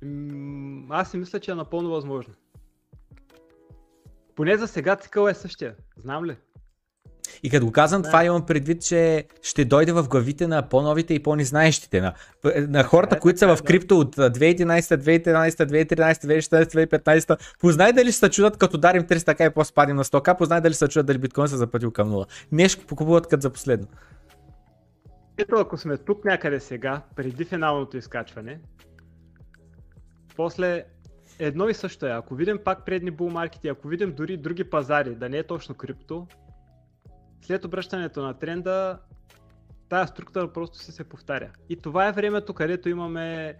М, 0.01 0.85
Аз 0.89 1.11
си 1.11 1.17
мисля, 1.17 1.39
че 1.39 1.51
е 1.51 1.55
напълно 1.55 1.89
възможно. 1.89 2.33
Поне 4.35 4.57
за 4.57 4.67
сега 4.67 4.95
цикъл 4.95 5.27
е 5.27 5.33
същия. 5.33 5.75
Знам 5.97 6.25
ли? 6.25 6.35
И 7.43 7.49
като 7.49 7.65
го 7.65 7.71
казвам 7.71 8.01
Да. 8.01 8.09
това, 8.09 8.25
имам 8.25 8.45
предвид, 8.45 8.81
че 8.81 9.25
ще 9.41 9.65
дойде 9.65 9.91
в 9.91 10.07
главите 10.07 10.47
на 10.47 10.69
по-новите 10.69 11.13
и 11.13 11.23
по-незнаещите. 11.23 12.01
На, 12.01 12.13
на 12.55 12.83
хората, 12.83 13.15
Е, 13.15 13.19
които 13.19 13.39
са 13.39 13.45
така 13.45 13.51
е, 13.51 13.55
в 13.55 13.61
да. 13.61 13.67
крипто 13.67 13.99
от 13.99 14.17
а, 14.17 14.31
2011, 14.31 14.97
2013, 14.97 15.49
2013, 15.49 16.13
2014, 16.13 17.03
2015. 17.03 17.39
Познай 17.59 17.93
дали 17.93 18.11
ще 18.11 18.19
се 18.19 18.29
чудат, 18.29 18.57
като 18.57 18.77
дарим 18.77 19.03
300к 19.03 19.51
и 19.51 19.53
по-спадим 19.53 19.95
на 19.95 20.03
100к, 20.03 20.37
познай 20.37 20.61
дали 20.61 20.73
се 20.73 20.87
чудат 20.87 21.05
дали 21.05 21.17
биткоин 21.17 21.47
се 21.47 21.55
е 21.55 21.57
запътил 21.57 21.91
към 21.91 22.09
нула. 22.09 22.25
Нещо 22.51 22.85
покупуват 22.85 23.27
като 23.27 23.41
за 23.41 23.49
последно. 23.49 23.87
Ето 25.37 25.55
ако 25.55 25.77
сме 25.77 25.97
тук 25.97 26.25
някъде 26.25 26.59
сега, 26.59 27.01
преди 27.15 27.45
финалното 27.45 27.97
изкачване, 27.97 28.59
после 30.35 30.83
едно 31.39 31.69
и 31.69 31.73
също 31.73 32.05
е. 32.05 32.09
Ако 32.09 32.35
видим 32.35 32.59
пак 32.65 32.85
предни 32.85 33.11
булмаркети, 33.11 33.67
ако 33.67 33.87
видим 33.87 34.13
дори 34.13 34.37
други 34.37 34.63
пазари, 34.63 35.15
да 35.15 35.29
не 35.29 35.37
е 35.37 35.43
точно 35.43 35.75
крипто, 35.75 36.27
след 37.41 37.65
обръщането 37.65 38.21
на 38.21 38.33
тренда, 38.33 38.99
тая 39.89 40.07
структура 40.07 40.53
просто 40.53 40.77
се 40.77 40.91
се 40.91 41.03
повтаря. 41.03 41.51
И 41.69 41.75
това 41.75 42.07
е 42.07 42.11
времето, 42.11 42.53
където 42.53 42.89
имаме 42.89 43.55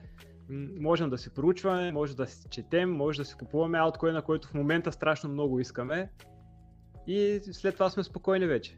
можем 0.79 1.09
да 1.09 1.17
си 1.17 1.29
проучваме, 1.29 1.91
може 1.91 2.15
да 2.15 2.27
си 2.27 2.47
четем, 2.49 2.91
може 2.91 3.17
да 3.21 3.25
си 3.25 3.35
купуваме 3.35 3.77
алткоина, 3.77 4.21
който 4.21 4.47
в 4.47 4.53
момента 4.53 4.91
страшно 4.91 5.29
много 5.29 5.59
искаме 5.59 6.09
и 7.07 7.39
след 7.51 7.73
това 7.73 7.89
сме 7.89 8.03
спокойни 8.03 8.45
вече. 8.45 8.77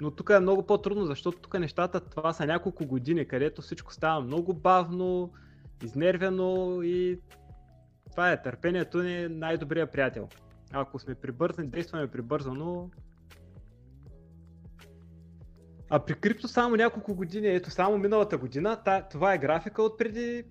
Но 0.00 0.10
тук 0.10 0.30
е 0.30 0.40
много 0.40 0.66
по-трудно, 0.66 1.06
защото 1.06 1.38
тук 1.38 1.58
нещата, 1.58 2.00
това 2.00 2.32
са 2.32 2.46
няколко 2.46 2.86
години, 2.86 3.28
където 3.28 3.62
всичко 3.62 3.92
става 3.92 4.20
много 4.20 4.54
бавно, 4.54 5.32
изнервено 5.84 6.82
и 6.82 7.20
това 8.10 8.32
е, 8.32 8.42
търпението 8.42 9.02
ни 9.02 9.22
е 9.22 9.28
най-добрият 9.28 9.92
приятел. 9.92 10.28
Ако 10.72 10.98
сме 10.98 11.14
прибързани, 11.14 11.68
действаме 11.68 12.10
прибързано. 12.10 12.90
А 15.94 15.98
при 15.98 16.14
крипто 16.14 16.48
само 16.48 16.76
няколко 16.76 17.14
години, 17.14 17.48
ето 17.48 17.70
само 17.70 17.98
миналата 17.98 18.38
година, 18.38 18.78
това 19.10 19.34
е 19.34 19.38
графика 19.38 19.82
от 19.82 19.98
преди 19.98 20.44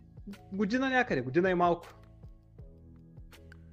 година 0.54 0.90
някъде, 0.90 1.22
година 1.22 1.50
и 1.50 1.54
малко. 1.54 1.88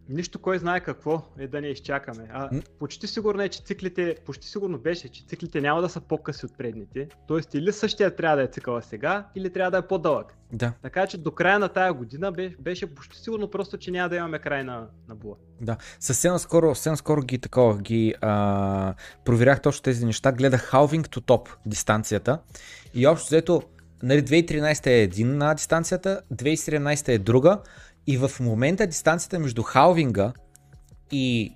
Нищо 0.09 0.39
кой 0.39 0.59
знае 0.59 0.81
какво 0.81 1.23
е 1.39 1.47
да 1.47 1.61
не 1.61 1.69
изчакаме. 1.69 2.29
А 2.33 2.51
почти 2.79 3.07
сигурно 3.07 3.43
е, 3.43 3.49
че 3.49 3.63
циклите, 3.63 4.17
почти 4.27 4.49
сигурно 4.49 4.79
беше, 4.79 5.09
че 5.09 5.25
циклите 5.27 5.61
няма 5.61 5.83
да 5.83 5.89
са 5.89 6.01
по-къси 6.01 6.47
от 6.47 6.59
предните. 6.59 7.09
Тоест 7.29 7.55
или 7.55 7.73
същия 7.73 8.17
трябва 8.17 8.37
да 8.37 8.43
е 8.43 8.47
цикъла 8.47 8.83
сега, 8.83 9.27
или 9.35 9.53
трябва 9.53 9.71
да 9.71 9.79
е 9.79 9.87
по-дълъг. 9.87 10.35
Да, 10.53 10.73
Така 10.83 11.07
че 11.07 11.19
до 11.19 11.31
края 11.31 11.59
на 11.59 11.69
тая 11.69 11.93
година 11.93 12.33
беше, 12.33 12.57
беше 12.59 12.95
почти 12.95 13.19
сигурно 13.19 13.51
просто, 13.51 13.79
че 13.79 13.91
няма 13.91 14.09
да 14.09 14.17
имаме 14.17 14.39
край 14.39 14.65
на, 14.65 14.87
на 15.09 15.15
була. 15.15 15.37
да. 15.61 15.77
Съвсем 16.01 16.39
скоро, 16.39 16.75
съвсем 16.75 16.97
скоро 16.97 17.23
ги 17.23 17.39
такова, 17.39 17.79
ги 17.79 18.15
а, 18.21 18.95
проверях 19.25 19.63
точно 19.63 19.83
тези 19.83 20.07
неща, 20.07 20.33
гледах 20.33 20.71
halving 20.71 21.09
to 21.09 21.21
top 21.21 21.49
дистанцията 21.67 22.39
и 22.95 23.07
общо 23.07 23.27
взето, 23.27 23.63
нали, 24.03 24.23
2013 24.23 24.87
е 24.87 25.03
една 25.03 25.55
дистанцията, 25.55 26.21
2017 26.35 27.09
е 27.09 27.19
друга 27.19 27.61
и 28.09 28.17
в 28.17 28.31
момента 28.41 28.87
дистанцията 28.87 29.39
между 29.39 29.63
халвинга 29.63 30.33
и 31.13 31.53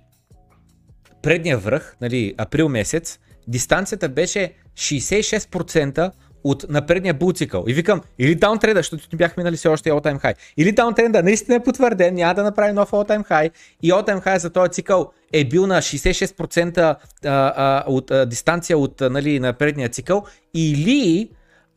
предния 1.21 1.57
връх, 1.57 1.95
нали, 2.01 2.35
април 2.37 2.69
месец, 2.69 3.19
дистанцията 3.47 4.09
беше 4.09 4.53
66% 4.75 6.11
от 6.43 6.65
на 6.69 6.85
предния 6.85 7.13
бул 7.13 7.33
цикъл. 7.33 7.63
И 7.67 7.73
викам, 7.73 8.01
или 8.19 8.35
даунтренда, 8.35 8.79
защото 8.79 9.07
не 9.13 9.17
бяхме 9.17 9.41
минали 9.41 9.55
все 9.55 9.67
още 9.67 9.89
all 9.89 10.05
time 10.05 10.23
high. 10.23 10.35
Или 10.57 10.71
даунтренда 10.71 11.23
наистина 11.23 11.55
е 11.55 11.63
потвърден, 11.63 12.15
няма 12.15 12.33
да 12.33 12.43
направи 12.43 12.73
нов 12.73 12.91
all 12.91 13.09
time 13.09 13.29
high. 13.29 13.51
И 13.81 13.91
all 13.91 14.07
time 14.07 14.25
high 14.25 14.37
за 14.37 14.49
този 14.49 14.71
цикъл 14.71 15.11
е 15.33 15.45
бил 15.45 15.67
на 15.67 15.81
66% 15.81 16.77
а, 16.77 16.97
а, 17.23 17.83
от 17.87 18.11
дистанция 18.29 18.77
от 18.77 19.01
нали, 19.01 19.39
на 19.39 19.53
предния 19.53 19.89
цикъл. 19.89 20.25
Или 20.53 21.29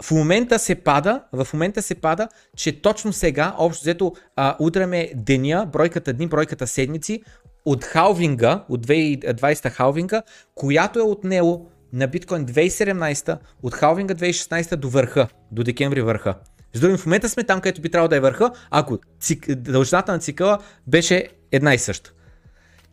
в 0.03 0.11
момента 0.11 0.59
се 0.59 0.75
пада, 0.75 1.23
в 1.33 1.49
момента 1.53 1.83
се 1.83 1.95
пада, 1.95 2.29
че 2.57 2.81
точно 2.81 3.13
сега, 3.13 3.55
общо 3.59 3.83
взето, 3.83 4.13
а, 4.37 4.57
удряме 4.61 5.11
деня, 5.15 5.69
бройката 5.73 6.13
дни, 6.13 6.27
бройката 6.27 6.67
седмици 6.67 7.23
от 7.65 7.85
халвинга, 7.85 8.65
от 8.69 8.87
2020 8.87 9.71
халвинга, 9.71 10.23
която 10.55 10.99
е 10.99 11.03
отнело 11.03 11.67
на 11.93 12.07
биткоин 12.07 12.47
2017, 12.47 13.39
от 13.63 13.75
халвинга 13.75 14.15
2016 14.15 14.77
до 14.77 14.89
върха, 14.89 15.29
до 15.53 15.65
декември 15.65 16.01
върха. 16.01 16.35
С 16.75 16.81
други, 16.81 16.97
в 16.97 17.07
момента 17.07 17.29
сме 17.29 17.45
там, 17.45 17.61
където 17.61 17.81
би 17.81 17.89
трябвало 17.89 18.09
да 18.09 18.17
е 18.17 18.21
върха, 18.21 18.51
ако 18.71 18.99
цик, 19.21 19.55
дължината 19.55 20.13
на 20.13 20.19
цикъла 20.19 20.59
беше 20.87 21.29
една 21.53 21.75
и 21.75 21.79
съща. 21.79 22.13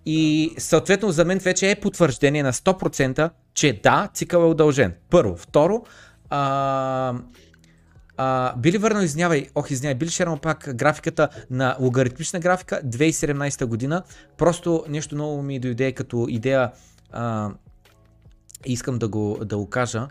И 0.06 0.52
съответно 0.58 1.12
за 1.12 1.26
мен 1.26 1.40
вече 1.40 1.72
е 1.72 1.76
потвърждение 1.76 2.44
на 2.44 2.54
100%, 2.54 3.30
че 3.54 3.80
да, 3.84 4.10
цикъл 4.14 4.42
е 4.42 4.46
удължен. 4.46 4.94
Първо. 5.10 5.38
Второ, 5.38 5.84
а, 6.30 7.14
а, 8.18 8.56
били 8.58 8.78
върнал, 8.78 9.02
извинявай, 9.02 9.48
ох, 9.56 9.72
извинявай, 9.72 9.96
били 9.96 10.10
шернал 10.10 10.38
пак 10.38 10.76
графиката 10.76 11.30
на 11.50 11.78
логаритмична 11.80 12.40
графика 12.40 12.82
2017 12.86 13.66
година. 13.66 14.04
Просто 14.38 14.86
нещо 14.90 15.16
много 15.16 15.42
ми 15.42 15.60
дойде 15.60 15.92
като 15.92 16.26
идея 16.30 16.72
а, 17.12 17.52
искам 18.66 19.00
да 19.00 19.08
го, 19.08 19.40
да 19.46 19.58
го 19.58 19.70
кажа. 19.70 20.08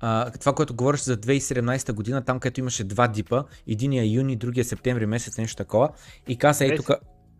А, 0.00 0.30
това, 0.30 0.54
което 0.54 0.74
говориш 0.74 1.00
за 1.00 1.16
2017 1.16 1.92
година, 1.92 2.24
там 2.24 2.40
където 2.40 2.60
имаше 2.60 2.84
два 2.84 3.08
дипа, 3.08 3.44
единия 3.66 4.12
юни, 4.12 4.36
другия 4.36 4.64
септември 4.64 5.06
месец, 5.06 5.38
нещо 5.38 5.56
такова, 5.56 5.88
и 6.28 6.36
каза, 6.36 6.64
ей 6.64 6.76
тук 6.76 6.86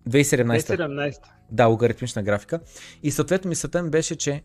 2017. 0.09 0.59
2017. 0.59 1.15
Да, 1.51 1.67
логаритмична 1.67 2.23
графика. 2.23 2.61
И 3.03 3.11
съответно 3.11 3.49
мисълта 3.49 3.83
ми 3.83 3.91
беше, 3.91 4.17
че 4.17 4.43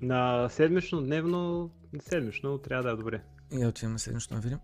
На 0.00 0.48
седмично, 0.48 1.02
дневно, 1.02 1.70
седмично 2.00 2.58
трябва 2.58 2.82
да 2.82 2.90
е 2.90 2.96
добре. 2.96 3.22
И 3.52 3.66
отиваме 3.66 3.92
на 3.92 3.98
седмично 3.98 4.36
да 4.36 4.42
видим. 4.42 4.58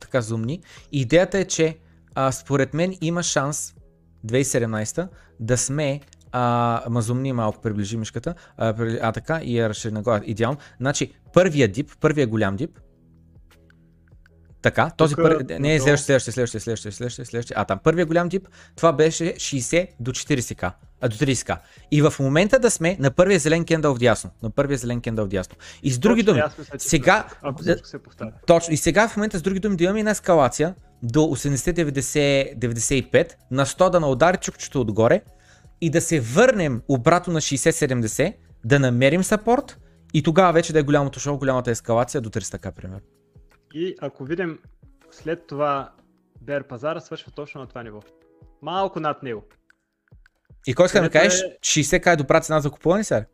Така 0.00 0.20
зумни. 0.20 0.60
Идеята 0.92 1.38
е, 1.38 1.44
че 1.44 1.78
а, 2.14 2.32
според 2.32 2.74
мен 2.74 2.96
има 3.00 3.22
шанс 3.22 3.74
2017 4.26 5.08
да 5.40 5.58
сме 5.58 6.00
а, 6.32 6.82
мазумни 6.90 7.32
малко, 7.32 7.60
приближи 7.60 7.96
мишката, 7.96 8.34
а, 8.56 8.74
а 9.02 9.12
така 9.12 9.40
и 9.42 9.58
я 9.58 9.68
разшири 9.68 9.92
нагоре, 9.92 10.22
идеално. 10.24 10.58
Значи, 10.80 11.12
първия 11.32 11.68
дип, 11.68 11.90
първия 12.00 12.26
голям 12.26 12.56
дип, 12.56 12.78
така, 14.66 14.90
този 14.96 15.14
Тука, 15.14 15.22
първи, 15.22 15.58
не 15.58 15.74
е 15.74 15.80
следващия, 15.80 16.20
следващия, 16.20 16.32
следващия, 16.32 16.60
следващия, 16.60 16.92
следващия, 16.92 17.26
следващия, 17.26 17.54
а 17.60 17.64
там 17.64 17.78
първия 17.84 18.06
голям 18.06 18.28
дип, 18.28 18.48
това 18.76 18.92
беше 18.92 19.24
60 19.24 19.88
до 20.00 20.10
40к, 20.10 20.72
а 21.00 21.08
до 21.08 21.16
30к. 21.16 21.58
И 21.90 22.02
в 22.02 22.14
момента 22.20 22.58
да 22.58 22.70
сме 22.70 22.96
на 23.00 23.10
първия 23.10 23.38
зелен 23.38 23.64
кендъл 23.64 23.94
вдясно, 23.94 24.30
на 24.42 24.50
първия 24.50 24.78
зелен 24.78 25.00
кендъл 25.00 25.24
вдясно. 25.24 25.56
И 25.82 25.90
с 25.90 25.98
други 25.98 26.22
думи, 26.22 26.42
сега, 26.78 27.26
се 27.58 27.98
точно, 28.46 28.74
и 28.74 28.76
сега 28.76 29.08
в 29.08 29.16
момента 29.16 29.38
с 29.38 29.42
други 29.42 29.60
думи 29.60 29.76
да 29.76 29.84
имаме 29.84 29.98
една 29.98 30.10
ескалация 30.10 30.74
до 31.02 31.20
80-90-95, 31.20 33.32
на 33.50 33.66
100 33.66 33.90
да 33.90 34.00
наудари 34.00 34.36
чукчето 34.36 34.80
отгоре 34.80 35.20
и 35.80 35.90
да 35.90 36.00
се 36.00 36.20
върнем 36.20 36.82
обратно 36.88 37.32
на 37.32 37.40
60-70, 37.40 38.34
да 38.64 38.78
намерим 38.78 39.24
сапорт 39.24 39.78
и 40.14 40.22
тогава 40.22 40.52
вече 40.52 40.72
да 40.72 40.78
е 40.78 40.82
голямото 40.82 41.20
шоу, 41.20 41.38
голямата 41.38 41.70
ескалация 41.70 42.20
до 42.20 42.30
300к, 42.30 42.70
примерно. 42.70 43.15
И 43.74 43.94
ако 44.00 44.24
видим 44.24 44.58
след 45.10 45.46
това 45.46 45.92
Бер 46.40 46.64
пазара 46.64 47.00
свършва 47.00 47.32
точно 47.32 47.60
на 47.60 47.66
това 47.66 47.82
ниво. 47.82 48.00
Малко 48.62 49.00
над 49.00 49.22
него. 49.22 49.44
И 50.66 50.74
кой 50.74 50.86
иска 50.86 50.98
да 50.98 51.04
ми 51.04 51.10
кажеш, 51.10 51.40
е- 51.40 51.58
60к 51.60 52.12
е 52.12 52.16
добра 52.16 52.40
цена 52.40 52.60
за 52.60 52.70
купуване 52.70 53.04
сега? 53.04 53.24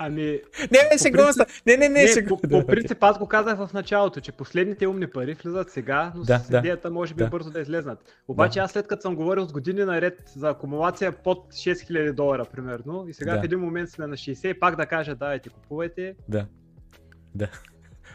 Ами, 0.00 0.40
Не, 0.70 0.88
не, 0.92 0.98
шегувам 0.98 1.32
се. 1.32 1.46
Не, 1.66 1.76
не, 1.76 1.88
не, 1.88 2.02
не, 2.02 2.08
шегувам 2.08 2.40
по, 2.40 2.48
по 2.50 2.66
принцип 2.66 3.02
аз 3.02 3.18
го 3.18 3.26
казах 3.28 3.58
в 3.58 3.70
началото, 3.74 4.20
че 4.20 4.32
последните 4.32 4.86
умни 4.86 5.06
пари 5.06 5.34
влизат 5.34 5.70
сега, 5.70 6.12
но 6.16 6.22
Да, 6.24 6.38
с 6.38 6.50
да. 6.50 6.58
идеята 6.58 6.90
може 6.90 7.14
би 7.14 7.24
Да. 7.24 7.30
бързо 7.30 7.50
да 7.50 7.60
излезнат. 7.60 7.98
Обаче 8.28 8.58
аз 8.58 8.70
след 8.72 8.86
като 8.86 9.02
съм 9.02 9.16
говорил 9.16 9.44
с 9.44 9.52
години 9.52 9.84
наред 9.84 10.32
за 10.36 10.48
акумулация 10.48 11.12
под 11.12 11.52
6000 11.52 12.12
долара, 12.12 12.44
примерно, 12.44 13.04
и 13.08 13.14
сега 13.14 13.34
Да. 13.34 13.40
в 13.40 13.44
един 13.44 13.60
момент 13.60 13.90
сме 13.90 14.06
на 14.06 14.16
60 14.16 14.48
и 14.48 14.60
пак 14.60 14.76
да 14.76 14.86
кажа 14.86 15.14
давайте 15.14 15.48
купувайте, 15.48 16.14
Да. 16.28 16.46
Да. 17.38 17.48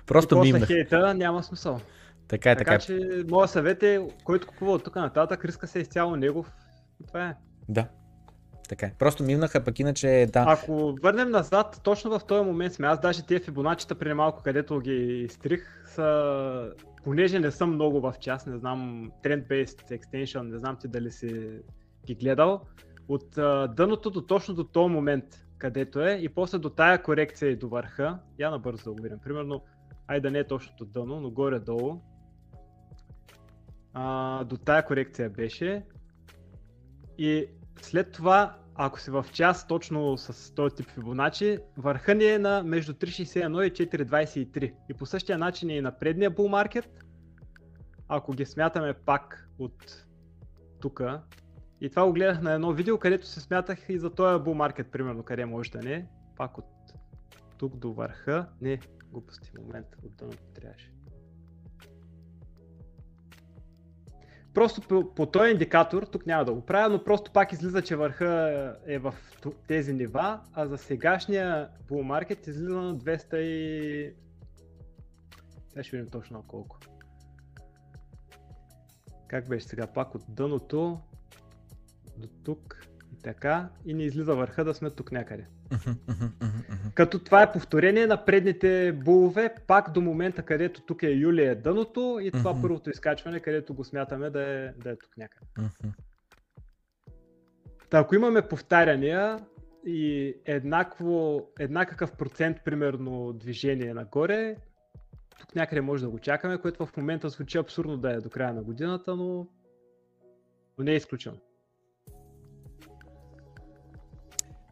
Просто 0.05 0.35
после 0.35 0.51
мимнах. 0.51 0.67
хейта 0.67 1.13
няма 1.13 1.43
смисъл. 1.43 1.79
Така 2.27 2.51
е, 2.51 2.55
Така, 2.55 2.71
така 2.71 2.85
че, 2.85 3.23
моят 3.29 3.49
съвет 3.49 3.83
е, 3.83 4.07
който 4.23 4.47
купува 4.47 4.71
от 4.71 4.83
тук 4.83 4.95
нататък, 4.95 5.45
риска 5.45 5.67
се 5.67 5.79
изцяло 5.79 6.15
негов. 6.15 6.51
Това 7.07 7.27
е. 7.27 7.35
Да. 7.69 7.87
Така 8.69 8.85
е. 8.85 8.93
Просто 8.99 9.23
мимнаха, 9.23 9.63
пък 9.63 9.79
иначе 9.79 10.29
да. 10.33 10.45
Ако 10.47 10.95
върнем 11.03 11.29
назад, 11.29 11.79
точно 11.83 12.19
в 12.19 12.25
този 12.25 12.45
момент 12.45 12.73
сме. 12.73 12.87
Аз 12.87 12.99
даже 12.99 13.25
тия 13.25 13.39
фибоначета 13.39 13.95
преди 13.95 14.13
малко, 14.13 14.41
където 14.43 14.79
ги 14.79 15.21
изтрих, 15.29 15.83
са... 15.85 16.71
Понеже 17.03 17.39
не 17.39 17.51
съм 17.51 17.73
много 17.73 18.01
в 18.01 18.13
час, 18.19 18.45
не 18.45 18.57
знам 18.57 19.11
Trend-Based 19.23 19.99
Extension, 19.99 20.41
не 20.41 20.57
знам 20.57 20.77
ти 20.81 20.87
дали 20.87 21.11
си 21.11 21.49
ги 22.05 22.15
гледал, 22.15 22.61
от 23.07 23.37
а, 23.37 23.67
дъното 23.67 24.09
до 24.09 24.21
точно 24.21 24.53
до 24.53 24.63
този 24.63 24.93
момент, 24.93 25.25
където 25.63 26.01
е, 26.01 26.11
и 26.11 26.29
после 26.29 26.57
до 26.57 26.69
тая 26.69 27.03
корекция 27.03 27.51
и 27.51 27.55
до 27.55 27.69
върха, 27.69 28.19
я 28.39 28.51
набързо 28.51 28.83
да 28.83 28.91
го 28.91 29.01
видим. 29.01 29.19
Примерно, 29.19 29.63
айде 30.07 30.27
да 30.27 30.31
не 30.31 30.39
е 30.39 30.47
точното 30.47 30.85
дъно, 30.85 31.19
но 31.19 31.31
горе-долу, 31.31 32.01
а, 33.93 34.43
до 34.43 34.57
тая 34.57 34.85
корекция 34.85 35.29
беше. 35.29 35.85
И 37.17 37.45
след 37.81 38.11
това, 38.11 38.57
ако 38.75 38.99
си 38.99 39.11
в 39.11 39.25
час 39.33 39.67
точно 39.67 40.17
с 40.17 40.55
този 40.55 40.75
тип 40.75 40.89
Фибоначи, 40.89 41.57
върха 41.77 42.15
ни 42.15 42.25
е 42.25 42.39
на 42.39 42.63
между 42.63 42.93
3.61 42.93 43.67
и 43.67 43.87
4.23. 43.87 44.73
И 44.89 44.93
по 44.93 45.05
същия 45.05 45.37
начин 45.37 45.69
е 45.69 45.77
и 45.77 45.81
на 45.81 45.99
предния 45.99 46.31
bull 46.31 46.67
market. 46.67 46.87
Ако 48.07 48.31
ги 48.31 48.45
смятаме 48.45 48.93
пак 48.93 49.49
от 49.59 50.05
тук. 50.81 51.01
И 51.83 51.89
това 51.89 52.05
го 52.05 52.13
гледах 52.13 52.41
на 52.41 52.53
едно 52.53 52.73
видео, 52.73 52.99
където 52.99 53.27
се 53.27 53.41
смятах 53.41 53.89
и 53.89 53.99
за 53.99 54.09
този 54.09 54.43
bull 54.43 54.77
market, 54.77 54.83
примерно, 54.83 55.23
къде 55.23 55.45
може 55.45 55.71
да 55.71 55.81
не 55.81 55.93
е. 55.93 56.05
Пак 56.37 56.57
от 56.57 56.65
тук 57.57 57.75
до 57.75 57.93
върха. 57.93 58.49
Не, 58.61 58.79
глупости, 59.11 59.51
момент, 59.59 59.87
от 60.03 60.15
дъното 60.15 60.43
трябваше. 60.53 60.93
Просто 64.53 64.81
по, 64.81 65.15
по 65.15 65.25
този 65.25 65.51
индикатор, 65.51 66.03
тук 66.03 66.25
няма 66.25 66.45
да 66.45 66.53
го 66.53 66.65
правя, 66.65 66.89
но 66.89 67.03
просто 67.03 67.31
пак 67.31 67.51
излиза, 67.51 67.81
че 67.81 67.95
върха 67.95 68.75
е 68.85 68.99
в 68.99 69.15
тези 69.67 69.93
нива, 69.93 70.39
а 70.53 70.67
за 70.67 70.77
сегашния 70.77 71.69
bull 71.89 72.27
market 72.27 72.47
излиза 72.47 72.81
на 72.81 72.97
200 72.97 73.35
и... 73.35 74.13
Сега 75.69 75.83
ще 75.83 75.97
видим 75.97 76.11
точно 76.11 76.43
колко. 76.47 76.79
Как 79.27 79.49
беше 79.49 79.65
сега? 79.65 79.87
Пак 79.87 80.15
от 80.15 80.23
дъното 80.29 80.99
до 82.17 82.27
тук 82.43 82.87
и 83.13 83.21
така 83.23 83.69
и 83.85 83.93
ни 83.93 84.03
излиза 84.03 84.35
върха 84.35 84.63
да 84.65 84.73
сме 84.73 84.89
тук 84.89 85.11
някъде. 85.11 85.47
Като 86.93 87.19
това 87.19 87.41
е 87.41 87.51
повторение 87.51 88.07
на 88.07 88.25
предните 88.25 88.91
булове, 89.05 89.55
пак 89.67 89.91
до 89.91 90.01
момента, 90.01 90.43
където 90.43 90.81
тук 90.81 91.03
е 91.03 91.09
юли 91.09 91.45
е 91.45 91.55
дъното 91.55 92.19
и 92.21 92.31
това 92.31 92.61
първото 92.61 92.89
изкачване, 92.89 93.39
където 93.39 93.73
го 93.73 93.83
смятаме 93.83 94.29
да 94.29 94.41
е, 94.41 94.71
да 94.71 94.89
е 94.89 94.95
тук 94.95 95.17
някъде. 95.17 95.45
Та, 97.89 97.99
ако 97.99 98.15
имаме 98.15 98.47
повтаряния 98.47 99.39
и 99.85 100.33
еднакво, 100.45 101.47
еднакъв 101.59 102.11
процент, 102.17 102.57
примерно, 102.65 103.33
движение 103.33 103.93
нагоре, 103.93 104.55
тук 105.39 105.55
някъде 105.55 105.81
може 105.81 106.03
да 106.03 106.09
го 106.09 106.19
чакаме, 106.19 106.57
което 106.57 106.85
в 106.85 106.97
момента 106.97 107.29
звучи 107.29 107.57
абсурдно 107.57 107.97
да 107.97 108.13
е 108.13 108.21
до 108.21 108.29
края 108.29 108.53
на 108.53 108.63
годината, 108.63 109.15
но, 109.15 109.47
но 110.77 110.83
не 110.83 110.91
е 110.91 110.95
изключено. 110.95 111.37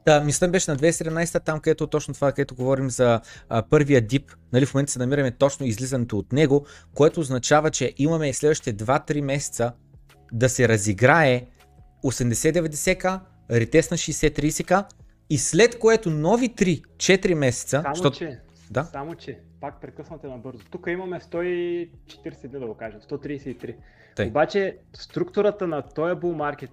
Да, 0.06 0.22
мисля 0.22 0.48
беше 0.48 0.72
на 0.72 0.78
2017, 0.78 1.44
там 1.44 1.60
където 1.60 1.88
точно 1.88 2.14
това, 2.14 2.32
където 2.32 2.56
говорим 2.56 2.90
за 2.90 3.22
а, 3.50 3.64
първия 3.64 4.02
дип, 4.02 4.32
нали, 4.54 4.66
в 4.66 4.74
момента 4.74 4.92
се 4.92 5.00
намираме 5.00 5.32
точно 5.32 5.66
излизането 5.66 6.18
от 6.18 6.32
него, 6.32 6.66
което 6.94 7.20
означава, 7.20 7.72
че 7.72 7.94
имаме 7.98 8.34
следващите 8.34 8.86
2-3 8.86 9.22
месеца 9.22 9.74
да 10.32 10.50
се 10.50 10.68
разиграе 10.68 11.46
80-90к, 12.04 13.20
ретест 13.52 13.92
на 13.92 13.98
60-30к 13.98 14.86
и 15.30 15.38
след 15.38 15.80
което 15.80 16.10
нови 16.10 16.50
3-4 16.50 17.34
месеца, 17.34 17.82
Само, 17.82 17.96
защото... 17.96 18.18
че, 18.18 18.40
Да. 18.72 18.84
само, 18.84 19.16
че, 19.16 19.40
пак 19.62 19.82
прекъсвате 19.82 20.28
набързо. 20.28 20.64
Тук 20.72 20.86
имаме 20.88 21.20
140 21.20 22.48
дни, 22.48 22.60
да 22.60 22.68
го 22.68 22.78
кажем, 22.78 23.00
133. 23.02 23.76
Тъй. 24.16 24.28
Обаче 24.28 24.78
структурата 24.94 25.68
на 25.68 25.82
този 25.82 26.14
bull 26.14 26.36
market 26.36 26.72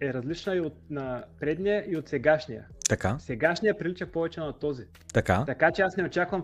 е 0.00 0.14
различна 0.14 0.54
и 0.54 0.60
от 0.60 0.74
на 0.90 1.24
предния 1.40 1.84
и 1.88 1.96
от 1.96 2.08
сегашния. 2.08 2.66
Така, 2.88 3.18
Сегашния 3.18 3.78
прилича 3.78 4.06
повече 4.06 4.40
на 4.40 4.58
този. 4.58 4.84
така, 5.12 5.44
Така 5.46 5.70
че 5.72 5.82
аз 5.82 5.96
не 5.96 6.04
очаквам, 6.04 6.42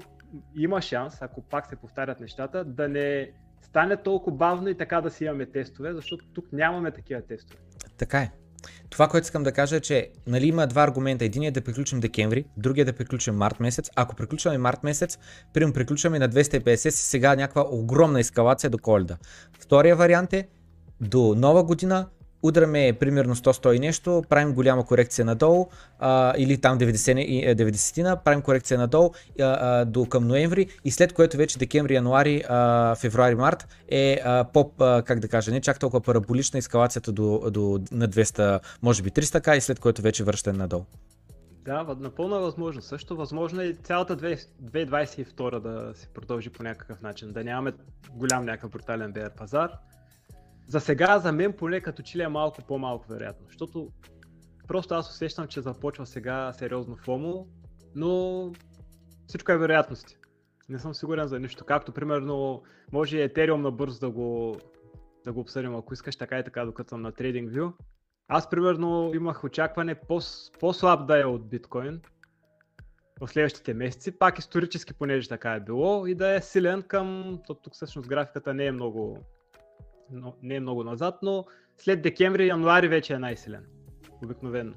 има 0.57 0.83
шанс, 0.83 1.23
ако 1.23 1.43
пак 1.43 1.67
се 1.67 1.77
повтарят 1.77 2.21
нещата, 2.21 2.65
да 2.65 2.89
не 2.89 3.31
стане 3.63 3.97
толкова 3.97 4.37
бавно 4.37 4.69
и 4.69 4.77
така 4.77 5.01
да 5.01 5.11
си 5.11 5.25
имаме 5.25 5.47
тестове, 5.47 5.95
защото 5.95 6.25
тук 6.35 6.53
нямаме 6.53 6.91
такива 6.91 7.23
тестове. 7.23 7.61
така 7.99 8.19
е. 8.19 8.31
Това, 8.91 9.09
което 9.09 9.25
искам 9.25 9.43
да 9.43 9.53
кажа 9.53 9.77
е, 9.77 9.81
че 9.81 10.11
нали, 10.27 10.47
има 10.47 10.67
два 10.67 10.83
аргумента. 10.83 11.25
Единият 11.25 11.57
е 11.57 11.61
да 11.61 11.65
приключим 11.65 12.01
декември, 12.01 12.45
другият 12.57 12.89
е 12.89 12.93
да 12.93 12.99
приключим 12.99 13.35
март 13.35 13.61
месец. 13.61 13.91
Ако 13.97 14.17
приключваме 14.17 14.59
март 14.59 14.83
месец, 14.83 15.19
примерно 15.53 15.73
приключваме 15.75 16.19
на 16.19 16.29
250, 16.29 16.75
сега 16.91 17.37
някаква 17.37 17.65
огромна 17.71 18.21
ескалация 18.21 18.71
до 18.71 18.79
коледа. 18.79 19.17
Втория 19.61 19.97
вариант 19.97 20.33
е 20.33 20.49
до 21.01 21.35
нова 21.39 21.65
година 21.65 22.09
удряме 22.43 22.93
примерно 23.01 23.35
100-100 23.35 23.73
и 23.73 23.79
нещо, 23.79 24.23
правим 24.29 24.55
голяма 24.55 24.85
корекция 24.85 25.25
надолу 25.25 25.69
а, 25.99 26.35
или 26.39 26.61
там 26.61 26.79
90, 26.79 27.19
и, 27.19 27.51
е, 27.51 27.57
90 27.57 28.23
правим 28.25 28.43
корекция 28.43 28.79
надолу 28.79 29.11
а, 29.41 29.45
а, 29.45 29.85
до 29.85 30.07
към 30.07 30.27
ноември 30.27 30.67
и 30.85 30.91
след 30.91 31.13
което 31.13 31.37
вече 31.37 31.59
декември, 31.59 31.95
януари, 31.95 32.45
а, 32.49 32.95
февруари, 32.95 33.35
март 33.35 33.69
е 33.89 34.21
а, 34.25 34.45
по, 34.45 34.71
а, 34.79 35.03
как 35.03 35.21
да 35.21 35.29
кажа, 35.29 35.51
не 35.51 35.61
чак 35.61 35.79
толкова 35.79 36.01
параболична 36.01 36.59
ескалацията 36.59 37.13
до, 37.13 37.51
до 37.51 37.81
на 37.93 38.09
200, 38.09 38.61
може 38.83 39.03
би 39.03 39.11
300к 39.11 39.57
и 39.57 39.61
след 39.61 39.81
което 39.81 40.03
вече 40.03 40.25
връщане 40.25 40.59
надолу. 40.59 40.85
Да, 41.65 41.97
напълно 42.01 42.37
е 42.37 42.41
възможно. 42.41 42.83
Също 42.83 43.17
възможно 43.17 43.61
е 43.63 43.73
цялата 43.83 44.17
две- 44.17 44.47
2022 44.63 45.61
да 45.61 45.93
се 45.95 46.09
продължи 46.09 46.51
по 46.51 46.63
някакъв 46.63 47.03
начин, 47.03 47.33
да 47.33 47.45
нямаме 47.45 47.73
голям 48.11 48.45
някакъв 48.45 48.71
брутален 48.71 49.13
BR 49.13 49.37
пазар. 49.37 49.71
За 50.67 50.81
сега, 50.81 51.19
за 51.19 51.33
мен 51.33 51.53
поне 51.53 51.81
като 51.81 52.03
че 52.03 52.19
ли 52.19 52.23
е 52.23 52.29
малко 52.29 52.63
по-малко 52.69 53.09
вероятно, 53.09 53.47
защото 53.47 53.89
просто 54.69 54.95
аз 54.95 55.11
усещам, 55.11 55.47
че 55.47 55.61
започва 55.61 56.07
сега 56.07 56.53
сериозно 56.53 56.97
фомо, 56.97 57.47
но 57.95 58.53
всичко 59.27 59.53
е 59.53 59.59
вероятности. 59.59 60.17
Не 60.69 60.79
съм 60.79 60.95
сигурен 60.95 61.29
за 61.29 61.41
нищо. 61.41 61.65
Както 61.65 61.93
примерно 61.93 62.63
може 62.93 63.29
Ethereum 63.29 63.57
набързо 63.57 64.01
да 64.01 64.11
го, 64.11 64.57
да 65.25 65.33
го 65.33 65.41
обсъдим, 65.41 65.77
ако 65.77 65.95
искаш 65.95 66.17
така 66.17 66.39
и 66.39 66.45
така, 66.45 66.65
докато 66.65 66.89
съм 66.89 67.03
на 67.03 67.13
TradingView. 67.13 67.73
Аз 68.29 68.51
примерно 68.51 69.13
имах 69.15 69.45
очакване 69.45 69.95
по- 69.95 70.21
по-слаб 70.61 71.07
да 71.07 71.21
е 71.21 71.25
от 71.25 71.49
биткоин 71.49 72.01
в 73.21 73.29
следващите 73.29 73.75
месеци, 73.75 74.19
пак 74.19 74.39
исторически, 74.39 74.95
понеже 74.95 75.29
така 75.29 75.53
е 75.53 75.61
било, 75.61 76.07
и 76.07 76.15
да 76.15 76.35
е 76.35 76.41
силен 76.41 76.83
към, 76.83 77.39
то 77.47 77.55
тук 77.55 77.75
всъщност 77.75 78.09
графиката 78.09 78.55
не 78.55 78.67
е 78.67 78.73
много, 78.73 79.19
но, 80.13 80.35
не 80.43 80.55
е 80.55 80.61
много 80.61 80.85
назад, 80.85 81.15
но 81.23 81.45
след 81.79 82.03
декември, 82.03 82.49
януари 82.49 82.89
вече 82.89 83.15
е 83.15 83.19
най-силен. 83.19 83.65
Обикновено. 84.25 84.73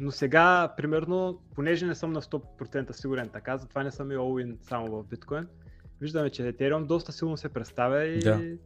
Но 0.00 0.10
сега, 0.10 0.74
примерно, 0.76 1.40
понеже 1.54 1.86
не 1.86 1.94
съм 1.94 2.12
на 2.12 2.22
100% 2.22 2.92
сигурен 2.92 3.28
така, 3.28 3.56
затова 3.56 3.82
не 3.82 3.90
съм 3.90 4.12
и 4.12 4.14
all 4.14 4.56
само 4.62 4.86
в 4.86 5.06
биткоин, 5.06 5.46
виждаме, 6.00 6.30
че 6.30 6.42
Ethereum 6.42 6.86
доста 6.86 7.12
силно 7.12 7.36
се 7.36 7.48
представя 7.48 8.04
и 8.04 8.18
да. 8.18 8.56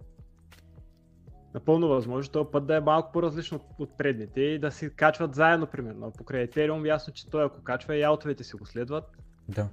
напълно 1.54 1.88
възможно 1.88 2.32
този 2.32 2.48
път 2.52 2.66
да 2.66 2.76
е 2.76 2.80
малко 2.80 3.12
по-различно 3.12 3.56
от, 3.56 3.64
от 3.78 3.98
предните 3.98 4.40
и 4.40 4.58
да 4.58 4.70
си 4.70 4.90
качват 4.96 5.34
заедно, 5.34 5.66
примерно. 5.66 6.12
Покрай 6.18 6.46
Ethereum 6.46 6.88
ясно, 6.88 7.12
че 7.12 7.30
той 7.30 7.44
ако 7.44 7.62
качва 7.62 7.96
и 7.96 8.02
аутовете 8.02 8.44
си 8.44 8.56
го 8.56 8.66
следват. 8.66 9.04
Да. 9.48 9.68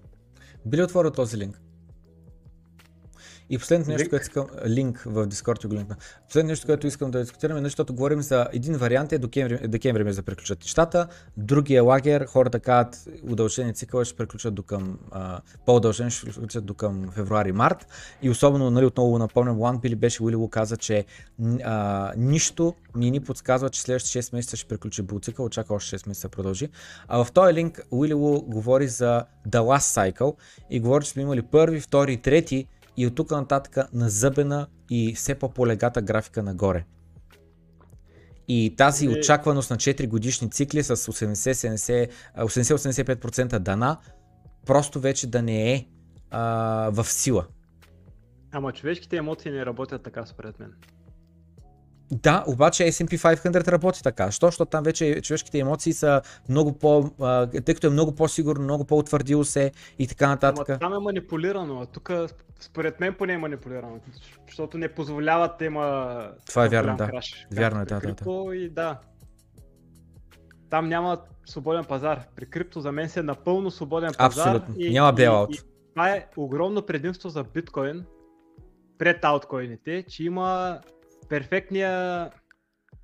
Би 0.66 0.78
ли 0.78 0.84
отворил 0.84 1.12
този 1.12 1.38
линк? 1.38 1.62
И 3.50 3.58
последното 3.58 3.92
нещо, 3.92 4.10
което 4.10 4.24
искам, 4.24 4.48
линк 4.68 5.04
в 5.06 5.28
Discord 5.28 5.68
го 5.68 5.74
линкна. 5.74 5.96
Последното 6.28 6.52
нещо, 6.52 6.66
което 6.66 6.88
искам 6.88 7.12
да 7.12 7.20
дискутираме, 7.20 7.62
защото 7.62 7.94
говорим 7.94 8.22
за 8.22 8.48
един 8.54 8.74
вариант 8.74 9.12
е 9.12 9.18
декември, 9.18 9.68
декември 9.68 10.04
ме 10.04 10.12
да 10.12 10.24
приключат 10.24 10.60
нещата, 10.60 11.08
другия 11.38 11.84
лагер, 11.84 12.26
хората 12.26 12.60
казват 12.60 13.08
удължени 13.30 13.74
цикъл 13.74 14.04
ще 14.04 14.18
приключат 14.18 14.54
до 14.54 14.64
към, 14.64 15.00
по-удължени 15.66 16.12
ще 16.12 16.26
приключат 16.26 16.66
до 16.66 16.74
към 16.74 17.12
февруари-март. 17.12 17.88
И 18.22 18.30
особено, 18.30 18.72
нали, 18.72 18.86
отново 18.86 19.18
напомням, 19.20 19.58
One 19.58 19.80
Billy 19.80 19.96
беше 19.96 20.24
Уилило 20.24 20.48
каза, 20.50 20.78
че 20.78 21.06
а, 21.64 22.14
нищо 22.18 22.76
ни 22.96 23.12
ни 23.12 23.20
подсказва, 23.20 23.70
че 23.70 23.82
следващите 23.82 24.24
6 24.24 24.34
месеца 24.34 24.58
ще 24.58 24.68
приключи 24.68 25.02
булцикъл, 25.02 25.46
очаква 25.46 25.76
още 25.76 25.98
6 25.98 26.08
месеца 26.08 26.30
продължи. 26.30 26.70
А 27.08 27.24
в 27.24 27.32
този 27.32 27.54
линк 27.54 27.82
Уилило 27.92 28.42
говори 28.42 28.88
за 28.88 29.24
The 29.50 29.60
Last 29.60 30.12
Cycle 30.12 30.36
и 30.70 30.80
говори, 30.80 31.06
че 31.06 31.12
сме 31.12 31.22
имали 31.22 31.42
първи, 31.42 31.80
втори 31.80 32.18
трети 32.18 32.68
и 32.98 33.08
от 33.08 33.16
тук 33.16 33.32
нататък 33.32 33.78
назъбена 33.94 34.68
и 34.90 35.14
все 35.14 35.36
по-полегата 35.36 36.02
графика 36.02 36.44
нагоре. 36.44 36.86
И 38.48 38.76
тази 38.78 39.06
е... 39.06 39.10
очакваност 39.10 39.72
на 39.72 39.78
4 39.78 40.08
годишни 40.08 40.52
цикли 40.52 40.84
с 40.84 40.96
80-85% 40.96 43.60
дана 43.60 43.98
просто 44.66 45.00
вече 45.00 45.28
да 45.28 45.42
не 45.42 45.74
е 45.74 45.88
а, 46.32 46.42
в 46.94 47.06
сила. 47.06 47.48
Ама 48.52 48.74
човешките 48.74 49.18
емоции 49.18 49.52
не 49.52 49.66
работят 49.66 50.04
така 50.04 50.26
според 50.26 50.60
мен. 50.60 50.74
Да, 52.12 52.44
обаче 52.48 52.84
S&P 52.84 53.18
500 53.18 53.68
работи 53.68 54.04
така. 54.04 54.32
Що? 54.32 54.48
Защото 54.48 54.70
там 54.70 54.84
вече 54.84 55.22
човешките 55.22 55.60
емоции 55.60 55.94
са 55.94 56.22
много 56.50 56.74
по... 56.74 57.10
тъй 57.66 57.76
като 57.76 57.88
е 57.88 57.90
много 57.90 58.16
по-сигурно, 58.16 58.64
много 58.64 58.86
по-утвърдило 58.86 59.44
се 59.44 59.72
и 60.00 60.08
така 60.08 60.28
нататък. 60.28 60.70
Ама 60.70 60.80
там 60.80 60.94
е 60.94 61.00
манипулирано, 61.00 61.82
а 61.82 61.86
тук 61.86 62.12
според 62.60 63.00
мен 63.00 63.14
поне 63.14 63.34
е 63.34 63.38
манипулирано, 63.38 64.00
защото 64.48 64.78
не 64.78 64.88
позволяват 64.88 65.52
да 65.60 65.66
има... 65.66 66.18
Това 66.48 66.66
е 66.66 66.70
вярно, 66.70 66.98
да. 66.98 67.08
Краш, 67.08 67.48
вярно 67.54 67.82
е, 67.82 67.86
да, 67.86 68.00
да, 68.00 68.14
да. 68.14 68.56
И 68.56 68.70
да. 68.70 69.00
Там 70.70 70.90
няма 70.90 71.22
свободен 71.46 71.84
пазар. 71.86 72.22
При 72.36 72.50
крипто 72.50 72.82
за 72.82 72.92
мен 72.92 73.10
се 73.10 73.20
е 73.20 73.24
напълно 73.24 73.72
свободен 73.72 74.12
пазар. 74.18 74.48
Абсолютно. 74.48 74.76
И, 74.78 74.94
няма 74.94 75.14
и 75.50 75.58
това 75.98 76.10
е 76.10 76.28
огромно 76.38 76.82
предимство 76.82 77.30
за 77.30 77.44
биткоин 77.44 78.06
пред 78.98 79.24
ауткоините, 79.24 80.04
че 80.10 80.24
има 80.24 80.80
перфектния, 81.30 82.30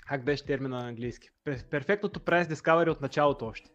как 0.08 0.24
беше 0.24 0.46
термина 0.46 0.78
на 0.78 0.88
английски, 0.88 1.30
перфектното 1.72 2.20
price 2.20 2.54
discovery 2.54 2.90
от 2.90 3.02
началото 3.02 3.46
още. 3.46 3.70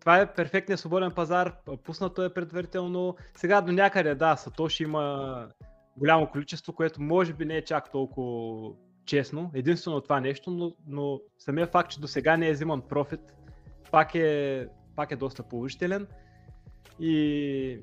Това 0.00 0.20
е 0.20 0.34
перфектният 0.34 0.80
свободен 0.80 1.10
пазар, 1.10 1.56
пуснато 1.84 2.24
е 2.24 2.34
предварително. 2.34 3.16
Сега 3.34 3.60
до 3.60 3.72
някъде, 3.72 4.14
да, 4.14 4.36
Сатоши 4.36 4.82
има 4.82 5.48
голямо 5.96 6.30
количество, 6.30 6.72
което 6.72 7.02
може 7.02 7.32
би 7.32 7.44
не 7.44 7.56
е 7.56 7.64
чак 7.64 7.92
толкова 7.92 8.72
честно. 9.06 9.50
Единствено 9.54 10.00
това 10.00 10.20
нещо, 10.20 10.50
но, 10.50 10.72
но 10.86 11.20
самия 11.38 11.66
факт, 11.66 11.90
че 11.90 12.00
до 12.00 12.08
сега 12.08 12.36
не 12.36 12.48
е 12.48 12.52
взиман 12.52 12.82
профит, 12.82 13.20
пак 13.90 14.14
е, 14.14 14.66
пак 14.96 15.10
е 15.10 15.16
доста 15.16 15.42
положителен. 15.42 16.06
И 17.00 17.80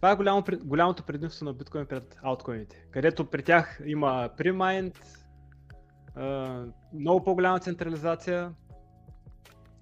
това 0.00 0.10
е 0.10 0.16
голямо, 0.16 0.44
голямото 0.64 1.02
предимство 1.02 1.44
на 1.44 1.52
биткоин 1.52 1.86
пред 1.86 2.16
ауткоините, 2.22 2.86
където 2.90 3.30
при 3.30 3.42
тях 3.42 3.80
има 3.84 4.30
премайнд, 4.36 5.00
много 6.92 7.24
по-голяма 7.24 7.60
централизация 7.60 8.54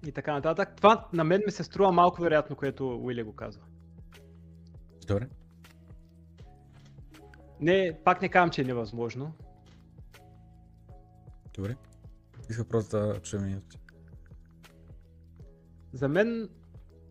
и 0.07 0.11
така 0.11 0.33
нататък. 0.33 0.75
Това 0.75 1.07
на 1.13 1.23
мен 1.23 1.41
ми 1.45 1.51
се 1.51 1.63
струва 1.63 1.91
малко 1.91 2.21
вероятно, 2.21 2.55
което 2.55 2.97
Уили 3.03 3.23
го 3.23 3.35
казва. 3.35 3.63
Добре. 5.07 5.27
Не, 7.59 7.99
пак 8.05 8.21
не 8.21 8.29
казвам, 8.29 8.49
че 8.49 8.61
е 8.61 8.65
невъзможно. 8.65 9.33
Добре. 11.53 11.75
Иска 12.49 12.67
просто 12.67 12.97
да 12.97 13.19
чуем 13.21 13.61
За 15.93 16.07
мен 16.07 16.49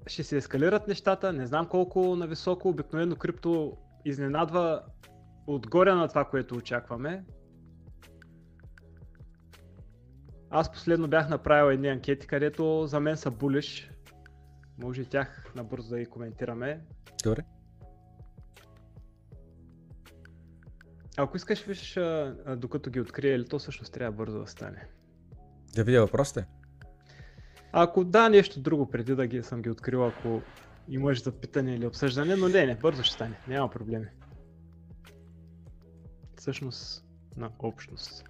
ще 0.09 0.23
се 0.23 0.37
ескалират 0.37 0.89
нещата, 0.89 1.33
не 1.33 1.47
знам 1.47 1.67
колко 1.67 2.17
нависоко, 2.17 2.69
обикновено 2.69 3.17
крипто 3.17 3.77
изненадва 4.05 4.83
отгоре 5.47 5.95
на 5.95 6.09
това, 6.09 6.25
което 6.25 6.55
очакваме. 6.55 7.25
Аз 10.51 10.73
последно 10.73 11.09
бях 11.09 11.29
направил 11.29 11.73
едни 11.73 11.89
анкети, 11.89 12.27
където 12.27 12.87
за 12.87 13.01
мен 13.01 13.17
са 13.17 13.31
булиш. 13.31 13.91
Може 14.79 15.03
и 15.03 15.07
тях 15.07 15.53
набързо 15.57 15.89
да 15.89 15.99
ги 15.99 16.07
коментираме. 16.07 16.81
Добре. 17.25 17.45
Ако 21.17 21.37
искаш, 21.37 21.65
виж, 21.65 21.99
докато 22.57 22.91
ги 22.91 23.01
открия, 23.01 23.35
или 23.35 23.49
то 23.49 23.59
всъщност 23.59 23.93
трябва 23.93 24.17
бързо 24.17 24.39
да 24.39 24.47
стане. 24.47 24.89
Да 25.75 25.85
видя 25.85 26.01
въпросите. 26.01 26.47
Ако 27.73 28.05
да, 28.05 28.29
нещо 28.29 28.61
друго 28.61 28.91
преди 28.91 29.15
да 29.15 29.27
ги 29.27 29.43
съм 29.43 29.63
ги 29.63 29.71
открил, 29.71 30.07
ако 30.07 30.43
имаш 30.89 31.23
запитане 31.23 31.75
или 31.75 31.87
обсъждане, 31.87 32.37
но 32.37 32.49
не, 32.49 32.67
не, 32.67 32.75
бързо 32.75 33.03
ще 33.03 33.15
стане, 33.15 33.39
няма 33.49 33.71
проблеми. 33.71 34.07
Всъщност 36.37 37.05
на 37.37 37.51
общност. 37.59 38.25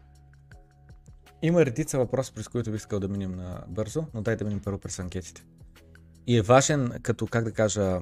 Има 1.42 1.66
редица 1.66 1.98
въпроси, 1.98 2.32
през 2.34 2.48
които 2.48 2.70
бих 2.70 2.80
искал 2.80 3.00
да 3.00 3.08
минем 3.08 3.34
на 3.34 3.64
бързо, 3.68 4.04
но 4.14 4.22
дай 4.22 4.36
да 4.36 4.44
минем 4.44 4.60
първо 4.64 4.78
през 4.78 4.98
анкетите. 4.98 5.44
И 6.26 6.36
е 6.36 6.42
важен 6.42 6.92
като, 7.02 7.26
как 7.26 7.44
да 7.44 7.52
кажа, 7.52 8.00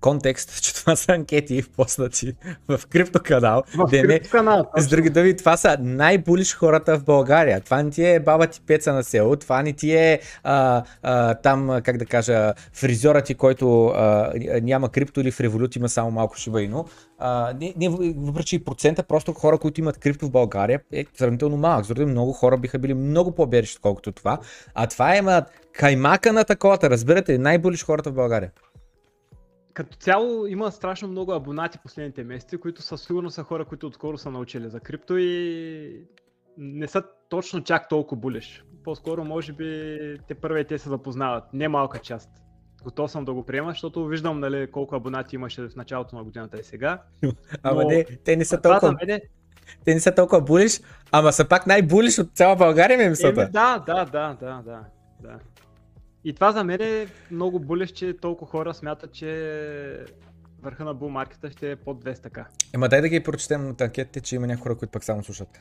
контекст, 0.00 0.62
че 0.62 0.74
това 0.74 0.96
са 0.96 1.12
анкети 1.12 1.62
поснати 1.76 2.32
в 2.68 2.80
крипто 2.88 3.20
канал. 3.24 3.62
В 3.76 3.90
крипто 3.90 4.30
канал. 4.30 4.66
С 4.76 4.88
други 4.88 5.10
думи, 5.10 5.36
това 5.36 5.56
са 5.56 5.76
най-булиш 5.80 6.54
хората 6.54 6.98
в 6.98 7.04
България. 7.04 7.60
Това 7.60 7.82
не 7.82 7.90
ти 7.90 8.04
е 8.04 8.20
баба 8.20 8.46
ти 8.46 8.60
пеца 8.66 8.92
на 8.92 9.04
село, 9.04 9.36
това 9.36 9.62
не 9.62 9.72
ти 9.72 9.94
е 9.96 10.20
а, 10.42 10.82
а, 11.02 11.34
там, 11.34 11.80
как 11.84 11.96
да 11.96 12.06
кажа, 12.06 12.54
фризьора 12.72 13.22
ти, 13.22 13.34
който 13.34 13.86
а, 13.86 14.32
няма 14.62 14.88
крипто 14.88 15.20
или 15.20 15.30
в 15.30 15.40
револют 15.40 15.76
има 15.76 15.88
само 15.88 16.10
малко 16.10 16.36
шибайно. 16.36 16.86
А, 17.18 17.54
не, 17.60 17.74
не, 17.76 17.88
въпреки 18.16 18.64
процента, 18.64 19.02
просто 19.02 19.32
хора, 19.32 19.58
които 19.58 19.80
имат 19.80 19.98
крипто 19.98 20.26
в 20.26 20.30
България 20.30 20.80
е 20.92 21.04
сравнително 21.14 21.56
малък. 21.56 21.84
Заради 21.84 22.04
много 22.04 22.32
хора 22.32 22.56
биха 22.56 22.78
били 22.78 22.94
много 22.94 23.34
по-берещи, 23.34 23.76
отколкото 23.76 24.12
това. 24.12 24.38
А 24.74 24.86
това 24.86 25.16
има 25.16 25.44
каймака 25.72 26.32
на 26.32 26.44
таковата, 26.44 26.90
разбирате, 26.90 27.38
най-булиш 27.38 27.84
хората 27.84 28.10
в 28.10 28.14
България 28.14 28.50
като 29.78 29.96
цяло 29.96 30.46
има 30.46 30.72
страшно 30.72 31.08
много 31.08 31.32
абонати 31.32 31.78
последните 31.78 32.24
месеци, 32.24 32.58
които 32.58 32.82
със 32.82 33.02
сигурно 33.02 33.30
са 33.30 33.42
хора, 33.42 33.64
които 33.64 33.86
отскоро 33.86 34.18
са 34.18 34.30
научили 34.30 34.68
за 34.68 34.80
крипто 34.80 35.16
и 35.16 36.06
не 36.58 36.88
са 36.88 37.02
точно 37.28 37.64
чак 37.64 37.88
толкова 37.88 38.20
булеш. 38.20 38.64
По-скоро 38.84 39.24
може 39.24 39.52
би 39.52 39.98
те 40.28 40.34
първи 40.34 40.64
те 40.64 40.78
се 40.78 40.88
запознават. 40.88 41.44
Не 41.52 41.68
малка 41.68 41.98
част. 41.98 42.30
Готов 42.84 43.10
съм 43.10 43.24
да 43.24 43.32
го 43.32 43.42
приема, 43.42 43.70
защото 43.70 44.06
виждам 44.06 44.40
нали, 44.40 44.70
колко 44.70 44.96
абонати 44.96 45.36
имаше 45.36 45.68
в 45.68 45.76
началото 45.76 46.16
на 46.16 46.24
годината 46.24 46.60
и 46.60 46.64
сега. 46.64 47.02
Ама 47.62 47.82
Но... 47.82 47.88
не, 47.88 48.04
те 48.04 48.36
не 48.36 48.44
са 48.44 48.60
толкова... 48.60 48.96
Мен... 49.06 49.20
Те 49.84 49.94
не 49.94 50.00
са 50.00 50.14
толкова 50.14 50.40
булиш, 50.40 50.80
ама 51.12 51.32
са 51.32 51.48
пак 51.48 51.66
най-булиш 51.66 52.18
от 52.18 52.30
цяла 52.34 52.56
България, 52.56 52.98
ми 52.98 53.08
мисълта. 53.08 53.50
да, 53.52 53.78
да, 53.86 54.04
да, 54.04 54.36
да, 54.40 54.62
да, 54.62 54.84
да. 55.20 55.38
И 56.24 56.32
това 56.32 56.52
за 56.52 56.64
мен 56.64 56.80
е 56.80 57.06
много 57.30 57.60
булещ, 57.60 57.94
че 57.94 58.16
толкова 58.16 58.50
хора 58.50 58.74
смятат, 58.74 59.12
че 59.12 60.04
върха 60.62 60.84
на 60.84 60.94
бул 60.94 61.08
маркета 61.08 61.50
ще 61.50 61.70
е 61.70 61.76
под 61.76 62.04
200к. 62.04 62.46
Ема 62.74 62.88
дай 62.88 63.00
да 63.00 63.08
ги 63.08 63.22
прочетем 63.22 63.70
от 63.70 63.80
анкетите, 63.80 64.20
че 64.20 64.36
има 64.36 64.46
някои 64.46 64.62
хора, 64.62 64.76
които 64.78 64.92
пък 64.92 65.04
само 65.04 65.24
слушат. 65.24 65.60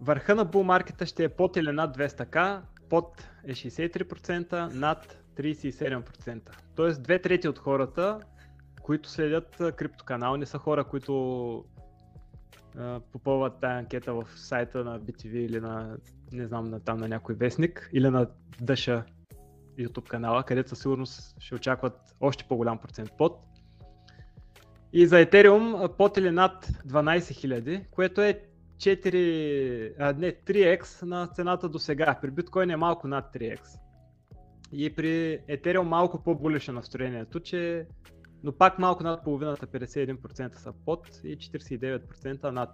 Върха 0.00 0.34
на 0.34 0.44
бул 0.44 0.62
маркета 0.62 1.06
ще 1.06 1.24
е 1.24 1.28
под 1.28 1.56
или 1.56 1.72
над 1.72 1.96
200к, 1.96 2.60
под 2.88 3.28
е 3.44 3.52
63%, 3.52 4.74
над 4.74 5.18
37%. 5.36 6.40
Тоест 6.76 7.02
две 7.02 7.18
трети 7.18 7.48
от 7.48 7.58
хората, 7.58 8.20
които 8.82 9.10
следят 9.10 9.56
криптоканал, 9.76 10.36
не 10.36 10.46
са 10.46 10.58
хора, 10.58 10.84
които 10.84 11.64
попълват 13.12 13.60
тази 13.60 13.72
анкета 13.72 14.14
в 14.14 14.24
сайта 14.36 14.84
на 14.84 15.00
BTV 15.00 15.32
или 15.32 15.60
на, 15.60 15.96
не 16.32 16.46
знам, 16.46 16.64
на, 16.64 16.80
там 16.80 16.98
на 16.98 17.08
някой 17.08 17.34
вестник 17.34 17.90
или 17.92 18.10
на 18.10 18.26
Дъша 18.60 19.04
YouTube 19.78 20.08
канала, 20.08 20.42
където 20.42 20.68
със 20.68 20.78
сигурност 20.78 21.36
ще 21.38 21.54
очакват 21.54 22.16
още 22.20 22.44
по-голям 22.44 22.78
процент 22.78 23.10
под. 23.18 23.40
И 24.92 25.06
за 25.06 25.16
Ethereum 25.16 25.88
под 25.88 26.16
или 26.16 26.30
над 26.30 26.66
12 26.66 27.18
000, 27.18 27.84
което 27.90 28.20
е 28.20 28.40
4, 28.76 29.94
а, 29.98 30.12
не, 30.12 30.32
3x 30.32 31.02
на 31.02 31.26
цената 31.26 31.68
до 31.68 31.78
сега. 31.78 32.18
При 32.22 32.30
биткоин 32.30 32.70
е 32.70 32.76
малко 32.76 33.08
над 33.08 33.34
3x. 33.34 33.60
И 34.72 34.94
при 34.94 35.38
Ethereum 35.48 35.82
малко 35.82 36.22
по-булише 36.24 36.72
настроението, 36.72 37.40
че 37.40 37.86
но 38.44 38.52
пак 38.52 38.78
малко 38.78 39.02
над 39.02 39.24
половината, 39.24 39.66
51% 39.66 40.58
са 40.58 40.72
под 40.84 41.20
и 41.24 41.38
49% 41.38 42.50
над. 42.50 42.70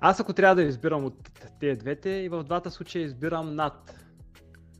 Аз 0.00 0.20
ако 0.20 0.32
трябва 0.32 0.54
да 0.54 0.62
избирам 0.62 1.04
от 1.04 1.30
тези 1.60 1.78
двете 1.78 2.10
и 2.10 2.28
в 2.28 2.44
двата 2.44 2.70
случая 2.70 3.04
избирам 3.04 3.54
над. 3.54 3.94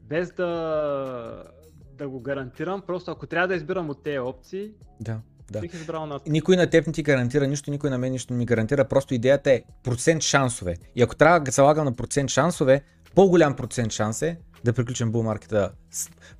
Без 0.02 0.32
да, 0.32 1.44
да 1.92 2.08
го 2.08 2.20
гарантирам, 2.20 2.82
просто 2.86 3.10
ако 3.10 3.26
трябва 3.26 3.48
да 3.48 3.54
избирам 3.54 3.90
от 3.90 4.02
тези 4.02 4.18
опции, 4.18 4.70
да. 5.00 5.20
Да. 5.50 5.60
Бих 5.60 5.74
избрал 5.74 6.06
над. 6.06 6.26
Никой 6.26 6.56
на 6.56 6.70
теб 6.70 6.86
не 6.86 6.92
ти 6.92 7.02
гарантира 7.02 7.46
нищо, 7.46 7.70
никой 7.70 7.90
на 7.90 7.98
мен 7.98 8.12
нищо 8.12 8.32
не 8.32 8.38
ми 8.38 8.46
гарантира. 8.46 8.88
Просто 8.88 9.14
идеята 9.14 9.52
е 9.52 9.62
процент 9.82 10.22
шансове. 10.22 10.76
И 10.94 11.02
ако 11.02 11.16
трябва 11.16 11.40
да 11.40 11.50
залагам 11.50 11.84
на 11.84 11.92
процент 11.92 12.30
шансове, 12.30 12.82
по-голям 13.14 13.56
процент 13.56 13.92
шанс 13.92 14.22
е 14.22 14.38
да 14.64 14.72
приключим 14.72 15.12
булмаркета 15.12 15.72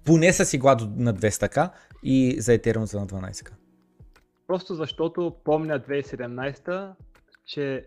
поне 0.04 0.32
с 0.32 0.52
игла 0.52 0.76
на 0.96 1.14
200к 1.14 1.70
и 2.02 2.40
за 2.40 2.52
Ethereum 2.52 2.84
за 2.84 3.00
на 3.00 3.06
12к. 3.06 3.50
Просто 4.46 4.74
защото 4.74 5.36
помня 5.44 5.80
2017, 5.80 6.92
че 7.46 7.86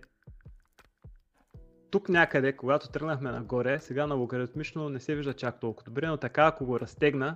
тук 1.92 2.10
някъде, 2.10 2.54
когато 2.54 2.90
тръгнахме 2.90 3.32
нагоре, 3.32 3.80
сега 3.80 4.08
на 4.08 4.16
логаритмично 4.16 4.90
не 4.90 5.00
се 5.00 5.16
вижда 5.16 5.34
чак 5.34 5.60
толкова 5.60 5.86
добре, 5.86 6.08
но 6.08 6.18
така 6.18 6.46
ако 6.46 6.66
го 6.66 6.80
разтегна 6.80 7.36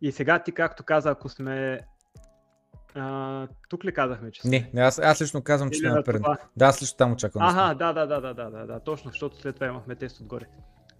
и 0.00 0.12
сега 0.12 0.38
ти 0.38 0.52
както 0.52 0.84
каза, 0.84 1.10
ако 1.10 1.28
сме 1.28 1.80
а, 2.94 3.46
тук 3.68 3.84
ли 3.84 3.94
казахме, 3.94 4.30
че 4.30 4.40
сме? 4.40 4.50
Не, 4.50 4.70
не 4.74 4.80
аз, 4.80 4.98
аз 4.98 5.22
лично 5.22 5.42
казвам, 5.42 5.70
че 5.70 5.78
сме 5.78 5.88
напред. 5.88 6.22
Да, 6.56 6.66
аз 6.66 6.82
лично 6.82 6.96
там 6.96 7.12
очаквам. 7.12 7.44
Ага, 7.44 7.74
да, 7.74 7.92
да, 7.92 8.06
да, 8.06 8.20
да, 8.20 8.34
да, 8.34 8.50
да, 8.50 8.66
да, 8.66 8.80
точно, 8.80 9.10
защото 9.10 9.40
след 9.40 9.54
това 9.54 9.66
имахме 9.66 9.94
тест 9.94 10.20
отгоре. 10.20 10.46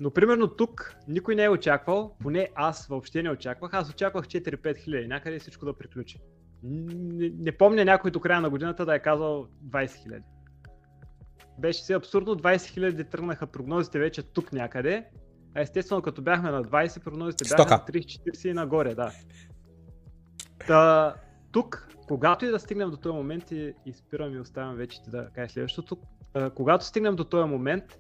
Но 0.01 0.11
примерно 0.11 0.49
тук 0.49 0.97
никой 1.09 1.35
не 1.35 1.45
е 1.45 1.49
очаквал, 1.49 2.17
поне 2.21 2.49
аз 2.55 2.87
въобще 2.87 3.23
не 3.23 3.31
очаквах, 3.31 3.75
аз 3.75 3.91
очаквах 3.91 4.27
4-5 4.27 4.79
хиляди, 4.79 5.09
някъде 5.09 5.39
всичко 5.39 5.65
да 5.65 5.73
приключи. 5.73 6.19
Не, 6.63 7.33
не 7.39 7.53
помня 7.53 7.85
някой 7.85 8.11
до 8.11 8.21
края 8.21 8.41
на 8.41 8.51
годината 8.51 8.87
да 8.87 8.95
е 8.95 8.99
казал 8.99 9.49
20 9.65 10.03
хиляди. 10.03 10.25
Беше 11.59 11.85
си 11.85 11.93
абсурдно, 11.93 12.37
20 12.37 12.67
хиляди 12.67 13.05
тръгнаха 13.05 13.47
прогнозите 13.47 13.99
вече 13.99 14.23
тук 14.23 14.53
някъде, 14.53 15.05
а 15.55 15.61
естествено 15.61 16.03
като 16.03 16.23
бяхме 16.23 16.51
на 16.51 16.65
20, 16.65 17.05
прогнозите 17.05 17.45
бяха 17.57 17.71
на 17.71 17.81
30-40 17.81 18.49
и 18.49 18.53
нагоре, 18.53 18.95
да. 18.95 19.13
Та, 20.67 21.15
тук, 21.53 21.89
когато 22.09 22.45
и 22.45 22.49
да 22.49 22.59
стигнем 22.59 22.91
до 22.91 22.97
този 22.97 23.17
момент 23.17 23.51
и, 23.51 23.75
и 23.87 23.93
спирам 23.93 24.35
и 24.35 24.41
оставям 24.41 24.77
вече 24.77 25.03
ти 25.03 25.11
да 25.11 25.29
кажеш 25.35 25.53
следващото, 25.53 25.99
когато 26.55 26.85
стигнем 26.85 27.17
до 27.17 27.25
този 27.25 27.49
момент, 27.49 27.99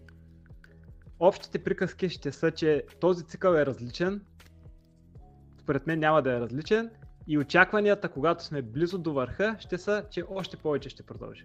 общите 1.20 1.58
приказки 1.58 2.08
ще 2.08 2.32
са, 2.32 2.50
че 2.50 2.84
този 3.00 3.24
цикъл 3.24 3.54
е 3.54 3.66
различен, 3.66 4.20
според 5.60 5.86
мен 5.86 5.98
няма 5.98 6.22
да 6.22 6.36
е 6.36 6.40
различен 6.40 6.90
и 7.26 7.38
очакванията, 7.38 8.08
когато 8.08 8.44
сме 8.44 8.62
близо 8.62 8.98
до 8.98 9.12
върха, 9.12 9.56
ще 9.58 9.78
са, 9.78 10.04
че 10.10 10.22
още 10.30 10.56
повече 10.56 10.88
ще 10.88 11.02
продължи. 11.02 11.44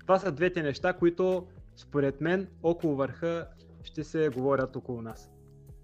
Това 0.00 0.18
са 0.18 0.32
двете 0.32 0.62
неща, 0.62 0.92
които 0.92 1.46
според 1.76 2.20
мен 2.20 2.48
около 2.62 2.96
върха 2.96 3.46
ще 3.82 4.04
се 4.04 4.28
говорят 4.28 4.76
около 4.76 5.02
нас. 5.02 5.30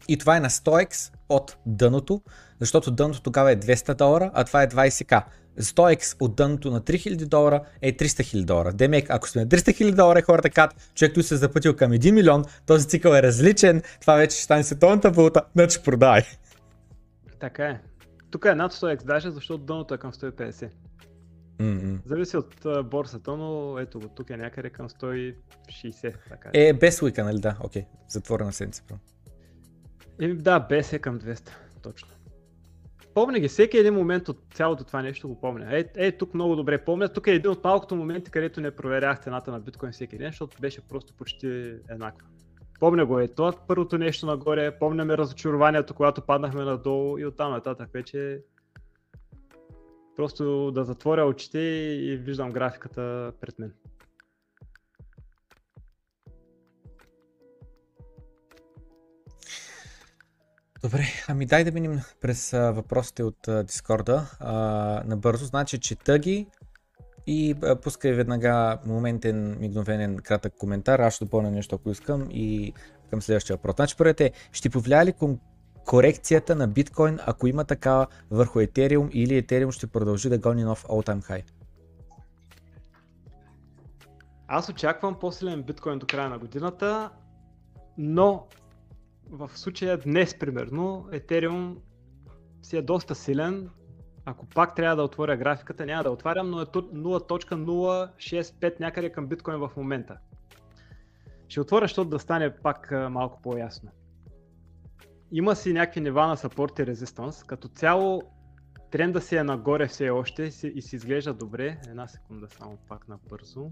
И 0.08 0.18
това 0.18 0.36
е 0.36 0.40
на 0.40 0.50
100x 0.50 1.12
от 1.28 1.56
дъното, 1.66 2.22
защото 2.60 2.90
дъното 2.90 3.22
тогава 3.22 3.52
е 3.52 3.56
200 3.56 3.94
долара, 3.94 4.30
а 4.34 4.44
това 4.44 4.62
е 4.62 4.68
20к. 4.68 5.24
100x 5.60 6.16
от 6.20 6.36
дъното 6.36 6.70
на 6.70 6.80
3000 6.80 7.24
долара 7.24 7.60
е 7.82 7.96
300 7.96 8.04
000 8.04 8.44
долара. 8.44 8.72
Демек, 8.72 9.06
ако 9.08 9.28
сме 9.28 9.40
на 9.40 9.48
300 9.48 9.56
000 9.56 9.94
долара, 9.94 10.22
хората 10.22 10.50
казват, 10.50 10.90
човек 10.94 11.14
той 11.14 11.22
се 11.22 11.34
е 11.34 11.38
запътил 11.38 11.76
към 11.76 11.92
1 11.92 12.10
милион, 12.10 12.44
този 12.66 12.88
цикъл 12.88 13.12
е 13.12 13.22
различен, 13.22 13.82
това 14.00 14.14
вече 14.14 14.36
ще 14.36 14.44
стане 14.44 14.64
световната 14.64 15.10
валута, 15.10 15.42
значи 15.54 15.82
продай. 15.84 16.22
Така 17.40 17.64
е. 17.64 17.80
Тук 18.30 18.44
е 18.44 18.54
над 18.54 18.72
100x 18.72 19.04
даже, 19.04 19.30
защото 19.30 19.64
дъното 19.64 19.94
е 19.94 19.98
към 19.98 20.12
150. 20.12 20.68
Mm-hmm. 21.58 22.06
Зависи 22.06 22.36
от 22.36 22.54
uh, 22.54 22.82
борсата, 22.82 23.36
но 23.36 23.78
ето 23.78 24.00
го, 24.00 24.08
тук 24.08 24.30
е 24.30 24.36
някъде 24.36 24.70
към 24.70 24.88
160. 24.88 25.34
Така 26.28 26.50
е. 26.54 26.68
е, 26.68 26.72
без 26.72 27.02
уика, 27.02 27.24
нали 27.24 27.40
да? 27.40 27.56
Окей, 27.60 27.82
okay. 27.82 27.86
затворена 28.08 28.52
седмица. 28.52 28.82
Еми 30.20 30.34
да, 30.34 30.60
без 30.60 30.92
е 30.92 30.98
към 30.98 31.20
200, 31.20 31.50
точно. 31.82 32.15
Помня 33.16 33.38
ги, 33.38 33.48
всеки 33.48 33.78
един 33.78 33.94
момент 33.94 34.28
от 34.28 34.38
цялото 34.54 34.84
това 34.84 35.02
нещо 35.02 35.28
го 35.28 35.40
помня. 35.40 35.76
Е, 35.78 35.84
е, 35.96 36.12
тук 36.12 36.34
много 36.34 36.56
добре 36.56 36.84
помня. 36.84 37.08
Тук 37.08 37.26
е 37.26 37.30
един 37.30 37.50
от 37.50 37.64
малкото 37.64 37.96
моменти, 37.96 38.30
където 38.30 38.60
не 38.60 38.70
проверях 38.70 39.20
цената 39.20 39.50
на 39.50 39.60
биткоин 39.60 39.92
всеки 39.92 40.18
ден, 40.18 40.28
защото 40.28 40.56
беше 40.60 40.88
просто 40.88 41.14
почти 41.14 41.46
еднаква. 41.90 42.28
Помня 42.80 43.06
го 43.06 43.18
е 43.20 43.28
това 43.28 43.52
първото 43.68 43.98
нещо 43.98 44.26
нагоре, 44.26 44.78
помняме 44.78 45.18
разочарованието, 45.18 45.94
когато 45.94 46.22
паднахме 46.22 46.64
надолу 46.64 47.18
и 47.18 47.26
оттам 47.26 47.52
нататък 47.52 47.88
вече 47.92 48.40
просто 50.16 50.70
да 50.70 50.84
затворя 50.84 51.24
очите 51.24 51.58
и 51.58 52.16
виждам 52.16 52.52
графиката 52.52 53.32
пред 53.40 53.58
мен. 53.58 53.72
Добре, 60.82 61.04
ами 61.28 61.46
дай 61.46 61.64
да 61.64 61.72
минем 61.72 62.00
през 62.20 62.52
а, 62.52 62.72
въпросите 62.72 63.22
от 63.22 63.48
а, 63.48 63.62
Дискорда 63.62 64.30
а, 64.40 64.54
набързо. 65.06 65.44
Значи, 65.44 65.78
чета 65.78 66.18
ги 66.18 66.46
и 67.26 67.54
а, 67.62 67.76
пускай 67.76 68.12
веднага 68.12 68.78
моментен, 68.86 69.56
мигновенен, 69.60 70.16
кратък 70.16 70.54
коментар. 70.58 70.98
Аз 70.98 71.14
ще 71.14 71.24
допълня 71.24 71.50
нещо, 71.50 71.74
ако 71.74 71.90
искам 71.90 72.28
и 72.30 72.72
към 73.10 73.22
следващия 73.22 73.56
въпрос. 73.56 73.76
Значи, 73.76 73.96
първият 73.96 74.20
е, 74.20 74.32
ще 74.52 74.70
повлияе 74.70 75.06
ли 75.06 75.12
кон- 75.12 75.38
корекцията 75.84 76.56
на 76.56 76.68
биткоин, 76.68 77.18
ако 77.26 77.46
има 77.46 77.64
такава 77.64 78.06
върху 78.30 78.58
Ethereum 78.58 79.10
или 79.10 79.42
Ethereum 79.42 79.70
ще 79.70 79.86
продължи 79.86 80.28
да 80.28 80.38
гони 80.38 80.64
нов 80.64 80.84
all-time 80.84 81.22
high? 81.30 81.44
Аз 84.48 84.68
очаквам 84.68 85.18
по-силен 85.18 85.62
биткоин 85.62 85.98
до 85.98 86.06
края 86.06 86.28
на 86.28 86.38
годината, 86.38 87.10
но 87.98 88.46
в 89.30 89.50
случая 89.54 89.98
днес, 89.98 90.38
примерно, 90.38 91.08
Ethereum 91.12 91.76
си 92.62 92.76
е 92.76 92.82
доста 92.82 93.14
силен. 93.14 93.70
Ако 94.24 94.46
пак 94.46 94.74
трябва 94.74 94.96
да 94.96 95.02
отворя 95.02 95.36
графиката, 95.36 95.86
няма 95.86 96.02
да 96.02 96.10
отварям, 96.10 96.50
но 96.50 96.60
е 96.60 96.64
0.065 96.64 98.80
някъде 98.80 99.12
към 99.12 99.26
биткоин 99.26 99.58
в 99.58 99.70
момента. 99.76 100.18
Ще 101.48 101.60
отворя, 101.60 101.84
защото 101.84 102.10
да 102.10 102.18
стане 102.18 102.56
пак 102.56 102.90
малко 103.10 103.42
по-ясно. 103.42 103.90
Има 105.32 105.56
си 105.56 105.72
някакви 105.72 106.00
нива 106.00 106.26
на 106.26 106.36
support 106.36 106.82
и 106.82 106.94
resistance. 106.94 107.46
Като 107.46 107.68
цяло 107.68 108.22
тренда 108.90 109.20
си 109.20 109.36
е 109.36 109.44
нагоре 109.44 109.86
все 109.86 110.10
още 110.10 110.42
и 110.42 110.50
си, 110.50 110.72
изглежда 110.92 111.34
добре. 111.34 111.78
Една 111.88 112.08
секунда 112.08 112.48
само 112.48 112.78
пак 112.88 113.08
набързо. 113.08 113.70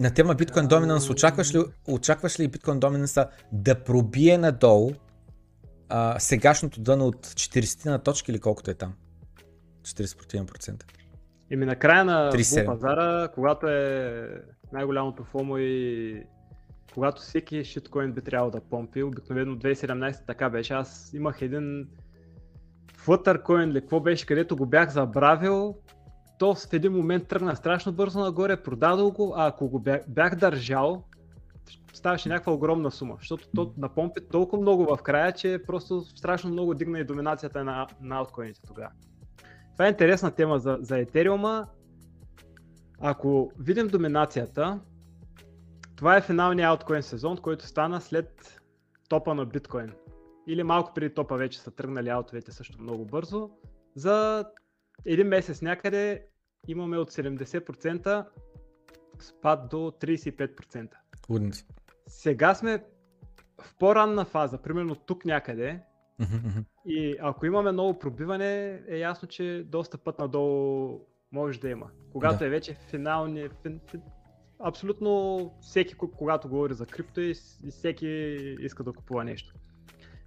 На 0.00 0.14
тема 0.14 0.34
Bitcoin 0.34 0.66
Dominance, 0.66 1.10
очакваш 1.10 1.54
ли, 1.54 1.64
очакваш 1.88 2.40
ли 2.40 2.48
Bitcoin 2.48 2.78
Dominance 2.78 3.28
да 3.52 3.84
пробие 3.84 4.38
надолу 4.38 4.92
а, 5.88 6.20
сегашното 6.20 6.80
дъно 6.80 7.06
от 7.06 7.26
40 7.26 7.90
на 7.90 7.98
точки 7.98 8.30
или 8.30 8.38
колкото 8.38 8.70
е 8.70 8.74
там? 8.74 8.94
40%. 9.82 10.82
Еми 11.50 11.66
на 11.66 11.76
края 11.76 12.04
на 12.04 12.30
пазара, 12.66 13.28
когато 13.34 13.68
е 13.68 14.28
най-голямото 14.72 15.24
фомо 15.24 15.58
и 15.58 16.22
когато 16.94 17.22
всеки 17.22 17.64
шиткоин 17.64 18.12
би 18.12 18.20
трябвало 18.20 18.50
да 18.50 18.60
помпи, 18.60 19.02
обикновено 19.02 19.56
2017 19.56 20.26
така 20.26 20.50
беше, 20.50 20.74
аз 20.74 21.10
имах 21.14 21.42
един 21.42 21.88
Fluttercoin 23.06 23.70
или 23.70 23.80
какво 23.80 24.00
беше, 24.00 24.26
където 24.26 24.56
го 24.56 24.66
бях 24.66 24.90
забравил, 24.90 25.76
то 26.40 26.54
в 26.54 26.72
един 26.72 26.92
момент 26.92 27.28
тръгна 27.28 27.56
страшно 27.56 27.92
бързо 27.92 28.20
нагоре, 28.20 28.62
продадох 28.62 29.14
го, 29.14 29.34
а 29.36 29.46
ако 29.46 29.68
го 29.68 29.78
бях, 29.78 30.00
бях 30.08 30.34
държал, 30.34 31.04
ставаше 31.92 32.28
някаква 32.28 32.52
огромна 32.52 32.90
сума, 32.90 33.16
защото 33.18 33.48
то 33.54 33.74
напомпи 33.76 34.20
толкова 34.28 34.62
много 34.62 34.96
в 34.96 35.02
края, 35.02 35.32
че 35.32 35.62
просто 35.66 36.00
страшно 36.00 36.50
много 36.50 36.74
дигна 36.74 36.98
и 37.00 37.04
доминацията 37.04 37.64
на, 37.64 37.86
на 38.00 38.16
алткоините 38.16 38.60
тогава. 38.66 38.90
Това 39.72 39.86
е 39.86 39.88
интересна 39.88 40.30
тема 40.30 40.58
за, 40.58 40.78
за 40.80 40.94
Ethereum. 40.94 41.66
Ако 43.00 43.52
видим 43.58 43.88
доминацията, 43.88 44.80
това 45.96 46.16
е 46.16 46.22
финалният 46.22 46.68
алткоин 46.68 47.02
сезон, 47.02 47.36
който 47.36 47.66
стана 47.66 48.00
след 48.00 48.60
топа 49.08 49.34
на 49.34 49.46
биткоин. 49.46 49.92
Или 50.46 50.62
малко 50.62 50.94
преди 50.94 51.14
топа 51.14 51.36
вече 51.36 51.60
са 51.60 51.70
тръгнали 51.70 52.08
аутовете 52.08 52.52
също 52.52 52.82
много 52.82 53.04
бързо. 53.04 53.50
За 53.94 54.44
един 55.04 55.26
месец 55.26 55.62
някъде 55.62 56.29
имаме 56.68 56.98
от 56.98 57.10
70% 57.10 58.26
спад 59.18 59.68
до 59.70 59.76
35%. 59.76 60.88
Удница. 61.28 61.64
Сега 62.06 62.54
сме 62.54 62.84
в 63.62 63.74
по-ранна 63.78 64.24
фаза, 64.24 64.58
примерно 64.58 64.94
тук 64.94 65.24
някъде. 65.24 65.80
И 66.86 67.16
ако 67.20 67.46
имаме 67.46 67.72
ново 67.72 67.98
пробиване, 67.98 68.82
е 68.88 68.98
ясно, 68.98 69.28
че 69.28 69.64
доста 69.66 69.98
път 69.98 70.18
надолу 70.18 71.00
може 71.32 71.60
да 71.60 71.68
има. 71.68 71.90
Когато 72.12 72.38
Да. 72.38 72.46
е 72.46 72.48
вече 72.48 72.74
финални... 72.74 73.48
Фин, 73.62 73.80
фин, 73.90 74.02
абсолютно 74.58 75.38
всеки, 75.60 75.94
ко- 75.94 76.10
когато 76.16 76.48
говори 76.48 76.74
за 76.74 76.86
крипто 76.86 77.20
и, 77.20 77.34
и 77.64 77.70
всеки 77.70 78.06
иска 78.60 78.84
да 78.84 78.92
купува 78.92 79.24
нещо. 79.24 79.54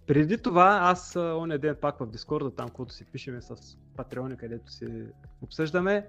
Преди 0.08 0.38
това, 0.38 0.80
аз 0.82 1.16
оня 1.16 1.58
ден 1.58 1.76
пак 1.82 2.00
в 2.00 2.08
Дискорда, 2.08 2.56
там, 2.56 2.70
където 2.70 2.94
си 2.94 3.06
пишеме 3.06 3.42
с 3.42 3.78
Патреони, 3.96 4.38
където 4.38 4.72
си 4.72 5.06
обсъждаме, 5.42 6.08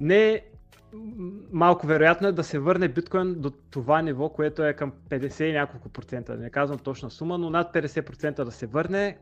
не 0.00 0.28
е 0.28 0.42
малко 1.52 1.86
вероятно 1.86 2.28
е 2.28 2.32
да 2.32 2.44
се 2.44 2.58
върне 2.58 2.88
биткоин 2.88 3.34
до 3.40 3.50
това 3.50 4.02
ниво, 4.02 4.28
което 4.28 4.64
е 4.64 4.72
към 4.72 4.92
50 5.08 5.44
и 5.44 5.52
няколко 5.52 5.88
процента. 5.88 6.36
Не 6.36 6.50
казвам 6.50 6.78
точна 6.78 7.10
сума, 7.10 7.38
но 7.38 7.50
над 7.50 7.74
50% 7.74 8.44
да 8.44 8.50
се 8.50 8.66
върне, 8.66 9.18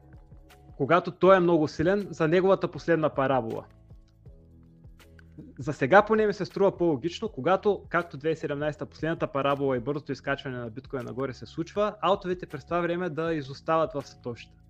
когато 0.76 1.10
той 1.10 1.36
е 1.36 1.40
много 1.40 1.68
силен 1.68 2.06
за 2.10 2.28
неговата 2.28 2.68
последна 2.68 3.08
парабола. 3.08 3.64
За 5.58 5.72
сега 5.72 6.02
поне 6.02 6.26
ми 6.26 6.32
се 6.32 6.44
струва 6.44 6.76
по-логично, 6.76 7.28
когато, 7.28 7.82
както 7.88 8.18
2017 8.18 8.84
последната 8.84 9.26
парабола 9.26 9.76
и 9.76 9.80
бързото 9.80 10.12
изкачване 10.12 10.58
на 10.58 10.70
биткоин 10.70 11.04
нагоре 11.04 11.32
се 11.32 11.46
случва, 11.46 11.94
аутовете 12.00 12.46
през 12.46 12.64
това 12.64 12.80
време 12.80 13.10
да 13.10 13.34
изостават 13.34 13.92
в 13.92 14.02
сатошите. 14.06 14.62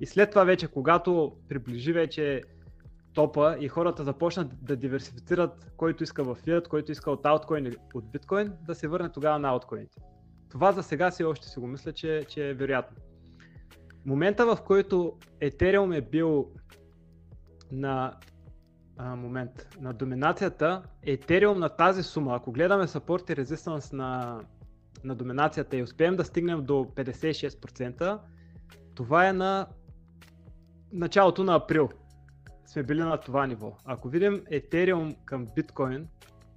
И 0.00 0.06
след 0.06 0.30
това 0.30 0.44
вече, 0.44 0.68
когато 0.68 1.32
приближи 1.48 1.92
вече 1.92 2.42
топа 3.14 3.56
и 3.60 3.68
хората 3.68 4.04
започнат 4.04 4.64
да 4.64 4.76
диверсифицират 4.76 5.72
който 5.76 6.02
иска 6.02 6.24
в 6.24 6.34
фиат, 6.34 6.68
който 6.68 6.92
иска 6.92 7.10
от 7.10 7.26
ауткоин 7.26 7.66
и 7.66 7.76
от 7.94 8.10
биткоин, 8.12 8.52
да 8.66 8.74
се 8.74 8.88
върне 8.88 9.08
тогава 9.08 9.38
на 9.38 9.48
ауткоините. 9.48 10.00
Това 10.50 10.72
за 10.72 10.82
сега 10.82 11.10
си 11.10 11.24
още 11.24 11.48
си 11.48 11.60
го 11.60 11.66
мисля, 11.66 11.92
че, 11.92 12.24
че 12.28 12.48
е 12.48 12.54
вероятно. 12.54 12.96
Момента 14.06 14.46
в 14.46 14.58
който 14.64 15.18
Ethereum 15.40 15.96
е 15.96 16.00
бил 16.00 16.50
на 17.72 18.16
а, 18.96 19.16
момент, 19.16 19.68
на 19.80 19.92
доминацията, 19.92 20.82
Ethereum 21.06 21.58
на 21.58 21.68
тази 21.68 22.02
сума, 22.02 22.36
ако 22.36 22.52
гледаме 22.52 22.86
support 22.86 23.32
и 23.32 23.44
resistance 23.44 23.92
на, 23.92 24.40
на 25.04 25.14
доминацията 25.14 25.76
и 25.76 25.82
успеем 25.82 26.16
да 26.16 26.24
стигнем 26.24 26.64
до 26.64 26.74
56%, 26.74 28.18
това 28.94 29.28
е 29.28 29.32
на 29.32 29.66
началото 30.92 31.44
на 31.44 31.54
април 31.54 31.88
сме 32.70 32.82
били 32.82 33.00
на 33.00 33.16
това 33.16 33.46
ниво. 33.46 33.72
Ако 33.84 34.08
видим 34.08 34.40
Ethereum 34.40 35.16
към 35.24 35.46
биткоин, 35.56 36.08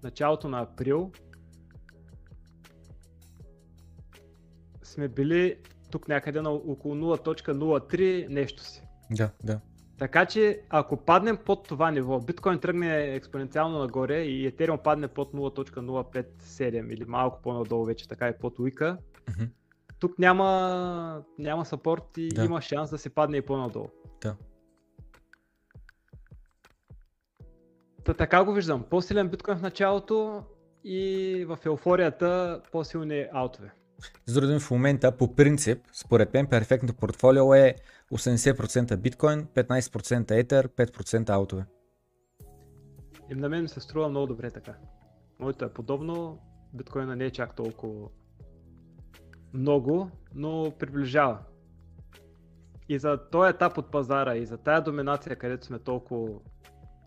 началото 0.03 0.49
на 0.49 0.61
април, 0.61 1.11
сме 4.83 5.07
били 5.07 5.57
тук 5.91 6.07
някъде 6.07 6.41
на 6.41 6.49
около 6.51 6.95
0.03 6.95 8.27
нещо 8.29 8.63
си. 8.63 8.83
Да, 9.11 9.29
да. 9.43 9.59
Така 9.97 10.25
че 10.25 10.61
ако 10.69 10.97
паднем 10.97 11.37
под 11.37 11.67
това 11.67 11.91
ниво, 11.91 12.19
биткоин 12.19 12.59
тръгне 12.59 13.15
експоненциално 13.15 13.79
нагоре 13.79 14.21
и 14.21 14.51
Ethereum 14.51 14.77
падне 14.81 15.07
под 15.07 15.33
0.057 15.33 16.93
или 16.93 17.05
малко 17.05 17.41
по-надолу 17.41 17.85
вече 17.85 18.07
така 18.07 18.27
и 18.27 18.37
под 18.37 18.59
уика, 18.59 18.97
Мгм. 19.29 19.43
тук 19.99 20.19
няма, 20.19 21.23
няма 21.39 21.65
сапорт 21.65 22.17
и 22.17 22.29
Да. 22.29 22.45
има 22.45 22.61
шанс 22.61 22.89
да 22.89 22.97
се 22.97 23.09
падне 23.09 23.37
и 23.37 23.41
по-надолу. 23.41 23.87
Да. 24.21 24.35
Та, 28.05 28.13
така 28.13 28.43
го 28.43 28.53
виждам. 28.53 28.83
По-силен 28.89 29.29
биткоин 29.29 29.57
в 29.57 29.61
началото 29.61 30.43
и 30.83 31.45
в 31.47 31.57
еуфорията 31.65 32.61
по-силни 32.71 33.27
аутове. 33.33 33.71
С 34.25 34.33
други 34.33 34.59
в 34.59 34.71
момента, 34.71 35.17
по 35.17 35.35
принцип, 35.35 35.79
според 35.93 36.33
мен, 36.33 36.47
перфектното 36.47 36.93
портфолио 36.93 37.53
е 37.53 37.75
80% 38.13 38.97
биткоин, 38.97 39.47
15% 39.55 40.31
етер, 40.31 40.67
5% 40.67 41.29
аутове. 41.29 41.65
И 43.31 43.35
на 43.35 43.49
мен 43.49 43.61
ми 43.61 43.67
се 43.67 43.79
струва 43.79 44.09
много 44.09 44.27
добре 44.27 44.51
така. 44.51 44.73
Моето 45.39 45.65
е 45.65 45.73
подобно, 45.73 46.39
биткоина 46.73 47.15
не 47.15 47.25
е 47.25 47.31
чак 47.31 47.55
толкова 47.55 48.09
много, 49.53 50.09
но 50.35 50.73
приближава. 50.79 51.39
И 52.89 52.99
за 52.99 53.29
този 53.31 53.49
етап 53.49 53.77
от 53.77 53.91
пазара 53.91 54.35
и 54.35 54.45
за 54.45 54.57
тая 54.57 54.81
доминация, 54.81 55.35
където 55.35 55.65
сме 55.65 55.79
толкова 55.79 56.39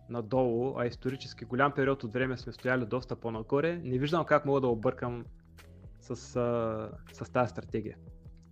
надолу, 0.09 0.79
а 0.79 0.85
исторически 0.85 1.45
голям 1.45 1.71
период 1.71 2.03
от 2.03 2.13
време 2.13 2.37
сме 2.37 2.53
стояли 2.53 2.85
доста 2.85 3.15
по-нагоре, 3.15 3.81
не 3.83 3.97
виждам 3.97 4.25
как 4.25 4.45
мога 4.45 4.61
да 4.61 4.67
объркам 4.67 5.25
с, 5.99 6.15
с 7.13 7.31
тази 7.33 7.49
стратегия. 7.49 7.97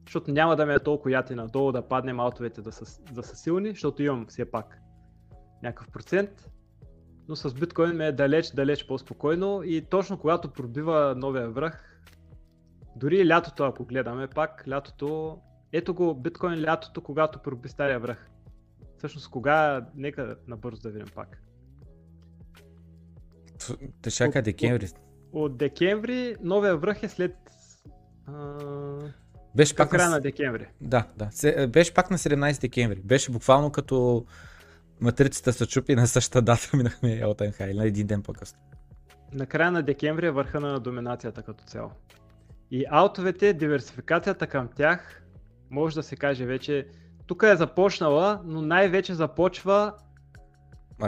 Защото 0.05 0.31
няма 0.31 0.55
да 0.55 0.65
ме 0.65 0.73
е 0.73 0.79
толкова 0.79 1.11
яти 1.11 1.35
надолу 1.35 1.71
да 1.71 1.87
паднем 1.87 2.19
аутовете 2.19 2.61
да 2.61 2.71
са, 2.71 3.03
да 3.13 3.23
са 3.23 3.35
силни, 3.35 3.69
защото 3.69 4.03
имам 4.03 4.25
все 4.25 4.51
пак 4.51 4.81
някакъв 5.63 5.91
процент, 5.91 6.49
но 7.27 7.35
с 7.35 7.53
биткоин 7.53 7.95
ме 7.95 8.07
е 8.07 8.11
далеч, 8.11 8.51
далеч 8.51 8.87
по-спокойно 8.87 9.63
и 9.63 9.85
точно 9.85 10.17
когато 10.19 10.53
пробива 10.53 11.15
новия 11.17 11.49
връх, 11.49 12.01
дори 12.95 13.27
лятото, 13.27 13.63
ако 13.63 13.85
гледаме 13.85 14.27
пак, 14.27 14.63
лятото, 14.67 15.39
ето 15.71 15.93
го 15.93 16.15
биткоин 16.15 16.61
лятото, 16.61 17.01
когато 17.01 17.39
проби 17.39 17.69
стария 17.69 17.99
връх. 17.99 18.29
Всъщност 18.97 19.29
кога, 19.29 19.85
нека 19.95 20.35
набързо 20.47 20.81
да 20.81 20.89
видим 20.89 21.07
пак. 21.15 21.44
Т- 23.67 23.77
Те 24.01 24.11
чака 24.11 24.39
От- 24.39 24.45
декември. 24.45 24.87
От 25.33 25.57
декември, 25.57 26.35
новия 26.41 26.77
връх 26.77 27.03
е 27.03 27.09
след 27.09 27.35
а, 28.27 28.33
Беше 29.55 29.75
пак 29.75 29.89
края 29.89 30.09
на... 30.09 30.15
на 30.15 30.21
декември. 30.21 30.67
Да, 30.81 31.07
да. 31.17 31.27
Се- 31.31 31.67
Беше 31.67 31.93
пак 31.93 32.11
на 32.11 32.17
17 32.17 32.61
декември. 32.61 33.01
Беше 33.03 33.31
буквално 33.31 33.71
като 33.71 34.25
матрицата 35.01 35.53
се 35.53 35.65
чупи 35.67 35.95
на 35.95 36.07
същата 36.07 36.41
дата 36.41 36.69
минахме 36.77 37.09
High, 37.21 37.73
на 37.73 37.85
един 37.85 38.07
ден 38.07 38.23
по-късно. 38.23 38.59
На 39.33 39.45
края 39.45 39.71
на 39.71 39.83
декември 39.83 40.25
е 40.27 40.31
върха 40.31 40.59
на 40.59 40.79
доминацията 40.79 41.41
като 41.41 41.63
цяло. 41.63 41.91
И 42.71 42.85
аутовете, 42.89 43.53
диверсификацията 43.53 44.47
към 44.47 44.67
тях, 44.75 45.23
може 45.69 45.95
да 45.95 46.03
се 46.03 46.15
каже 46.15 46.45
вече, 46.45 46.87
тук 47.27 47.43
е 47.43 47.55
започнала, 47.55 48.41
но 48.45 48.61
най-вече 48.61 49.13
започва 49.13 49.93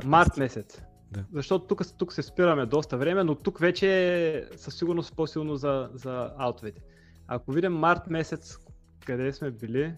март 0.05 0.37
месец. 0.37 0.81
Да. 1.11 1.25
Защото 1.33 1.67
тук, 1.67 1.97
тук 1.97 2.13
се 2.13 2.21
спираме 2.21 2.65
доста 2.65 2.97
време, 2.97 3.23
но 3.23 3.35
тук 3.35 3.59
вече 3.59 4.49
със 4.55 4.77
сигурност 4.77 5.15
по-силно 5.15 5.55
за, 5.55 5.89
за 5.93 6.31
аутовете. 6.37 6.81
Ако 7.27 7.51
видим 7.51 7.73
март 7.73 8.07
месец, 8.07 8.57
къде 9.05 9.33
сме 9.33 9.51
били? 9.51 9.95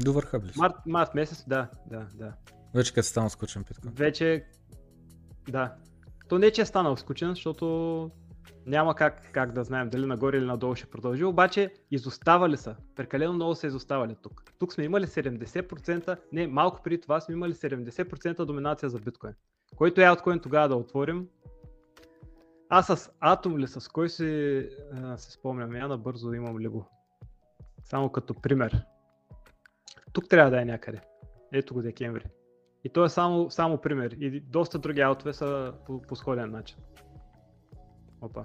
До 0.00 0.12
върха 0.12 0.40
близо. 0.40 0.60
Март, 0.60 0.74
март 0.86 1.14
месец, 1.14 1.44
да, 1.48 1.68
да, 1.90 2.06
да. 2.14 2.32
Вече 2.74 2.94
като 2.94 3.08
станал 3.08 3.30
скучен 3.30 3.64
биткоин. 3.68 3.94
Вече, 3.94 4.44
да. 5.48 5.74
То 6.28 6.38
не, 6.38 6.50
че 6.50 6.62
е 6.62 6.66
станал 6.66 6.96
скучен, 6.96 7.28
защото 7.28 8.10
няма 8.66 8.94
как, 8.94 9.32
как 9.32 9.52
да 9.52 9.64
знаем 9.64 9.90
дали 9.90 10.06
нагоре 10.06 10.36
или 10.36 10.44
надолу 10.44 10.74
ще 10.74 10.86
продължи, 10.86 11.24
обаче 11.24 11.74
изоставали 11.90 12.56
са. 12.56 12.76
Прекалено 12.96 13.32
много 13.32 13.54
са 13.54 13.66
изоставали 13.66 14.16
тук. 14.22 14.42
Тук 14.58 14.72
сме 14.72 14.84
имали 14.84 15.06
70%, 15.06 16.16
не, 16.32 16.46
малко 16.46 16.80
преди 16.84 17.00
това 17.00 17.20
сме 17.20 17.32
имали 17.32 17.54
70% 17.54 18.44
доминация 18.44 18.88
за 18.88 18.98
биткоин. 18.98 19.34
Който 19.76 20.00
е 20.00 20.04
ауткоин 20.04 20.40
тогава 20.40 20.68
да 20.68 20.76
отворим. 20.76 21.28
Аз 22.68 22.86
с 22.86 23.10
Атом 23.20 23.58
ли, 23.58 23.68
с 23.68 23.88
кой 23.88 24.08
си 24.08 24.68
а, 24.92 25.18
спомням, 25.18 25.76
я 25.76 25.88
набързо 25.88 26.32
имам 26.32 26.60
ли 26.60 26.68
го. 26.68 26.86
Само 27.84 28.12
като 28.12 28.34
пример. 28.34 28.84
Тук 30.12 30.28
трябва 30.28 30.50
да 30.50 30.62
е 30.62 30.64
някъде. 30.64 31.00
Ето 31.52 31.74
го 31.74 31.82
декември. 31.82 32.24
И 32.84 32.88
то 32.88 33.04
е 33.04 33.08
само, 33.08 33.50
само 33.50 33.78
пример. 33.78 34.16
И 34.20 34.40
доста 34.40 34.78
други 34.78 35.00
аутове 35.00 35.32
са 35.32 35.74
по, 35.86 36.02
по 36.02 36.16
сходен 36.16 36.50
начин. 36.50 36.76
Опа. 38.20 38.44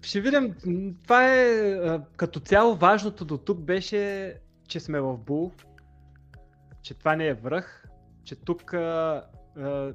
Ще 0.00 0.20
видим. 0.20 0.54
Това 1.02 1.34
е 1.34 1.78
като 2.16 2.40
цяло 2.40 2.74
важното 2.74 3.24
до 3.24 3.38
тук 3.38 3.60
беше, 3.60 4.34
че 4.68 4.80
сме 4.80 5.00
в 5.00 5.18
бул, 5.18 5.52
че 6.84 6.94
това 6.94 7.16
не 7.16 7.26
е 7.26 7.34
връх, 7.34 7.84
че 8.24 8.36
тук 8.36 8.74
а, 8.74 9.24
а, 9.56 9.94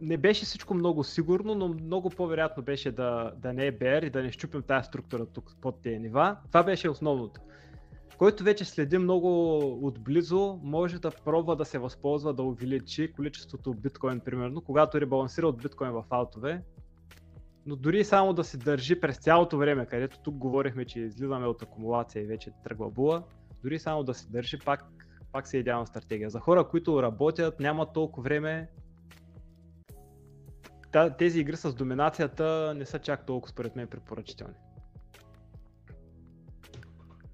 не 0.00 0.16
беше 0.16 0.44
всичко 0.44 0.74
много 0.74 1.04
сигурно, 1.04 1.54
но 1.54 1.68
много 1.68 2.10
по-вероятно 2.10 2.62
беше 2.62 2.92
да, 2.92 3.32
да 3.36 3.52
не 3.52 3.66
е 3.66 3.78
BR 3.78 4.06
и 4.06 4.10
да 4.10 4.22
не 4.22 4.32
щупим 4.32 4.62
тази 4.62 4.86
структура 4.86 5.26
тук 5.26 5.56
под 5.60 5.82
тези 5.82 5.98
нива. 5.98 6.36
Това 6.48 6.62
беше 6.62 6.90
основното. 6.90 7.40
Който 8.18 8.44
вече 8.44 8.64
следи 8.64 8.98
много 8.98 9.68
отблизо, 9.86 10.60
може 10.62 10.98
да 10.98 11.10
пробва 11.10 11.56
да 11.56 11.64
се 11.64 11.78
възползва 11.78 12.34
да 12.34 12.42
увеличи 12.42 13.12
количеството 13.12 13.74
биткоин, 13.74 14.20
примерно, 14.20 14.60
когато 14.60 15.00
ребалансира 15.00 15.46
от 15.46 15.62
биткоин 15.62 15.90
в 15.90 16.04
аутове. 16.10 16.62
Но 17.66 17.76
дори 17.76 18.04
само 18.04 18.32
да 18.32 18.44
се 18.44 18.56
държи 18.56 19.00
през 19.00 19.18
цялото 19.18 19.58
време, 19.58 19.86
където 19.86 20.18
тук 20.22 20.34
говорихме, 20.34 20.84
че 20.84 21.00
излизаме 21.00 21.46
от 21.46 21.62
акумулация 21.62 22.22
и 22.22 22.26
вече 22.26 22.50
тръгва 22.64 22.90
була, 22.90 23.22
дори 23.62 23.78
само 23.78 24.04
да 24.04 24.14
се 24.14 24.28
държи, 24.28 24.58
пак, 24.58 24.84
пак 25.36 25.48
се 25.48 25.56
е 25.56 25.60
идеална 25.60 25.86
стратегия. 25.86 26.30
За 26.30 26.40
хора, 26.40 26.68
които 26.68 27.02
работят, 27.02 27.60
нямат 27.60 27.92
толкова 27.92 28.22
време, 28.22 28.68
тези 31.18 31.40
игри 31.40 31.56
с 31.56 31.74
доминацията 31.74 32.74
не 32.76 32.86
са 32.86 32.98
чак 32.98 33.26
толкова 33.26 33.50
според 33.50 33.76
мен 33.76 33.86
препоръчителни. 33.86 34.54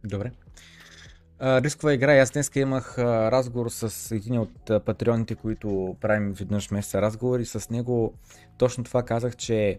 Добре. 0.04 0.32
рискова 1.42 1.94
игра. 1.94 2.20
Аз 2.20 2.30
днес 2.30 2.50
имах 2.56 2.98
разговор 2.98 3.68
с 3.68 4.14
един 4.14 4.38
от 4.38 4.84
патреоните, 4.84 5.34
които 5.34 5.96
правим 6.00 6.32
веднъж 6.32 6.70
месеца 6.70 7.02
разговор 7.02 7.40
и 7.40 7.46
с 7.46 7.70
него 7.70 8.14
точно 8.58 8.84
това 8.84 9.02
казах, 9.02 9.36
че 9.36 9.78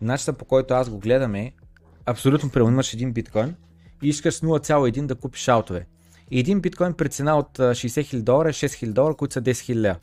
начинът 0.00 0.38
по 0.38 0.44
който 0.44 0.74
аз 0.74 0.90
го 0.90 0.98
гледам 0.98 1.34
е 1.34 1.52
абсолютно. 2.06 2.50
Имаш 2.56 2.94
един 2.94 3.12
биткоин 3.12 3.56
и 4.02 4.08
искаш 4.08 4.34
с 4.34 4.40
0,1 4.40 5.06
да 5.06 5.14
купиш 5.14 5.48
аутове. 5.48 5.86
И 6.30 6.40
един 6.40 6.60
биткоин 6.60 6.92
при 6.92 7.08
цена 7.08 7.38
от 7.38 7.58
60 7.58 7.74
000 7.74 8.22
долара 8.22 8.48
е 8.48 8.52
6 8.52 8.86
000 8.86 8.92
долара, 8.92 9.14
които 9.14 9.32
са 9.32 9.42
10 9.42 9.50
000 9.50 9.74
лева. 9.74 9.96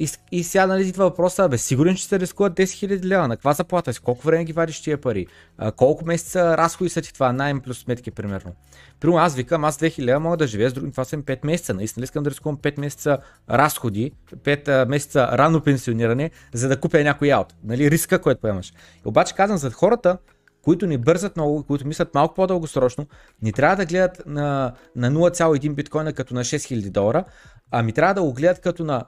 И, 0.00 0.08
и 0.32 0.44
сега 0.44 0.66
нали 0.66 0.88
идва 0.88 1.04
въпроса, 1.04 1.48
бе, 1.48 1.58
сигурен, 1.58 1.96
че 1.96 2.04
се 2.06 2.20
рискуват 2.20 2.52
10 2.52 2.62
000 2.62 3.04
лева, 3.04 3.28
на 3.28 3.36
каква 3.36 3.52
заплата 3.52 3.92
си, 3.92 4.00
колко 4.00 4.26
време 4.26 4.44
ги 4.44 4.52
вадиш 4.52 4.82
тия 4.82 5.00
пари, 5.00 5.26
а, 5.58 5.72
колко 5.72 6.04
месеца 6.04 6.56
разходи 6.56 6.90
са 6.90 7.02
ти 7.02 7.14
това, 7.14 7.32
найем 7.32 7.60
плюс 7.60 7.78
сметки 7.78 8.10
примерно. 8.10 8.52
Примерно 9.00 9.18
аз 9.18 9.34
викам, 9.34 9.64
аз 9.64 9.78
2000 9.78 10.02
лева 10.02 10.20
мога 10.20 10.36
да 10.36 10.46
живея 10.46 10.70
с 10.70 10.72
други, 10.72 10.90
това 10.90 11.04
са 11.04 11.16
5 11.16 11.46
месеца, 11.46 11.74
наистина 11.74 12.04
искам 12.04 12.22
да 12.22 12.30
рискувам 12.30 12.58
5 12.58 12.80
месеца 12.80 13.18
разходи, 13.50 14.12
5 14.36 14.88
месеца 14.88 15.28
рано 15.32 15.60
пенсиониране, 15.60 16.30
за 16.52 16.68
да 16.68 16.80
купя 16.80 17.04
някой 17.04 17.32
аут, 17.32 17.54
нали, 17.64 17.90
риска, 17.90 18.20
който 18.20 18.40
поемаш. 18.40 18.72
Обаче 19.04 19.34
казвам 19.34 19.58
за 19.58 19.70
хората, 19.70 20.18
които 20.62 20.86
не 20.86 20.98
бързат 20.98 21.36
много, 21.36 21.64
които 21.66 21.86
мислят 21.86 22.14
малко 22.14 22.34
по-дългосрочно, 22.34 23.06
не 23.42 23.52
трябва 23.52 23.76
да 23.76 23.86
гледат 23.86 24.22
на, 24.26 24.72
на 24.96 25.10
0,1 25.10 25.74
биткоина 25.74 26.12
като 26.12 26.34
на 26.34 26.44
6000 26.44 26.90
долара, 26.90 27.24
ами 27.70 27.92
трябва 27.92 28.14
да 28.14 28.22
го 28.22 28.32
гледат 28.32 28.60
като 28.60 28.84
на 28.84 29.04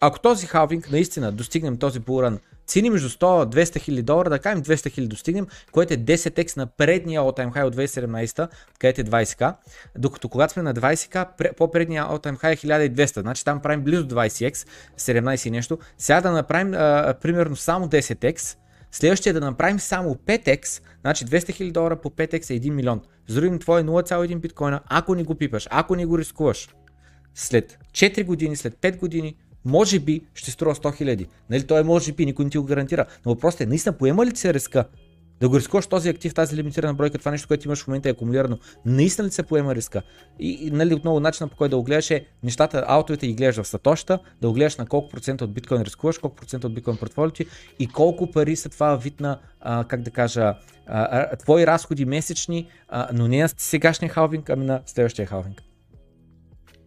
ако 0.00 0.20
този 0.20 0.46
халвинг 0.46 0.90
наистина 0.90 1.32
достигнем 1.32 1.76
този 1.76 1.98
булран 1.98 2.38
цени 2.66 2.90
между 2.90 3.08
100-200 3.08 3.80
хиляди 3.80 4.02
долара, 4.02 4.30
да 4.30 4.38
кажем 4.38 4.62
200 4.62 4.90
хиляди 4.90 5.08
достигнем, 5.08 5.46
което 5.72 5.94
е 5.94 5.96
10x 5.96 6.56
на 6.56 6.66
предния 6.66 7.20
all-time 7.20 7.52
high 7.52 7.64
от 7.64 7.76
2017, 7.76 8.48
където 8.78 9.00
е 9.00 9.04
20к, 9.04 9.54
докато 9.98 10.28
когато 10.28 10.52
сме 10.52 10.62
на 10.62 10.74
20к, 10.74 11.54
по-предния 11.54 12.04
all-time 12.04 12.42
high 12.42 12.52
е 12.52 12.56
1200, 12.56 13.20
значи 13.20 13.44
там 13.44 13.60
правим 13.60 13.84
близо 13.84 14.08
20x, 14.08 14.68
17 14.98 15.46
и 15.46 15.50
нещо, 15.50 15.78
сега 15.98 16.20
да 16.20 16.30
направим 16.30 16.74
а, 16.74 17.14
примерно 17.22 17.56
само 17.56 17.88
10x, 17.88 18.56
Следващия 18.92 19.34
да 19.34 19.40
направим 19.40 19.80
само 19.80 20.14
5x, 20.14 20.82
значи 21.00 21.24
200 21.24 21.38
000 21.38 21.72
долара 21.72 21.96
по 21.96 22.10
5x 22.10 22.50
е 22.50 22.60
1 22.60 22.70
милион. 22.70 23.00
С 23.28 23.34
другим 23.34 23.58
твой 23.58 23.82
0,1 23.82 24.38
биткоина, 24.38 24.80
ако 24.86 25.14
не 25.14 25.24
го 25.24 25.34
пипаш, 25.34 25.68
ако 25.70 25.96
не 25.96 26.06
го 26.06 26.18
рискуваш, 26.18 26.68
след 27.34 27.78
4 27.92 28.24
години, 28.24 28.56
след 28.56 28.74
5 28.74 28.96
години, 28.96 29.36
може 29.64 29.98
би 29.98 30.20
ще 30.34 30.50
струва 30.50 30.74
100 30.74 30.96
хиляди. 30.96 31.26
Нали, 31.50 31.66
той 31.66 31.80
е 31.80 31.84
може 31.84 32.12
би, 32.12 32.26
никой 32.26 32.44
не 32.44 32.50
ти 32.50 32.58
го 32.58 32.64
гарантира. 32.64 33.06
Но 33.26 33.34
въпросът 33.34 33.60
е, 33.60 33.66
наистина 33.66 33.98
поема 33.98 34.26
ли 34.26 34.36
се 34.36 34.54
риска 34.54 34.84
да 35.40 35.48
го 35.48 35.56
рискуваш 35.56 35.86
този 35.86 36.08
актив, 36.08 36.34
тази 36.34 36.56
лимитирана 36.56 36.94
бройка, 36.94 37.18
това 37.18 37.30
нещо, 37.30 37.48
което 37.48 37.68
имаш 37.68 37.84
в 37.84 37.86
момента 37.86 38.08
е 38.08 38.12
акумулирано, 38.12 38.58
наистина 38.86 39.28
ли 39.28 39.32
се 39.32 39.42
поема 39.42 39.74
риска? 39.74 40.02
И, 40.38 40.70
нали, 40.72 40.94
отново 40.94 41.20
начинът 41.20 41.50
по 41.50 41.56
който 41.56 41.70
да 41.70 41.76
го 41.76 41.82
гледаш 41.82 42.10
е 42.10 42.26
нещата, 42.42 42.84
аутовете 42.88 43.26
ги 43.26 43.34
гледаш 43.34 43.56
в 43.56 43.66
сатоща, 43.66 44.18
да 44.40 44.52
го 44.52 44.56
на 44.78 44.86
колко 44.88 45.08
процента 45.08 45.44
от 45.44 45.54
биткоин 45.54 45.82
рискуваш, 45.82 46.18
колко 46.18 46.36
процента 46.36 46.66
от 46.66 46.74
биткоин 46.74 46.96
портфолио 46.96 47.46
и 47.78 47.86
колко 47.86 48.30
пари 48.30 48.56
са 48.56 48.68
това 48.68 48.96
вид 48.96 49.20
на, 49.20 49.38
а, 49.60 49.84
как 49.84 50.02
да 50.02 50.10
кажа, 50.10 50.54
а, 50.86 51.36
твои 51.36 51.66
разходи 51.66 52.04
месечни, 52.04 52.68
а, 52.88 53.08
но 53.12 53.28
не 53.28 53.42
на 53.42 53.48
сегашния 53.48 54.10
халвинг, 54.10 54.50
ами 54.50 54.64
на 54.64 54.82
следващия 54.86 55.26
халвинг. 55.26 55.62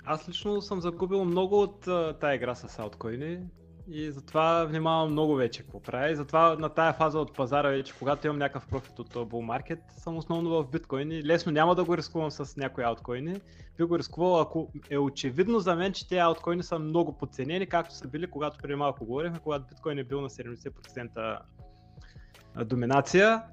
Аз 0.06 0.30
лично 0.30 0.62
съм 0.62 0.82
загубил 0.82 1.26
много 1.26 1.62
от 1.62 1.82
тая 2.20 2.36
игра 2.36 2.56
с 2.56 2.80
ауткоини 2.80 3.38
и 3.88 4.12
затова 4.12 4.66
внимавам 4.66 5.12
много 5.12 5.36
вече 5.36 5.64
какво 5.64 5.80
прави. 5.80 6.12
И 6.12 6.16
затова 6.16 6.56
на 6.56 6.70
тая 6.70 6.94
фаза 6.94 7.20
от 7.20 7.34
пазара 7.34 7.70
вече, 7.70 7.94
когато 8.00 8.28
имам 8.28 8.38
някакъв 8.38 8.68
профит 8.68 9.00
от 9.00 9.14
bull 9.14 9.28
market, 9.28 9.80
съм 9.90 10.18
основно 10.18 10.50
в 10.50 10.70
биткоини. 10.72 11.24
Лесно 11.24 11.52
няма 11.52 11.76
да 11.76 11.84
го 11.84 11.98
рискувам 11.98 12.32
с 12.32 12.58
някои 12.58 12.84
ауткоини. 12.84 13.42
Би 13.78 13.84
го 13.84 13.98
рискувал, 13.98 14.40
ако 14.40 14.72
е 14.90 14.98
очевидно 14.98 15.60
за 15.60 15.76
мен, 15.76 15.94
че 15.94 16.08
тези 16.08 16.20
ауткоини 16.20 16.64
са 16.64 16.80
много 16.80 17.18
подценени, 17.18 17.68
както 17.68 17.96
са 17.96 18.08
били, 18.08 18.30
когато 18.30 18.58
преди 18.58 18.76
малко 18.76 19.06
говорихме, 19.06 19.40
когато 19.40 19.66
биткоин 19.68 19.98
е 19.98 20.04
бил 20.04 20.22
на 20.22 20.30
70% 20.30 21.40
доминация. 22.66 23.44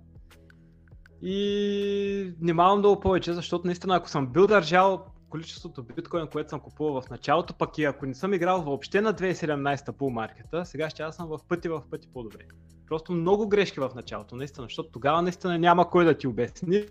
И 1.22 2.34
внимавам 2.40 2.78
много 2.78 3.00
повече, 3.00 3.32
защото 3.32 3.66
наистина 3.66 3.96
ако 3.96 4.08
съм 4.08 4.26
бил 4.26 4.46
държал 4.46 5.06
количеството 5.30 5.82
биткоин, 5.82 6.26
което 6.26 6.50
съм 6.50 6.60
купувал 6.60 7.02
в 7.02 7.10
началото, 7.10 7.54
пък 7.54 7.78
и 7.78 7.84
ако 7.84 8.06
не 8.06 8.14
съм 8.14 8.34
играл 8.34 8.62
въобще 8.62 9.00
на 9.00 9.14
2017 9.14 9.92
по 9.92 10.10
маркета, 10.10 10.66
сега 10.66 10.90
ще 10.90 11.02
аз 11.02 11.16
съм 11.16 11.28
в 11.28 11.38
пъти 11.48 11.68
в 11.68 11.82
пъти 11.90 12.08
по-добре. 12.14 12.44
Просто 12.86 13.12
много 13.12 13.48
грешки 13.48 13.80
в 13.80 13.90
началото, 13.94 14.36
наистина, 14.36 14.64
защото 14.64 14.90
тогава 14.90 15.22
наистина 15.22 15.58
няма 15.58 15.90
кой 15.90 16.04
да 16.04 16.18
ти 16.18 16.26
обясни. 16.26 16.84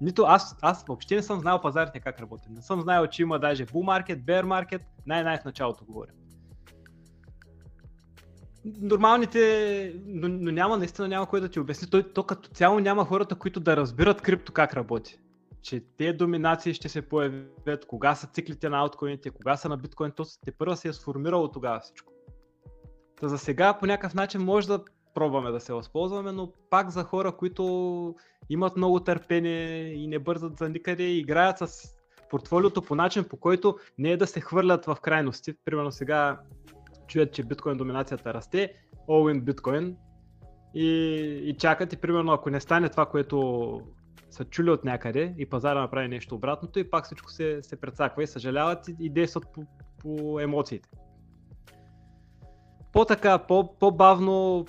Нито 0.00 0.22
аз, 0.22 0.56
аз 0.62 0.84
въобще 0.84 1.14
не 1.14 1.22
съм 1.22 1.40
знал 1.40 1.60
пазарите 1.60 2.00
как 2.00 2.20
работят. 2.20 2.50
Не 2.50 2.62
съм 2.62 2.80
знаел, 2.80 3.06
че 3.06 3.22
има 3.22 3.38
даже 3.38 3.66
bull 3.66 4.06
market, 4.06 4.20
bear 4.20 4.44
market, 4.44 4.82
най-най 5.06 5.38
в 5.38 5.44
началото 5.44 5.84
говоря. 5.84 6.10
Нормалните, 8.64 9.94
но, 10.06 10.28
но 10.28 10.50
няма, 10.50 10.78
наистина 10.78 11.08
няма 11.08 11.26
кой 11.26 11.40
да 11.40 11.48
ти 11.48 11.60
обясни. 11.60 11.90
То, 11.90 12.02
то 12.02 12.22
като 12.22 12.48
цяло 12.48 12.80
няма 12.80 13.04
хората, 13.04 13.34
които 13.34 13.60
да 13.60 13.76
разбират 13.76 14.22
крипто 14.22 14.52
как 14.52 14.74
работи 14.74 15.18
че 15.66 15.80
тези 15.98 16.12
доминации 16.12 16.74
ще 16.74 16.88
се 16.88 17.02
появят, 17.02 17.86
кога 17.86 18.14
са 18.14 18.26
циклите 18.26 18.68
на 18.68 18.78
ауткоините, 18.78 19.30
кога 19.30 19.56
са 19.56 19.68
на 19.68 19.76
биткоин, 19.76 20.12
то 20.16 20.24
те 20.44 20.52
първо 20.52 20.76
се 20.76 20.88
е 20.88 20.92
сформирало 20.92 21.50
тогава 21.50 21.80
всичко. 21.80 22.12
Та 23.20 23.28
за 23.28 23.38
сега 23.38 23.78
по 23.78 23.86
някакъв 23.86 24.14
начин 24.14 24.40
може 24.40 24.68
да 24.68 24.84
пробваме 25.14 25.50
да 25.50 25.60
се 25.60 25.72
възползваме, 25.72 26.32
но 26.32 26.52
пак 26.70 26.90
за 26.90 27.02
хора, 27.02 27.32
които 27.32 28.14
имат 28.48 28.76
много 28.76 29.00
търпение 29.00 29.92
и 29.92 30.06
не 30.06 30.18
бързат 30.18 30.58
за 30.58 30.68
никъде 30.68 31.02
играят 31.02 31.58
с 31.58 31.94
портфолиото 32.30 32.82
по 32.82 32.94
начин, 32.94 33.24
по 33.24 33.36
който 33.36 33.78
не 33.98 34.10
е 34.10 34.16
да 34.16 34.26
се 34.26 34.40
хвърлят 34.40 34.84
в 34.84 34.96
крайности. 35.02 35.54
Примерно 35.64 35.92
сега 35.92 36.40
чуят, 37.06 37.32
че 37.32 37.42
биткоин 37.42 37.76
доминацията 37.76 38.34
расте, 38.34 38.72
all 39.08 39.34
in 39.34 39.40
биткоин 39.40 39.96
и, 40.74 40.86
и 41.44 41.56
чакат 41.56 41.92
и 41.92 41.96
примерно 41.96 42.32
ако 42.32 42.50
не 42.50 42.60
стане 42.60 42.88
това, 42.88 43.06
което 43.06 43.80
са 44.36 44.44
чули 44.44 44.70
от 44.70 44.84
някъде 44.84 45.34
и 45.38 45.46
пазара 45.46 45.80
направи 45.80 46.08
нещо 46.08 46.34
обратното 46.34 46.78
и 46.78 46.90
пак 46.90 47.04
всичко 47.04 47.30
се, 47.30 47.62
се 47.62 47.80
прецаква 47.80 48.22
и 48.22 48.26
съжаляват 48.26 48.88
и, 48.88 48.96
и 49.00 49.10
действат 49.10 49.44
по, 49.54 49.64
по 49.98 50.40
емоциите. 50.40 50.88
По-така, 52.92 53.38
по, 53.38 53.78
по-бавно, 53.78 54.66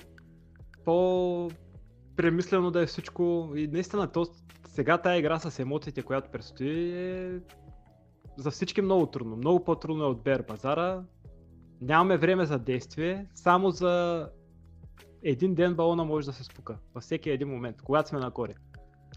по-премислено 0.84 2.70
да 2.70 2.82
е 2.82 2.86
всичко 2.86 3.52
и 3.56 3.66
наистина 3.66 4.12
то, 4.12 4.26
сега 4.66 4.98
тая 4.98 5.18
игра 5.18 5.38
с 5.38 5.58
емоциите, 5.58 6.02
която 6.02 6.30
предстои 6.30 6.92
е 6.92 7.40
за 8.36 8.50
всички 8.50 8.82
много 8.82 9.06
трудно. 9.06 9.36
Много 9.36 9.64
по-трудно 9.64 10.04
е 10.04 10.08
от 10.08 10.22
Бер 10.22 10.46
пазара. 10.46 11.02
Нямаме 11.80 12.16
време 12.16 12.46
за 12.46 12.58
действие, 12.58 13.26
само 13.34 13.70
за 13.70 14.26
един 15.22 15.54
ден 15.54 15.74
балона 15.74 16.04
може 16.04 16.26
да 16.26 16.32
се 16.32 16.44
спука. 16.44 16.78
Във 16.94 17.02
всеки 17.02 17.30
един 17.30 17.48
момент, 17.48 17.82
когато 17.82 18.08
сме 18.08 18.18
нагоре. 18.18 18.54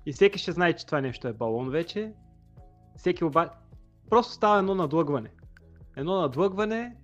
И 0.06 0.14
всеки 0.14 0.40
ще 0.40 0.52
знае, 0.52 0.74
че 0.74 0.86
това 0.86 1.02
нещо 1.02 1.28
е 1.28 1.34
балон 1.34 1.70
вече. 1.70 2.14
Всеки 2.96 3.24
обаче... 3.24 3.52
Просто 4.10 4.34
става 4.34 4.60
едно 4.60 4.76
надлъгване. 4.76 5.32
Едно 5.98 6.22
надлъгване 6.22 6.96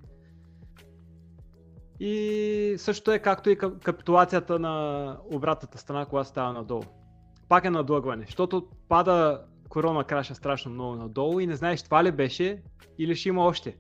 и 1.99 2.76
също 2.78 3.11
е 3.11 3.19
както 3.19 3.49
и 3.49 3.57
капитулацията 3.57 4.60
на 4.60 5.18
обратната 5.34 5.78
страна, 5.78 6.06
когато 6.06 6.30
става 6.30 6.53
надолу. 6.53 6.84
Пак 7.49 7.65
е 7.65 7.69
надлъгване, 7.69 8.26
защото 8.26 8.68
пада 8.90 9.45
корона 9.69 10.03
краша 10.03 10.36
страшно 10.36 10.72
много 10.72 10.95
надолу 10.95 11.40
и 11.40 11.48
не 11.48 11.56
знаеш 11.56 11.84
това 11.84 12.03
ли 12.03 12.11
беше 12.11 12.64
или 12.98 13.15
ще 13.15 13.30
има 13.30 13.45
още. 13.45 13.78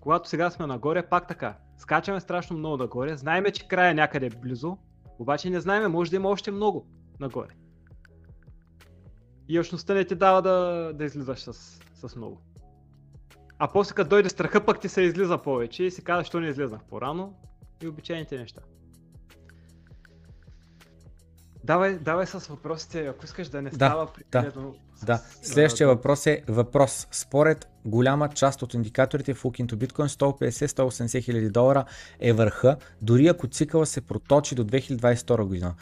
Когато 0.00 0.28
сега 0.28 0.50
сме 0.50 0.66
нагоре, 0.66 1.08
пак 1.08 1.28
така. 1.28 1.58
Скачаме 1.76 2.20
страшно 2.20 2.58
много 2.58 2.76
нагоре, 2.76 3.16
знаеме, 3.16 3.50
че 3.50 3.68
края 3.68 3.90
е 3.90 3.94
някъде 3.94 4.30
близо, 4.30 4.78
обаче 5.18 5.50
не 5.50 5.60
знаеме, 5.60 5.88
може 5.88 6.10
да 6.10 6.16
има 6.16 6.28
още 6.28 6.50
много 6.50 6.86
нагоре. 7.20 7.65
И 9.48 9.60
общността 9.60 9.94
не 9.94 10.04
ти 10.04 10.14
дава 10.14 10.42
да, 10.42 10.92
да 10.94 11.04
излизаш 11.04 11.38
с, 11.38 11.52
с 12.08 12.16
много. 12.16 12.40
А 13.58 13.68
после 13.72 13.94
като 13.94 14.10
дойде 14.10 14.28
страха, 14.28 14.64
пък 14.64 14.80
ти 14.80 14.88
се 14.88 15.02
излиза 15.02 15.38
повече 15.38 15.84
и 15.84 15.90
си 15.90 16.04
казва, 16.04 16.24
що 16.24 16.40
не 16.40 16.48
излезнах 16.48 16.80
по-рано 16.90 17.34
и 17.82 17.88
обичайните 17.88 18.38
неща. 18.38 18.60
Давай, 21.64 21.98
давай 21.98 22.26
с 22.26 22.46
въпросите, 22.46 23.06
ако 23.06 23.24
искаш 23.24 23.48
да 23.48 23.62
не 23.62 23.70
да, 23.70 23.76
става 23.76 24.12
прекалено. 24.12 24.74
Да, 25.00 25.06
да. 25.06 25.22
Следващия 25.42 25.88
въпрос 25.88 26.26
е 26.26 26.42
въпрос. 26.48 27.08
Според 27.10 27.68
голяма 27.84 28.28
част 28.28 28.62
от 28.62 28.74
индикаторите 28.74 29.34
в 29.34 29.42
Look 29.42 29.66
into 29.66 29.86
Bitcoin 29.86 30.06
150-180 30.06 31.24
хиляди 31.24 31.50
долара 31.50 31.84
е 32.20 32.32
върха, 32.32 32.76
дори 33.02 33.26
ако 33.26 33.48
цикъла 33.48 33.86
се 33.86 34.00
проточи 34.00 34.54
до 34.54 34.64
2022 34.64 35.44
година 35.44 35.74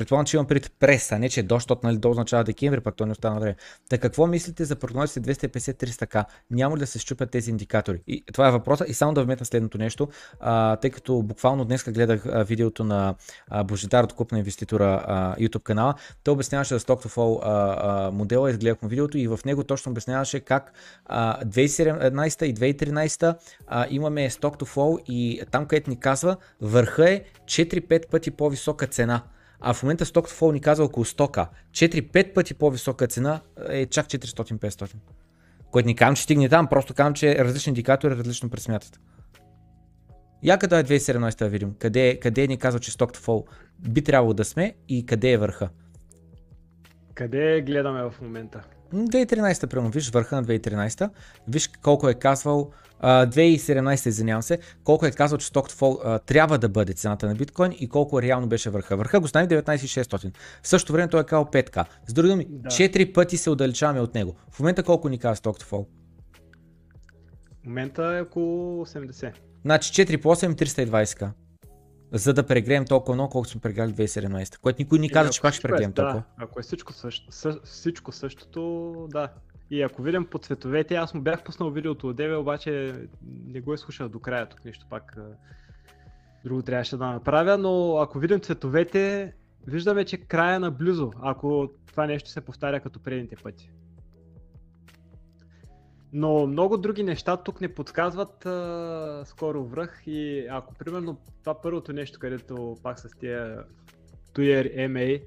Предполагам, 0.00 0.26
че 0.26 0.36
имам 0.36 0.46
пред 0.46 0.72
прес, 0.78 1.12
а 1.12 1.18
не 1.18 1.28
че 1.28 1.40
е 1.40 1.42
дощ, 1.42 1.64
защото 1.64 1.86
нали, 1.86 1.98
до 1.98 2.10
означава 2.10 2.44
декември, 2.44 2.80
пък 2.80 2.96
то 2.96 3.06
не 3.06 3.12
остана 3.12 3.40
време. 3.40 3.56
Та 3.88 3.98
какво 3.98 4.26
мислите 4.26 4.64
за 4.64 4.76
прогнозите 4.76 5.20
250-300к? 5.34 6.24
Няма 6.50 6.76
ли 6.76 6.80
да 6.80 6.86
се 6.86 6.98
щупят 6.98 7.30
тези 7.30 7.50
индикатори? 7.50 8.02
И 8.06 8.24
това 8.32 8.48
е 8.48 8.50
въпроса. 8.50 8.84
И 8.88 8.94
само 8.94 9.14
да 9.14 9.24
вметна 9.24 9.46
следното 9.46 9.78
нещо, 9.78 10.08
а, 10.40 10.76
тъй 10.76 10.90
като 10.90 11.22
буквално 11.22 11.64
днес 11.64 11.84
гледах 11.84 12.26
а, 12.26 12.44
видеото 12.44 12.84
на 12.84 13.14
а, 13.48 13.64
Божидар 13.64 14.04
от 14.04 14.12
Клуб 14.12 14.32
на 14.32 14.38
инвеститора 14.38 15.04
а, 15.06 15.36
YouTube 15.36 15.62
канала, 15.62 15.94
той 16.24 16.32
обясняваше 16.32 16.74
за 16.74 16.80
Stock 16.80 17.06
to 17.06 17.08
Fall 17.08 17.40
а, 17.42 18.06
а, 18.06 18.10
модела, 18.10 18.50
изгледахме 18.50 18.88
видеото 18.88 19.18
и 19.18 19.28
в 19.28 19.40
него 19.44 19.64
точно 19.64 19.90
обясняваше 19.90 20.40
как 20.40 20.72
а, 21.06 21.44
2017 21.44 22.44
и 22.44 22.54
2013 22.54 23.36
а, 23.66 23.86
имаме 23.90 24.30
Stock 24.30 24.60
to 24.60 24.74
Fall 24.74 25.04
и 25.04 25.42
там, 25.50 25.66
където 25.66 25.90
ни 25.90 26.00
казва, 26.00 26.36
върха 26.60 27.10
е 27.10 27.22
4-5 27.44 28.08
пъти 28.10 28.30
по-висока 28.30 28.86
цена. 28.86 29.22
А 29.60 29.74
в 29.74 29.82
момента 29.82 30.04
Stock 30.04 30.28
to 30.28 30.40
Fall 30.40 30.52
ни 30.52 30.60
казва 30.60 30.84
около 30.84 31.04
100к. 31.04 31.48
4-5 31.70 32.34
пъти 32.34 32.54
по-висока 32.54 33.06
цена 33.06 33.40
е 33.68 33.86
чак 33.86 34.06
400-500. 34.06 34.94
Което 35.70 35.86
ни 35.86 35.96
казвам, 35.96 36.16
че 36.16 36.22
стигне 36.22 36.48
там, 36.48 36.66
просто 36.66 36.94
казвам, 36.94 37.14
че 37.14 37.44
различни 37.44 37.70
индикатори 37.70 38.16
различно 38.16 38.50
пресмятат. 38.50 39.00
Я 40.42 40.58
къде 40.58 40.78
е 40.78 40.84
2017 40.84 41.38
да 41.38 41.48
видим, 41.48 41.74
къде, 41.78 42.20
къде 42.20 42.46
ни 42.46 42.58
казва, 42.58 42.80
че 42.80 42.90
Stock 42.90 43.16
to 43.16 43.18
Fall 43.18 43.46
би 43.78 44.04
трябвало 44.04 44.34
да 44.34 44.44
сме 44.44 44.74
и 44.88 45.06
къде 45.06 45.32
е 45.32 45.38
върха. 45.38 45.68
Къде 47.14 47.60
гледаме 47.60 48.02
в 48.02 48.14
момента? 48.22 48.62
2013 48.94 49.66
примерно, 49.66 49.90
виж 49.90 50.10
върха 50.10 50.36
на 50.36 50.44
2013, 50.44 51.10
виж 51.48 51.70
колко 51.82 52.08
е 52.08 52.14
казвал, 52.14 52.70
uh, 53.02 53.56
2017 53.56 54.08
извинявам 54.08 54.42
се, 54.42 54.58
колко 54.84 55.06
е 55.06 55.10
казал, 55.10 55.38
че 55.38 55.50
Stock 55.50 55.70
to 55.70 55.72
Fall 55.72 56.06
uh, 56.06 56.26
трябва 56.26 56.58
да 56.58 56.68
бъде 56.68 56.92
цената 56.92 57.26
на 57.26 57.34
биткоин 57.34 57.72
и 57.78 57.88
колко 57.88 58.22
реално 58.22 58.46
беше 58.46 58.70
върха. 58.70 58.96
Върха 58.96 59.20
го 59.20 59.28
стане 59.28 59.48
19600. 59.48 60.32
В 60.62 60.68
същото 60.68 60.92
време 60.92 61.08
той 61.08 61.20
е 61.20 61.24
казал 61.24 61.44
5к. 61.44 61.84
С 62.06 62.12
други 62.12 62.28
думи, 62.28 62.46
да. 62.48 62.68
4 62.68 63.12
пъти 63.12 63.36
се 63.36 63.50
отдалечаваме 63.50 64.00
от 64.00 64.14
него. 64.14 64.36
В 64.50 64.60
момента 64.60 64.82
колко 64.82 65.08
ни 65.08 65.18
казва 65.18 65.36
Stock 65.36 65.62
to 65.62 65.70
Fall? 65.70 65.86
В 67.62 67.66
момента 67.66 68.16
е 68.16 68.20
около 68.20 68.86
80. 68.86 69.32
Значи 69.64 70.06
4 70.06 70.22
по 70.22 70.28
8 70.28 70.64
320к 70.64 71.30
за 72.12 72.34
да 72.34 72.46
прегреем 72.46 72.84
толкова 72.84 73.14
много, 73.14 73.30
колкото 73.30 73.52
сме 73.52 73.60
преграли 73.60 73.92
2017, 73.92 74.58
което 74.58 74.82
никой 74.82 74.98
ни 74.98 75.10
каза, 75.10 75.30
че 75.30 75.40
пак 75.40 75.54
ще 75.54 75.68
прегреем 75.68 75.90
е, 75.90 75.94
толкова. 75.94 76.22
Да, 76.38 76.44
ако 76.44 76.60
е 76.60 76.62
всичко, 76.62 76.92
също, 76.92 77.32
съ, 77.32 77.60
всичко 77.64 78.12
същото, 78.12 78.94
да. 79.10 79.28
И 79.70 79.82
ако 79.82 80.02
видим 80.02 80.26
по 80.26 80.38
цветовете, 80.38 80.94
аз 80.94 81.14
му 81.14 81.20
бях 81.20 81.44
пуснал 81.44 81.70
видеото 81.70 82.08
от 82.08 82.16
Деве, 82.16 82.36
обаче 82.36 82.94
не 83.46 83.60
го 83.60 83.72
е 83.72 83.78
слушал 83.78 84.08
до 84.08 84.18
края, 84.18 84.48
тук 84.48 84.64
нещо 84.64 84.86
пак 84.90 85.16
друго 86.44 86.62
трябваше 86.62 86.96
да 86.96 87.06
направя, 87.06 87.58
но 87.58 87.96
ако 87.96 88.18
видим 88.18 88.40
цветовете, 88.40 89.32
виждаме, 89.66 90.04
че 90.04 90.16
края 90.16 90.56
е 90.56 90.58
наблизо, 90.58 91.10
ако 91.22 91.70
това 91.86 92.06
нещо 92.06 92.30
се 92.30 92.40
повтаря 92.40 92.80
като 92.80 93.02
предните 93.02 93.36
пъти. 93.36 93.70
Но 96.12 96.46
много 96.46 96.76
други 96.76 97.02
неща 97.02 97.36
тук 97.36 97.60
не 97.60 97.74
подсказват 97.74 98.46
а, 98.46 99.22
скоро 99.26 99.64
връх 99.64 100.02
и 100.06 100.46
ако 100.50 100.74
примерно 100.74 101.20
това 101.40 101.60
първото 101.60 101.92
нещо, 101.92 102.18
където 102.18 102.76
пак 102.82 102.98
с 102.98 103.10
тия 103.18 103.64
Tuyer 104.34 104.76
MA 104.76 105.22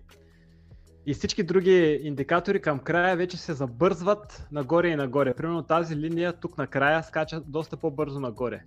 и 1.06 1.14
всички 1.14 1.44
други 1.44 2.00
индикатори 2.04 2.62
към 2.62 2.80
края 2.80 3.18
вече 3.18 3.38
се 3.38 3.54
забързват 3.54 4.48
нагоре 4.52 4.88
и 4.88 4.96
нагоре. 4.96 5.34
Примерно 5.34 5.64
тази 5.64 5.96
линия 5.96 6.34
тук 6.34 6.58
на 6.58 6.68
края 6.68 7.04
скача 7.04 7.42
доста 7.42 7.78
по-бързо 7.78 8.20
нагоре. 8.20 8.64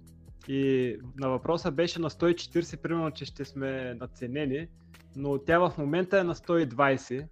И 0.49 0.97
на 1.17 1.29
въпроса 1.29 1.71
беше 1.71 2.01
на 2.01 2.11
140, 2.11 2.77
примерно, 2.77 3.11
че 3.11 3.25
ще 3.25 3.45
сме 3.45 3.95
наценени, 3.95 4.67
но 5.17 5.39
тя 5.39 5.59
в 5.59 5.73
момента 5.79 6.19
е 6.19 6.25
на 6.25 6.35
120 6.35 7.27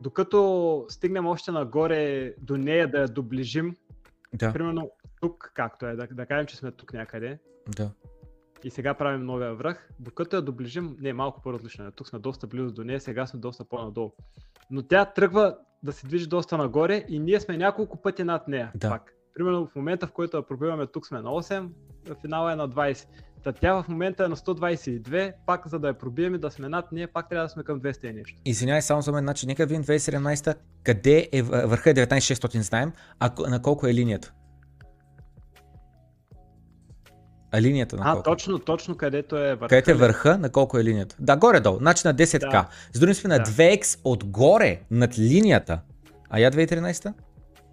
докато 0.00 0.84
стигнем 0.88 1.26
още 1.26 1.52
нагоре 1.52 2.34
до 2.42 2.56
нея 2.56 2.90
да 2.90 2.98
я 2.98 3.08
доближим, 3.08 3.76
да. 4.34 4.52
примерно 4.52 4.90
тук, 5.20 5.52
както 5.54 5.86
е, 5.86 5.96
да, 5.96 6.06
да 6.06 6.26
кажем, 6.26 6.46
че 6.46 6.56
сме 6.56 6.72
тук 6.72 6.92
някъде, 6.92 7.38
да. 7.68 7.90
и 8.64 8.70
сега 8.70 8.94
правим 8.94 9.24
новия 9.24 9.54
връх, 9.54 9.88
докато 10.00 10.36
я 10.36 10.42
доближим, 10.42 10.96
не, 11.00 11.12
малко 11.12 11.42
по-различно 11.42 11.86
е, 11.86 11.90
тук 11.90 12.08
сме 12.08 12.18
доста 12.18 12.46
близо 12.46 12.74
до 12.74 12.84
нея, 12.84 13.00
сега 13.00 13.26
сме 13.26 13.40
доста 13.40 13.64
по-надолу. 13.64 14.12
Но 14.70 14.82
тя 14.82 15.04
тръгва 15.04 15.56
да 15.82 15.92
се 15.92 16.06
движи 16.06 16.26
доста 16.26 16.56
нагоре 16.56 17.04
и 17.08 17.18
ние 17.18 17.40
сме 17.40 17.56
няколко 17.56 18.02
пъти 18.02 18.24
над 18.24 18.48
нея. 18.48 18.72
Да. 18.74 18.88
Пак. 18.88 19.17
Примерно 19.34 19.66
в 19.66 19.76
момента, 19.76 20.06
в 20.06 20.12
който 20.12 20.42
пробиваме 20.42 20.86
тук 20.86 21.06
сме 21.06 21.20
на 21.20 21.30
8, 21.30 21.68
финала 22.20 22.52
е 22.52 22.56
на 22.56 22.68
20. 22.68 23.06
Та 23.44 23.52
тя 23.52 23.82
в 23.82 23.88
момента 23.88 24.24
е 24.24 24.28
на 24.28 24.36
122, 24.36 25.32
пак 25.46 25.68
за 25.68 25.78
да 25.78 25.88
я 25.88 25.94
пробием 25.94 26.34
и 26.34 26.38
да 26.38 26.50
сме 26.50 26.68
над 26.68 26.92
ние, 26.92 27.06
пак 27.06 27.28
трябва 27.28 27.44
да 27.44 27.48
сме 27.48 27.64
към 27.64 27.80
200 27.80 28.10
и 28.10 28.12
нещо. 28.12 28.40
Извинявай 28.44 28.82
само 28.82 29.02
за 29.02 29.12
мен, 29.12 29.24
значи 29.24 29.46
нека 29.46 29.66
видим 29.66 29.84
2017 29.84 30.56
къде 30.84 31.28
е 31.32 31.42
върха 31.42 31.90
е 31.90 31.94
19600 31.94 32.60
знаем, 32.60 32.92
а 33.20 33.30
на 33.38 33.62
колко 33.62 33.86
е 33.86 33.94
линията? 33.94 34.32
А 37.52 37.60
линията 37.60 37.96
на 37.96 38.02
а, 38.06 38.12
колко? 38.12 38.22
точно, 38.22 38.58
точно 38.58 38.96
където 38.96 39.36
е 39.36 39.54
върха. 39.54 39.68
Където 39.68 39.90
е 39.90 39.94
върха, 39.94 40.38
на 40.38 40.50
колко 40.50 40.78
е 40.78 40.84
линията? 40.84 41.16
Да, 41.20 41.36
горе-долу, 41.36 41.78
значи 41.78 42.02
на 42.04 42.14
10к. 42.14 42.50
Да. 42.50 42.68
С 42.92 43.00
други 43.00 43.14
сме 43.14 43.28
на 43.28 43.44
2x 43.44 44.00
отгоре, 44.04 44.80
над 44.90 45.18
линията. 45.18 45.80
А 46.30 46.40
я 46.40 46.52
2013? 46.52 47.12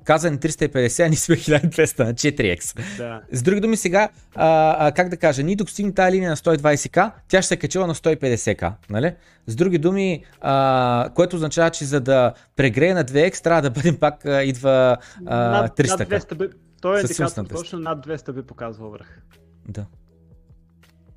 Казан 0.05 0.37
350, 0.37 1.05
а 1.05 1.09
ние 1.09 1.17
сме 1.17 1.35
1200 1.35 1.99
на 1.99 2.13
4x. 2.13 2.97
Да. 2.97 3.21
С 3.31 3.43
други 3.43 3.61
думи 3.61 3.77
сега, 3.77 4.09
а, 4.35 4.87
а, 4.87 4.91
как 4.91 5.09
да 5.09 5.17
кажа, 5.17 5.43
ние 5.43 5.55
докато 5.55 5.73
стигнем 5.73 5.93
тази 5.93 6.15
линия 6.15 6.29
на 6.29 6.37
120к, 6.37 7.11
тя 7.27 7.41
ще 7.41 7.47
се 7.47 7.57
качила 7.57 7.87
на 7.87 7.95
150к, 7.95 8.73
нали? 8.89 9.15
С 9.47 9.55
други 9.55 9.77
думи, 9.77 10.25
а, 10.41 11.09
което 11.15 11.35
означава, 11.35 11.69
че 11.69 11.85
за 11.85 11.99
да 11.99 12.33
прегрее 12.55 12.93
на 12.93 13.05
2x, 13.05 13.43
трябва 13.43 13.61
да 13.61 13.69
бъдем 13.69 13.97
пак, 13.97 14.25
а, 14.25 14.43
идва 14.43 14.97
а, 15.25 15.35
над, 15.61 15.77
300 15.77 15.99
над 15.99 16.09
200 16.09 16.35
би, 16.35 16.49
той 16.81 16.97
е 16.97 17.01
индикатор 17.01 17.45
точно 17.45 17.79
над 17.79 18.07
200 18.07 18.31
би 18.31 18.41
показвал 18.41 18.91
връх. 18.91 19.21
Да. 19.67 19.85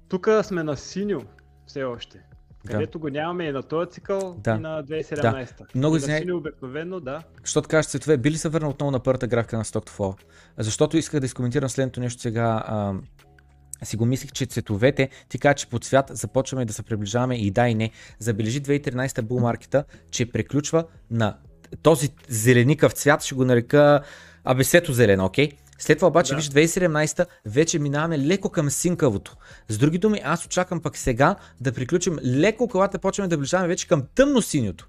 Тук 0.09 0.29
сме 0.43 0.63
на 0.63 0.77
синьо 0.77 1.23
все 1.67 1.85
още. 1.85 2.28
Където 2.67 2.99
го 2.99 3.09
нямаме 3.09 3.45
и 3.45 3.53
на 3.53 3.63
този 3.63 3.91
цикъл, 3.91 4.37
да. 4.39 4.55
и 4.55 4.59
на 4.59 4.85
2017. 4.85 5.23
Да. 5.23 5.65
Много 5.75 5.97
извиняй. 5.97 6.33
обикновено, 6.33 7.01
да. 7.01 7.23
Защото 7.45 7.69
кажеш 7.69 7.91
цветове, 7.91 8.17
би 8.17 8.31
ли 8.31 8.37
се 8.37 8.49
върнал 8.49 8.71
отново 8.71 8.91
на 8.91 9.01
първата 9.01 9.27
графика 9.27 9.59
на 9.59 9.65
Stock 9.65 9.91
to 9.91 9.91
Fall? 9.91 10.23
Защото 10.59 10.97
исках 10.97 11.21
да 11.21 11.27
изкоментирам 11.27 11.69
следното 11.69 12.01
нещо 12.01 12.23
сега. 12.23 12.63
А, 12.67 12.95
си 13.83 13.97
го 13.97 14.07
мислих, 14.07 14.33
че 14.33 14.47
цветовете, 14.47 15.09
ти 15.29 15.39
кажа, 15.39 15.55
че 15.55 15.67
по 15.67 15.79
цвят 15.79 16.11
започваме 16.15 16.65
да 16.65 16.73
се 16.73 16.83
приближаваме 16.83 17.37
и 17.37 17.51
да 17.51 17.69
и 17.69 17.75
не. 17.75 17.91
Забележи 18.19 18.63
2013 18.63 19.23
бул 19.23 19.41
маркета, 19.41 19.85
че 20.11 20.31
приключва 20.31 20.85
на 21.11 21.37
този 21.83 22.09
зеленикъв 22.29 22.93
цвят, 22.93 23.23
ще 23.23 23.35
го 23.35 23.45
нарека 23.45 24.03
абесето 24.45 24.93
зелено, 24.93 25.25
окей? 25.25 25.49
Okay? 25.49 25.57
След 25.79 25.99
това 25.99 26.09
обаче, 26.09 26.33
да. 26.33 26.37
виж, 26.37 26.49
2017 26.49 27.27
вече 27.47 27.79
минаваме 27.79 28.19
леко 28.19 28.51
към 28.51 28.71
синкавото. 28.71 29.37
С 29.69 29.79
други 29.79 29.99
думи, 29.99 30.21
аз 30.25 30.47
очаквам 30.47 30.81
пък 30.81 30.97
сега 30.97 31.37
да 31.61 31.73
приключим 31.73 32.19
леко, 32.25 32.69
когато 32.69 32.99
почваме 32.99 33.29
да 33.29 33.39
ближаваме 33.39 33.69
вече 33.69 33.89
към 33.89 34.03
тъмно 34.15 34.43
синьото. 34.43 34.89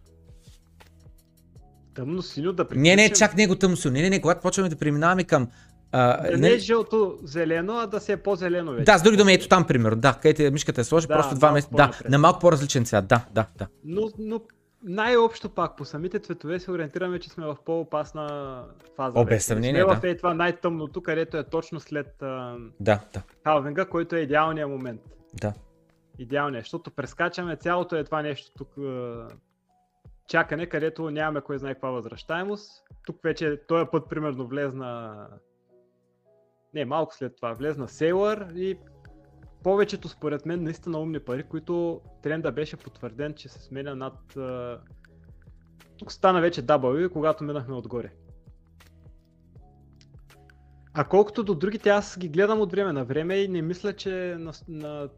Тъмно 1.96 2.22
синьо 2.22 2.54
да 2.54 2.66
приключим? 2.66 2.82
Не, 2.82 2.96
не, 2.96 3.14
чак 3.14 3.36
него 3.38 3.56
тъмно 3.56 3.78
синьо. 3.78 3.94
Не, 3.94 4.02
не, 4.02 4.10
не, 4.10 4.22
когато 4.22 4.42
почваме 4.42 4.70
да 4.70 4.76
преминаваме 4.76 5.24
към 5.24 5.48
а, 5.92 6.32
да 6.32 6.38
не, 6.38 6.50
не 6.50 6.54
е 6.54 6.58
жълто 6.58 7.18
зелено, 7.24 7.74
а 7.74 7.88
да 7.88 8.00
се 8.00 8.12
е 8.12 8.18
по-зелено 8.18 8.72
вече. 8.72 8.84
Да, 8.84 8.98
с 8.98 9.02
други 9.02 9.18
думи, 9.18 9.34
ето 9.34 9.48
там, 9.48 9.68
примерно. 9.68 9.98
Да, 9.98 10.14
където 10.22 10.54
мишката 10.54 10.82
е 10.82 10.84
сложи, 10.84 11.08
да, 11.08 11.14
просто 11.14 11.36
два 11.36 11.52
месеца. 11.52 11.76
Да, 11.76 11.92
на 12.10 12.18
малко 12.18 12.40
по-различен 12.40 12.86
цвят. 12.86 13.08
Да, 13.08 13.26
да, 13.34 13.46
да. 13.58 13.68
Но, 13.84 14.10
но 14.20 14.42
най-общо 14.84 15.50
пак 15.50 15.78
по 15.78 15.86
самите 15.86 16.20
цветове 16.20 16.60
се 16.60 16.72
ориентираме, 16.72 17.20
че 17.20 17.30
сме 17.30 17.46
в 17.46 17.58
по-опасна 17.66 18.66
фаза. 18.96 19.20
О, 19.20 19.26
без 19.26 19.46
съмнение, 19.46 19.86
да. 19.86 19.96
в 19.96 20.04
е 20.04 20.18
това 20.18 20.34
най-тъмното, 20.34 21.04
където 21.04 21.38
е 21.38 21.44
точно 21.44 21.80
след 21.80 22.22
а... 22.22 22.58
да, 22.80 23.00
да. 23.14 23.24
халвинга, 23.44 23.86
който 23.86 24.16
е 24.16 24.20
идеалният 24.20 24.70
момент. 24.70 25.02
Да. 25.34 25.54
Идеалният, 26.20 26.66
защото 26.66 26.92
прескачаме 26.92 27.56
цялото 27.56 27.96
е 27.96 28.04
това 28.04 28.22
нещо 28.22 28.52
тук 28.58 28.76
чакане, 30.28 30.66
където 30.66 31.10
нямаме 31.10 31.42
кой 31.42 31.58
знае 31.58 31.74
каква 31.74 31.90
възвръщаемост. 31.90 32.84
Тук 33.06 33.18
вече 33.24 33.62
този 33.68 33.86
път 33.92 34.10
примерно 34.10 34.48
влезна 34.48 35.16
не, 36.74 36.86
малко 36.86 37.16
след 37.16 37.36
това 37.36 37.54
влезна 37.54 37.88
Sailor 37.88 38.54
и 38.54 38.78
повечето 39.64 40.10
според 40.10 40.46
мен 40.46 40.64
наистина 40.64 41.00
умни 41.00 41.20
пари, 41.20 41.44
които 41.44 42.02
тренда 42.24 42.52
беше 42.52 42.78
потвърден, 42.78 43.34
че 43.34 43.50
се 43.50 43.60
сменя 43.60 43.96
над... 43.96 44.38
Тук 45.98 46.12
стана 46.12 46.42
вече 46.42 46.66
W, 46.66 47.12
когато 47.12 47.44
минахме 47.44 47.76
отгоре. 47.76 48.12
А 50.94 51.04
колкото 51.04 51.44
до 51.44 51.56
другите, 51.56 51.90
аз 51.90 52.20
ги 52.20 52.30
гледам 52.30 52.62
от 52.62 52.72
време 52.72 52.94
на 52.94 53.06
време 53.06 53.36
и 53.36 53.48
не 53.48 53.62
мисля, 53.62 53.94
че 53.94 54.36
на, 54.40 54.52
на 54.68 55.10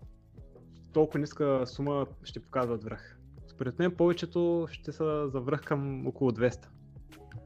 толкова 0.94 1.20
ниска 1.20 1.64
сума 1.66 2.06
ще 2.24 2.40
показват 2.40 2.84
връх. 2.84 3.18
Според 3.48 3.80
мен 3.80 3.96
повечето 3.96 4.68
ще 4.72 4.92
са 4.92 5.30
за 5.30 5.40
връх 5.40 5.64
към 5.64 6.08
около 6.08 6.32
200. 6.32 6.66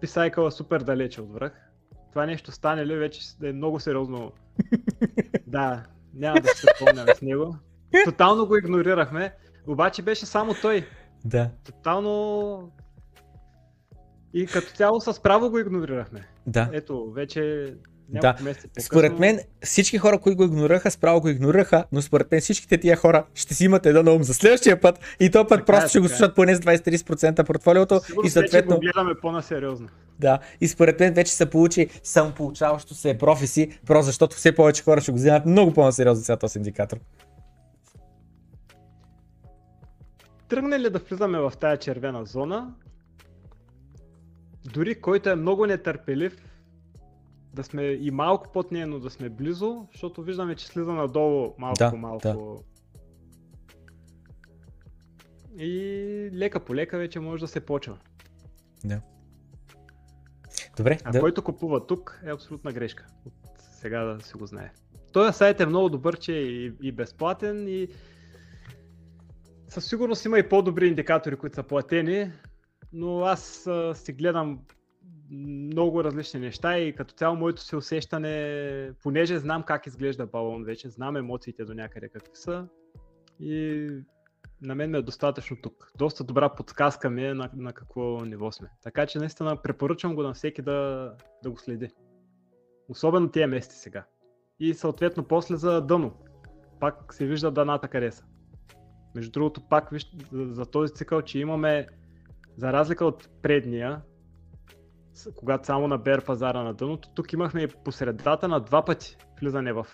Писайкъл 0.02 0.48
е 0.48 0.52
супер 0.52 0.82
далече 0.82 1.22
от 1.22 1.34
връх. 1.34 1.72
Това 2.10 2.26
нещо 2.26 2.52
стане 2.52 2.86
ли 2.86 2.96
вече 2.96 3.22
е 3.44 3.54
много 3.54 3.80
сериозно. 3.80 4.32
да, 5.48 5.84
няма 6.16 6.42
да 6.42 6.48
се 6.48 6.68
спомням 6.76 7.08
с 7.16 7.22
него. 7.22 7.56
Тотално 8.06 8.48
го 8.48 8.58
игнорирахме, 8.58 9.34
обаче 9.68 10.02
беше 10.02 10.26
само 10.26 10.54
той. 10.62 10.88
Да. 11.26 11.50
Тотално... 11.64 12.72
И 14.34 14.48
като 14.48 14.68
цяло 14.68 15.02
с 15.02 15.22
право 15.22 15.50
го 15.50 15.60
игнорирахме. 15.60 16.28
Да. 16.48 16.70
Ето, 16.74 17.12
вече 17.12 17.74
Да. 18.10 18.36
Според 18.80 19.19
мен 19.19 19.40
всички 19.64 19.98
хора, 19.98 20.19
които 20.19 20.38
го 20.38 20.44
игнорираха, 20.44 20.91
справо 20.91 21.22
го 21.22 21.30
игнорираха, 21.30 21.86
но 21.91 22.02
според 22.02 22.32
мен 22.32 22.41
всичките 22.41 22.77
тия 22.77 22.95
хора 22.95 23.26
ще 23.34 23.53
си 23.53 23.65
имат 23.65 23.86
едно 23.86 24.03
на 24.03 24.11
ум 24.11 24.23
за 24.23 24.34
следващия 24.34 24.82
път 24.82 24.99
и 25.19 25.32
то 25.32 25.48
път 25.48 25.49
Така 25.49 25.61
е, 25.61 25.65
просто 25.65 25.90
ще 25.90 25.99
го 25.99 26.06
е. 26.06 26.10
слушат 26.10 26.36
поне 26.36 26.56
с 26.56 26.60
20-30% 26.60 27.45
портфолиото 27.45 27.99
Сигурно 27.99 28.27
и 28.27 28.30
вече 28.30 28.34
съответно 28.34 28.76
го 28.76 28.82
гледаме 28.82 29.14
по-насериозно. 29.22 29.88
да, 30.19 30.40
и 30.61 30.68
според 30.68 30.99
мен 30.99 31.14
вече 31.14 31.34
се 31.34 31.45
получи 31.45 31.88
самополучаващо 32.03 32.94
се 32.94 33.18
професи, 33.18 33.80
просто 33.86 34.06
защото 34.06 34.36
все 34.36 34.56
повече 34.56 34.84
хора 34.84 35.02
ще 35.02 35.11
го 35.11 35.18
вземат 35.18 35.45
много 35.45 35.73
по-насериозно 35.73 36.23
сега 36.23 36.38
този 36.38 36.60
индикатор. 36.60 36.98
Тръгне 40.48 40.80
ли 40.80 40.90
да 40.90 40.99
влизаме 40.99 41.40
в 41.40 41.53
тая 41.60 41.77
червена 41.77 42.26
зона, 42.26 42.73
дори 44.73 44.95
който 44.95 45.30
е 45.30 45.36
много 45.36 45.65
нетърпелив, 45.65 46.38
да 47.56 47.64
сме 47.64 47.84
и 47.84 48.11
малко 48.11 48.52
под 48.52 48.72
нея, 48.72 48.88
но 48.88 48.99
да 48.99 49.10
сме 49.10 49.30
близо, 49.30 49.88
защото 49.91 50.23
виждаме, 50.23 50.56
че 50.56 50.68
слиза 50.68 50.94
надолу 50.94 51.56
малко 51.57 51.77
Да, 51.80 51.90
по 51.90 51.98
малко. 51.98 52.22
да. 52.23 52.36
И 55.64 56.30
лека 56.34 56.60
по 56.60 56.76
лека 56.76 56.98
вече 56.98 57.19
може 57.19 57.41
да 57.41 57.48
се 57.48 57.65
почва. 57.65 57.98
Да. 58.86 59.02
Добре, 60.77 60.99
А 61.03 61.11
да, 61.11 61.19
който 61.19 61.44
купува 61.44 61.88
тук 61.88 62.22
е 62.26 62.32
абсолютна 62.32 62.73
грешка. 62.73 63.06
От 63.26 63.34
сега 63.57 64.03
да 64.03 64.22
се 64.22 64.38
го 64.38 64.45
знае. 64.45 64.72
Този 65.11 65.38
сайт 65.38 65.60
е 65.60 65.65
много 65.65 65.90
добър, 65.90 66.19
че 66.19 66.34
е 66.34 66.41
и, 66.41 66.73
и 66.82 66.91
безплатен 66.91 67.68
и 67.68 67.88
със 69.68 69.86
сигурност 69.86 70.26
има 70.26 70.40
и 70.40 70.49
по-добри 70.49 70.88
индикатори, 70.88 71.36
които 71.36 71.56
са 71.56 71.64
платени, 71.64 72.32
но 72.94 73.19
аз 73.19 73.68
а, 73.68 73.95
си 73.95 74.14
гледам 74.14 74.60
много 75.32 76.04
различни 76.04 76.40
неща 76.40 76.80
и 76.80 76.96
като 76.96 77.14
цяло 77.14 77.36
моето 77.36 77.62
си 77.62 77.76
усещане, 77.76 78.92
понеже 79.04 79.40
знам 79.40 79.64
как 79.64 79.88
изглежда 79.88 80.26
балон 80.26 80.64
вече, 80.64 80.90
знам 80.90 81.18
емоциите 81.18 81.66
до 81.66 81.74
някъде 81.74 82.10
какви 82.10 82.36
са 82.36 82.68
и 83.40 83.90
на 84.62 84.76
мен 84.76 84.90
ме 84.90 84.98
е 84.98 85.02
достатъчно 85.02 85.58
тук. 85.62 85.92
Доста 85.98 86.24
добра 86.24 86.50
подсказка 86.50 87.10
ми 87.10 87.26
е 87.26 87.34
на, 87.34 87.50
на 87.56 87.74
какво 87.74 88.26
ниво 88.26 88.52
сме. 88.52 88.70
Така 88.84 89.06
че 89.06 89.20
наистина 89.20 89.62
препоръчвам 89.62 90.16
го 90.16 90.24
на 90.24 90.34
всеки 90.34 90.62
да, 90.62 91.12
да 91.44 91.52
го 91.52 91.58
следи. 91.58 91.90
Особено 92.90 93.32
тия 93.32 93.48
месеци 93.48 93.78
сега. 93.78 94.06
И 94.60 94.74
съответно 94.74 95.24
после 95.24 95.56
за 95.56 95.82
дъно. 95.82 96.14
Пак 96.80 97.14
се 97.14 97.26
вижда 97.26 97.52
дъната 97.52 97.88
къде 97.88 98.12
са. 98.12 98.26
Между 99.16 99.32
другото, 99.32 99.62
пак 99.70 99.90
виж 99.90 100.12
за, 100.32 100.46
за 100.54 100.66
този 100.66 100.94
цикъл, 100.94 101.22
че 101.22 101.40
имаме, 101.40 101.88
за 102.58 102.74
разлика 102.74 103.06
от 103.06 103.30
предния, 103.42 104.02
когато 105.36 105.66
само 105.66 105.88
на 105.88 105.98
бер 105.98 106.26
пазара 106.26 106.64
на 106.64 106.74
дъното, 106.74 107.10
тук 107.10 107.34
имахме 107.34 107.62
и 107.62 107.68
по 107.68 107.92
средата 107.92 108.48
на 108.48 108.60
два 108.60 108.86
пъти 108.86 109.18
влизане 109.42 109.74
в 109.74 109.88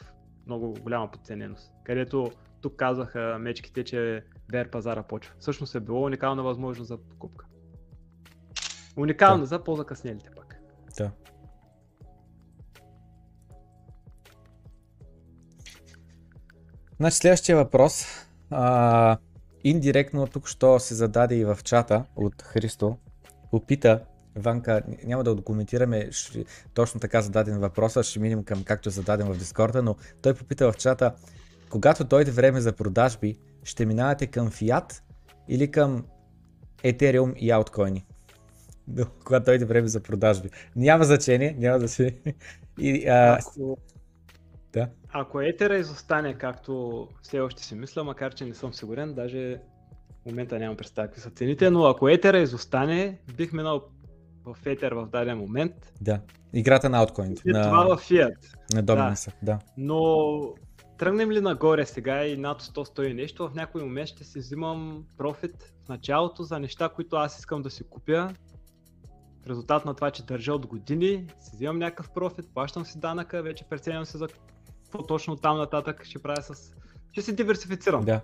много 0.45 0.73
голяма 0.73 1.11
подцененост. 1.11 1.71
Където 1.83 2.31
тук 2.61 2.75
казаха 2.75 3.37
мечките, 3.39 3.83
че 3.83 4.23
бер 4.51 4.69
пазара 4.69 5.03
почва. 5.03 5.33
Всъщност 5.39 5.75
е 5.75 5.79
било 5.79 6.03
уникална 6.03 6.43
възможност 6.43 6.87
за 6.87 6.97
покупка. 6.97 7.45
Уникална 8.97 9.39
Да. 9.39 9.45
за 9.45 9.63
по-закъснелите 9.63 10.29
пак. 10.35 10.59
да. 10.97 11.11
Значи 16.97 17.15
следващия 17.17 17.57
въпрос. 17.57 18.05
А, 18.49 19.17
индиректно 19.63 20.27
тук 20.27 20.47
що 20.47 20.79
се 20.79 20.95
зададе 20.95 21.35
и 21.35 21.45
в 21.45 21.59
чата 21.63 22.05
от 22.15 22.41
Христо. 22.41 22.97
Попита, 23.51 24.05
Ванка, 24.35 24.81
няма 25.03 25.23
да 25.23 25.31
откоментираме 25.31 26.11
ще, 26.11 26.45
точно 26.73 26.99
така 26.99 27.21
зададен 27.21 27.59
въпрос, 27.59 27.97
а 27.97 28.03
ще 28.03 28.19
минем 28.19 28.43
към 28.43 28.63
както 28.63 28.89
е 28.89 28.91
зададен 28.91 29.33
в 29.33 29.37
Дискорда, 29.37 29.81
но 29.81 29.95
той 30.21 30.33
попита 30.33 30.71
в 30.71 30.77
чата, 30.77 31.13
когато 31.69 32.03
дойде 32.03 32.31
време 32.31 32.61
за 32.61 32.73
продажби, 32.73 33.35
ще 33.63 33.85
минавате 33.85 34.27
към 34.27 34.51
фиат 34.51 35.03
или 35.47 35.71
към 35.71 36.05
Ethereum 36.83 37.33
и 37.35 37.51
ауткоини? 37.51 38.05
Но, 38.87 39.05
когато 39.25 39.45
дойде 39.45 39.65
време 39.65 39.87
за 39.87 39.99
продажби. 39.99 40.49
Няма 40.75 41.03
значение, 41.03 41.55
няма 41.59 41.79
да 41.79 41.87
се... 41.87 42.17
И, 42.79 43.07
а, 43.07 43.37
Ако, 43.39 43.77
да. 44.73 44.89
ако 45.09 45.41
етера 45.41 45.77
изостане, 45.77 46.37
както 46.37 47.07
все 47.21 47.39
още 47.39 47.63
си 47.63 47.75
мисля, 47.75 48.03
макар 48.03 48.33
че 48.33 48.45
не 48.45 48.53
съм 48.53 48.73
сигурен, 48.73 49.13
даже 49.13 49.59
в 50.21 50.25
момента 50.25 50.59
нямам 50.59 50.77
представа 50.77 51.07
какви 51.07 51.21
са 51.21 51.29
цените, 51.29 51.69
но 51.69 51.85
ако 51.85 52.09
етера 52.09 52.39
изостане, 52.39 53.19
бих 53.37 53.53
минал 53.53 53.83
в 54.45 54.57
етер 54.65 54.91
в 54.91 55.07
даден 55.11 55.37
момент 55.37 55.73
Да. 56.01 56.19
Играта 56.53 56.89
на 56.89 56.97
ауткоините. 56.97 57.41
и 57.45 57.51
на, 57.51 57.63
това 57.63 57.95
в 57.95 57.99
фиат. 57.99 58.37
на 58.73 58.83
Доминуса. 58.83 59.31
Да. 59.43 59.59
Но 59.77 60.53
тръгнем 60.97 61.31
ли 61.31 61.41
нагоре 61.41 61.85
сега 61.85 62.25
и 62.25 62.37
над 62.37 62.61
100-100 62.61 63.01
и 63.03 63.13
нещо, 63.13 63.49
в 63.49 63.55
някой 63.55 63.83
момент 63.83 64.07
ще 64.07 64.23
си 64.23 64.39
взимам 64.39 65.03
профит 65.17 65.73
в 65.85 65.89
началото 65.89 66.43
за 66.43 66.59
неща, 66.59 66.89
които 66.89 67.15
аз 67.15 67.39
искам 67.39 67.61
да 67.61 67.69
си 67.69 67.83
купя. 67.83 68.29
В 69.43 69.49
резултат 69.49 69.85
на 69.85 69.93
това, 69.93 70.11
че 70.11 70.25
държа 70.25 70.53
от 70.53 70.67
години, 70.67 71.27
си 71.39 71.51
взимам 71.53 71.79
някакъв 71.79 72.09
профит, 72.09 72.45
плащам 72.53 72.85
си 72.85 72.99
данъка, 72.99 73.43
вече 73.43 73.63
преценям 73.69 74.05
се 74.05 74.17
за 74.17 74.27
какво 74.83 75.03
точно 75.05 75.35
там 75.35 75.57
нататък 75.57 76.05
ще 76.05 76.19
правя 76.19 76.41
с... 76.41 76.71
Ще 77.11 77.21
се 77.21 77.31
диверсифицирам. 77.31 78.01
Да. 78.05 78.21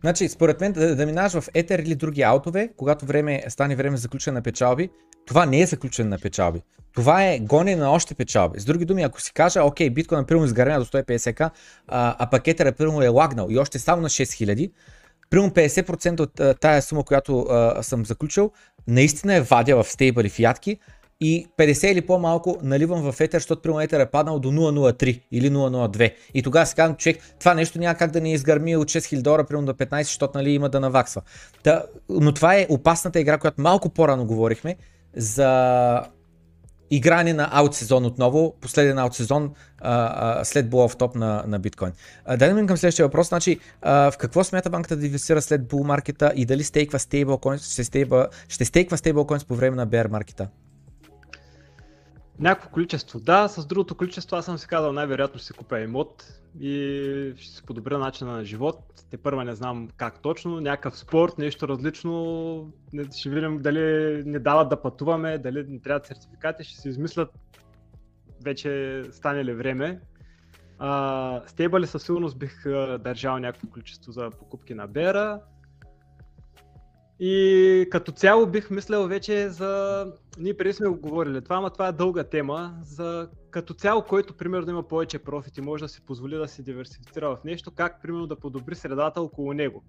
Значи, 0.00 0.28
според 0.28 0.60
мен, 0.60 0.72
да, 0.72 0.96
да 0.96 1.06
минаш 1.06 1.32
в 1.32 1.44
етер 1.54 1.78
или 1.78 1.94
други 1.94 2.22
аутове, 2.22 2.72
когато 2.76 3.06
време, 3.06 3.42
стане 3.48 3.76
време 3.76 3.96
за 3.96 4.00
заключване 4.00 4.38
на 4.38 4.42
печалби, 4.42 4.90
това 5.26 5.46
не 5.46 5.60
е 5.60 5.66
заключване 5.66 6.10
на 6.10 6.18
печалби. 6.18 6.62
Това 6.94 7.24
е 7.24 7.38
гоне 7.38 7.76
на 7.76 7.90
още 7.90 8.14
печалби. 8.14 8.60
С 8.60 8.64
други 8.64 8.84
думи, 8.84 9.02
ако 9.02 9.20
си 9.20 9.32
кажа, 9.32 9.64
окей, 9.64 9.90
биткоин 9.90 10.20
например 10.20 10.46
изгаря 10.46 10.78
до 10.78 10.84
150к, 10.84 11.50
а, 11.88 12.16
а 12.18 12.30
пакетера 12.30 12.68
например 12.68 13.02
е 13.02 13.08
лагнал 13.08 13.46
и 13.50 13.58
още 13.58 13.78
само 13.78 14.02
на 14.02 14.08
6000, 14.08 14.70
примерно 15.30 15.50
50% 15.50 16.20
от 16.20 16.40
а, 16.40 16.54
тая 16.54 16.82
сума, 16.82 17.04
която 17.04 17.40
а, 17.40 17.82
съм 17.82 18.06
заключил, 18.06 18.50
наистина 18.88 19.34
е 19.34 19.40
вадя 19.40 19.82
в 19.82 19.88
стейбъл 19.88 20.22
и 20.22 20.28
фиатки 20.28 20.78
и 21.20 21.46
50 21.58 21.92
или 21.92 22.00
по-малко 22.00 22.58
наливам 22.62 23.12
в 23.12 23.20
етер, 23.20 23.38
защото 23.38 23.62
примерно 23.62 23.80
етер 23.80 24.00
е 24.00 24.06
паднал 24.06 24.38
до 24.38 24.52
0.03 24.52 25.22
или 25.32 25.50
0.02. 25.50 26.14
И 26.34 26.42
тогава 26.42 26.66
си 26.66 26.74
казвам, 26.74 26.96
човек, 26.96 27.18
това 27.38 27.54
нещо 27.54 27.78
няма 27.78 27.94
как 27.94 28.10
да 28.10 28.20
не 28.20 28.32
изгърми 28.32 28.76
от 28.76 28.88
6000 28.88 29.22
долара, 29.22 29.44
примерно 29.44 29.66
до 29.66 29.72
15, 29.72 30.02
защото 30.02 30.38
нали, 30.38 30.50
има 30.50 30.68
да 30.68 30.80
наваксва. 30.80 31.22
Та, 31.62 31.82
но 32.08 32.32
това 32.32 32.54
е 32.54 32.66
опасната 32.70 33.20
игра, 33.20 33.38
която 33.38 33.60
малко 33.60 33.88
по-рано 33.88 34.26
говорихме, 34.26 34.76
за 35.16 36.02
игране 36.90 37.32
на 37.32 37.48
аут 37.52 37.74
сезон 37.74 38.06
отново, 38.06 38.54
последен 38.60 38.98
аут 38.98 39.14
сезон 39.14 39.52
а, 39.80 40.40
а, 40.40 40.44
след 40.44 40.66
Bull 40.66 41.00
Top 41.00 41.16
на, 41.16 41.44
на 41.46 41.58
биткоин. 41.58 41.92
А, 42.24 42.36
да 42.36 42.46
минем 42.48 42.66
към 42.66 42.76
следващия 42.76 43.06
въпрос, 43.06 43.28
значи 43.28 43.58
а, 43.82 44.10
в 44.10 44.16
какво 44.18 44.44
смята 44.44 44.70
банката 44.70 44.96
да 44.96 45.06
инвестира 45.06 45.42
след 45.42 45.62
Bull 45.62 45.86
маркета 45.86 46.32
и 46.36 46.44
дали 46.46 46.64
стейква 46.64 46.98
стейблкоинс, 46.98 47.72
ще, 47.72 47.84
стейква, 47.84 48.28
ще 48.48 48.64
стейква 48.64 48.96
стейблкоинс 48.96 49.44
по 49.44 49.54
време 49.54 49.76
на 49.76 49.86
Bear 49.86 50.10
маркета? 50.10 50.48
Някакво 52.38 52.70
количество, 52.70 53.20
да, 53.20 53.48
с 53.48 53.66
другото 53.66 53.94
количество 53.94 54.36
аз 54.36 54.44
съм 54.44 54.58
си 54.58 54.66
казал 54.66 54.92
най-вероятно 54.92 55.38
ще 55.38 55.46
си 55.46 55.52
купя 55.52 55.80
имот 55.80 56.40
и 56.60 57.32
ще 57.36 57.56
си 57.56 57.62
подобря 57.62 57.98
начина 57.98 58.32
на 58.32 58.44
живот. 58.44 58.78
Те 59.10 59.16
първа 59.16 59.44
не 59.44 59.54
знам 59.54 59.88
как 59.96 60.22
точно, 60.22 60.60
някакъв 60.60 60.98
спорт, 60.98 61.38
нещо 61.38 61.68
различно. 61.68 62.72
Ще 63.16 63.30
видим 63.30 63.58
дали 63.62 64.22
не 64.26 64.38
дават 64.38 64.68
да 64.68 64.82
пътуваме, 64.82 65.38
дали 65.38 65.64
не 65.68 65.80
трябват 65.80 66.06
сертификати, 66.06 66.64
ще 66.64 66.80
си 66.80 66.88
измислят 66.88 67.30
вече 68.44 69.02
стане 69.10 69.44
ли 69.44 69.54
време. 69.54 70.00
А, 70.78 71.42
стейбъли 71.46 71.86
със 71.86 72.02
сигурност 72.02 72.38
бих 72.38 72.62
държал 72.98 73.38
някакво 73.38 73.68
количество 73.68 74.12
за 74.12 74.30
покупки 74.30 74.74
на 74.74 74.86
Бера. 74.86 75.40
И 77.20 77.88
като 77.90 78.12
цяло 78.12 78.46
бих 78.46 78.70
мислял 78.70 79.06
вече 79.06 79.48
за... 79.48 80.04
Ние 80.38 80.56
преди 80.56 80.72
сме 80.72 80.88
го 80.88 80.96
говорили 80.96 81.44
това, 81.44 81.56
ама 81.56 81.70
това 81.70 81.88
е 81.88 81.92
дълга 81.92 82.24
тема. 82.24 82.74
За 82.82 83.28
като 83.50 83.74
цяло, 83.74 84.02
който 84.02 84.36
примерно 84.36 84.70
има 84.70 84.88
повече 84.88 85.18
профит 85.18 85.56
и 85.56 85.60
може 85.60 85.84
да 85.84 85.88
си 85.88 86.00
позволи 86.00 86.36
да 86.36 86.48
се 86.48 86.62
диверсифицира 86.62 87.28
в 87.28 87.44
нещо, 87.44 87.70
как 87.70 88.02
примерно 88.02 88.26
да 88.26 88.36
подобри 88.36 88.74
средата 88.74 89.20
около 89.20 89.52
него. 89.52 89.84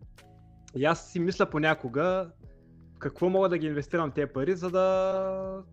И 0.76 0.86
аз 0.86 1.12
си 1.12 1.20
мисля 1.20 1.46
понякога 1.46 2.30
какво 3.00 3.30
мога 3.30 3.50
да 3.50 3.58
ги 3.58 3.68
инвестирам 3.68 4.12
тези 4.12 4.34
пари, 4.34 4.56
за 4.56 4.70
да 4.70 5.64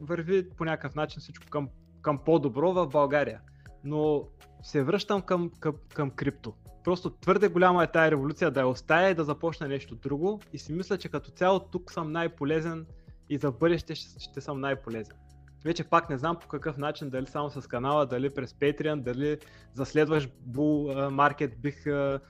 върви 0.00 0.50
по 0.50 0.64
някакъв 0.64 0.94
начин 0.94 1.20
всичко 1.20 1.46
към, 1.50 1.68
към 2.02 2.18
по-добро 2.24 2.72
в 2.72 2.88
България. 2.88 3.40
Но 3.84 4.24
се 4.62 4.82
връщам 4.82 5.22
към, 5.22 5.50
към, 5.60 5.74
към 5.94 6.10
крипто. 6.10 6.54
Просто 6.84 7.10
твърде 7.10 7.48
голяма 7.48 7.84
е 7.84 7.86
тая 7.86 8.10
революция 8.10 8.50
да 8.50 8.60
я 8.60 8.66
оставя 8.66 9.10
и 9.10 9.14
да 9.14 9.24
започне 9.24 9.68
нещо 9.68 9.94
друго. 9.94 10.40
И 10.52 10.58
си 10.58 10.72
мисля, 10.72 10.98
че 10.98 11.08
като 11.08 11.30
цяло 11.30 11.60
тук 11.60 11.92
съм 11.92 12.12
най-полезен 12.12 12.86
и 13.28 13.38
за 13.38 13.50
бъдеще 13.52 13.94
ще, 13.94 14.20
ще 14.20 14.40
съм 14.40 14.60
най-полезен. 14.60 15.16
Вече 15.64 15.84
пак 15.84 16.10
не 16.10 16.18
знам 16.18 16.36
по 16.36 16.48
какъв 16.48 16.76
начин, 16.76 17.10
дали 17.10 17.26
само 17.26 17.50
с 17.50 17.68
канала, 17.68 18.06
дали 18.06 18.30
през 18.30 18.52
Patreon, 18.52 19.00
дали 19.00 19.38
за 19.74 19.84
следващ 19.84 20.30
Bull 20.48 21.08
Market 21.10 21.56
бих 21.56 21.86
а, 21.86 22.20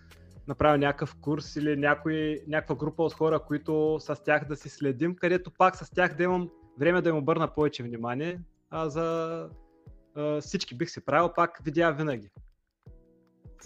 направя 0.47 0.79
някакъв 0.79 1.17
курс 1.21 1.57
или 1.57 1.77
някой, 1.77 2.39
някаква 2.49 2.75
група 2.75 3.03
от 3.03 3.13
хора, 3.13 3.41
които 3.41 3.97
с 4.01 4.25
тях 4.25 4.49
да 4.49 4.57
си 4.57 4.69
следим, 4.69 5.17
където 5.17 5.51
пак 5.51 5.77
с 5.77 5.91
тях 5.91 6.17
да 6.17 6.23
имам 6.23 6.51
време 6.79 7.03
да 7.03 7.09
им 7.09 7.17
обърна 7.17 7.55
повече 7.55 7.83
внимание, 7.83 8.41
а 8.71 8.89
за 8.89 9.49
всички 10.41 10.75
бих 10.75 10.91
си 10.91 11.05
правил 11.05 11.33
пак 11.37 11.61
видеа 11.65 11.93
винаги. 11.93 12.31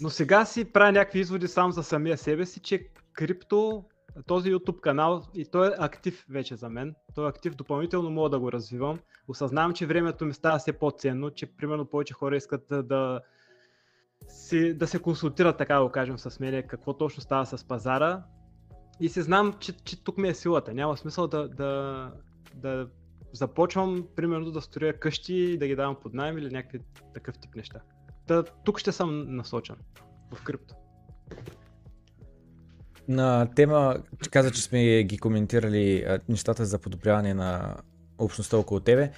Но 0.01 0.09
сега 0.09 0.45
си 0.45 0.71
правя 0.71 0.91
някакви 0.91 1.19
изводи 1.19 1.47
сам 1.47 1.71
за 1.71 1.83
самия 1.83 2.17
себе 2.17 2.45
си, 2.45 2.59
че 2.59 2.89
крипто, 3.13 3.85
този 4.25 4.53
YouTube 4.53 4.79
канал, 4.79 5.23
и 5.33 5.45
той 5.45 5.67
е 5.67 5.75
актив 5.77 6.25
вече 6.29 6.55
за 6.55 6.69
мен, 6.69 6.95
той 7.15 7.25
е 7.25 7.29
актив, 7.29 7.55
допълнително 7.55 8.09
мога 8.09 8.29
да 8.29 8.39
го 8.39 8.51
развивам. 8.51 8.99
Осъзнавам, 9.27 9.73
че 9.73 9.85
времето 9.85 10.25
ми 10.25 10.33
става 10.33 10.59
все 10.59 10.73
по-ценно, 10.73 11.31
че 11.31 11.45
примерно 11.45 11.85
повече 11.85 12.13
хора 12.13 12.35
искат 12.35 12.65
да, 12.69 12.83
да, 12.83 13.21
си, 14.27 14.73
да 14.73 14.87
се 14.87 14.99
консултират, 14.99 15.57
така 15.57 15.81
го 15.81 15.89
кажем, 15.89 16.17
с 16.17 16.39
мен, 16.39 16.63
какво 16.67 16.93
точно 16.93 17.21
става 17.21 17.45
с 17.45 17.67
пазара. 17.67 18.23
И 18.99 19.09
си 19.09 19.21
знам, 19.21 19.53
че, 19.59 19.73
че 19.77 20.03
тук 20.03 20.17
ми 20.17 20.27
е 20.27 20.33
силата. 20.33 20.73
Няма 20.73 20.97
смисъл 20.97 21.27
да, 21.27 21.47
да, 21.47 22.11
да 22.55 22.87
започвам, 23.35 24.07
примерно, 24.15 24.51
да 24.51 24.61
строя 24.61 24.99
къщи 24.99 25.33
и 25.33 25.57
да 25.57 25.67
ги 25.67 25.75
давам 25.75 25.95
под 26.03 26.13
найем 26.13 26.37
или 26.37 26.51
някакви 26.51 26.79
такъв 27.13 27.37
тип 27.37 27.55
неща. 27.55 27.79
Та, 28.27 28.43
тук 28.43 28.79
ще 28.79 28.91
съм 28.91 29.35
насочен 29.35 29.75
в 30.33 30.43
крипто. 30.43 30.75
На 33.07 33.47
тема, 33.55 33.97
каза, 34.31 34.51
че 34.51 34.61
сме 34.61 35.03
ги 35.03 35.17
коментирали 35.17 36.05
нещата 36.29 36.65
за 36.65 36.79
подобряване 36.79 37.33
на 37.33 37.77
общността 38.17 38.57
около 38.57 38.79
тебе 38.79 39.11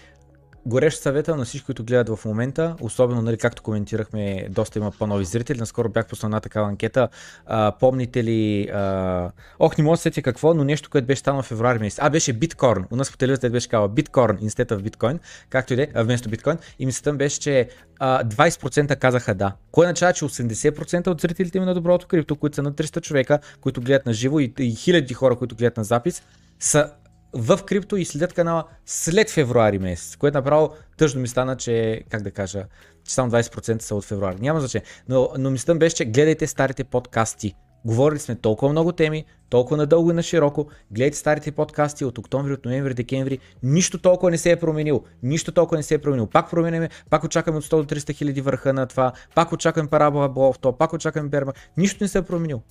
горещ 0.68 1.02
съвета 1.02 1.36
на 1.36 1.46
всички, 1.46 1.66
които 1.66 1.84
гледат 1.84 2.18
в 2.18 2.26
момента, 2.26 2.76
особено, 2.82 3.22
нали, 3.22 3.38
както 3.38 3.64
коментирахме, 3.64 4.48
доста 4.50 4.80
има 4.80 4.92
по-нови 4.92 5.26
зрители. 5.26 5.60
Наскоро 5.60 5.90
бях 5.90 6.08
послал 6.08 6.28
една 6.28 6.40
такава 6.40 6.68
анкета. 6.68 7.10
А, 7.46 7.72
помните 7.80 8.24
ли, 8.24 8.70
а... 8.70 9.32
ох, 9.60 9.78
не 9.78 9.84
мога 9.84 9.94
да 9.94 10.02
сетя 10.02 10.22
какво, 10.22 10.54
но 10.54 10.64
нещо, 10.64 10.90
което 10.90 11.08
беше 11.08 11.20
станало 11.20 11.44
в 11.44 11.46
февруари 11.46 11.80
месец. 11.80 12.00
А, 12.02 12.10
беше 12.10 12.34
биткорн. 12.34 12.86
У 12.92 12.96
нас 12.96 13.12
по 13.12 13.18
телевизията 13.18 13.50
беше 13.50 13.70
казал 13.70 13.88
биткорн, 13.88 14.38
инстета 14.42 14.78
в 14.78 14.84
биткоин, 14.84 15.20
както 15.50 15.74
и 15.74 15.76
де, 15.76 15.92
вместо 15.96 16.30
биткоин. 16.30 16.58
И 16.80 16.86
мислята 16.86 17.14
беше, 17.14 17.40
че 17.40 17.70
а, 18.00 18.24
20% 18.24 19.00
казаха 19.00 19.36
да. 19.36 19.54
Кое 19.72 19.86
означава, 19.86 20.14
че 20.14 20.26
80% 20.26 21.08
от 21.08 21.22
зрителите 21.22 21.60
ми 21.60 21.66
на 21.66 21.74
доброто 21.74 22.08
крипто, 22.08 22.36
които 22.36 22.56
са 22.56 22.64
на 22.64 22.74
300 22.74 23.02
човека, 23.02 23.40
които 23.62 23.82
гледат 23.82 24.06
на 24.06 24.14
живо 24.14 24.40
и, 24.40 24.54
и 24.60 24.76
хиляди 24.76 25.14
хора, 25.14 25.36
които 25.36 25.56
гледат 25.56 25.78
на 25.78 25.84
запис, 25.84 26.24
са 26.60 26.92
в 27.34 27.60
крипто 27.66 27.98
и 27.98 28.06
следят 28.06 28.34
канала 28.34 28.64
след 28.86 29.30
февруари 29.30 29.80
месец, 29.80 30.16
което 30.16 30.38
направо 30.38 30.72
тъжно 30.98 31.22
ми 31.22 31.28
стана, 31.28 31.58
че, 31.58 32.04
как 32.10 32.22
да 32.22 32.32
кажа, 32.32 32.66
че 33.04 33.14
само 33.14 33.32
20% 33.32 33.82
са 33.82 33.96
от 33.96 34.06
февруари. 34.06 34.38
Няма 34.40 34.60
значение. 34.60 34.86
Но, 35.10 35.30
но 35.38 35.50
мислята 35.50 35.80
беше, 35.80 35.96
че 35.96 36.06
гледайте 36.06 36.48
старите 36.48 36.84
подкасти. 36.84 37.56
Говорили 37.86 38.20
сме 38.20 38.36
толкова 38.36 38.72
много 38.72 38.92
теми, 38.92 39.26
толкова 39.50 39.78
надълго 39.78 40.12
и 40.12 40.14
на 40.14 40.24
широко. 40.24 40.68
Гледайте 40.92 41.18
старите 41.18 41.52
подкасти 41.52 42.06
от 42.06 42.18
октомври, 42.18 42.54
от 42.54 42.66
ноември, 42.66 42.94
декември. 42.94 43.40
Нищо 43.64 43.98
толкова 43.98 44.32
не 44.32 44.38
се 44.38 44.52
е 44.52 44.60
променило. 44.60 45.04
Нищо 45.24 45.52
толкова 45.52 45.78
не 45.78 45.84
се 45.84 45.94
е 45.94 45.98
променило. 45.98 46.28
Пак 46.28 46.50
променяме, 46.50 46.90
пак 47.10 47.24
очакваме 47.24 47.58
от 47.58 47.64
100 47.64 47.70
до 47.70 47.96
300 47.96 48.14
хиляди 48.14 48.42
върха 48.42 48.74
на 48.74 48.88
това, 48.88 49.12
пак 49.36 49.52
очакваме 49.52 49.90
парабола 49.90 50.54
в 50.54 50.60
то, 50.62 50.78
пак 50.78 50.94
очакваме 50.94 51.30
берма. 51.30 51.54
Нищо 51.78 52.04
не 52.04 52.08
се 52.08 52.18
е 52.18 52.22
променило. 52.22 52.62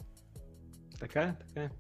Така 1.01 1.21
е, 1.21 1.35
така 1.47 1.61
е. 1.67 1.71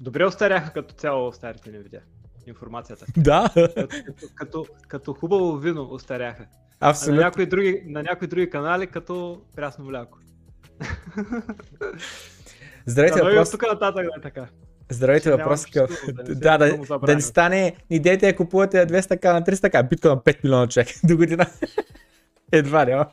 Добре 0.00 0.24
остаряха 0.24 0.72
като 0.72 0.94
цяло 0.94 1.32
старите 1.32 1.70
ни 1.70 1.78
видеа. 1.78 2.00
Информацията. 2.46 3.06
Да. 3.16 3.50
Като, 3.54 3.88
като, 4.34 4.66
като, 4.88 5.14
хубаво 5.14 5.56
вино 5.56 5.88
остаряха. 5.90 6.46
Абсолютно. 6.80 7.14
А 7.14 7.16
на 7.16 7.24
някои, 7.24 7.46
други, 7.46 7.82
на 7.86 8.02
някои 8.02 8.28
други 8.28 8.50
канали 8.50 8.86
като 8.86 9.42
прясно 9.56 9.84
мляко. 9.84 10.18
Здравейте, 12.86 13.18
да, 13.18 13.24
въпрос... 13.24 13.50
тук 13.50 13.62
нататък 13.62 14.06
да 14.06 14.10
е 14.18 14.20
така. 14.22 14.46
Здравейте, 14.90 15.30
въпрос 15.30 15.66
към... 15.66 15.86
Да, 16.14 16.58
да, 16.58 16.58
да, 16.58 16.98
да 16.98 17.14
не 17.14 17.20
стане, 17.20 17.76
идеята 17.90 18.28
е 18.28 18.36
купувате 18.36 18.86
200к 18.86 19.32
на 19.32 19.42
300к, 19.42 19.88
биткоин 19.88 20.14
на 20.14 20.20
5 20.20 20.44
милиона 20.44 20.68
човек 20.68 20.88
до 21.04 21.16
година. 21.16 21.46
Едва 22.52 22.84
няма. 22.84 23.06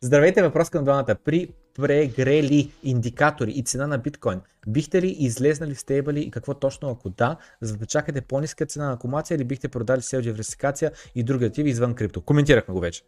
Здравейте, 0.00 0.42
въпрос 0.42 0.70
към 0.70 0.84
двамата. 0.84 1.16
При 1.24 1.48
прегрели 1.76 2.72
индикатори 2.82 3.50
и 3.50 3.62
цена 3.62 3.86
на 3.86 3.98
биткоин, 3.98 4.40
бихте 4.66 5.02
ли 5.02 5.16
излезнали 5.18 5.74
в 5.74 5.80
стейбъли 5.80 6.20
и 6.20 6.30
какво 6.30 6.54
точно 6.54 6.90
ако 6.90 7.10
да, 7.10 7.36
за 7.60 7.76
да 7.76 7.86
чакате 7.86 8.20
по-ниска 8.20 8.66
цена 8.66 8.86
на 8.86 8.92
акумулация 8.92 9.34
или 9.34 9.44
бихте 9.44 9.68
продали 9.68 10.02
сел 10.02 10.20
диверсификация 10.20 10.92
и 11.14 11.22
други 11.22 11.44
активи 11.44 11.70
извън 11.70 11.94
крипто? 11.94 12.20
Коментирахме 12.20 12.74
го 12.74 12.80
вече. 12.80 13.02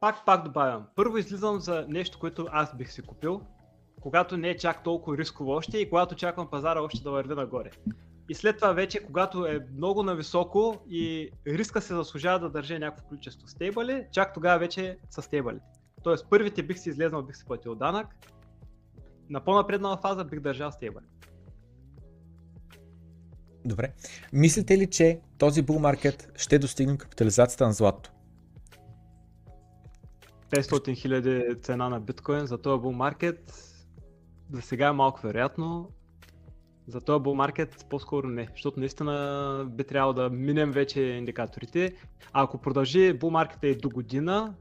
Пак, 0.00 0.16
пак 0.26 0.44
добавям. 0.44 0.86
Първо 0.96 1.18
излизам 1.18 1.60
за 1.60 1.84
нещо, 1.88 2.18
което 2.18 2.46
аз 2.50 2.76
бих 2.76 2.92
си 2.92 3.02
купил, 3.02 3.40
когато 4.00 4.36
не 4.36 4.48
е 4.48 4.56
чак 4.56 4.82
толкова 4.82 5.18
рисково 5.18 5.50
още 5.50 5.78
и 5.78 5.88
когато 5.88 6.14
чакам 6.14 6.50
пазара 6.50 6.80
още 6.80 7.02
да 7.02 7.10
върви 7.10 7.34
нагоре. 7.34 7.70
И 8.28 8.34
след 8.34 8.56
това 8.56 8.72
вече, 8.72 9.04
когато 9.04 9.46
е 9.46 9.66
много 9.76 10.02
нависоко 10.02 10.82
и 10.90 11.30
риска 11.46 11.80
се 11.80 11.94
заслужава 11.94 12.38
да 12.38 12.50
държа 12.50 12.78
някакво 12.78 13.08
количество 13.08 13.48
стейбали, 13.48 14.06
чак 14.12 14.34
тогава 14.34 14.58
вече 14.58 14.98
са 15.10 15.22
стейбалите. 15.22 15.77
Тоест 16.02 16.26
първите 16.30 16.62
бих 16.62 16.78
си 16.78 16.88
излезнал, 16.88 17.22
бих 17.22 17.36
си 17.36 17.44
платил 17.44 17.74
данък, 17.74 18.06
на 19.30 19.44
по-напреднала 19.44 19.96
фаза 19.96 20.24
бих 20.24 20.40
държал 20.40 20.72
стейбъл. 20.72 21.02
Добре. 23.64 23.92
Мислите 24.32 24.78
ли, 24.78 24.90
че 24.90 25.20
този 25.38 25.62
bull 25.62 25.78
маркет 25.78 26.32
ще 26.36 26.58
достигне 26.58 26.98
капитализацията 26.98 27.66
на 27.66 27.72
златото? 27.72 28.10
500 30.50 30.96
хиляди 30.96 31.60
цена 31.62 31.88
на 31.88 32.00
биткоин 32.00 32.46
за 32.46 32.58
този 32.58 32.82
bull 32.82 32.92
маркет 32.92 33.52
за 34.52 34.62
сега 34.62 34.86
е 34.86 34.92
малко 34.92 35.20
вероятно. 35.22 35.90
За 36.86 37.00
този 37.00 37.24
bull 37.24 37.34
маркет 37.34 37.86
по-скоро 37.90 38.28
не, 38.28 38.48
защото 38.52 38.80
наистина 38.80 39.66
би 39.70 39.84
трябвало 39.84 40.12
да 40.12 40.30
минем 40.30 40.72
вече 40.72 41.00
индикаторите. 41.00 41.96
А 42.32 42.42
ако 42.42 42.58
продължи 42.58 43.18
bull 43.18 43.30
маркета 43.30 43.66
и 43.66 43.76
до 43.76 43.90
година, 43.90 44.54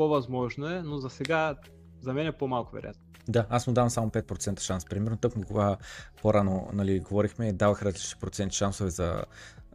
по-възможно 0.00 0.66
е, 0.66 0.82
но 0.82 0.98
за 0.98 1.10
сега 1.10 1.54
за 2.00 2.12
мен 2.12 2.26
е 2.26 2.32
по-малко 2.32 2.72
вероятно. 2.72 3.02
Да, 3.28 3.46
аз 3.50 3.66
му 3.66 3.72
давам 3.72 3.90
само 3.90 4.10
5% 4.10 4.60
шанс. 4.60 4.84
Примерно, 4.84 5.16
тъкмо 5.16 5.42
кога 5.42 5.76
по-рано 6.22 6.68
нали, 6.72 7.00
говорихме, 7.00 7.52
давах 7.52 7.82
различни 7.82 8.20
проценти 8.20 8.56
шансове 8.56 8.90
за 8.90 9.24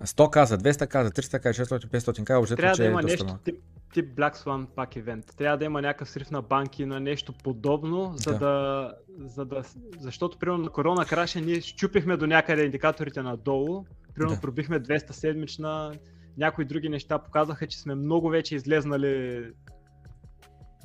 100к, 0.04 0.44
за 0.44 0.58
200к, 0.58 1.04
за 1.04 1.12
300к, 1.12 1.64
600, 1.64 1.86
500к, 1.86 2.40
общо 2.40 2.56
Трябва 2.56 2.78
да 2.78 2.86
има 2.86 3.00
е 3.00 3.04
нещо 3.04 3.38
тип, 3.46 3.56
тип 3.94 4.18
Black 4.18 4.36
Swan 4.36 4.66
пак 4.66 4.96
евент. 4.96 5.26
Трябва 5.38 5.58
да 5.58 5.66
има 5.66 5.82
някакъв 5.82 6.10
срив 6.10 6.32
на 6.32 6.42
банки, 6.42 6.86
на 6.86 7.00
нещо 7.00 7.34
подобно, 7.44 8.14
за 8.16 8.32
да, 8.32 8.40
да, 8.40 8.94
за 9.28 9.46
да 9.46 9.64
защото 10.00 10.38
примерно 10.38 10.64
на 10.64 10.70
корона 10.70 11.06
краша 11.06 11.42
ние 11.42 11.62
щупихме 11.62 12.18
до 12.18 12.28
някъде 12.28 12.64
индикаторите 12.64 13.22
надолу, 13.22 13.86
примерно 14.16 14.36
да. 14.36 14.42
пробихме 14.42 14.80
200 14.80 15.12
седмична, 15.12 15.94
някои 16.38 16.66
други 16.66 16.90
неща 16.90 17.20
показаха, 17.20 17.68
че 17.68 17.80
сме 17.80 17.96
много 17.96 18.30
вече 18.30 18.56
излезнали 18.56 19.44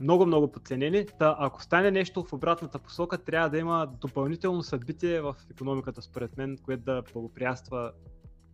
много, 0.00 0.26
много 0.26 0.52
подценени. 0.52 1.06
Та, 1.18 1.36
ако 1.38 1.62
стане 1.62 1.90
нещо 1.90 2.24
в 2.24 2.32
обратната 2.32 2.78
посока, 2.78 3.18
трябва 3.18 3.50
да 3.50 3.58
има 3.58 3.92
допълнително 4.00 4.62
събитие 4.62 5.20
в 5.20 5.36
економиката, 5.50 6.02
според 6.02 6.36
мен, 6.36 6.58
което 6.62 6.82
да 6.82 7.02
благоприятства 7.12 7.92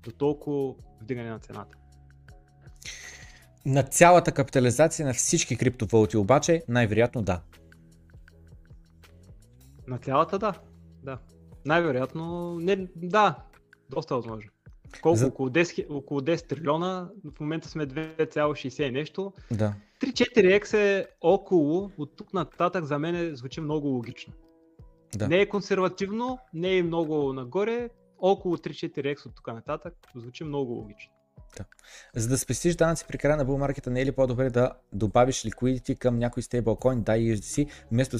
до 0.03 0.11
толкова 0.13 0.75
вдигане 1.01 1.31
на 1.31 1.39
цената. 1.39 1.77
На 3.67 3.83
цялата 3.83 4.33
капитализация 4.33 5.07
на 5.07 5.15
всички 5.15 5.57
криптовалути 5.57 6.17
обаче, 6.17 6.63
най-вероятно 6.69 7.23
да. 7.23 7.43
На 9.89 9.99
цялата 9.99 10.39
да. 10.39 10.55
Да. 11.03 11.19
Най-вероятно, 11.65 12.55
не, 12.61 12.89
да, 12.97 13.39
доста 13.91 14.17
възможно. 14.17 14.51
Колко? 15.03 15.17
За... 15.17 15.27
Около, 15.27 15.51
10, 15.51 15.87
около 15.91 16.21
10 16.21 16.49
трилиона, 16.49 17.11
в 17.37 17.41
момента 17.41 17.69
сме 17.69 17.87
2,60 17.87 18.89
и 18.89 18.91
нещо. 18.91 19.33
Да. 19.51 19.75
3-4x 20.01 20.75
е 20.75 21.07
около, 21.21 21.91
от 21.99 22.17
тук 22.17 22.35
нататък 22.35 22.85
за 22.85 22.99
мен 22.99 23.37
звучи 23.37 23.61
много 23.61 23.89
логично. 23.89 24.33
Да. 25.17 25.29
Не 25.29 25.41
е 25.41 25.49
консервативно, 25.49 26.39
не 26.55 26.79
е 26.79 26.83
много 26.83 27.33
нагоре, 27.33 27.91
около 28.19 28.57
3-4x 28.57 29.27
от 29.27 29.35
тук 29.35 29.47
нататък 29.47 29.95
звучи 30.15 30.45
много 30.45 30.73
логично. 30.73 31.13
Да. 31.57 31.65
За 32.17 32.29
да 32.29 32.39
спестиш 32.39 32.77
данъци 32.77 33.05
при 33.09 33.19
края 33.19 33.37
на 33.37 33.45
булмаркета, 33.45 33.91
не 33.91 34.01
е 34.01 34.07
ли 34.07 34.13
по-добре 34.13 34.51
да 34.51 34.73
добавиш 34.93 35.45
ликвидити 35.45 35.97
към 35.97 36.19
някой 36.19 36.43
стейблкоин, 36.43 37.03
да 37.03 37.17
и 37.17 37.37
USDC, 37.37 37.69
вместо 37.93 38.19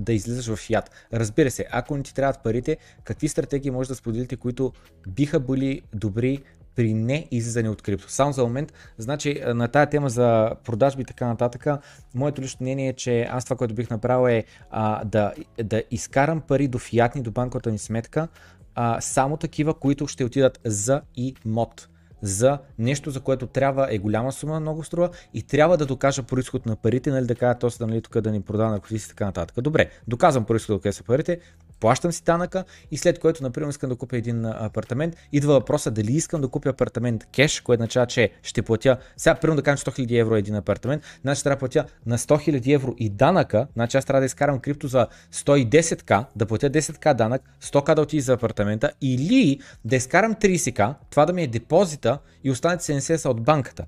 да 0.00 0.12
излизаш 0.12 0.46
в 0.46 0.56
фиат? 0.56 0.90
Разбира 1.12 1.50
се, 1.50 1.66
ако 1.70 1.96
не 1.96 2.02
ти 2.02 2.14
трябват 2.14 2.42
парите, 2.42 2.76
какви 3.04 3.28
стратегии 3.28 3.70
може 3.70 3.88
да 3.88 3.94
споделите, 3.94 4.36
които 4.36 4.72
биха 5.08 5.40
били 5.40 5.82
добри 5.94 6.42
при 6.78 6.94
не 6.94 7.28
излизане 7.30 7.68
от 7.68 7.82
крипто. 7.82 8.10
Само 8.10 8.32
за 8.32 8.42
момент, 8.42 8.72
значи 8.98 9.42
на 9.46 9.68
тая 9.68 9.90
тема 9.90 10.10
за 10.10 10.50
продажби 10.64 11.02
и 11.02 11.04
така 11.04 11.26
нататък, 11.26 11.66
моето 12.14 12.42
лично 12.42 12.58
мнение 12.60 12.88
е, 12.88 12.92
че 12.92 13.22
аз 13.22 13.44
това, 13.44 13.56
което 13.56 13.74
бих 13.74 13.90
направил 13.90 14.32
е 14.32 14.44
а, 14.70 15.04
да, 15.04 15.32
да 15.62 15.82
изкарам 15.90 16.40
пари 16.40 16.68
до 16.68 16.78
фиатни, 16.78 17.22
до 17.22 17.30
банковата 17.30 17.72
ми 17.72 17.78
сметка, 17.78 18.28
а, 18.74 19.00
само 19.00 19.36
такива, 19.36 19.74
които 19.74 20.06
ще 20.06 20.24
отидат 20.24 20.60
за 20.64 21.02
и 21.16 21.34
мод 21.44 21.88
за 22.22 22.58
нещо, 22.78 23.10
за 23.10 23.20
което 23.20 23.46
трябва 23.46 23.88
е 23.90 23.98
голяма 23.98 24.32
сума, 24.32 24.60
много 24.60 24.84
струва 24.84 25.10
и 25.34 25.42
трябва 25.42 25.76
да 25.76 25.86
докажа 25.86 26.22
происход 26.22 26.66
на 26.66 26.76
парите, 26.76 27.10
нали, 27.10 27.26
да 27.26 27.34
кажа 27.34 27.58
то 27.58 27.70
нали, 27.80 28.02
тук 28.02 28.20
да 28.20 28.32
ни 28.32 28.40
продава 28.40 28.70
наркотици 28.70 29.06
и 29.06 29.08
така 29.08 29.24
нататък. 29.24 29.60
Добре, 29.60 29.90
доказвам 30.08 30.44
происход 30.44 30.82
къде 30.82 30.92
са 30.92 31.04
парите, 31.04 31.40
плащам 31.80 32.12
си 32.12 32.22
данъка 32.22 32.64
и 32.90 32.96
след 32.96 33.18
което, 33.18 33.42
например, 33.42 33.68
искам 33.68 33.90
да 33.90 33.96
купя 33.96 34.16
един 34.16 34.44
апартамент, 34.44 35.16
идва 35.32 35.52
въпроса 35.52 35.90
дали 35.90 36.12
искам 36.12 36.40
да 36.40 36.48
купя 36.48 36.68
апартамент 36.68 37.26
кеш, 37.26 37.60
което 37.60 37.80
означава, 37.80 38.06
че 38.06 38.30
ще 38.42 38.62
платя, 38.62 38.98
сега 39.16 39.34
примерно 39.34 39.56
да 39.56 39.62
кажем 39.62 39.92
100 39.92 40.00
000 40.00 40.20
евро 40.20 40.36
е 40.36 40.38
един 40.38 40.54
апартамент, 40.54 41.02
значи 41.22 41.44
трябва 41.44 41.56
да 41.56 41.58
платя 41.58 41.84
на 42.06 42.18
100 42.18 42.60
000 42.60 42.74
евро 42.74 42.94
и 42.98 43.08
данъка, 43.08 43.66
значи 43.74 43.96
аз 43.96 44.04
трябва 44.04 44.20
да 44.20 44.26
изкарам 44.26 44.60
крипто 44.60 44.88
за 44.88 45.06
110к, 45.32 46.24
да 46.36 46.46
платя 46.46 46.70
10к 46.70 47.14
данък, 47.14 47.42
100к 47.62 47.94
да 47.94 48.02
отиде 48.02 48.22
за 48.22 48.32
апартамента 48.32 48.90
или 49.00 49.60
да 49.84 49.96
изкарам 49.96 50.34
30к, 50.34 50.94
това 51.10 51.26
да 51.26 51.32
ми 51.32 51.42
е 51.42 51.46
депозита 51.46 52.18
и 52.44 52.50
останете 52.50 52.84
70 52.84 53.16
са 53.16 53.30
от 53.30 53.42
банката. 53.42 53.84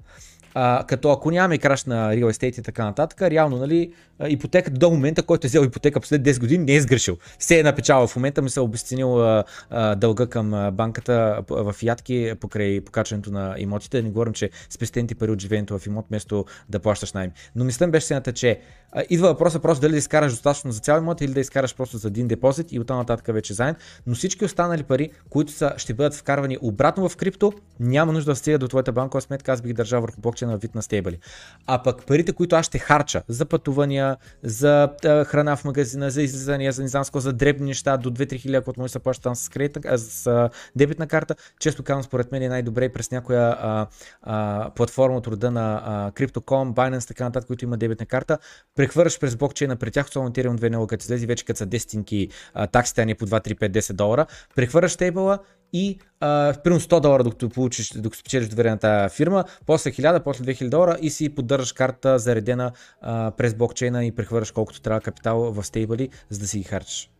А, 0.54 0.84
като 0.88 1.10
ако 1.10 1.30
нямаме 1.30 1.58
краш 1.58 1.84
на 1.84 2.14
real 2.14 2.32
estate 2.32 2.60
и 2.60 2.62
така 2.62 2.84
нататък, 2.84 3.22
реално, 3.22 3.56
нали, 3.56 3.92
ипотеката 4.28 4.78
до 4.78 4.90
момента, 4.90 5.22
който 5.22 5.46
е 5.46 5.48
взел 5.48 5.64
ипотека 5.64 6.00
след 6.02 6.22
10 6.22 6.40
години, 6.40 6.64
не 6.64 6.74
е 6.74 6.80
сгрешил. 6.80 7.16
Все 7.38 7.58
е 7.58 7.62
напечава 7.62 8.06
в 8.06 8.16
момента, 8.16 8.42
ми 8.42 8.50
се 8.50 8.60
е 8.60 8.62
обесценил 8.62 9.22
а, 9.22 9.44
а, 9.70 9.94
дълга 9.94 10.26
към 10.26 10.70
банката 10.72 11.42
в 11.48 11.74
ядки 11.82 12.32
покрай 12.40 12.80
покачването 12.80 13.30
на 13.30 13.54
имотите. 13.58 14.02
Не 14.02 14.10
говорим, 14.10 14.32
че 14.32 14.50
спестените 14.70 15.14
пари 15.14 15.30
от 15.30 15.40
живеенето 15.40 15.78
в 15.78 15.86
имот, 15.86 16.06
вместо 16.08 16.44
да 16.68 16.78
плащаш 16.78 17.12
найми. 17.12 17.32
Но 17.56 17.64
мисля 17.64 17.88
беше 17.88 18.06
следната, 18.06 18.32
че 18.32 18.60
а, 18.92 19.02
идва 19.10 19.28
въпроса 19.28 19.60
просто 19.60 19.80
дали 19.80 19.92
да 19.92 19.98
изкараш 19.98 20.32
достатъчно 20.32 20.72
за 20.72 20.80
цял 20.80 20.98
имот 20.98 21.20
или 21.20 21.32
да 21.32 21.40
изкараш 21.40 21.76
просто 21.76 21.98
за 21.98 22.08
един 22.08 22.28
депозит 22.28 22.72
и 22.72 22.80
оттам 22.80 22.98
нататък 22.98 23.34
вече 23.34 23.54
заедно. 23.54 23.80
Но 24.06 24.14
всички 24.14 24.44
останали 24.44 24.82
пари, 24.82 25.10
които 25.30 25.52
са, 25.52 25.72
ще 25.76 25.94
бъдат 25.94 26.14
вкарвани 26.14 26.58
обратно 26.62 27.08
в 27.08 27.16
крипто, 27.16 27.52
няма 27.80 28.12
нужда 28.12 28.30
да 28.30 28.36
стига 28.36 28.58
до 28.58 28.68
твоята 28.68 28.92
банкова 28.92 29.20
сметка, 29.20 29.52
аз 29.52 29.62
бих 29.62 29.72
държал 29.72 30.00
върху 30.00 30.20
блокчейна 30.40 30.56
вид 30.56 30.74
на 30.74 30.82
стейбали. 30.82 31.18
А 31.66 31.82
пък 31.82 32.06
парите, 32.06 32.32
които 32.32 32.56
аз 32.56 32.66
ще 32.66 32.78
харча 32.78 33.22
за 33.28 33.44
пътувания, 33.44 34.16
за 34.42 34.88
а, 35.04 35.24
храна 35.24 35.56
в 35.56 35.64
магазина, 35.64 36.10
за 36.10 36.22
излизания, 36.22 36.72
за 36.72 36.82
не 36.82 36.88
знам 36.88 37.04
за 37.14 37.32
дребни 37.32 37.66
неща, 37.66 37.96
до 37.96 38.10
2-3 38.10 38.40
хиляди, 38.40 38.56
ако 38.56 38.72
може 38.76 38.90
да 38.90 38.92
се 38.92 38.98
плаща 38.98 39.22
там 39.22 39.34
с, 39.34 39.48
кредит, 39.48 39.78
а, 39.86 39.98
с 39.98 40.26
а, 40.26 40.50
дебитна 40.76 41.06
карта, 41.06 41.34
често 41.60 41.82
казвам, 41.82 42.02
според 42.02 42.32
мен 42.32 42.42
е 42.42 42.48
най-добре 42.48 42.88
през 42.88 43.10
някоя 43.10 43.56
а, 43.60 43.86
а, 44.22 44.70
платформа 44.70 45.16
от 45.16 45.26
рода 45.26 45.50
на 45.50 45.82
а, 45.84 46.10
Crypto.com, 46.12 46.74
Binance, 46.74 47.08
така 47.08 47.24
нататък, 47.24 47.46
които 47.46 47.64
има 47.64 47.76
дебитна 47.76 48.06
карта, 48.06 48.38
прехвърляш 48.76 49.18
през 49.18 49.36
блокчейна 49.36 49.76
при 49.76 49.90
тях, 49.90 50.06
особено 50.06 50.32
Ethereum 50.32 50.56
2.0, 50.56 50.86
като 50.86 51.04
излезе 51.04 51.26
вече 51.26 51.44
като 51.44 51.58
са 51.58 51.66
10 51.66 52.30
таксите, 52.72 53.02
а 53.02 53.06
не 53.06 53.14
по 53.14 53.26
2, 53.26 53.48
3, 53.48 53.68
5, 53.68 53.78
10 53.78 53.92
долара, 53.92 54.26
прехвърляш 54.56 54.92
стейбъла 54.92 55.38
и 55.72 55.98
а, 56.20 56.54
примерно 56.64 56.80
100 56.80 57.00
долара, 57.00 57.24
докато 57.24 57.48
получиш, 57.48 57.92
докато 57.92 58.20
спечелиш 58.20 58.48
доверие 58.48 58.70
на 58.70 58.78
тази 58.78 59.16
фирма, 59.16 59.44
после 59.66 59.90
1000, 59.90 60.22
после 60.22 60.44
2000 60.44 60.68
долара 60.68 60.98
и 61.02 61.10
си 61.10 61.34
поддържаш 61.34 61.72
карта 61.72 62.18
заредена 62.18 62.72
а, 63.00 63.30
през 63.30 63.54
блокчейна 63.54 64.04
и 64.04 64.12
прехвърляш 64.12 64.50
колкото 64.50 64.80
трябва 64.80 65.00
капитал 65.00 65.52
в 65.52 65.64
стейбъли, 65.64 66.08
за 66.30 66.38
да 66.38 66.46
си 66.46 66.58
ги 66.58 66.64
харчиш. 66.64 67.10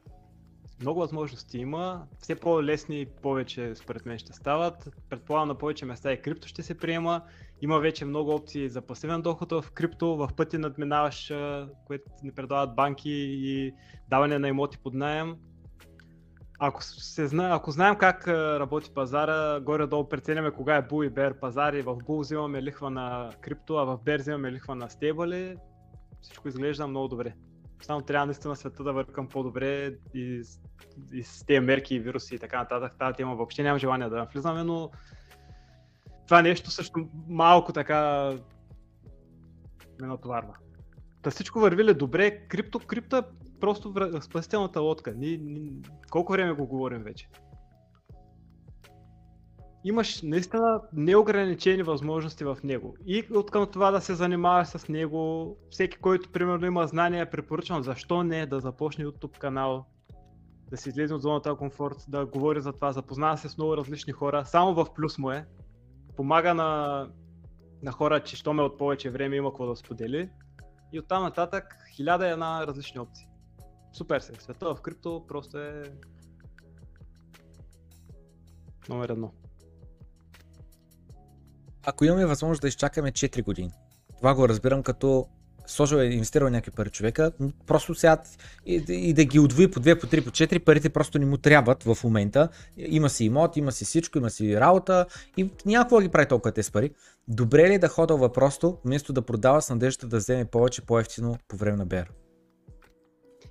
Много 0.81 1.01
възможности 1.01 1.59
има, 1.59 2.03
все 2.19 2.35
по-лесни 2.35 3.07
повече 3.23 3.75
според 3.75 4.07
мен 4.07 4.19
ще 4.19 4.33
стават. 4.33 4.89
Предполагам 5.11 5.49
на 5.49 5.55
повече 5.55 5.85
места 5.85 6.13
и 6.13 6.23
крипто 6.23 6.49
ще 6.49 6.63
се 6.63 6.75
приема. 6.75 7.23
Има 7.63 7.79
вече 7.79 8.05
много 8.05 8.35
опции 8.35 8.69
за 8.69 8.81
пасивен 8.81 9.23
доход 9.23 9.53
в 9.53 9.65
крипто, 9.75 10.17
в 10.17 10.31
пъти 10.37 10.59
надминаваш, 10.59 11.33
което 11.87 12.05
ни 12.23 12.33
предлагат 12.33 12.75
банки 12.75 13.11
и 13.11 13.73
даване 14.11 14.39
на 14.39 14.49
имоти 14.49 14.79
под 14.79 14.95
найем 14.95 15.37
ако, 16.63 16.83
се 16.85 17.27
зна, 17.27 17.49
ако 17.55 17.71
знаем 17.71 17.97
как 17.97 18.29
работи 18.29 18.91
пазара, 18.95 19.61
горе-долу 19.61 20.09
преценяме 20.09 20.51
кога 20.51 20.77
е 20.77 20.89
Bull 20.89 21.07
и 21.07 21.11
Bear 21.11 21.41
пазар 21.41 21.73
и 21.73 21.83
в 21.83 21.97
Bull 21.97 22.21
взимаме 22.21 22.63
лихва 22.63 22.91
на 22.91 23.31
крипто, 23.41 23.77
а 23.77 23.85
в 23.85 23.99
Bear 23.99 24.19
взимаме 24.19 24.53
лихва 24.53 24.75
на 24.75 24.91
стейбъли, 24.91 25.57
всичко 26.21 26.49
изглежда 26.49 26.87
много 26.87 27.09
добре. 27.09 27.35
Само 27.83 28.01
трябва 28.01 28.27
наистина 28.27 28.57
света 28.57 28.85
да 28.85 28.93
върви 28.93 29.13
към 29.13 29.29
по-добре 29.29 29.95
и, 30.15 30.43
и 31.13 31.23
с 31.23 31.47
тези 31.47 31.61
мерки 31.61 31.95
и 31.95 32.01
вируси 32.01 32.35
и 32.35 32.39
така 32.39 32.59
нататък. 32.59 32.99
Тази 32.99 33.15
тема 33.17 33.35
въобще 33.35 33.63
нямам 33.63 33.79
желание 33.79 34.09
да 34.09 34.29
влизаме, 34.33 34.65
но 34.65 34.91
това 36.27 36.43
нещо 36.43 36.71
също 36.71 37.09
малко 37.29 37.73
така 37.73 38.31
ме 40.01 40.07
натоварва. 40.07 40.55
Та 41.23 41.31
всичко 41.31 41.61
върви 41.61 41.85
ли 41.85 41.95
добре? 41.95 42.49
Крипто, 42.49 42.81
е 43.17 43.23
просто 43.61 43.95
спасителната 44.21 44.81
лодка. 44.81 45.15
Ни, 45.15 45.39
ни, 45.39 45.73
колко 46.11 46.33
време 46.33 46.53
го 46.53 46.67
говорим 46.67 47.03
вече? 47.03 47.29
Имаш 49.85 50.23
наистина 50.23 50.81
неограничени 50.93 51.83
възможности 51.83 52.45
в 52.45 52.59
него. 52.65 52.97
И 53.07 53.25
от 53.35 53.51
към 53.51 53.67
това 53.67 53.91
да 53.91 54.01
се 54.01 54.15
занимаваш 54.15 54.69
с 54.69 54.89
него, 54.89 55.57
всеки, 55.71 55.99
който 55.99 56.33
примерно 56.33 56.67
има 56.67 56.87
знания, 56.87 57.31
препоръчвам 57.31 57.83
защо 57.83 58.23
не 58.23 58.47
да 58.47 58.61
започне 58.61 59.05
YouTube 59.05 59.39
канал, 59.39 59.87
да 60.71 60.77
се 60.77 60.89
излезе 60.89 61.15
от 61.15 61.23
зоната 61.23 61.49
на 61.49 61.57
комфорт, 61.57 61.97
да 62.09 62.27
говори 62.27 62.61
за 62.61 62.73
това, 62.73 62.93
запознава 62.93 63.39
се 63.39 63.49
с 63.49 63.59
много 63.59 63.77
различни 63.77 64.13
хора. 64.13 64.45
Само 64.45 64.75
в 64.75 64.87
плюс 64.95 65.19
му 65.19 65.31
е. 65.31 65.47
Помага 66.17 66.55
на, 66.55 67.09
на 67.83 67.93
хора, 67.93 68.21
че 68.21 68.37
що 68.37 68.53
ме 68.53 68.63
от 68.63 68.79
повече 68.79 69.11
време 69.11 69.37
има 69.37 69.51
какво 69.51 69.67
да 69.67 69.77
сподели. 69.77 70.31
И 70.93 70.99
оттам 70.99 71.23
нататък 71.23 71.65
хиляда 71.97 72.27
и 72.27 72.31
една 72.31 72.67
различни 72.67 73.01
опции 73.01 73.30
супер 73.93 74.21
се. 74.21 74.33
Света 74.39 74.75
в 74.75 74.81
крипто 74.81 75.25
просто 75.29 75.59
е 75.59 75.83
номер 78.89 79.09
едно. 79.09 79.33
Ако 81.87 82.05
имаме 82.05 82.27
възможност 82.27 82.61
да 82.61 82.69
изчакаме 82.69 83.13
4 83.13 83.45
години, 83.45 83.71
това 84.17 84.35
го 84.35 84.49
разбирам 84.49 84.83
като 84.83 85.27
сложил 85.67 85.97
е 85.97 86.05
инвестирал 86.05 86.49
някакви 86.49 86.71
пари 86.71 86.91
човека, 86.91 87.33
просто 87.67 87.95
сега 87.95 88.23
и, 88.67 88.85
и 88.89 89.13
да 89.13 89.25
ги 89.25 89.39
отвои 89.39 89.71
по 89.71 89.81
2, 89.81 90.01
по 90.01 90.07
3, 90.07 90.25
по 90.25 90.31
4, 90.31 90.65
парите 90.65 90.91
просто 90.91 91.19
не 91.19 91.27
му 91.27 91.37
трябват 91.37 91.83
в 91.83 91.99
момента. 92.05 92.49
Има 92.77 93.11
си 93.11 93.25
имот, 93.25 93.57
има 93.57 93.73
си 93.73 93.85
всичко, 93.85 94.19
има 94.19 94.31
си 94.31 94.57
работа 94.57 95.07
и 95.37 95.51
някакво 95.67 95.99
ги 95.99 96.09
прави 96.09 96.29
толкова 96.29 96.53
тези 96.53 96.73
пари. 96.73 96.91
Добре 97.29 97.69
ли 97.69 97.75
е 97.75 97.79
да 97.79 97.89
ходя 97.89 98.33
просто, 98.33 98.79
вместо 98.85 99.13
да 99.13 99.23
продава 99.23 99.63
с 99.63 99.71
надеждата 99.71 100.07
да 100.07 100.17
вземе 100.17 100.45
повече 100.45 100.83
по-ефтино 100.83 101.37
по 101.49 101.57
време 101.57 101.77
на 101.77 101.87
бер? 101.87 102.11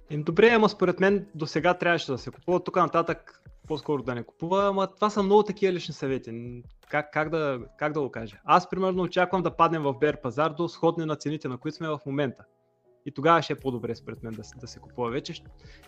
Им, 0.09 0.23
добре, 0.23 0.49
ама 0.49 0.69
според 0.69 0.99
мен 0.99 1.27
до 1.35 1.47
сега 1.47 1.73
трябваше 1.73 2.11
да 2.11 2.17
се 2.17 2.31
купува, 2.31 2.63
тук 2.63 2.75
нататък 2.75 3.41
по-скоро 3.67 4.03
да 4.03 4.15
не 4.15 4.23
купува, 4.23 4.67
ама 4.67 4.87
това 4.87 5.09
са 5.09 5.23
много 5.23 5.43
такива 5.43 5.73
лични 5.73 5.93
съвети. 5.93 6.61
Как, 6.89 7.13
как, 7.13 7.29
да, 7.29 7.59
как 7.77 7.93
да 7.93 8.01
го 8.01 8.11
кажа? 8.11 8.39
Аз 8.45 8.69
примерно 8.69 9.03
очаквам 9.03 9.43
да 9.43 9.55
паднем 9.55 9.83
в 9.83 9.93
бер 9.93 10.21
пазар 10.21 10.49
до 10.49 10.67
сходни 10.67 11.05
на 11.05 11.15
цените, 11.15 11.47
на 11.47 11.57
които 11.57 11.77
сме 11.77 11.87
в 11.87 11.99
момента. 12.05 12.43
И 13.05 13.11
тогава 13.11 13.41
ще 13.41 13.53
е 13.53 13.55
по-добре 13.55 13.95
според 13.95 14.23
мен 14.23 14.33
да, 14.33 14.41
да 14.61 14.67
се 14.67 14.79
купува 14.79 15.09
вече. 15.09 15.33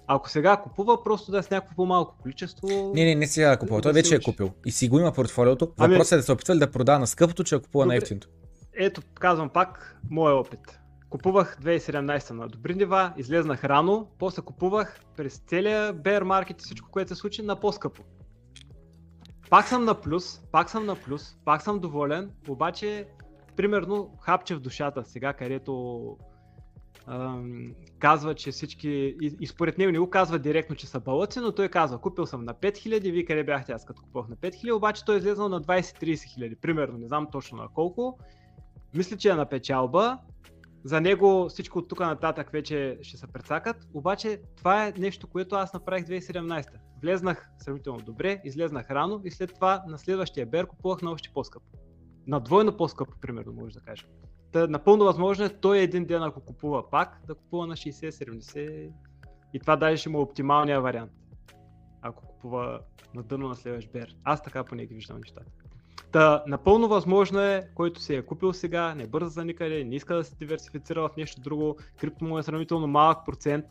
Ако 0.07 0.29
сега 0.29 0.57
купува, 0.57 1.03
просто 1.03 1.31
да 1.31 1.37
е 1.37 1.43
с 1.43 1.49
някакво 1.49 1.75
по-малко 1.75 2.15
количество. 2.21 2.91
Не, 2.95 3.05
не, 3.05 3.15
не 3.15 3.27
сега 3.27 3.49
да 3.49 3.57
купува. 3.57 3.81
Той 3.81 3.93
вече 3.93 4.15
е 4.15 4.19
купил. 4.19 4.51
И 4.65 4.71
си 4.71 4.89
го 4.89 4.99
има 4.99 5.11
портфолиото. 5.11 5.73
Ами... 5.77 5.93
Въпросът 5.93 6.11
е 6.11 6.15
да 6.15 6.23
се 6.23 6.31
опитва 6.31 6.55
да 6.55 6.71
продава 6.71 6.99
на 6.99 7.07
скъпото, 7.07 7.43
че 7.43 7.55
е 7.55 7.59
купува 7.59 7.85
на 7.85 7.95
ефтиното. 7.95 8.27
Ето, 8.73 9.01
казвам 9.13 9.49
пак, 9.49 9.99
моят 10.09 10.47
опит. 10.47 10.80
Купувах 11.11 11.57
2017 11.61 12.31
на 12.31 12.47
добри 12.47 12.75
нива, 12.75 13.13
излезнах 13.17 13.63
рано, 13.63 14.07
после 14.19 14.41
купувах 14.41 15.01
през 15.17 15.37
целия 15.37 15.95
bear 15.95 16.23
маркет 16.23 16.61
и 16.61 16.63
всичко, 16.63 16.91
което 16.91 17.09
се 17.09 17.15
случи 17.15 17.41
на 17.41 17.59
по-скъпо. 17.59 18.03
Пак 19.49 19.67
съм 19.67 19.85
на 19.85 20.01
плюс, 20.01 20.41
пак 20.51 20.69
съм 20.69 20.85
на 20.85 20.95
плюс, 20.95 21.37
пак 21.45 21.61
съм 21.61 21.79
доволен, 21.79 22.31
обаче 22.47 23.07
примерно 23.55 24.17
хапче 24.21 24.55
в 24.55 24.59
душата 24.59 25.05
сега, 25.05 25.33
където 25.33 26.17
ам, 27.07 27.73
казва, 27.99 28.35
че 28.35 28.51
всички, 28.51 28.89
и, 29.21 29.37
и 29.39 29.47
според 29.47 29.77
него 29.77 29.91
не 29.91 29.99
го 29.99 30.09
казва 30.09 30.39
директно, 30.39 30.75
че 30.75 30.87
са 30.87 30.99
балъци, 30.99 31.39
но 31.39 31.51
той 31.51 31.69
казва, 31.69 31.97
купил 31.97 32.25
съм 32.25 32.45
на 32.45 32.53
5000, 32.53 33.11
вие 33.11 33.25
къде 33.25 33.43
бяхте 33.43 33.71
аз 33.71 33.85
като 33.85 34.01
купувах 34.01 34.29
на 34.29 34.35
5000, 34.35 34.75
обаче 34.75 35.05
той 35.05 35.15
е 35.15 35.17
излезнал 35.17 35.49
на 35.49 35.61
20-30 35.61 36.33
хиляди, 36.33 36.55
примерно, 36.55 36.97
не 36.97 37.07
знам 37.07 37.27
точно 37.31 37.57
на 37.57 37.67
колко. 37.67 38.19
Мисля, 38.93 39.17
че 39.17 39.29
е 39.29 39.35
на 39.35 39.45
печалба, 39.45 40.17
за 40.83 41.01
него 41.01 41.49
всичко 41.49 41.79
от 41.79 41.87
тук 41.87 41.99
нататък 41.99 42.49
вече 42.51 42.97
ще 43.01 43.17
се 43.17 43.27
прецакат, 43.27 43.87
обаче 43.93 44.41
това 44.57 44.87
е 44.87 44.93
нещо, 44.97 45.27
което 45.27 45.55
аз 45.55 45.73
направих 45.73 46.05
2017. 46.05 46.65
Влезнах 47.01 47.49
сравнително 47.59 47.99
добре, 47.99 48.41
излезнах 48.43 48.91
рано 48.91 49.21
и 49.25 49.31
след 49.31 49.53
това 49.53 49.83
на 49.87 49.97
следващия 49.97 50.45
бер 50.45 50.67
купувах 50.67 51.01
на 51.01 51.11
още 51.11 51.29
по-скъпо. 51.33 51.65
На 52.27 52.39
двойно 52.39 52.77
по-скъпо, 52.77 53.13
примерно, 53.21 53.53
може 53.53 53.73
да 53.73 53.81
кажем. 53.81 54.09
Та, 54.51 54.67
напълно 54.67 55.05
възможно 55.05 55.45
е 55.45 55.49
той 55.49 55.79
един 55.79 56.05
ден, 56.05 56.23
ако 56.23 56.41
купува 56.41 56.89
пак, 56.89 57.21
да 57.27 57.35
купува 57.35 57.67
на 57.67 57.75
60-70 57.75 58.91
и 59.53 59.59
това 59.59 59.75
даже 59.75 59.97
ще 59.97 60.09
му 60.09 60.17
е 60.17 60.21
оптималния 60.21 60.81
вариант. 60.81 61.11
Ако 62.01 62.27
купува 62.27 62.79
на 63.13 63.23
дъно 63.23 63.47
на 63.47 63.55
следващ 63.55 63.91
бер. 63.91 64.15
Аз 64.23 64.43
така 64.43 64.63
поне 64.63 64.85
ги 64.85 64.93
виждам 64.93 65.17
нещата. 65.17 65.60
Та, 66.11 66.43
напълно 66.47 66.87
възможно 66.87 67.39
е, 67.39 67.69
който 67.75 68.01
се 68.01 68.15
е 68.15 68.25
купил 68.25 68.53
сега, 68.53 68.95
не 68.95 69.07
бърза 69.07 69.29
за 69.29 69.45
никъде, 69.45 69.83
не 69.83 69.95
иска 69.95 70.15
да 70.15 70.23
се 70.23 70.35
диверсифицира 70.35 71.01
в 71.01 71.17
нещо 71.17 71.41
друго, 71.41 71.77
крипто 71.99 72.25
му 72.25 72.37
е 72.37 72.43
сравнително 72.43 72.87
малък 72.87 73.25
процент, 73.25 73.65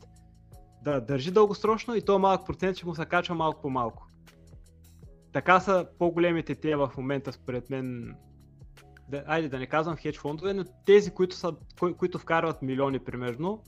да 0.82 1.00
държи 1.00 1.30
дългосрочно 1.30 1.94
и 1.94 2.02
то 2.02 2.18
малък 2.18 2.46
процент 2.46 2.76
ще 2.76 2.86
му 2.86 2.94
се 2.94 3.04
качва 3.04 3.34
малко 3.34 3.62
по 3.62 3.70
малко. 3.70 4.06
така 5.32 5.60
са 5.60 5.86
по-големите 5.98 6.54
те 6.54 6.76
в 6.76 6.92
момента, 6.96 7.32
според 7.32 7.70
мен. 7.70 8.14
Да, 9.08 9.24
айде 9.26 9.48
да 9.48 9.58
не 9.58 9.66
казвам 9.66 9.96
хедж 9.96 10.18
фондове, 10.18 10.54
но 10.54 10.64
тези, 10.86 11.10
които, 11.10 11.36
са, 11.36 11.52
кои, 11.78 11.94
които 11.94 12.18
вкарват 12.18 12.62
милиони 12.62 12.98
примерно, 12.98 13.62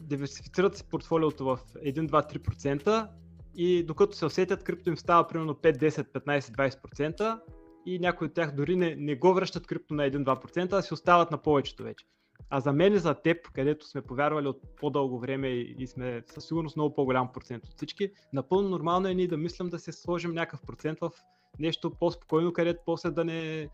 диверсифицират 0.00 0.76
си 0.76 0.88
портфолиото 0.90 1.44
в 1.44 1.58
1, 1.84 2.08
2, 2.08 2.38
3% 2.38 3.08
и 3.56 3.82
докато 3.82 4.16
се 4.16 4.26
усетят, 4.26 4.64
крипто 4.64 4.90
им 4.90 4.96
става 4.96 5.28
примерно 5.28 5.54
5, 5.54 5.76
10, 5.76 6.40
15, 6.40 6.40
20% 6.40 7.40
и 7.86 7.98
някои 7.98 8.26
от 8.26 8.34
тях 8.34 8.54
дори 8.54 8.76
не, 8.76 8.96
не 8.96 9.16
го 9.16 9.34
връщат 9.34 9.66
крипто 9.66 9.94
на 9.94 10.10
1-2%, 10.10 10.72
а 10.72 10.82
си 10.82 10.94
остават 10.94 11.30
на 11.30 11.38
повечето 11.38 11.82
вече. 11.82 12.06
А 12.50 12.60
за 12.60 12.72
мен 12.72 12.92
и 12.92 12.98
за 12.98 13.14
теб, 13.14 13.52
където 13.52 13.86
сме 13.86 14.02
повярвали 14.02 14.48
от 14.48 14.60
по-дълго 14.76 15.18
време 15.18 15.48
и, 15.48 15.86
сме 15.86 16.22
със 16.26 16.46
сигурност 16.46 16.76
много 16.76 16.94
по-голям 16.94 17.32
процент 17.32 17.64
от 17.64 17.76
всички, 17.76 18.10
напълно 18.32 18.68
нормално 18.68 19.08
е 19.08 19.14
ние 19.14 19.28
да 19.28 19.36
мислим 19.36 19.68
да 19.68 19.78
се 19.78 19.92
сложим 19.92 20.32
някакъв 20.32 20.60
процент 20.66 20.98
в 21.00 21.10
нещо 21.58 21.90
по-спокойно, 21.90 22.52
където 22.52 22.82
после 22.86 23.10
да 23.10 23.24
не... 23.24 23.68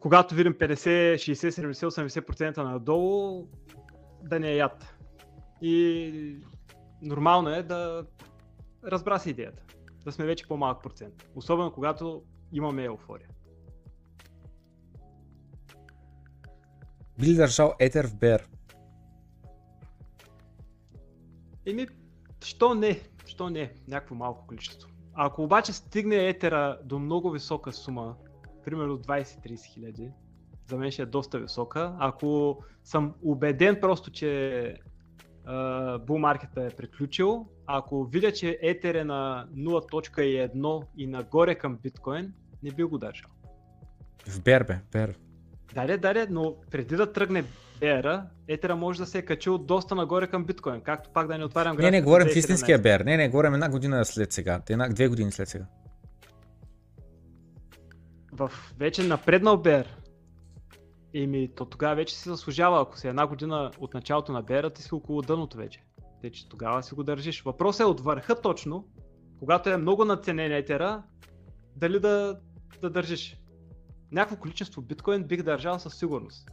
Когато 0.00 0.34
видим 0.34 0.54
50, 0.54 1.14
60, 1.14 1.72
70, 1.72 2.20
80% 2.20 2.56
надолу, 2.56 3.48
да 4.22 4.40
не 4.40 4.50
е 4.50 4.56
яд. 4.56 4.96
И 5.62 6.36
нормално 7.02 7.48
е 7.48 7.62
да 7.62 8.06
разбра 8.84 9.18
си 9.18 9.30
идеята. 9.30 9.62
Да 10.04 10.12
сме 10.12 10.24
вече 10.24 10.48
по-малък 10.48 10.82
процент. 10.82 11.28
Особено 11.34 11.72
когато 11.72 12.22
имаме 12.52 12.84
еуфория. 12.84 13.28
Би 17.18 17.26
ли 17.26 17.34
държал 17.34 17.74
етер 17.78 18.06
в 18.06 18.16
бер? 18.16 18.48
Еми, 21.66 21.86
що 22.44 22.74
не? 22.74 23.00
Що 23.26 23.50
не? 23.50 23.74
Някакво 23.88 24.14
малко 24.14 24.46
количество. 24.46 24.90
Ако 25.14 25.42
обаче 25.42 25.72
стигне 25.72 26.28
етера 26.28 26.78
до 26.84 26.98
много 26.98 27.30
висока 27.30 27.72
сума, 27.72 28.16
примерно 28.64 28.98
20-30 28.98 29.74
хиляди, 29.74 30.12
за 30.66 30.76
мен 30.76 30.90
ще 30.90 31.02
е 31.02 31.06
доста 31.06 31.38
висока. 31.38 31.96
Ако 31.98 32.58
съм 32.84 33.14
убеден 33.22 33.78
просто, 33.80 34.10
че 34.10 34.80
бул 36.06 36.18
маркета 36.18 36.62
е 36.62 36.70
приключил, 36.70 37.46
ако 37.66 38.04
видя, 38.04 38.32
че 38.32 38.58
етер 38.62 38.94
е 38.94 39.04
на 39.04 39.46
0.1 39.56 40.84
и 40.96 41.06
нагоре 41.06 41.54
към 41.54 41.78
биткоин, 41.82 42.32
не 42.62 42.70
би 42.70 42.82
го 42.82 42.98
държал. 42.98 43.30
В 44.28 44.42
бер 44.42 44.64
бе, 44.64 44.78
бер. 44.92 45.18
Даре, 45.74 45.98
даре, 45.98 46.26
но 46.30 46.54
преди 46.70 46.96
да 46.96 47.12
тръгне 47.12 47.44
бера, 47.80 48.26
етера 48.48 48.76
може 48.76 48.98
да 48.98 49.06
се 49.06 49.18
е 49.18 49.22
качил 49.22 49.58
доста 49.58 49.94
нагоре 49.94 50.26
към 50.26 50.44
биткоин, 50.44 50.80
както 50.80 51.10
пак 51.10 51.26
да 51.26 51.38
не 51.38 51.44
отварям 51.44 51.76
графика. 51.76 51.90
Не, 51.90 51.96
не, 51.98 52.02
говорим 52.02 52.26
в 52.26 52.36
истинския 52.36 52.78
бер. 52.78 53.00
Не, 53.00 53.16
не, 53.16 53.28
говорим 53.28 53.54
една 53.54 53.68
година 53.68 54.04
след 54.04 54.32
сега. 54.32 54.60
Една, 54.70 54.88
две 54.88 55.08
години 55.08 55.32
след 55.32 55.48
сега. 55.48 55.64
В 58.32 58.50
вече 58.78 59.02
напреднал 59.02 59.56
бер. 59.56 60.01
Еми, 61.14 61.50
то 61.56 61.64
тогава 61.64 61.94
вече 61.94 62.14
си 62.14 62.28
заслужава. 62.28 62.82
Ако 62.82 62.98
си 62.98 63.08
една 63.08 63.26
година 63.26 63.70
от 63.78 63.94
началото 63.94 64.32
на 64.32 64.42
бера, 64.42 64.70
ти 64.70 64.82
си 64.82 64.94
около 64.94 65.22
дъното 65.22 65.56
вече. 65.56 65.84
Те, 66.22 66.30
че 66.30 66.48
тогава 66.48 66.82
си 66.82 66.94
го 66.94 67.02
държиш. 67.02 67.42
Въпросът 67.42 67.80
е 67.80 67.84
от 67.84 68.00
върха 68.00 68.40
точно, 68.40 68.88
когато 69.38 69.70
е 69.70 69.76
много 69.76 70.04
надценен 70.04 70.52
етера, 70.52 71.02
дали 71.76 72.00
да, 72.00 72.40
да 72.80 72.90
държиш 72.90 73.42
някакво 74.12 74.36
количество 74.36 74.82
биткоин 74.82 75.24
бих 75.24 75.42
държал 75.42 75.78
със 75.78 75.94
сигурност. 75.94 76.50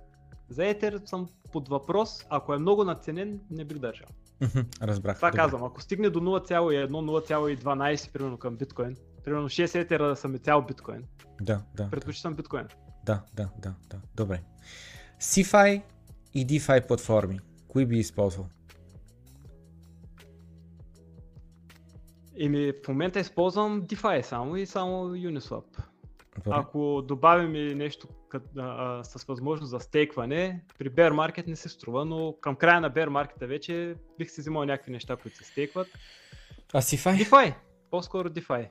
За 0.49 0.65
Етер 0.65 1.01
съм 1.05 1.27
под 1.51 1.69
въпрос, 1.69 2.25
ако 2.29 2.53
е 2.53 2.57
много 2.57 2.83
наценен, 2.83 3.39
не 3.51 3.65
бих 3.65 3.77
държал. 3.77 4.07
Разбрах. 4.81 5.15
Това 5.15 5.29
добре. 5.29 5.37
казвам, 5.37 5.63
ако 5.63 5.81
стигне 5.81 6.09
до 6.09 6.19
0,1, 6.19 6.87
0,12 6.87 8.11
примерно 8.11 8.37
към 8.37 8.57
биткоин, 8.57 8.95
примерно 9.23 9.49
6 9.49 9.79
етера 9.79 10.07
да 10.07 10.15
съм 10.15 10.35
и 10.35 10.39
цял 10.39 10.61
биткоин. 10.61 11.03
Да, 11.41 11.61
да. 11.75 11.89
Предпочитам 11.89 12.33
да. 12.33 12.35
биткоин. 12.35 12.67
Да, 13.05 13.21
да, 13.33 13.49
да, 13.59 13.73
да. 13.89 13.97
Добре. 14.15 14.41
CFI 15.19 15.81
и 16.33 16.47
DeFi 16.47 16.87
платформи, 16.87 17.39
кои 17.67 17.85
би 17.85 17.97
използвал? 17.97 18.47
Еми, 22.39 22.73
в 22.85 22.87
момента 22.87 23.19
използвам 23.19 23.81
DeFi 23.81 24.21
само 24.21 24.55
и 24.55 24.65
само 24.65 25.09
Uniswap. 25.09 25.63
Добре. 26.35 26.51
Ако 26.53 27.03
добавим 27.07 27.55
и 27.55 27.75
нещо 27.75 28.07
кът, 28.29 28.43
а, 28.57 29.03
с 29.03 29.23
възможност 29.23 29.69
за 29.69 29.79
стейкване, 29.79 30.63
при 30.77 30.89
Bear 30.89 31.11
Market 31.11 31.47
не 31.47 31.55
се 31.55 31.69
струва, 31.69 32.05
но 32.05 32.35
към 32.41 32.55
края 32.55 32.81
на 32.81 32.91
Bear 32.91 33.07
Market 33.09 33.47
вече 33.47 33.95
бих 34.17 34.31
си 34.31 34.41
взимал 34.41 34.65
някакви 34.65 34.91
неща, 34.91 35.15
които 35.15 35.37
се 35.37 35.43
стейкват. 35.43 35.87
А 36.73 36.81
CFI? 36.81 37.23
DeFi, 37.23 37.55
по-скоро 37.91 38.29
DeFi. 38.29 38.69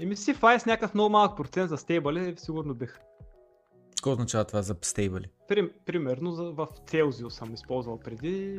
Еми 0.00 0.16
CFI 0.16 0.58
с 0.58 0.66
някакъв 0.66 0.94
много 0.94 1.10
малък 1.10 1.36
процент 1.36 1.68
за 1.68 1.76
стейбъли, 1.76 2.34
сигурно 2.36 2.74
бих. 2.74 2.98
Какво 4.04 4.12
означава 4.12 4.44
това 4.44 4.62
за 4.62 4.76
стейбъли? 4.82 5.24
При, 5.48 5.70
примерно 5.86 6.32
в 6.32 6.68
Celsius 6.90 7.28
съм 7.28 7.54
използвал 7.54 8.00
преди, 8.00 8.58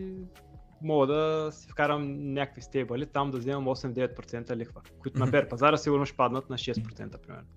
мога 0.82 1.08
да 1.08 1.50
си 1.52 1.68
вкарам 1.70 2.34
някакви 2.34 2.62
стейбъли, 2.62 3.06
там 3.06 3.32
да 3.32 3.38
вземам 3.38 3.66
8-9% 3.66 4.56
лихва, 4.56 4.82
които 5.00 5.20
на 5.20 5.28
Bear 5.28 5.50
пазара 5.50 5.78
сигурно 5.78 6.06
ще 6.06 6.18
паднат 6.18 6.50
на 6.50 6.58
6% 6.58 7.18
примерно. 7.18 7.48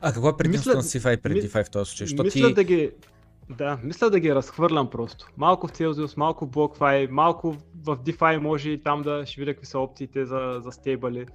А 0.00 0.12
какво 0.12 0.28
е 0.28 0.36
предимството 0.36 0.76
на 0.76 0.82
CFI 0.82 1.22
преди 1.22 1.42
DeFi 1.42 1.66
в 1.66 1.70
този 1.70 1.90
случай? 1.90 2.06
Що 2.06 2.22
мисля 2.22 2.48
ти... 2.48 2.54
да 2.54 2.64
ги, 2.64 2.90
да, 3.50 3.78
мисля 3.82 4.10
да 4.10 4.20
ги 4.20 4.34
разхвърлям 4.34 4.90
просто. 4.90 5.26
Малко 5.36 5.68
в 5.68 5.72
Celsius, 5.72 6.16
малко 6.16 6.46
в 6.46 6.48
BlockFi, 6.48 7.10
малко 7.10 7.56
в 7.74 7.96
DeFi 7.96 8.36
може 8.36 8.70
и 8.70 8.82
там 8.82 9.02
да 9.02 9.26
ще 9.26 9.40
видя 9.40 9.54
какви 9.54 9.66
са 9.66 9.78
опциите 9.78 10.24
за, 10.24 10.60
за 10.60 10.72
стейбали. 10.72 11.26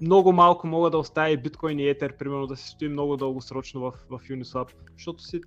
Много 0.00 0.32
малко 0.32 0.66
мога 0.66 0.90
да 0.90 0.98
оставя 0.98 1.36
биткоин 1.36 1.78
и 1.78 1.82
Ether, 1.82 2.16
примерно 2.16 2.46
да 2.46 2.56
се 2.56 2.68
стои 2.68 2.88
много 2.88 3.16
дългосрочно 3.16 3.80
в, 3.80 3.92
в 4.10 4.20
Uniswap, 4.28 4.70
защото 4.96 5.22
си, 5.22 5.40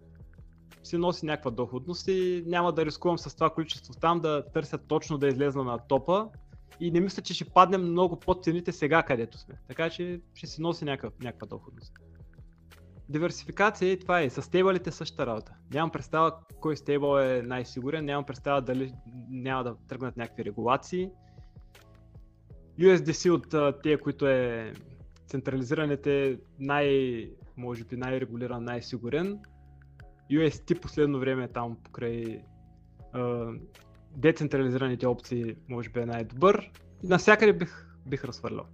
си 0.84 0.98
носи 0.98 1.26
някаква 1.26 1.52
доходност 1.52 2.07
и 2.07 2.44
няма 2.48 2.73
да 2.73 2.86
рискувам 2.86 3.18
с 3.18 3.36
това 3.36 3.49
количество 3.49 3.94
там 3.94 4.19
да 4.19 4.45
търся 4.53 4.78
точно 4.78 5.18
да 5.18 5.28
излезна 5.28 5.64
на 5.64 5.78
топа, 5.78 6.30
и 6.82 6.91
не 6.91 6.99
мисля, 6.99 7.22
че 7.22 7.34
ще 7.34 7.45
паднем 7.45 7.82
много 7.82 8.19
под 8.19 8.44
цените 8.44 8.72
сега, 8.72 9.03
където 9.03 9.38
сме. 9.38 9.56
Така 9.68 9.90
че 9.90 10.22
ще 10.34 10.48
си 10.48 10.61
носи 10.61 10.86
някакъв, 10.86 11.19
някаква 11.19 11.48
доходност. 11.48 11.94
Диверсификация 13.10 13.91
и 13.91 13.99
това 13.99 14.22
е. 14.22 14.30
С 14.30 14.41
стейбълите 14.41 14.91
същата 14.91 15.26
работа. 15.26 15.53
Нямам 15.73 15.90
представа 15.90 16.36
кой 16.60 16.78
стейбъл 16.78 17.18
е 17.18 17.41
най-сигурен, 17.41 18.06
нямам 18.06 18.26
представа 18.26 18.61
дали 18.61 18.94
няма 19.30 19.64
да 19.64 19.76
тръгнат 19.88 20.18
някакви 20.18 20.45
регулации. 20.45 21.10
USDC 22.81 23.31
от 23.31 23.81
тези, 23.83 23.97
които 23.97 24.27
е 24.27 24.73
централизираните 25.27 26.39
най, 26.59 27.29
може 27.57 27.83
би 27.83 27.97
най-регулиран, 27.97 28.63
най-сигурен. 28.63 29.39
UST 30.31 30.79
последно 30.79 31.19
време 31.19 31.43
е 31.43 31.47
там 31.47 31.77
покрай 31.83 32.41
децентрализираните 34.17 35.07
опции 35.07 35.55
може 35.69 35.89
би 35.89 35.99
е 35.99 36.05
най-добър. 36.05 36.71
И 37.03 37.07
навсякъде 37.07 37.53
бих, 37.53 37.85
бих 38.05 38.25
разхвърлял. 38.25 38.65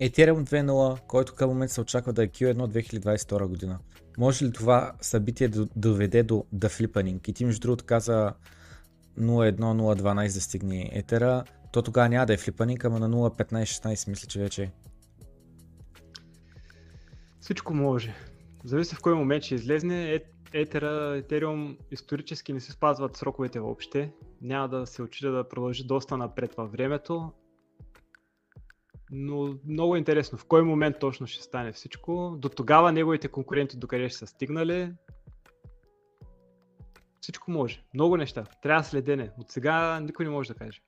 Ethereum 0.00 0.44
2.0, 0.44 1.00
който 1.06 1.34
към 1.34 1.48
момент 1.48 1.70
се 1.70 1.80
очаква 1.80 2.12
да 2.12 2.24
е 2.24 2.28
Q1 2.28 2.54
2022 2.54 3.46
година. 3.46 3.78
Може 4.18 4.44
ли 4.44 4.52
това 4.52 4.92
събитие 5.00 5.48
да 5.48 5.68
доведе 5.76 6.22
до 6.22 6.44
да 6.52 6.68
флипанинг? 6.68 7.28
И 7.28 7.32
ти 7.32 7.44
между 7.44 7.60
другото 7.60 7.84
каза 7.84 8.34
0.1.0.12 9.18 10.34
да 10.34 10.40
стигне 10.40 10.90
етера, 10.92 11.44
то 11.72 11.82
тогава 11.82 12.08
няма 12.08 12.26
да 12.26 12.34
е 12.34 12.36
флипанинг, 12.36 12.84
ама 12.84 12.98
на 12.98 13.10
0.15.16 13.10 14.08
мисля, 14.08 14.28
че 14.28 14.40
вече 14.40 14.62
е. 14.62 14.70
Всичко 17.40 17.74
може. 17.74 18.14
Зависи 18.64 18.94
в 18.94 19.00
кой 19.00 19.14
момент 19.14 19.44
ще 19.44 19.54
излезне. 19.54 20.20
Етера, 20.54 21.16
Етериум 21.16 21.78
исторически 21.90 22.52
не 22.52 22.60
се 22.60 22.72
спазват 22.72 23.16
сроковете 23.16 23.60
въобще. 23.60 24.12
Няма 24.42 24.68
да 24.68 24.86
се 24.86 25.02
очида 25.02 25.32
да 25.32 25.48
продължи 25.48 25.84
доста 25.84 26.16
напред 26.16 26.54
във 26.54 26.72
времето. 26.72 27.32
Но 29.10 29.54
много 29.66 29.96
интересно 29.96 30.38
в 30.38 30.44
кой 30.44 30.62
момент 30.62 30.96
точно 31.00 31.26
ще 31.26 31.42
стане 31.42 31.72
всичко. 31.72 32.36
До 32.38 32.48
тогава 32.48 32.92
неговите 32.92 33.28
конкуренти 33.28 33.76
докъде 33.76 34.08
ще 34.08 34.18
са 34.18 34.26
стигнали. 34.26 34.92
Всичко 37.22 37.50
може. 37.50 37.82
Много 37.94 38.16
неща. 38.16 38.44
Трябва 38.62 38.84
следене. 38.84 39.30
От 39.38 39.50
сега 39.50 40.00
никой 40.00 40.24
не 40.24 40.30
може 40.30 40.48
да 40.48 40.54
каже. 40.54 40.80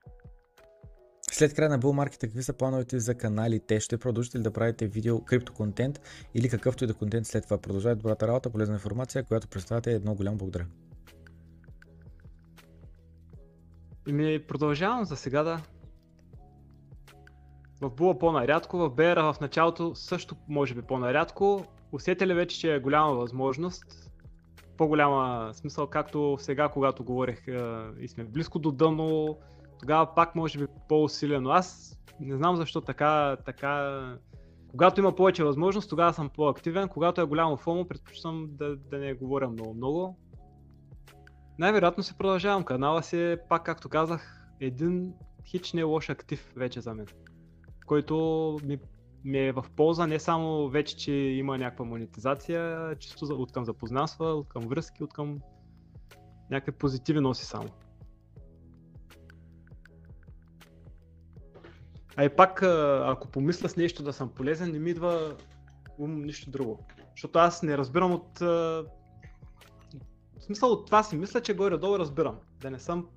След 1.31 1.55
края 1.55 1.71
на 1.71 1.81
Bull 1.81 2.09
Market, 2.09 2.21
какви 2.21 2.43
са 2.43 2.53
плановете 2.53 3.01
за 3.01 3.15
каналите? 3.15 3.81
Ще 3.81 3.99
продължите 3.99 4.39
ли 4.39 4.43
да 4.43 4.53
правите 4.53 4.87
видео 4.87 5.25
крипто 5.25 5.53
контент 5.53 6.01
или 6.35 6.49
какъвто 6.49 6.85
и 6.85 6.87
да 6.87 6.95
контент 6.95 7.27
след 7.27 7.45
това? 7.45 7.59
Продължавайте 7.59 8.03
добрата 8.03 8.29
работа, 8.29 8.51
полезна 8.51 8.75
информация, 8.75 9.25
която 9.25 9.49
представяте 9.49 9.91
е 9.91 9.95
едно 9.95 10.15
голямо 10.15 10.37
благодаря. 10.37 10.67
И 14.09 14.13
ми 14.13 14.47
продължавам 14.49 15.05
за 15.05 15.17
сега 15.17 15.43
да. 15.43 15.63
В 17.81 17.91
Була 17.91 18.19
по-нарядко, 18.19 18.79
в 18.79 18.91
Бера 18.91 19.33
в 19.33 19.41
началото 19.41 19.95
също 19.95 20.37
може 20.49 20.75
би 20.75 20.83
по-нарядко. 20.83 21.65
Усетили 21.93 22.35
вече, 22.35 22.61
че 22.61 22.75
е 22.75 22.81
голяма 22.81 23.15
възможност. 23.15 24.11
По-голяма 24.77 25.51
смисъл, 25.55 25.87
както 25.87 26.37
сега, 26.41 26.69
когато 26.69 27.05
говорех 27.05 27.45
и 28.01 28.09
сме 28.09 28.25
близко 28.25 28.59
до 28.59 28.73
дъно, 28.73 29.39
тогава 29.81 30.15
пак 30.15 30.35
може 30.35 30.59
би 30.59 30.67
по-усилено. 30.89 31.51
Аз 31.51 31.99
не 32.21 32.37
знам 32.37 32.57
защо 32.57 32.81
така, 32.81 33.37
така 33.45 34.01
когато 34.75 35.01
има 35.01 35.15
повече 35.15 35.45
възможност, 35.45 35.91
тогава 35.91 36.13
съм 36.13 36.29
по-активен. 36.29 36.89
Когато 36.89 37.21
е 37.21 37.25
голямо 37.25 37.57
фомо, 37.57 37.89
предпочитам 37.89 38.49
да, 38.51 38.77
да 38.77 38.99
не 38.99 39.15
говоря 39.15 39.49
много-много. 39.49 40.19
Най-вероятно 41.59 42.03
се 42.03 42.19
продължавам. 42.19 42.65
Канала 42.65 43.03
си 43.03 43.23
е, 43.23 43.37
пак 43.49 43.65
както 43.65 43.89
казах, 43.89 44.49
един 44.61 45.15
хич 45.47 45.73
не 45.73 45.81
е 45.81 45.85
лош 45.85 46.11
актив 46.11 46.53
вече 46.57 46.81
за 46.81 46.95
мен. 46.95 47.07
Който 47.87 48.57
ми, 48.65 48.79
ми 49.25 49.39
е 49.39 49.53
в 49.53 49.65
полза 49.77 50.07
не 50.07 50.19
само 50.19 50.69
вече, 50.69 50.97
че 50.97 51.13
има 51.13 51.59
някаква 51.59 51.85
монетизация, 51.85 52.95
чисто 52.99 53.25
от 53.25 53.53
към 53.53 53.65
запознанства, 53.65 54.27
от 54.27 54.49
към 54.49 54.63
връзки, 54.63 55.05
от 55.05 55.13
към 55.13 55.39
някакви 56.51 56.73
позитиви 56.73 57.21
носи 57.21 57.45
само. 57.45 57.69
А 62.17 62.25
и 62.25 62.29
пак, 62.29 62.63
ако 63.03 63.29
помисля 63.29 63.69
с 63.69 63.77
нещо 63.77 64.03
да 64.03 64.13
съм 64.13 64.29
полезен, 64.29 64.73
не 64.73 64.79
ми 64.79 64.91
идва 64.91 65.37
ум 65.99 66.23
нищо 66.23 66.51
друго. 66.51 66.87
Защото 67.11 67.39
аз 67.39 67.63
не 67.63 67.79
разбирам 67.79 68.13
от... 68.13 68.39
В 68.39 68.87
смисъл 70.41 70.71
от 70.71 70.87
това 70.87 71.03
си 71.03 71.17
мисля, 71.17 71.41
че 71.41 71.57
горе-долу 71.57 71.99
разбирам. 71.99 72.39
Да 72.61 72.71
не 72.71 72.79
съм 72.79 73.09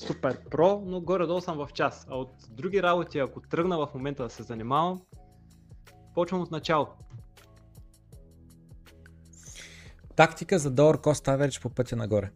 супер 0.00 0.38
про, 0.50 0.82
но 0.86 1.00
горе-долу 1.00 1.40
съм 1.40 1.58
в 1.58 1.68
час. 1.74 2.06
А 2.10 2.16
от 2.16 2.30
други 2.50 2.82
работи, 2.82 3.18
ако 3.18 3.40
тръгна 3.40 3.78
в 3.78 3.88
момента 3.94 4.22
да 4.22 4.30
се 4.30 4.42
занимавам, 4.42 5.00
почвам 6.14 6.40
от 6.40 6.50
начало. 6.50 6.88
Тактика 10.16 10.58
за 10.58 10.70
долар 10.70 10.96
cost 10.96 11.36
average 11.36 11.62
по 11.62 11.70
пътя 11.70 11.96
нагоре. 11.96 12.30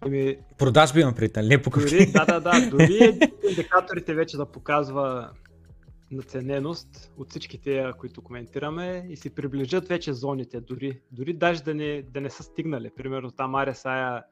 Ами, 0.00 0.36
Продажби 0.58 1.00
имам 1.00 1.14
пред, 1.14 1.36
нали? 1.36 1.48
Не 1.48 1.62
покупки. 1.62 1.90
Дори, 1.90 2.12
да, 2.12 2.24
да, 2.24 2.40
да. 2.40 2.70
Дори 2.70 3.20
индикаторите 3.50 4.14
вече 4.14 4.36
да 4.36 4.46
показва 4.46 5.30
нацененост 6.10 7.12
от 7.16 7.30
всички 7.30 7.60
тези, 7.60 7.92
които 7.98 8.22
коментираме 8.22 9.06
и 9.08 9.16
си 9.16 9.34
приближат 9.34 9.88
вече 9.88 10.12
зоните, 10.12 10.60
дори, 10.60 11.00
дори 11.12 11.32
даже 11.32 11.62
да 11.62 11.74
не, 11.74 12.02
да 12.02 12.20
не 12.20 12.30
са 12.30 12.42
стигнали. 12.42 12.90
Примерно 12.96 13.30
там 13.30 13.52
RSI 13.52 14.22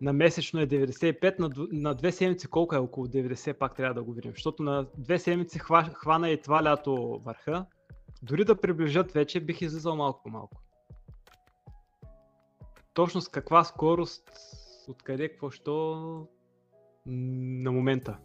на 0.00 0.12
месечно 0.12 0.60
е 0.60 0.66
95, 0.66 1.38
на, 1.38 1.50
на 1.72 1.94
две 1.94 2.12
седмици 2.12 2.46
колко 2.46 2.74
е? 2.74 2.78
Около 2.78 3.06
90 3.06 3.52
пак 3.52 3.76
трябва 3.76 3.94
да 3.94 4.02
го 4.02 4.12
видим. 4.12 4.32
Защото 4.32 4.62
на 4.62 4.86
две 4.98 5.18
седмици 5.18 5.58
хва, 5.58 5.90
хвана 5.94 6.30
и 6.30 6.42
това 6.42 6.64
лято 6.64 7.20
върха. 7.24 7.66
Дори 8.22 8.44
да 8.44 8.60
приближат 8.60 9.12
вече, 9.12 9.40
бих 9.40 9.60
излизал 9.60 9.96
малко 9.96 10.22
по 10.22 10.30
малко 10.30 10.62
точно 12.94 13.20
с 13.20 13.28
каква 13.28 13.64
скорост, 13.64 14.30
откъде, 14.88 15.28
какво, 15.28 15.50
що 15.50 16.26
на 17.06 17.72
момента. 17.72 18.18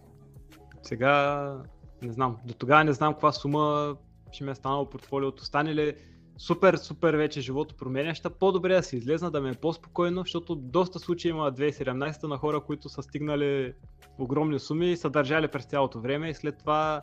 Сега 0.84 1.64
не 2.06 2.14
знам. 2.14 2.38
До 2.45 2.53
тогава 2.53 2.84
не 2.84 2.94
знам 2.94 3.14
каква 3.14 3.32
сума 3.32 3.95
ще 4.32 4.44
ми 4.44 4.52
е 4.52 4.56
станало 4.56 4.90
портфолиото. 4.90 5.45
Стане 5.45 5.76
ли 5.76 5.95
супер, 6.38 6.76
супер 6.76 7.14
вече 7.14 7.41
живото 7.41 7.76
променяща, 7.76 8.30
по-добре 8.30 8.76
да 8.76 8.84
се 8.84 8.98
излезна, 8.98 9.32
да 9.32 9.41
ме 9.41 9.49
е 9.49 9.53
по-спокойно, 9.53 10.22
защото 10.22 10.56
доста 10.56 10.99
случаи 10.99 11.30
има 11.30 11.52
2017 11.52 12.23
на 12.23 12.38
хора, 12.38 12.60
които 12.60 12.90
са 12.90 13.03
стигнали 13.03 13.73
огромни 14.19 14.60
суми 14.60 14.91
и 14.91 14.98
са 14.98 15.10
държали 15.10 15.48
през 15.48 15.65
цялото 15.65 15.99
време 15.99 16.30
и 16.30 16.34
след 16.34 16.57
това 16.57 17.02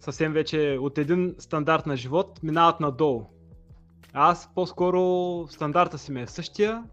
съвсем 0.00 0.32
вече 0.32 0.78
от 0.80 0.98
един 0.98 1.34
стандарт 1.38 1.86
на 1.86 1.96
живот 1.96 2.42
минават 2.42 2.80
надолу. 2.80 3.26
Аз 4.12 4.54
по-скоро 4.54 5.00
стандарта 5.48 5.98
си 5.98 6.12
ме 6.12 6.22
е 6.22 6.26
същия 6.26 6.84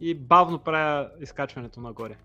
и 0.00 0.14
бавно 0.14 0.58
правя 0.58 1.10
изкачването 1.20 1.80
нагоре. 1.80 2.16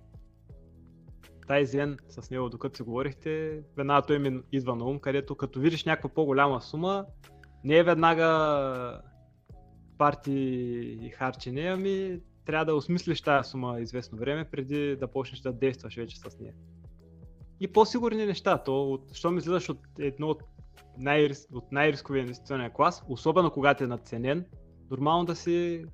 Тайзен 1.47 1.97
с 2.09 2.29
него, 2.29 2.49
докато 2.49 2.75
си 2.75 2.83
говорихте, 2.83 3.61
веднага 3.77 4.07
той 4.07 4.19
ми 4.19 4.41
идва 4.51 4.75
на 4.75 4.85
ум, 4.85 4.99
където 4.99 5.35
като 5.35 5.59
видиш 5.59 5.85
някаква 5.85 6.09
по-голяма 6.09 6.61
сума, 6.61 7.05
не 7.63 7.77
е 7.77 7.83
веднага 7.83 9.01
парти 9.97 10.33
и 11.01 11.09
харчене, 11.09 11.61
ами 11.61 12.19
трябва 12.45 12.65
да 12.65 12.75
осмислиш 12.75 13.21
тази 13.21 13.49
сума 13.49 13.81
известно 13.81 14.17
време, 14.17 14.49
преди 14.51 14.95
да 14.95 15.07
почнеш 15.07 15.39
да 15.39 15.53
действаш 15.53 15.95
вече 15.95 16.19
с 16.19 16.39
нея. 16.39 16.53
И 17.59 17.67
по-сигурни 17.67 18.25
неща, 18.25 18.57
то, 18.57 18.91
от, 18.91 19.13
що 19.13 19.31
ми 19.31 19.37
излизаш 19.37 19.69
от 19.69 19.79
едно 19.99 20.27
от 20.27 20.43
най- 20.97 21.31
от 21.53 21.71
най-рисковия 21.71 22.21
инвестиционен 22.21 22.71
клас, 22.71 23.03
особено 23.07 23.51
когато 23.51 23.83
е 23.83 23.87
надценен, 23.87 24.45
нормално 24.91 25.25
да 25.25 25.35
си 25.35 25.85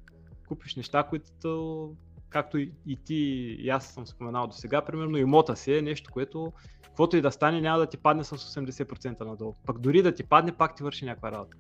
купиш 0.48 0.76
неща, 0.76 1.04
които, 1.04 1.96
както 2.34 2.58
и 2.58 2.98
ти 3.06 3.16
и 3.60 3.70
аз 3.70 3.86
съм 3.86 4.08
споменал 4.08 4.48
до 4.48 4.54
сега, 4.54 4.82
примерно 4.82 5.18
имота 5.18 5.56
си 5.56 5.74
е 5.74 5.82
нещо, 5.82 6.12
което 6.14 6.54
каквото 6.84 7.18
и 7.18 7.22
да 7.22 7.32
стане 7.32 7.62
няма 7.62 7.80
да 7.80 7.86
ти 7.86 7.98
падне 7.98 8.24
с 8.24 8.38
80% 8.38 9.26
надолу. 9.26 9.56
Пък 9.66 9.80
дори 9.80 10.02
да 10.02 10.16
ти 10.16 10.24
падне, 10.24 10.52
пак 10.52 10.76
ти 10.76 10.84
върши 10.84 11.06
някаква 11.06 11.32
работа. 11.32 11.58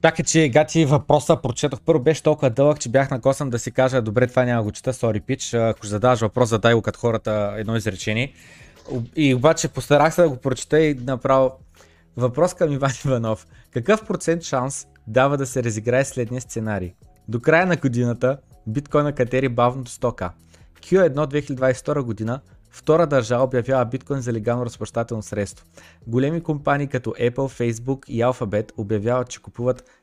Така 0.00 0.22
че, 0.22 0.48
гати, 0.48 0.84
въпроса 0.84 1.36
прочетох. 1.42 1.80
Първо 1.80 2.02
беше 2.02 2.22
толкова 2.22 2.50
дълъг, 2.50 2.80
че 2.80 2.88
бях 2.88 3.10
накосан 3.10 3.50
да 3.50 3.58
си 3.58 3.70
кажа, 3.70 4.02
добре, 4.02 4.26
това 4.26 4.44
няма 4.44 4.62
го 4.62 4.72
чета, 4.72 4.94
сори 4.94 5.20
пич. 5.20 5.54
Ако 5.54 5.86
задаваш 5.86 6.20
въпрос, 6.20 6.48
задай 6.48 6.74
го 6.74 6.82
като 6.82 6.98
хората 6.98 7.54
едно 7.56 7.76
изречение. 7.76 8.32
И 9.16 9.34
обаче 9.34 9.68
постарах 9.68 10.14
се 10.14 10.22
да 10.22 10.28
го 10.28 10.36
прочета 10.36 10.80
и 10.80 10.94
направо 10.94 11.52
въпрос 12.16 12.54
към 12.54 12.72
Иван 12.72 12.90
Иванов. 13.04 13.46
Какъв 13.70 14.06
процент 14.06 14.42
шанс 14.42 14.86
дава 15.06 15.36
да 15.36 15.46
се 15.46 15.62
разиграе 15.62 16.04
следния 16.04 16.40
сценарий? 16.40 16.94
До 17.28 17.40
края 17.40 17.66
на 17.66 17.76
годината 17.76 18.38
биткоина 18.66 19.12
катери 19.12 19.48
бавно 19.48 19.82
до 19.82 19.90
100к. 19.90 20.30
Q1 20.80 21.14
2022 21.14 22.00
година 22.00 22.40
втора 22.70 23.06
държава 23.06 23.44
обявява 23.44 23.84
биткоин 23.84 24.20
за 24.20 24.32
легално 24.32 24.66
разплащателно 24.66 25.22
средство. 25.22 25.66
Големи 26.06 26.42
компании 26.42 26.86
като 26.86 27.10
Apple, 27.10 27.34
Facebook 27.34 28.08
и 28.08 28.20
Alphabet 28.20 28.72
обявяват, 28.76 29.28
че 29.28 29.42
купуват 29.42 29.95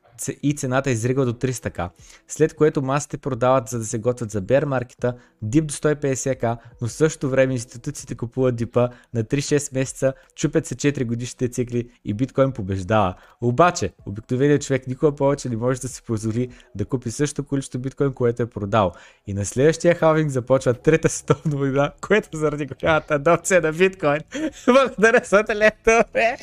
и 0.43 0.55
цената 0.55 0.89
изригва 0.91 1.25
до 1.25 1.33
300к, 1.33 1.89
след 2.27 2.53
което 2.53 2.81
масите 2.81 3.17
продават 3.17 3.69
за 3.69 3.79
да 3.79 3.85
се 3.85 3.99
готвят 3.99 4.31
за 4.31 4.41
бер 4.41 4.65
маркета, 4.65 5.15
дип 5.41 5.65
до 5.65 5.73
150к, 5.73 6.57
но 6.81 6.87
в 6.87 6.91
същото 6.91 7.29
време 7.29 7.53
институциите 7.53 8.15
купуват 8.15 8.55
дипа 8.55 8.89
на 9.13 9.23
3-6 9.23 9.73
месеца, 9.73 10.13
чупят 10.35 10.65
се 10.65 10.75
4 10.75 11.05
годишните 11.05 11.47
цикли 11.47 11.89
и 12.05 12.13
биткоин 12.13 12.51
побеждава. 12.51 13.15
Обаче, 13.41 13.93
обикновеният 14.05 14.61
човек 14.61 14.87
никога 14.87 15.15
повече 15.15 15.49
не 15.49 15.57
може 15.57 15.81
да 15.81 15.87
си 15.87 16.03
позволи 16.03 16.49
да 16.75 16.85
купи 16.85 17.11
същото 17.11 17.47
количество 17.47 17.79
биткоин, 17.79 18.13
което 18.13 18.43
е 18.43 18.45
продал. 18.45 18.91
И 19.27 19.33
на 19.33 19.45
следващия 19.45 19.95
халвинг 19.95 20.31
започва 20.31 20.73
трета 20.73 21.09
световна 21.09 21.57
война, 21.57 21.91
което 22.01 22.37
заради 22.37 22.65
голямата 22.65 23.15
адопция 23.15 23.61
на 23.61 23.71
биткоин. 23.71 24.21
Благодаря 24.65 25.21
за 25.25 25.43
добре. 25.85 26.37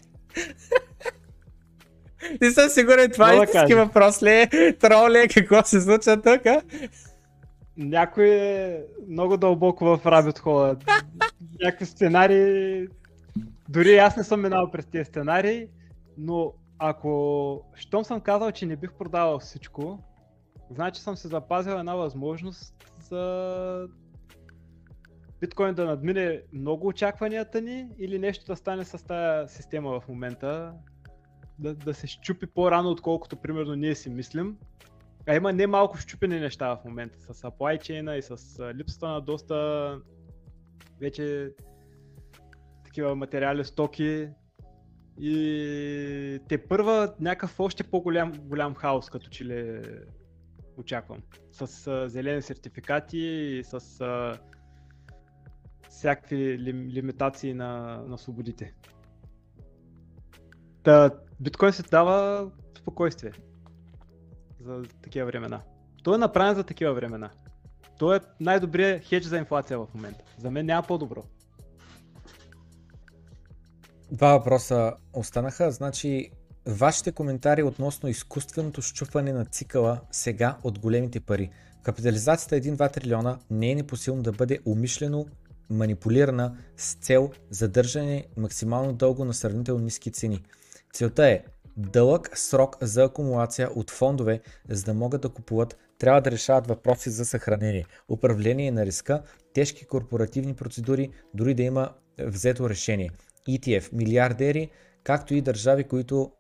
Не 2.41 2.51
съм 2.51 2.69
сигурен, 2.69 3.11
това 3.11 3.33
е 3.33 3.37
истински 3.37 3.75
въпрос 3.75 4.23
ли 4.23 4.31
е? 4.31 4.49
Трол 4.79 5.11
ли 5.11 5.19
е? 5.19 5.29
Какво 5.29 5.63
се 5.65 5.81
случва 5.81 6.23
тук? 6.23 6.43
Някой 7.77 8.29
е 8.29 8.83
много 9.09 9.37
дълбоко 9.37 9.85
в 9.85 10.07
рабит 10.07 10.39
хола. 10.39 10.77
Някакви 11.63 11.87
сценарии... 11.87 12.87
Дори 13.69 13.97
аз 13.97 14.17
не 14.17 14.25
съм 14.25 14.43
минал 14.43 14.71
през 14.71 14.87
тези 14.87 15.05
сценарии, 15.05 15.67
но 16.19 16.53
ако 16.79 17.63
щом 17.75 18.05
съм 18.05 18.21
казал, 18.21 18.53
че 18.53 18.67
не 18.67 18.77
бих 18.77 18.93
продавал 18.93 19.39
всичко, 19.39 19.99
значи 20.71 21.01
съм 21.01 21.17
се 21.17 21.29
запазил 21.29 21.71
една 21.71 21.95
възможност 21.95 22.75
за 23.11 23.89
биткоин 25.41 25.75
да 25.75 25.85
надмине 25.85 26.41
много 26.53 26.87
очакванията 26.87 27.61
ни 27.61 27.89
или 27.99 28.19
нещо 28.19 28.45
да 28.47 28.57
стане 28.57 28.85
с 28.85 29.07
тази 29.07 29.55
система 29.55 30.01
в 30.01 30.09
момента 30.09 30.73
да, 31.61 31.75
да 31.75 31.95
се 31.95 32.07
щупи 32.07 32.47
по-рано, 32.47 32.91
отколкото 32.91 33.37
примерно 33.37 33.75
ние 33.75 33.95
си 33.95 34.11
мислим. 34.11 34.57
А 35.29 35.35
има 35.35 35.53
не 35.53 35.67
малко 35.67 35.97
щупени 35.99 36.41
неща 36.41 36.77
в 36.77 36.85
момента 36.85 37.21
с 37.21 37.43
supply 37.43 37.79
chain 37.79 38.19
и 38.19 38.23
с 38.23 38.59
липсата 38.75 39.09
на 39.09 39.21
доста 39.21 39.99
вече 41.01 41.53
такива 42.85 43.17
материали, 43.17 43.65
стоки 43.65 44.29
и 45.21 46.41
те 46.49 46.69
първа 46.69 47.15
някакъв 47.21 47.61
още 47.61 47.85
по-голям 47.85 48.33
голям 48.33 48.75
хаос, 48.75 49.11
като 49.11 49.31
че 49.31 49.45
ли 49.45 49.83
очаквам. 50.77 51.23
С 51.53 51.87
а, 51.87 52.09
зелени 52.09 52.43
сертификати 52.43 53.19
и 53.19 53.65
с 53.65 54.01
а, 54.01 54.39
всякакви 55.89 56.59
лим, 56.59 56.89
лимитации 56.89 57.55
на, 57.55 58.03
на 58.09 58.19
свободите. 58.19 58.75
Та, 60.83 61.11
биткоин 61.41 61.73
се 61.73 61.83
дава 61.83 62.47
спокойствие 62.79 63.33
за 64.61 64.83
такива 65.03 65.27
времена. 65.27 65.61
Той 66.03 66.15
е 66.15 66.19
направен 66.19 66.55
за 66.55 66.65
такива 66.65 66.95
времена. 66.95 67.31
Той 67.99 68.17
е 68.17 68.21
най-добрият 68.41 69.05
хедж 69.05 69.27
за 69.27 69.39
инфлация 69.39 69.79
в 69.79 69.87
момента. 69.95 70.25
За 70.39 70.51
мен 70.51 70.67
няма 70.67 70.87
по-добро. 70.87 71.23
Два 74.13 74.33
въпроса 74.33 74.93
останаха. 75.13 75.71
Значи, 75.71 76.31
вашите 76.67 77.13
коментари 77.13 77.63
относно 77.63 78.09
изкуственото 78.09 78.83
щупване 78.83 79.33
на 79.33 79.45
цикъла 79.45 80.01
сега 80.11 80.57
от 80.63 80.79
големите 80.79 81.21
пари. 81.21 81.51
Капитализацията 81.83 82.57
е 82.57 82.61
1-2 82.61 82.93
трилиона 82.93 83.39
не 83.51 83.71
е 83.71 83.75
непосилно 83.75 84.23
да 84.23 84.33
бъде 84.33 84.59
умишлено 84.67 85.27
манипулирана 85.71 86.57
с 86.77 86.95
цел 86.95 87.31
задържане 87.51 88.27
максимално 88.37 88.93
дълго 88.93 89.25
на 89.25 89.35
сравнително 89.35 89.85
ниски 89.85 90.13
цени. 90.13 90.43
Целта 90.93 91.29
е 91.29 91.43
дълъг 91.77 92.39
срок 92.39 92.77
за 92.81 93.05
акумулация 93.05 93.71
от 93.75 93.91
фондове, 93.91 94.41
за 94.69 94.85
да 94.85 94.95
могат 94.95 95.21
да 95.21 95.29
купуват, 95.29 95.77
трябва 95.99 96.21
да 96.21 96.31
решават 96.31 96.67
въпроси 96.67 97.11
за 97.11 97.25
съхранение, 97.25 97.85
управление 98.09 98.71
на 98.71 98.87
риска, 98.87 99.23
тежки 99.55 99.85
корпоративни 99.85 100.55
процедури, 100.55 101.11
дори 101.35 101.55
да 101.55 101.63
има 101.63 101.91
взето 102.19 102.71
решение. 102.71 103.11
ETF, 103.49 103.93
милиардери, 103.93 104.71
както 105.05 105.35
и 105.35 105.41
държави, 105.41 105.85
които 105.85 106.33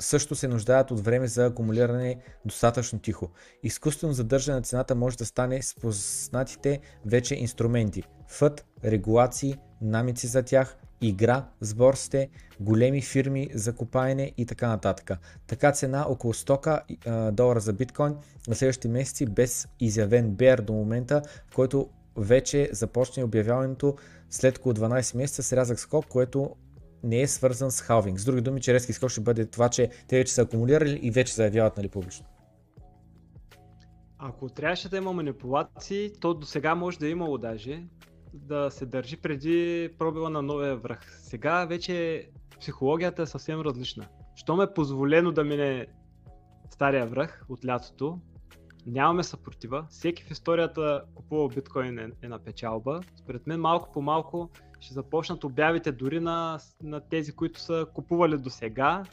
също 0.00 0.34
се 0.34 0.48
нуждаят 0.48 0.90
от 0.90 1.00
време 1.00 1.26
за 1.26 1.46
акумулиране 1.46 2.16
достатъчно 2.44 2.98
тихо. 2.98 3.30
Изкуствено 3.62 4.12
задържане 4.12 4.56
на 4.56 4.62
цената 4.62 4.94
може 4.94 5.16
да 5.16 5.26
стане 5.26 5.62
с 5.62 5.74
познатите 5.74 6.80
вече 7.06 7.34
инструменти. 7.34 8.02
Фът, 8.28 8.66
регулации, 8.84 9.56
намици 9.80 10.26
за 10.26 10.42
тях, 10.42 10.76
игра 11.00 11.44
с 11.60 11.74
борсите, 11.74 12.28
големи 12.60 13.02
фирми 13.02 13.50
за 13.54 13.72
купаене 13.72 14.32
и 14.36 14.46
така 14.46 14.68
нататък. 14.68 15.10
Така 15.46 15.72
цена 15.72 16.06
около 16.08 16.34
100 16.34 17.30
долара 17.30 17.60
за 17.60 17.72
биткоин 17.72 18.16
на 18.48 18.54
следващите 18.54 18.88
месеци 18.88 19.26
без 19.26 19.68
изявен 19.80 20.30
бер 20.30 20.60
до 20.60 20.72
момента, 20.72 21.22
в 21.50 21.54
който 21.54 21.88
вече 22.16 22.68
започне 22.72 23.24
обявяването 23.24 23.96
след 24.30 24.58
около 24.58 24.74
12 24.74 25.16
месеца 25.16 25.42
с 25.42 25.52
рязък 25.52 25.80
скок, 25.80 26.06
което 26.06 26.56
не 27.02 27.20
е 27.20 27.28
свързан 27.28 27.70
с 27.70 27.80
халвинг. 27.80 28.20
С 28.20 28.24
други 28.24 28.40
думи, 28.40 28.60
че 28.60 28.74
резки 28.74 28.92
скок 28.92 29.10
ще 29.10 29.20
бъде 29.20 29.46
това, 29.46 29.68
че 29.68 29.90
те 30.08 30.16
вече 30.16 30.32
са 30.32 30.42
акумулирали 30.42 30.98
и 31.02 31.10
вече 31.10 31.34
заявяват 31.34 31.76
нали, 31.76 31.88
публично. 31.88 32.26
Ако 34.18 34.48
трябваше 34.48 34.88
да 34.88 34.96
има 34.96 35.12
манипулации, 35.12 36.12
то 36.20 36.34
до 36.34 36.46
сега 36.46 36.74
може 36.74 36.98
да 36.98 37.06
е 37.06 37.10
имало 37.10 37.38
даже 37.38 37.82
да 38.34 38.70
се 38.70 38.86
държи 38.86 39.16
преди 39.16 39.88
пробива 39.98 40.30
на 40.30 40.42
новия 40.42 40.76
връх. 40.76 41.20
Сега 41.20 41.64
вече 41.64 42.28
психологията 42.60 43.22
е 43.22 43.26
съвсем 43.26 43.60
различна. 43.60 44.08
Щом 44.34 44.60
е 44.60 44.74
позволено 44.74 45.32
да 45.32 45.44
мине 45.44 45.86
стария 46.70 47.06
връх 47.06 47.44
от 47.48 47.66
лятото, 47.66 48.18
нямаме 48.86 49.22
съпротива. 49.22 49.86
Всеки 49.90 50.24
в 50.24 50.30
историята 50.30 51.02
купува 51.14 51.48
биткоин 51.48 51.98
е, 51.98 52.10
е 52.22 52.28
на 52.28 52.38
печалба. 52.38 53.00
Според 53.16 53.46
мен 53.46 53.60
малко 53.60 53.92
по 53.92 54.02
малко 54.02 54.50
ще 54.80 54.94
започнат 54.94 55.44
обявите 55.44 55.92
дори 55.92 56.20
на, 56.20 56.58
на 56.82 57.00
тези, 57.00 57.32
които 57.32 57.60
са 57.60 57.86
купували 57.94 58.38
до 58.38 58.50
сега. 58.50 59.04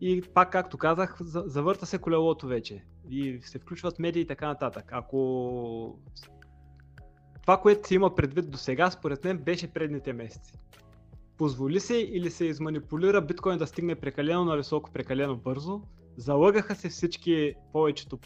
И 0.00 0.22
пак, 0.22 0.52
както 0.52 0.78
казах, 0.78 1.18
завърта 1.22 1.86
се 1.86 1.98
колелото 1.98 2.46
вече. 2.46 2.84
И 3.10 3.40
се 3.42 3.58
включват 3.58 3.98
медии 3.98 4.22
и 4.22 4.26
така 4.26 4.46
нататък. 4.46 4.88
Ако 4.92 5.98
това, 7.46 7.56
което 7.60 7.88
се 7.88 7.94
има 7.94 8.14
предвид 8.14 8.50
до 8.50 8.58
сега, 8.58 8.90
според 8.90 9.24
мен 9.24 9.38
беше 9.38 9.72
предните 9.72 10.12
месеци. 10.12 10.52
Позволи 11.38 11.80
се 11.80 11.96
или 11.96 12.30
се 12.30 12.44
изманипулира 12.44 13.20
биткоин 13.20 13.58
да 13.58 13.66
стигне 13.66 13.94
прекалено 13.94 14.44
на 14.44 14.56
високо, 14.56 14.90
прекалено 14.92 15.36
бързо. 15.36 15.82
Залъгаха 16.16 16.74
се 16.74 16.88
всички, 16.88 17.54
повечето, 17.72 18.18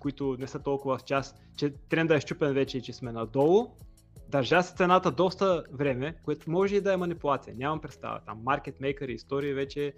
които 0.00 0.36
не 0.38 0.46
са 0.46 0.58
толкова 0.58 0.98
в 0.98 1.04
час, 1.04 1.34
че 1.56 1.70
тренда 1.88 2.16
е 2.16 2.20
щупен 2.20 2.54
вече 2.54 2.78
и 2.78 2.82
че 2.82 2.92
сме 2.92 3.12
надолу. 3.12 3.66
Държа 4.28 4.62
се 4.62 4.74
цената 4.74 5.10
доста 5.10 5.64
време, 5.72 6.14
което 6.24 6.50
може 6.50 6.76
и 6.76 6.80
да 6.80 6.92
е 6.92 6.96
манипулация. 6.96 7.54
Нямам 7.56 7.80
представа. 7.80 8.20
Там 8.26 8.42
маркетмейкъри, 8.44 9.12
истории 9.12 9.54
вече, 9.54 9.92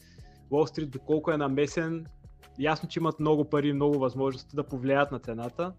Wall 0.50 0.76
Street 0.76 0.88
доколко 0.88 1.30
е 1.32 1.36
намесен. 1.36 2.06
Ясно, 2.58 2.88
че 2.88 3.00
имат 3.00 3.20
много 3.20 3.50
пари, 3.50 3.72
много 3.72 3.98
възможности 3.98 4.56
да 4.56 4.64
повлияят 4.64 5.12
на 5.12 5.18
цената, 5.18 5.72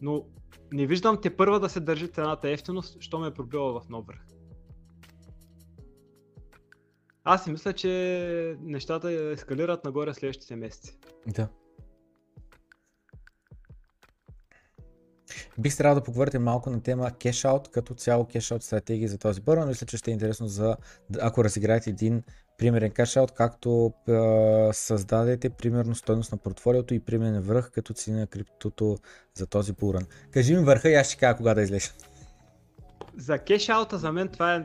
но 0.00 0.24
не 0.72 0.86
виждам 0.86 1.20
те 1.22 1.36
първа 1.36 1.60
да 1.60 1.68
се 1.68 1.80
държи 1.80 2.08
цената 2.08 2.50
ефтино, 2.50 2.82
що 3.00 3.18
ме 3.18 3.28
е 3.28 3.34
пробила 3.34 3.80
в 3.80 3.88
нов 3.88 4.06
връх. 4.06 4.26
Аз 7.24 7.44
си 7.44 7.50
мисля, 7.50 7.72
че 7.72 8.56
нещата 8.60 9.12
ескалират 9.12 9.84
нагоре 9.84 10.14
следващите 10.14 10.56
месеци. 10.56 10.98
Да. 11.26 11.48
Бих 15.58 15.76
трябвало 15.76 16.00
да 16.00 16.04
поговорите 16.04 16.38
малко 16.38 16.70
на 16.70 16.82
тема 16.82 17.10
кешаут, 17.10 17.70
като 17.70 17.94
цяло 17.94 18.26
кешаут 18.26 18.62
стратегии 18.62 19.08
за 19.08 19.18
този 19.18 19.42
първо. 19.42 19.66
Мисля, 19.66 19.86
че 19.86 19.96
ще 19.96 20.10
е 20.10 20.14
интересно 20.14 20.48
за, 20.48 20.76
ако 21.20 21.44
разиграете 21.44 21.90
един 21.90 22.22
примерен 22.58 22.90
кешаут, 22.90 23.32
както 23.32 23.92
е, 24.08 24.12
създадете 24.72 25.50
примерно 25.50 25.94
стойност 25.94 26.32
на 26.32 26.38
портфолиото 26.38 26.94
и 26.94 27.00
примерен 27.00 27.40
връх 27.40 27.70
като 27.70 27.94
цени 27.94 28.20
на 28.20 28.26
криптото 28.26 28.96
за 29.34 29.46
този 29.46 29.72
буран. 29.72 30.06
Кажи 30.30 30.54
ми 30.56 30.64
върха 30.64 30.90
и 30.90 30.94
аз 30.94 31.06
ще 31.06 31.16
кажа 31.16 31.36
кога 31.36 31.54
да 31.54 31.62
излезеш. 31.62 31.94
За 33.16 33.38
кешаута 33.38 33.98
за 33.98 34.12
мен 34.12 34.28
това 34.28 34.54
е 34.54 34.64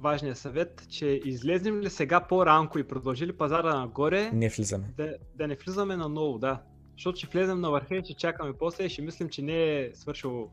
важният 0.00 0.38
съвет, 0.38 0.86
че 0.88 1.20
излезнем 1.24 1.80
ли 1.80 1.90
сега 1.90 2.20
по-ранко 2.20 2.78
и 2.78 2.88
продължили 2.88 3.36
пазара 3.36 3.74
нагоре, 3.74 4.30
не 4.32 4.48
влизаме. 4.48 4.84
Да, 4.96 5.14
да 5.34 5.48
не 5.48 5.54
влизаме 5.54 5.96
на 5.96 6.08
ново, 6.08 6.38
да. 6.38 6.62
Защото 6.92 7.18
ще 7.18 7.26
влезем 7.26 7.60
на 7.60 7.70
върха 7.70 7.96
и 7.96 8.04
ще 8.04 8.14
чакаме 8.14 8.52
после 8.58 8.84
и 8.84 8.88
ще 8.88 9.02
мислим, 9.02 9.28
че 9.28 9.42
не 9.42 9.80
е 9.80 9.90
свършил, 9.94 10.50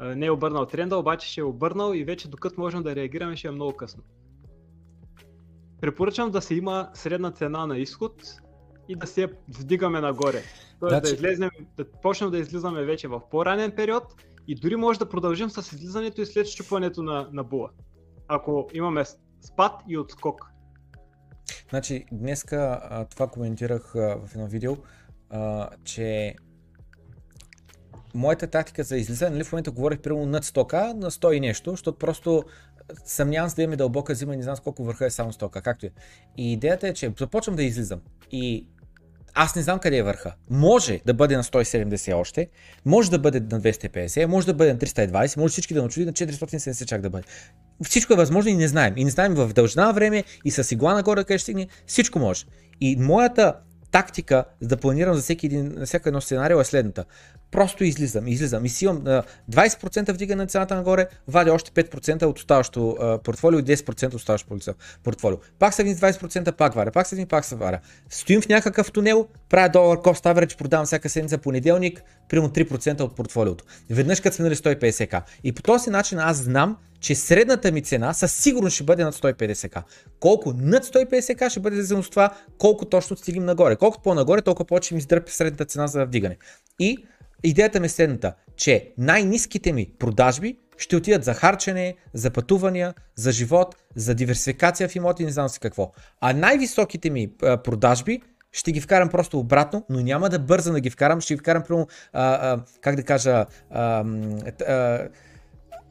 не 0.00 0.26
е 0.26 0.30
обърнал 0.30 0.66
тренда, 0.66 0.96
обаче 0.96 1.28
ще 1.28 1.40
е 1.40 1.44
обърнал 1.44 1.94
и 1.94 2.04
вече 2.04 2.28
докато 2.28 2.60
можем 2.60 2.82
да 2.82 2.96
реагираме 2.96 3.36
ще 3.36 3.48
е 3.48 3.50
много 3.50 3.76
късно. 3.76 4.02
Препоръчвам 5.82 6.30
да 6.30 6.42
се 6.42 6.54
има 6.54 6.90
средна 6.94 7.30
цена 7.30 7.66
на 7.66 7.78
изход 7.78 8.22
и 8.88 8.96
да 8.96 9.06
се 9.06 9.28
вдигаме 9.48 10.00
нагоре. 10.00 10.42
Тоест 10.80 10.90
значи... 10.90 11.10
да, 11.10 11.14
излезнем, 11.14 11.50
да 11.76 11.90
почнем 11.90 12.30
да 12.30 12.38
излизаме 12.38 12.84
вече 12.84 13.08
в 13.08 13.20
по-ранен 13.30 13.72
период 13.76 14.04
и 14.48 14.54
дори 14.54 14.76
може 14.76 14.98
да 14.98 15.08
продължим 15.08 15.50
с 15.50 15.72
излизането 15.72 16.20
и 16.20 16.26
след 16.26 16.46
щупването 16.46 17.02
на, 17.02 17.28
на 17.32 17.44
була. 17.44 17.70
Ако 18.28 18.68
имаме 18.72 19.04
спад 19.40 19.72
и 19.88 19.98
отскок. 19.98 20.50
Значи, 21.70 22.04
днеска 22.12 22.80
това 23.10 23.26
коментирах 23.26 23.92
в 23.94 24.28
едно 24.34 24.46
видео 24.46 24.76
а, 25.30 25.68
че 25.84 26.34
моята 28.14 28.46
тактика 28.46 28.84
за 28.84 28.96
излизане, 28.96 29.30
нали, 29.30 29.44
в 29.44 29.52
момента 29.52 29.70
говорих 29.70 30.00
примерно 30.00 30.26
над 30.26 30.44
100к, 30.44 30.92
на 30.92 31.10
100 31.10 31.32
и 31.32 31.40
нещо, 31.40 31.70
защото 31.70 31.98
просто 31.98 32.44
съмнявам 33.04 33.50
се 33.50 33.56
да 33.56 33.62
имаме 33.62 33.76
дълбока 33.76 34.14
зима 34.14 34.36
не 34.36 34.42
знам 34.42 34.56
колко 34.64 34.84
върха 34.84 35.06
е 35.06 35.10
само 35.10 35.32
100к, 35.32 35.62
както 35.62 35.86
е. 35.86 35.90
И 36.36 36.52
идеята 36.52 36.88
е, 36.88 36.94
че 36.94 37.12
започвам 37.18 37.56
да 37.56 37.62
излизам 37.62 38.00
и 38.32 38.66
аз 39.34 39.56
не 39.56 39.62
знам 39.62 39.78
къде 39.78 39.96
е 39.96 40.02
върха. 40.02 40.34
Може 40.50 41.00
да 41.06 41.14
бъде 41.14 41.36
на 41.36 41.44
170 41.44 42.16
още, 42.16 42.48
може 42.84 43.10
да 43.10 43.18
бъде 43.18 43.40
на 43.40 43.60
250, 43.60 44.26
може 44.26 44.46
да 44.46 44.54
бъде 44.54 44.72
на 44.72 44.78
320, 44.78 45.36
може 45.36 45.52
всички 45.52 45.74
да 45.74 45.82
начуди 45.82 46.06
на 46.06 46.12
470 46.12 46.84
чак 46.84 47.00
да 47.00 47.10
бъде. 47.10 47.24
Всичко 47.84 48.12
е 48.12 48.16
възможно 48.16 48.50
и 48.50 48.54
не 48.54 48.68
знаем. 48.68 48.94
И 48.96 49.04
не 49.04 49.10
знаем 49.10 49.34
в 49.34 49.52
дължина 49.52 49.92
време 49.92 50.24
и 50.44 50.50
с 50.50 50.72
игла 50.72 50.94
нагоре 50.94 51.24
къде 51.24 51.38
ще 51.38 51.42
стигне. 51.42 51.68
Всичко 51.86 52.18
може. 52.18 52.44
И 52.80 52.96
моята 52.96 53.54
тактика, 53.90 54.44
да 54.62 54.76
планирам 54.76 55.14
за 55.14 55.22
всеки 55.22 55.46
един, 55.46 55.76
всяко 55.84 56.08
едно 56.08 56.20
сценарио 56.20 56.60
е 56.60 56.64
следната. 56.64 57.04
Просто 57.52 57.84
излизам, 57.84 58.28
излизам 58.28 58.64
и 58.64 58.68
си 58.68 58.84
имам 58.84 59.02
20% 59.50 60.12
вдига 60.12 60.36
на 60.36 60.46
цената 60.46 60.74
нагоре, 60.74 61.06
вадя 61.28 61.52
още 61.52 61.70
5% 61.70 62.24
от 62.24 62.38
оставащо 62.38 62.96
портфолио 63.24 63.58
и 63.58 63.62
10% 63.62 64.06
от 64.06 64.14
оставащо 64.14 64.74
портфолио. 65.04 65.38
Пак 65.58 65.74
са 65.74 65.82
20%, 65.82 66.52
пак 66.52 66.74
варя, 66.74 66.90
пак 66.90 67.06
са 67.06 67.26
пак 67.28 67.44
са 67.44 67.56
варя. 67.56 67.80
Стоим 68.10 68.40
в 68.42 68.48
някакъв 68.48 68.92
тунел, 68.92 69.26
правя 69.48 69.68
долар 69.68 69.98
cost 69.98 70.34
average, 70.34 70.58
продавам 70.58 70.86
всяка 70.86 71.08
седмица 71.08 71.38
понеделник, 71.38 72.02
примерно 72.28 72.50
3% 72.50 73.00
от 73.00 73.16
портфолиото. 73.16 73.64
Веднъж 73.90 74.20
като 74.20 74.36
сме 74.36 74.44
нали 74.44 74.54
150к. 74.54 75.22
И 75.44 75.52
по 75.52 75.62
този 75.62 75.90
начин 75.90 76.18
аз 76.18 76.36
знам, 76.36 76.76
че 77.00 77.14
средната 77.14 77.72
ми 77.72 77.82
цена 77.82 78.12
със 78.12 78.32
сигурност 78.32 78.74
ще 78.74 78.84
бъде 78.84 79.04
над 79.04 79.14
150к. 79.14 79.82
Колко 80.20 80.52
над 80.56 80.84
150к 80.84 81.48
ще 81.48 81.60
бъде 81.60 81.76
зависимо 81.76 82.02
това 82.02 82.34
колко 82.58 82.84
точно 82.84 83.16
стигнем 83.16 83.44
нагоре. 83.44 83.76
Колкото 83.76 84.02
по-нагоре, 84.02 84.42
толкова 84.42 84.64
повече 84.64 84.94
ми 84.94 84.98
издърпи 84.98 85.32
средната 85.32 85.64
цена 85.64 85.86
за 85.86 86.04
вдигане. 86.04 86.36
И 86.78 87.06
идеята 87.42 87.80
ми 87.80 87.86
е 87.86 87.88
следната, 87.88 88.34
че 88.56 88.92
най-низките 88.98 89.72
ми 89.72 89.90
продажби 89.98 90.56
ще 90.78 90.96
отидат 90.96 91.24
за 91.24 91.34
харчене, 91.34 91.94
за 92.14 92.30
пътувания, 92.30 92.94
за 93.14 93.32
живот, 93.32 93.76
за 93.96 94.14
диверсификация 94.14 94.88
в 94.88 94.96
имоти, 94.96 95.24
не 95.24 95.30
знам 95.30 95.48
си 95.48 95.60
какво. 95.60 95.92
А 96.20 96.32
най-високите 96.32 97.10
ми 97.10 97.30
продажби 97.38 98.20
ще 98.52 98.72
ги 98.72 98.80
вкарам 98.80 99.08
просто 99.08 99.38
обратно, 99.38 99.86
но 99.90 100.00
няма 100.00 100.28
да 100.28 100.38
бързам 100.38 100.74
да 100.74 100.80
ги 100.80 100.90
вкарам, 100.90 101.20
ще 101.20 101.34
ги 101.34 101.38
вкарам 101.38 101.62
прямо, 101.62 101.86
как 102.80 102.96
да 102.96 103.02
кажа, 103.02 103.46
а, 103.70 104.04
а, 104.68 105.08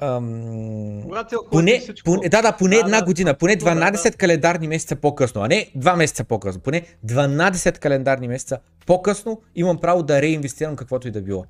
Ам... 0.02 1.03
Поне, 1.52 1.82
поне, 2.06 2.30
да, 2.30 2.41
да, 2.41 2.57
поне 2.57 2.76
една 2.76 3.06
година, 3.06 3.34
поне 3.34 3.57
12 3.57 4.11
да. 4.11 4.18
календарни 4.18 4.68
месеца 4.68 4.95
по-късно, 4.95 5.41
а 5.41 5.48
не 5.48 5.72
2 5.78 5.95
месеца 5.95 6.23
по-късно, 6.23 6.61
поне 6.61 6.86
12 7.06 7.80
календарни 7.80 8.28
месеца 8.28 8.60
по-късно 8.86 9.41
имам 9.56 9.78
право 9.78 10.03
да 10.03 10.22
реинвестирам 10.22 10.76
каквото 10.76 11.07
и 11.07 11.11
да 11.11 11.22
било. 11.22 11.45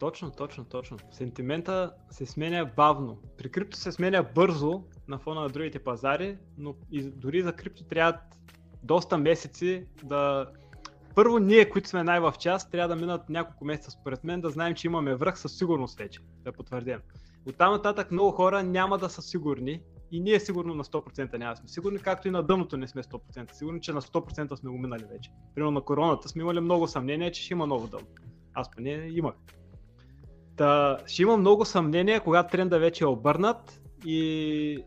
Точно, 0.00 0.30
точно, 0.30 0.64
точно. 0.64 0.96
Сентимента 1.12 1.92
се 2.10 2.26
сменя 2.26 2.70
бавно. 2.76 3.18
При 3.38 3.50
крипто 3.50 3.76
се 3.76 3.92
сменя 3.92 4.26
бързо 4.34 4.82
на 5.08 5.18
фона 5.18 5.40
на 5.40 5.48
другите 5.48 5.78
пазари, 5.78 6.36
но 6.58 6.74
и 6.92 7.02
дори 7.02 7.42
за 7.42 7.52
крипто 7.52 7.84
трябва 7.84 8.18
доста 8.82 9.18
месеци 9.18 9.84
да... 10.02 10.46
Първо 11.14 11.38
ние, 11.38 11.70
които 11.70 11.88
сме 11.88 12.02
най-в 12.02 12.34
час, 12.38 12.70
трябва 12.70 12.88
да 12.88 13.00
минат 13.00 13.28
няколко 13.28 13.64
месеца 13.64 13.90
според 13.90 14.24
мен, 14.24 14.40
да 14.40 14.50
знаем, 14.50 14.74
че 14.74 14.86
имаме 14.86 15.14
връх 15.14 15.38
със 15.38 15.58
сигурност 15.58 15.98
вече, 15.98 16.20
да 16.44 16.52
потвърдим. 16.52 16.98
От 17.48 17.56
там 17.56 17.72
нататък 17.72 18.10
много 18.10 18.30
хора 18.30 18.62
няма 18.62 18.98
да 18.98 19.08
са 19.08 19.22
сигурни 19.22 19.80
и 20.12 20.20
ние 20.20 20.40
сигурно 20.40 20.74
на 20.74 20.84
100% 20.84 21.38
няма 21.38 21.56
сме 21.56 21.68
сигурни, 21.68 21.98
както 21.98 22.28
и 22.28 22.30
на 22.30 22.42
дъното 22.42 22.76
не 22.76 22.88
сме 22.88 23.02
100% 23.02 23.52
сигурни, 23.52 23.80
че 23.80 23.92
на 23.92 24.02
100% 24.02 24.54
сме 24.54 24.70
го 24.70 24.78
минали 24.78 25.04
вече. 25.12 25.30
Примерно 25.54 25.70
на 25.70 25.80
короната 25.80 26.28
сме 26.28 26.42
имали 26.42 26.60
много 26.60 26.88
съмнение, 26.88 27.32
че 27.32 27.42
ще 27.42 27.54
има 27.54 27.66
ново 27.66 27.86
дъно. 27.86 28.06
Аз 28.54 28.70
поне 28.70 28.90
имах. 28.90 29.34
Та, 30.56 30.98
ще 31.06 31.22
има 31.22 31.36
много 31.36 31.64
съмнение, 31.64 32.20
когато 32.20 32.50
тренда 32.50 32.78
вече 32.78 33.04
е 33.04 33.06
обърнат 33.06 33.82
и 34.04 34.84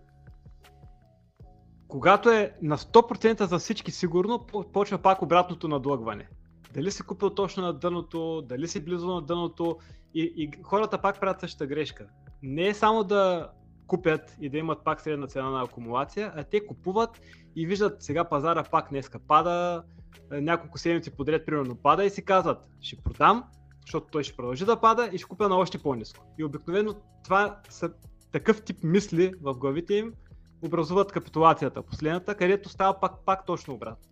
когато 1.87 2.29
е 2.29 2.55
на 2.61 2.77
100% 2.77 3.43
за 3.43 3.59
всички 3.59 3.91
сигурно, 3.91 4.45
почва 4.73 4.97
пак 4.97 5.21
обратното 5.21 5.67
надлъгване. 5.67 6.29
Дали 6.73 6.91
си 6.91 7.03
купил 7.03 7.29
точно 7.29 7.63
на 7.63 7.73
дъното, 7.73 8.41
дали 8.41 8.67
си 8.67 8.85
близо 8.85 9.07
на 9.07 9.21
дъното 9.21 9.77
и, 10.13 10.33
и 10.37 10.51
хората 10.63 11.01
пак 11.01 11.19
правят 11.19 11.39
същата 11.39 11.67
грешка. 11.67 12.07
Не 12.43 12.67
е 12.67 12.73
само 12.73 13.03
да 13.03 13.49
купят 13.87 14.37
и 14.41 14.49
да 14.49 14.57
имат 14.57 14.83
пак 14.83 15.01
средна 15.01 15.27
цена 15.27 15.49
на 15.49 15.63
акумулация, 15.63 16.33
а 16.35 16.43
те 16.43 16.65
купуват 16.65 17.21
и 17.55 17.65
виждат 17.65 18.03
сега 18.03 18.23
пазара 18.23 18.63
пак 18.63 18.89
днеска 18.89 19.19
пада, 19.19 19.83
няколко 20.31 20.77
седмици 20.77 21.15
подред 21.15 21.45
примерно 21.45 21.75
пада 21.75 22.05
и 22.05 22.09
си 22.09 22.25
казват, 22.25 22.69
ще 22.81 22.97
продам, 22.97 23.43
защото 23.85 24.07
той 24.11 24.23
ще 24.23 24.35
продължи 24.35 24.65
да 24.65 24.79
пада 24.79 25.09
и 25.13 25.17
ще 25.17 25.27
купя 25.27 25.49
на 25.49 25.55
още 25.55 25.77
по-низко. 25.77 26.25
И 26.37 26.43
обикновено 26.43 26.93
това 27.23 27.59
са 27.69 27.91
такъв 28.31 28.63
тип 28.63 28.77
мисли 28.83 29.33
в 29.41 29.53
главите 29.53 29.93
им, 29.93 30.13
образуват 30.61 31.11
капитулацията, 31.11 31.81
последната, 31.81 32.35
където 32.35 32.69
става 32.69 32.99
пак, 32.99 33.25
пак 33.25 33.45
точно 33.45 33.73
обратно. 33.73 34.10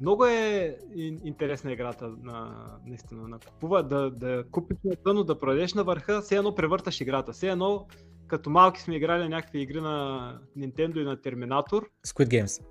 Много 0.00 0.26
е 0.26 0.76
интересна 1.24 1.72
играта 1.72 2.12
на, 2.22 2.66
наистина, 2.86 3.28
на 3.28 3.38
купува, 3.38 3.82
да, 3.82 4.10
да 4.10 4.44
купиш 4.50 4.76
на 4.84 4.96
дъно, 5.04 5.24
да 5.24 5.40
продадеш 5.40 5.74
на 5.74 5.84
върха, 5.84 6.20
все 6.20 6.36
едно 6.36 6.54
превърташ 6.54 7.00
играта. 7.00 7.32
Все 7.32 7.48
едно, 7.48 7.86
като 8.26 8.50
малки 8.50 8.80
сме 8.80 8.96
играли 8.96 9.28
някакви 9.28 9.60
игри 9.60 9.80
на 9.80 10.38
Nintendo 10.58 11.00
и 11.00 11.04
на 11.04 11.20
Терминатор. 11.20 11.88
Squid 12.06 12.28
Games. 12.28 12.62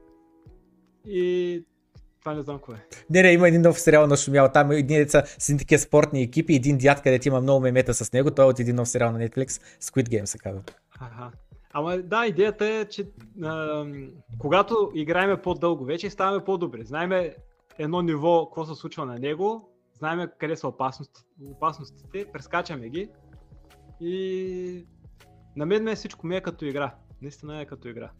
И 1.05 1.65
това 2.19 2.33
не 2.33 2.41
знам 2.41 2.59
кое. 2.59 2.85
Не, 3.09 3.21
не, 3.21 3.31
има 3.31 3.47
един 3.47 3.61
нов 3.61 3.79
сериал 3.79 4.07
на 4.07 4.17
Шумял. 4.17 4.51
Там 4.53 4.71
едни 4.71 4.97
деца 4.97 5.23
с 5.25 5.57
такива 5.57 5.79
спортни 5.79 6.21
екипи, 6.21 6.55
един 6.55 6.77
дяд, 6.77 7.01
където 7.01 7.27
има 7.27 7.41
много 7.41 7.59
мемета 7.59 7.93
с 7.93 8.13
него. 8.13 8.31
Той 8.31 8.45
е 8.45 8.47
от 8.47 8.59
един 8.59 8.75
нов 8.75 8.89
сериал 8.89 9.11
на 9.11 9.19
Netflix. 9.19 9.47
Squid 9.81 10.09
Game 10.09 10.25
се 10.25 10.37
казва. 10.37 10.61
Ага. 10.99 11.31
Ама 11.77 11.97
да, 11.97 12.25
идеята 12.25 12.65
е, 12.65 12.85
че 12.85 13.09
а, 13.43 13.85
когато 14.37 14.91
играеме 14.93 15.41
по-дълго 15.41 15.85
вече, 15.85 16.09
ставаме 16.09 16.43
по-добри. 16.43 16.85
Знаеме 16.85 17.35
едно 17.77 18.01
ниво, 18.01 18.45
какво 18.45 18.65
се 18.65 18.79
случва 18.79 19.05
на 19.05 19.19
него, 19.19 19.69
знаеме 19.93 20.27
къде 20.37 20.55
са 20.55 20.67
опасности, 20.67 21.21
опасностите, 21.51 22.25
прескачаме 22.33 22.89
ги 22.89 23.09
и 24.01 24.85
на 25.55 25.65
мен 25.65 25.83
ме 25.83 25.91
е 25.91 25.95
всичко 25.95 26.27
ми 26.27 26.35
е 26.35 26.41
като 26.41 26.65
игра. 26.65 26.95
Наистина 27.21 27.61
е 27.61 27.65
като 27.65 27.87
игра. 27.87 28.11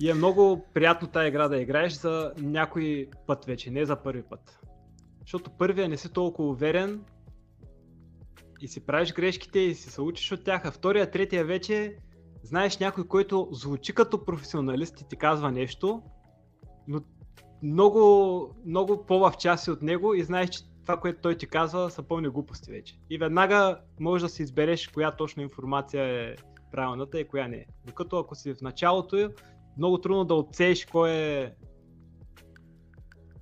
И 0.00 0.10
е 0.10 0.14
много 0.14 0.66
приятно 0.74 1.08
тази 1.08 1.28
игра 1.28 1.48
да 1.48 1.60
играеш 1.60 1.92
за 1.92 2.32
някой 2.38 3.08
път 3.26 3.44
вече, 3.44 3.70
не 3.70 3.84
за 3.84 3.96
първи 3.96 4.22
път. 4.22 4.60
Защото 5.20 5.50
първия 5.50 5.88
не 5.88 5.96
си 5.96 6.12
толкова 6.12 6.48
уверен 6.48 7.04
и 8.64 8.68
си 8.68 8.86
правиш 8.86 9.12
грешките 9.12 9.58
и 9.58 9.74
си 9.74 9.90
се 9.90 10.00
учиш 10.00 10.32
от 10.32 10.44
тях, 10.44 10.64
а 10.64 10.70
втория, 10.70 11.10
третия 11.10 11.44
вече 11.44 11.96
знаеш 12.42 12.78
някой, 12.78 13.08
който 13.08 13.48
звучи 13.52 13.94
като 13.94 14.24
професионалист 14.24 15.00
и 15.00 15.08
ти 15.08 15.16
казва 15.16 15.52
нещо, 15.52 16.02
но 16.88 17.00
много, 17.62 18.54
много 18.66 19.06
по-в 19.06 19.36
части 19.38 19.70
от 19.70 19.82
него 19.82 20.14
и 20.14 20.24
знаеш, 20.24 20.50
че 20.50 20.60
това, 20.82 21.00
което 21.00 21.20
той 21.20 21.36
ти 21.36 21.46
казва, 21.46 21.90
са 21.90 22.02
пълни 22.02 22.28
глупости 22.28 22.70
вече. 22.70 22.98
И 23.10 23.18
веднага 23.18 23.80
можеш 24.00 24.22
да 24.22 24.28
си 24.28 24.42
избереш 24.42 24.88
коя 24.88 25.10
точно 25.10 25.42
информация 25.42 26.04
е 26.04 26.36
правилната 26.72 27.20
и 27.20 27.28
коя 27.28 27.48
не 27.48 27.56
е. 27.56 27.66
Докато 27.86 28.18
ако 28.18 28.34
си 28.34 28.54
в 28.54 28.60
началото, 28.60 29.30
много 29.78 29.98
трудно 29.98 30.24
да 30.24 30.34
отсееш 30.34 30.86
кой 30.86 31.10
е 31.10 31.54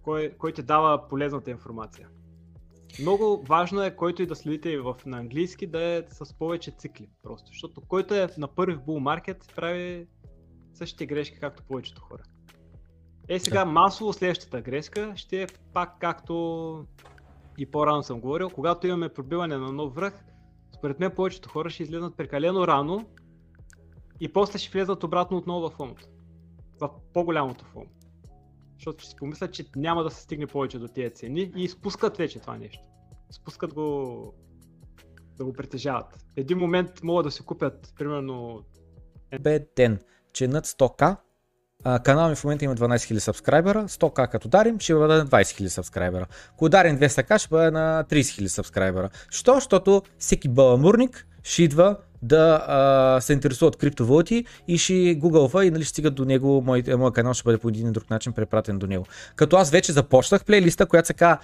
кой, 0.02 0.34
кой 0.38 0.52
ти 0.52 0.62
дава 0.62 1.08
полезната 1.08 1.50
информация. 1.50 2.08
Много 3.00 3.44
важно 3.48 3.82
е, 3.82 3.96
който 3.96 4.22
и 4.22 4.26
да 4.26 4.36
следите 4.36 4.78
в, 4.78 4.96
на 5.06 5.18
английски, 5.18 5.66
да 5.66 5.82
е 5.82 6.02
с 6.08 6.34
повече 6.34 6.70
цикли. 6.70 7.08
Просто, 7.22 7.46
защото 7.46 7.80
който 7.80 8.14
е 8.14 8.28
на 8.38 8.48
първи 8.48 8.76
bull 8.76 9.22
market 9.22 9.54
прави 9.54 10.06
същите 10.74 11.06
грешки, 11.06 11.40
както 11.40 11.62
повечето 11.62 12.02
хора. 12.02 12.22
Е 13.28 13.38
сега 13.38 13.64
масово 13.64 14.12
следващата 14.12 14.60
грешка 14.60 15.12
ще 15.16 15.42
е 15.42 15.46
пак 15.74 15.98
както 16.00 16.86
и 17.58 17.70
по-рано 17.70 18.02
съм 18.02 18.20
говорил, 18.20 18.50
когато 18.50 18.86
имаме 18.86 19.08
пробиване 19.08 19.56
на 19.56 19.72
нов 19.72 19.94
връх, 19.94 20.24
според 20.74 21.00
мен 21.00 21.12
повечето 21.16 21.48
хора 21.48 21.70
ще 21.70 21.82
излезнат 21.82 22.16
прекалено 22.16 22.66
рано 22.66 23.06
и 24.20 24.32
после 24.32 24.58
ще 24.58 24.70
влезнат 24.70 25.04
обратно 25.04 25.36
отново 25.36 25.68
в 25.68 25.72
фомото. 25.72 26.06
В 26.80 26.90
по-голямото 27.12 27.64
фомо 27.64 27.86
защото 28.82 29.02
ще 29.02 29.10
си 29.10 29.16
помислят, 29.16 29.52
че 29.52 29.64
няма 29.76 30.02
да 30.02 30.10
се 30.10 30.22
стигне 30.22 30.46
повече 30.46 30.78
до 30.78 30.88
тези 30.88 31.14
цени 31.14 31.52
и 31.56 31.64
изпускат 31.64 32.16
вече 32.16 32.40
това 32.40 32.56
нещо. 32.56 32.82
Спускат 33.30 33.74
го 33.74 34.34
да 35.36 35.44
го 35.44 35.52
притежават. 35.52 36.18
Един 36.36 36.58
момент 36.58 36.90
могат 37.02 37.24
да 37.24 37.30
се 37.30 37.42
купят, 37.42 37.92
примерно... 37.98 38.64
Бетен, 39.40 39.98
че 40.32 40.48
над 40.48 40.66
100к 40.66 41.16
канал 42.04 42.28
ми 42.28 42.34
в 42.34 42.44
момента 42.44 42.64
има 42.64 42.74
12 42.74 43.14
000 43.14 43.18
сабскрайбера, 43.18 43.88
100к 43.88 44.30
като 44.30 44.48
дарим 44.48 44.80
ще 44.80 44.94
бъде 44.94 45.14
на 45.14 45.26
20 45.26 45.40
000 45.40 45.66
сабскрайбера. 45.66 46.26
Ако 46.52 46.68
дарим 46.68 46.98
200к 46.98 47.38
ще 47.38 47.48
бъде 47.48 47.70
на 47.70 48.04
30 48.10 48.20
000 48.20 48.46
сабскрайбера. 48.46 49.10
Що? 49.30 49.54
Защото 49.54 50.02
всеки 50.18 50.48
баламурник 50.48 51.26
ще 51.42 51.62
идва 51.62 51.96
да 52.22 52.64
а, 52.66 53.20
се 53.20 53.32
интересува 53.32 53.68
от 53.68 53.76
криптовалути 53.76 54.44
и 54.68 54.78
ще 54.78 55.14
гугълва 55.14 55.66
и 55.66 55.70
нали, 55.70 55.82
ще 55.82 55.90
стигат 55.90 56.14
до 56.14 56.24
него, 56.24 56.62
мой, 56.66 56.82
мой 56.98 57.12
канал 57.12 57.34
ще 57.34 57.44
бъде 57.44 57.58
по 57.58 57.68
един 57.68 57.86
или 57.86 57.92
друг 57.92 58.10
начин 58.10 58.32
препратен 58.32 58.78
до 58.78 58.86
него. 58.86 59.06
Като 59.36 59.56
аз 59.56 59.70
вече 59.70 59.92
започнах 59.92 60.44
плейлиста, 60.44 60.86
която 60.86 61.06
се 61.06 61.14
казва 61.14 61.38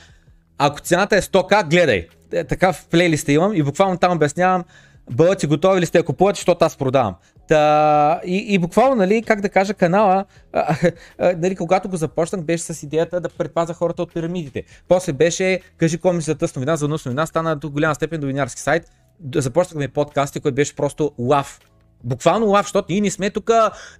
ако 0.58 0.80
цената 0.80 1.16
е 1.16 1.22
100к, 1.22 1.70
гледай. 1.70 2.08
Е, 2.32 2.44
така 2.44 2.72
в 2.72 2.86
плейлиста 2.86 3.32
имам 3.32 3.54
и 3.54 3.62
буквално 3.62 3.98
там 3.98 4.12
обяснявам 4.12 4.64
бъдете 5.10 5.46
готови 5.46 5.80
ли 5.80 5.86
сте 5.86 5.98
да 5.98 6.04
купувате, 6.04 6.38
защото 6.38 6.64
аз 6.64 6.76
продавам. 6.76 7.14
Та, 7.48 8.20
и, 8.26 8.54
и 8.54 8.58
буквално, 8.58 8.94
нали, 8.94 9.22
как 9.22 9.40
да 9.40 9.48
кажа, 9.48 9.74
канала, 9.74 10.24
а, 10.52 10.76
а, 11.18 11.34
нали, 11.38 11.56
когато 11.56 11.88
го 11.88 11.96
започнах, 11.96 12.42
беше 12.42 12.62
с 12.62 12.82
идеята 12.82 13.20
да 13.20 13.28
предпаза 13.28 13.74
хората 13.74 14.02
от 14.02 14.14
пирамидите. 14.14 14.62
После 14.88 15.12
беше, 15.12 15.60
кажи 15.76 15.98
за 16.18 16.34
тъс 16.34 16.56
новина, 16.56 16.76
за 16.76 16.88
новина, 16.88 17.26
стана 17.26 17.56
до 17.56 17.70
голяма 17.70 17.94
степен 17.94 18.20
новинарски 18.20 18.60
сайт 18.60 18.90
започнахме 19.34 19.88
подкасти, 19.88 20.40
който 20.40 20.54
беше 20.54 20.76
просто 20.76 21.12
лав. 21.18 21.60
Буквално 22.04 22.46
лав, 22.46 22.66
защото 22.66 22.86
ние 22.92 23.00
не 23.00 23.10
сме 23.10 23.30
тук 23.30 23.50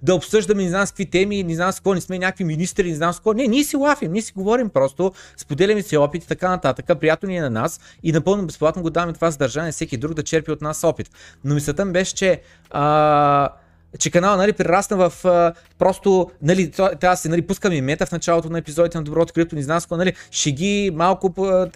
да 0.03 0.15
обсъждаме 0.15 0.63
не 0.63 0.69
знам 0.69 0.87
с 0.87 0.91
какви 0.91 1.05
теми, 1.05 1.43
не 1.43 1.55
знам 1.55 1.71
с 1.71 1.75
какво, 1.75 1.93
не 1.93 2.01
сме 2.01 2.19
някакви 2.19 2.43
министри, 2.43 2.89
не 2.89 2.95
знам 2.95 3.13
с 3.13 3.17
какво. 3.17 3.33
Не, 3.33 3.47
ние 3.47 3.63
си 3.63 3.77
лафим, 3.77 4.11
ние 4.11 4.21
си 4.21 4.33
говорим 4.35 4.69
просто, 4.69 5.11
споделяме 5.37 5.81
си 5.81 5.97
опит 5.97 6.23
и 6.23 6.27
така 6.27 6.49
нататък. 6.49 6.99
Приятно 6.99 7.29
ни 7.29 7.37
е 7.37 7.41
на 7.41 7.49
нас 7.49 7.79
и 8.03 8.11
напълно 8.11 8.45
безплатно 8.45 8.81
го 8.81 8.89
даваме 8.89 9.13
това 9.13 9.31
съдържание 9.31 9.71
всеки 9.71 9.97
друг 9.97 10.13
да 10.13 10.23
черпи 10.23 10.51
от 10.51 10.61
нас 10.61 10.83
опит. 10.83 11.09
Но 11.43 11.55
мисълта 11.55 11.85
ми 11.85 11.91
беше, 11.91 12.15
че 12.15 12.41
а, 12.69 13.49
че 13.99 14.11
канала 14.11 14.37
нали, 14.37 14.53
прерасна 14.53 15.09
в 15.09 15.25
а, 15.25 15.53
просто, 15.77 16.31
нали, 16.41 16.71
трябва 16.71 16.95
да 17.01 17.15
се 17.15 17.29
нали, 17.29 17.41
пускаме 17.41 17.81
мета 17.81 18.05
в 18.05 18.11
началото 18.11 18.49
на 18.49 18.57
епизодите 18.57 18.97
на 18.97 19.03
Доброто 19.03 19.33
крипто, 19.33 19.55
не 19.55 19.61
знам 19.61 19.79
нали, 19.91 20.13
шеги, 20.31 20.91
малко 20.93 21.33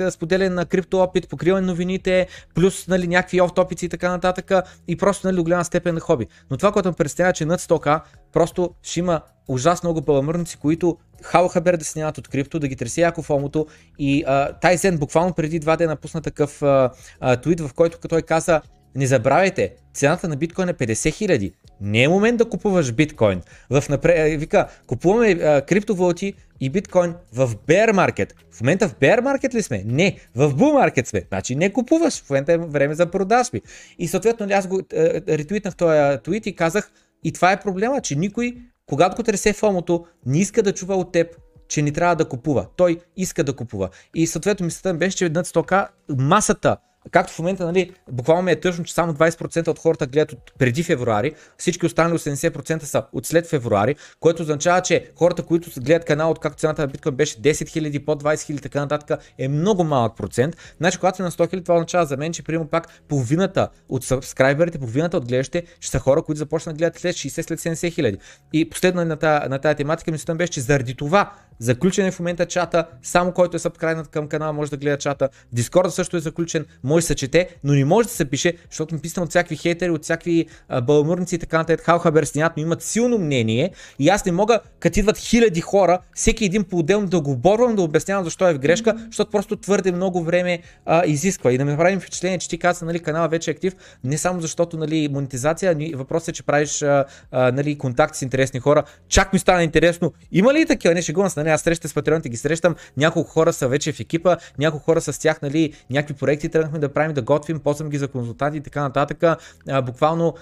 споделяне 0.09 0.49
на 0.49 0.65
крипто 0.65 0.99
опит, 0.99 1.29
покриване 1.29 1.67
новините, 1.67 2.27
плюс 2.55 2.87
нали, 2.87 3.07
някакви 3.07 3.41
оф 3.41 3.53
топици 3.53 3.85
и 3.85 3.89
така 3.89 4.09
нататък 4.09 4.51
и 4.87 4.97
просто 4.97 5.27
нали, 5.27 5.35
до 5.35 5.43
голяма 5.43 5.65
степен 5.65 5.95
на 5.95 5.99
хоби. 5.99 6.27
Но 6.51 6.57
това, 6.57 6.71
което 6.71 6.89
ме 6.89 6.95
представя, 6.95 7.33
че 7.33 7.45
над 7.45 7.61
100к 7.61 8.01
просто 8.33 8.69
ще 8.83 8.99
има 8.99 9.21
ужасно 9.47 9.89
много 9.89 10.05
паламърници, 10.05 10.57
които 10.57 10.97
хал 11.21 11.47
хабер 11.47 11.77
да 11.77 11.85
снимат 11.85 12.17
от 12.17 12.27
крипто, 12.27 12.59
да 12.59 12.67
ги 12.67 12.75
тресе 12.75 13.01
яко 13.01 13.21
в 13.21 13.29
омото 13.29 13.67
и 13.99 14.23
Тайзен 14.61 14.97
буквално 14.97 15.33
преди 15.33 15.59
два 15.59 15.75
дена 15.75 15.95
пусна 15.95 16.21
такъв 16.21 16.61
а, 16.61 16.91
а, 17.19 17.35
твит, 17.35 17.59
в 17.59 17.73
който 17.73 17.97
той 18.07 18.21
каза 18.21 18.61
не 18.95 19.07
забравяйте, 19.07 19.73
цената 19.93 20.27
на 20.27 20.35
биткоин 20.35 20.69
е 20.69 20.73
50 20.73 21.13
хиляди. 21.13 21.53
Не 21.81 22.03
е 22.03 22.07
момент 22.07 22.37
да 22.37 22.45
купуваш 22.45 22.91
биткоин. 22.91 23.41
В 23.69 23.83
напред, 23.89 24.39
вика, 24.39 24.67
купуваме 24.87 25.31
а, 25.31 25.61
криптовалути 25.61 26.33
и 26.59 26.69
биткоин 26.69 27.13
в 27.33 27.55
bear 27.55 27.91
market. 27.91 28.33
В 28.51 28.61
момента 28.61 28.89
в 28.89 28.95
bear 28.95 29.21
market 29.21 29.53
ли 29.53 29.63
сме? 29.63 29.83
Не, 29.85 30.19
в 30.35 30.53
bull 30.53 30.89
market 30.89 31.07
сме. 31.07 31.23
Значи 31.27 31.55
не 31.55 31.73
купуваш, 31.73 32.23
в 32.23 32.29
момента 32.29 32.53
е 32.53 32.57
време 32.57 32.95
за 32.95 33.05
продажби. 33.05 33.61
И 33.99 34.07
съответно 34.07 34.47
аз 34.51 34.67
го 34.67 34.81
а, 34.93 35.21
ретвитнах 35.27 35.75
този 35.75 36.19
твит 36.23 36.45
и 36.45 36.55
казах, 36.55 36.91
и 37.23 37.33
това 37.33 37.51
е 37.51 37.59
проблема, 37.59 38.01
че 38.01 38.15
никой, 38.15 38.57
когато 38.85 39.15
го 39.15 39.23
тресе 39.23 39.53
фомото, 39.53 40.05
не 40.25 40.39
иска 40.39 40.63
да 40.63 40.73
чува 40.73 40.95
от 40.95 41.11
теб 41.11 41.27
че 41.67 41.81
не 41.81 41.91
трябва 41.91 42.15
да 42.15 42.29
купува. 42.29 42.67
Той 42.75 42.99
иска 43.17 43.43
да 43.43 43.55
купува. 43.55 43.89
И 44.15 44.27
съответно 44.27 44.65
мисълта 44.65 44.93
беше, 44.93 45.17
че 45.17 45.29
над 45.29 45.47
стока 45.47 45.87
масата 46.09 46.77
Както 47.11 47.33
в 47.33 47.39
момента, 47.39 47.65
нали, 47.65 47.91
буквално 48.11 48.41
ми 48.41 48.51
е 48.51 48.59
тъжно, 48.59 48.85
че 48.85 48.93
само 48.93 49.13
20% 49.13 49.67
от 49.67 49.79
хората 49.79 50.07
гледат 50.07 50.31
от 50.31 50.39
преди 50.59 50.83
февруари, 50.83 51.33
всички 51.57 51.85
останали 51.85 52.17
80% 52.17 52.83
са 52.83 53.03
от 53.13 53.25
след 53.25 53.47
февруари, 53.47 53.95
което 54.19 54.41
означава, 54.41 54.81
че 54.81 55.11
хората, 55.15 55.43
които 55.43 55.69
гледат 55.81 56.05
канал, 56.05 56.31
от 56.31 56.39
както 56.39 56.59
цената 56.59 56.81
на 56.81 56.87
биткоин 56.87 57.15
беше 57.15 57.41
10 57.41 57.51
000, 57.51 58.05
под 58.05 58.23
20 58.23 58.35
000, 58.35 58.61
така 58.61 58.79
нататък, 58.79 59.19
е 59.37 59.47
много 59.47 59.83
малък 59.83 60.17
процент. 60.17 60.57
Значи, 60.77 60.97
когато 60.97 61.21
е 61.21 61.25
на 61.25 61.31
100 61.31 61.53
000, 61.53 61.63
това 61.63 61.75
означава 61.75 62.05
за 62.05 62.17
мен, 62.17 62.33
че 62.33 62.43
примерно 62.43 62.69
пак 62.69 63.01
половината 63.07 63.69
от 63.89 64.03
сабскрайберите, 64.03 64.79
половината 64.79 65.17
от 65.17 65.27
гледащите 65.27 65.63
ще 65.79 65.91
са 65.91 65.99
хора, 65.99 66.21
които 66.21 66.39
започнат 66.39 66.75
да 66.75 66.77
гледат 66.77 66.99
след 66.99 67.15
60, 67.15 67.41
след 67.41 67.59
70 67.59 67.93
хиляди. 67.93 68.17
И 68.53 68.69
последно 68.69 69.05
на 69.05 69.17
тази, 69.17 69.49
на 69.49 69.59
тази 69.59 69.75
тематика 69.75 70.11
мисълта 70.11 70.35
беше, 70.35 70.51
че 70.51 70.61
заради 70.61 70.95
това 70.95 71.31
Заключен 71.59 72.05
е 72.05 72.11
в 72.11 72.19
момента 72.19 72.45
чата, 72.45 72.85
само 73.03 73.31
който 73.31 73.55
е 73.55 73.59
сабскрайбнат 73.59 74.07
към 74.07 74.27
канала 74.27 74.53
може 74.53 74.71
да 74.71 74.77
гледа 74.77 74.97
чата. 74.97 75.29
Дискорда 75.51 75.91
също 75.91 76.17
е 76.17 76.19
заключен, 76.19 76.65
може 76.83 77.03
да 77.03 77.07
се 77.07 77.15
чете, 77.15 77.49
но 77.63 77.73
не 77.73 77.85
може 77.85 78.07
да 78.07 78.13
се 78.13 78.25
пише, 78.25 78.53
защото 78.69 78.95
ми 78.95 79.01
писам 79.01 79.23
от 79.23 79.29
всякакви 79.29 79.55
хейтери, 79.55 79.91
от 79.91 80.03
всякакви 80.03 80.45
баламурници 80.83 81.35
и 81.35 81.39
така 81.39 81.57
нататък. 81.57 81.85
Халхабер 81.85 82.23
снят, 82.23 82.53
но 82.57 82.63
имат 82.63 82.81
силно 82.81 83.17
мнение 83.17 83.71
и 83.99 84.09
аз 84.09 84.25
не 84.25 84.31
мога, 84.31 84.59
като 84.79 84.99
идват 84.99 85.17
хиляди 85.17 85.61
хора, 85.61 85.99
всеки 86.15 86.45
един 86.45 86.63
по-отделно 86.63 87.07
да 87.07 87.21
го 87.21 87.35
борвам, 87.35 87.75
да 87.75 87.81
обяснявам 87.81 88.23
защо 88.23 88.47
е 88.49 88.53
в 88.53 88.59
грешка, 88.59 88.93
защото 89.05 89.31
просто 89.31 89.55
твърде 89.55 89.91
много 89.91 90.23
време 90.23 90.59
а, 90.85 91.05
изисква. 91.05 91.51
И 91.51 91.57
да 91.57 91.65
ми 91.65 91.71
направим 91.71 91.99
впечатление, 91.99 92.37
че 92.37 92.49
ти 92.49 92.57
каза, 92.57 92.85
нали, 92.85 92.99
канала 92.99 93.27
вече 93.27 93.51
е 93.51 93.53
актив, 93.53 93.75
не 94.03 94.17
само 94.17 94.41
защото 94.41 94.77
нали, 94.77 95.09
монетизация, 95.11 95.77
въпросът 95.95 96.29
е, 96.29 96.31
че 96.31 96.43
правиш 96.43 96.81
а, 96.81 97.05
а, 97.31 97.51
нали, 97.51 97.77
контакт 97.77 98.15
с 98.15 98.21
интересни 98.21 98.59
хора. 98.59 98.83
Чак 99.07 99.33
ми 99.33 99.39
стана 99.39 99.63
интересно. 99.63 100.13
Има 100.31 100.53
ли 100.53 100.65
такива? 100.65 100.93
Не 100.93 101.01
ще 101.01 101.13
го 101.13 101.21
нали, 101.43 101.53
аз 101.53 101.61
срещам 101.61 101.89
с 101.89 101.93
патреоните, 101.93 102.29
ги 102.29 102.37
срещам, 102.37 102.75
няколко 102.97 103.29
хора 103.29 103.53
са 103.53 103.67
вече 103.67 103.93
в 103.93 103.99
екипа, 103.99 104.37
няколко 104.59 104.85
хора 104.85 105.01
с 105.01 105.19
тях, 105.19 105.41
нали, 105.41 105.73
някакви 105.89 106.13
проекти 106.13 106.49
тръгнахме 106.49 106.79
да 106.79 106.93
правим, 106.93 107.13
да 107.13 107.21
готвим, 107.21 107.59
ползвам 107.59 107.89
ги 107.89 107.97
за 107.97 108.07
консултанти 108.07 108.57
и 108.57 108.61
така 108.61 108.81
нататък. 108.81 109.23
А, 109.69 109.81
буквално 109.81 110.33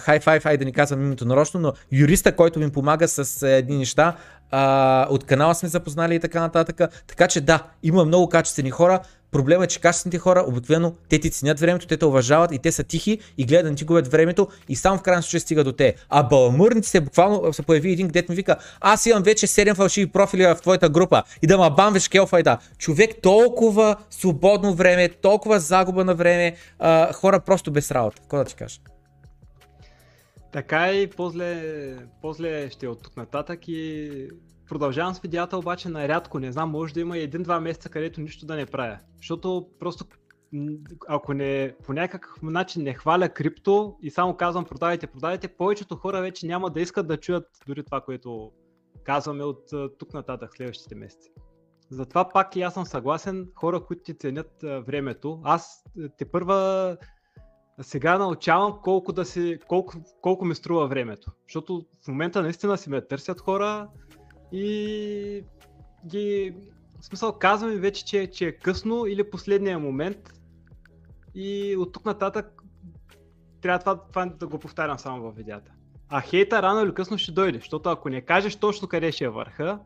хай 0.00 0.20
фай 0.20 0.40
фай 0.40 0.56
да 0.56 0.64
ни 0.64 0.72
казвам 0.72 1.02
името 1.02 1.24
нарочно, 1.24 1.60
но 1.60 1.72
юриста, 1.92 2.36
който 2.36 2.58
ми 2.58 2.70
помага 2.70 3.08
с 3.08 3.48
едни 3.48 3.78
неща, 3.78 4.16
а, 4.50 5.06
от 5.10 5.24
канала 5.24 5.54
сме 5.54 5.68
запознали 5.68 6.14
и 6.14 6.20
така 6.20 6.40
нататък. 6.40 6.80
Така 7.06 7.28
че 7.28 7.40
да, 7.40 7.62
има 7.82 8.04
много 8.04 8.28
качествени 8.28 8.70
хора. 8.70 9.00
Проблемът 9.32 9.64
е, 9.64 9.68
че 9.68 9.80
качествените 9.80 10.18
хора 10.18 10.44
обикновено 10.48 10.94
те 11.08 11.18
ти 11.18 11.30
ценят 11.30 11.60
времето, 11.60 11.86
те 11.86 11.96
те 11.96 12.04
уважават 12.04 12.52
и 12.52 12.58
те 12.58 12.72
са 12.72 12.84
тихи 12.84 13.18
и 13.38 13.44
гледат 13.44 13.64
да 13.64 13.70
не 13.70 13.76
ти 13.76 13.84
губят 13.84 14.08
времето 14.08 14.48
и 14.68 14.76
само 14.76 14.98
в 14.98 15.02
крайна 15.02 15.22
случай 15.22 15.40
стига 15.40 15.64
до 15.64 15.72
те. 15.72 15.94
А 16.08 16.22
баламурниците 16.22 17.00
буквално 17.00 17.52
се 17.52 17.62
появи 17.62 17.92
един, 17.92 18.06
където 18.06 18.32
ми 18.32 18.36
вика, 18.36 18.56
аз 18.80 19.06
имам 19.06 19.22
вече 19.22 19.46
7 19.46 19.74
фалшиви 19.74 20.12
профили 20.12 20.46
в 20.46 20.54
твоята 20.54 20.88
група 20.88 21.22
и 21.42 21.46
да 21.46 21.58
ма 21.58 21.70
бамвеш 21.70 22.08
келфайда. 22.08 22.58
Човек 22.78 23.10
толкова 23.22 23.96
свободно 24.10 24.74
време, 24.74 25.08
толкова 25.08 25.60
загуба 25.60 26.04
на 26.04 26.14
време, 26.14 26.56
а, 26.78 27.12
хора 27.12 27.40
просто 27.40 27.70
без 27.70 27.90
работа. 27.90 28.20
Какво 28.20 28.36
да 28.36 28.44
ти 28.44 28.54
кажа? 28.54 28.80
Така 30.52 30.92
и 30.92 31.06
после, 31.06 31.62
после 32.22 32.70
ще 32.70 32.86
е 32.86 32.88
от 32.88 33.02
тук 33.02 33.16
нататък 33.16 33.68
и 33.68 34.10
продължавам 34.72 35.14
с 35.14 35.20
видеята 35.20 35.58
обаче 35.58 35.88
нарядко, 35.88 36.38
не 36.38 36.52
знам, 36.52 36.70
може 36.70 36.94
да 36.94 37.00
има 37.00 37.18
един-два 37.18 37.60
месеца, 37.60 37.88
където 37.88 38.20
нищо 38.20 38.46
да 38.46 38.56
не 38.56 38.66
правя. 38.66 38.98
Защото 39.16 39.68
просто 39.78 40.04
ако 41.08 41.34
не 41.34 41.74
по 41.84 41.92
някакъв 41.92 42.42
начин 42.42 42.82
не 42.82 42.94
хваля 42.94 43.28
крипто 43.28 43.96
и 44.02 44.10
само 44.10 44.36
казвам 44.36 44.64
продавайте, 44.64 45.06
продавайте, 45.06 45.48
повечето 45.48 45.96
хора 45.96 46.20
вече 46.20 46.46
няма 46.46 46.70
да 46.70 46.80
искат 46.80 47.06
да 47.06 47.16
чуят 47.16 47.44
дори 47.66 47.84
това, 47.84 48.00
което 48.00 48.52
казваме 49.04 49.44
от 49.44 49.70
тук 49.98 50.14
нататък 50.14 50.56
следващите 50.56 50.94
месеци. 50.94 51.30
Затова 51.90 52.28
пак 52.28 52.56
и 52.56 52.62
аз 52.62 52.74
съм 52.74 52.86
съгласен, 52.86 53.48
хора, 53.54 53.84
които 53.84 54.02
ти 54.02 54.14
ценят 54.14 54.52
времето. 54.62 55.40
Аз 55.44 55.84
те 56.18 56.24
първа 56.24 56.96
сега 57.80 58.18
научавам 58.18 58.78
колко, 58.82 59.12
да 59.12 59.24
си, 59.24 59.58
колко, 59.68 59.94
колко 60.20 60.44
ми 60.44 60.54
струва 60.54 60.86
времето. 60.86 61.30
Защото 61.48 61.86
в 62.04 62.08
момента 62.08 62.42
наистина 62.42 62.78
си 62.78 62.90
ме 62.90 63.06
търсят 63.06 63.40
хора 63.40 63.88
и 64.52 65.44
ги... 66.06 66.54
В 67.00 67.04
смисъл 67.04 67.32
казвам 67.32 67.70
вече, 67.70 68.04
че, 68.04 68.26
че 68.26 68.46
е 68.46 68.52
късно 68.52 69.06
или 69.06 69.30
последния 69.30 69.78
момент 69.78 70.32
и 71.34 71.76
от 71.76 71.92
тук 71.92 72.04
нататък 72.04 72.62
трябва 73.60 73.78
това, 73.78 74.00
това 74.08 74.26
да 74.26 74.46
го 74.46 74.58
повтарям 74.58 74.98
само 74.98 75.22
в 75.22 75.34
видеята. 75.34 75.72
А 76.08 76.20
хейта 76.20 76.62
рано 76.62 76.80
или 76.80 76.94
късно 76.94 77.18
ще 77.18 77.32
дойде, 77.32 77.58
защото 77.58 77.88
ако 77.88 78.08
не 78.08 78.20
кажеш 78.20 78.56
точно 78.56 78.88
къде 78.88 79.12
ще 79.12 79.24
е 79.24 79.28
върха, 79.28 79.78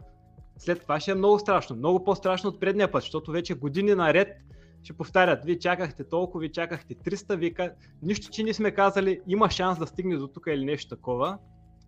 след 0.58 0.80
това 0.80 1.00
ще 1.00 1.10
е 1.10 1.14
много 1.14 1.38
страшно. 1.38 1.76
Много 1.76 2.04
по-страшно 2.04 2.50
от 2.50 2.60
предния 2.60 2.92
път, 2.92 3.02
защото 3.02 3.30
вече 3.30 3.54
години 3.54 3.94
наред 3.94 4.28
ще 4.82 4.92
повтарят, 4.92 5.44
вие 5.44 5.58
чакахте 5.58 6.04
толкова, 6.04 6.40
вие 6.40 6.52
чакахте 6.52 6.94
300, 6.94 7.36
вие 7.36 7.54
нищо, 8.02 8.30
че 8.30 8.42
не 8.42 8.54
сме 8.54 8.70
казали, 8.70 9.20
има 9.26 9.50
шанс 9.50 9.78
да 9.78 9.86
стигне 9.86 10.16
до 10.16 10.28
тук 10.28 10.44
или 10.48 10.64
нещо 10.64 10.96
такова. 10.96 11.38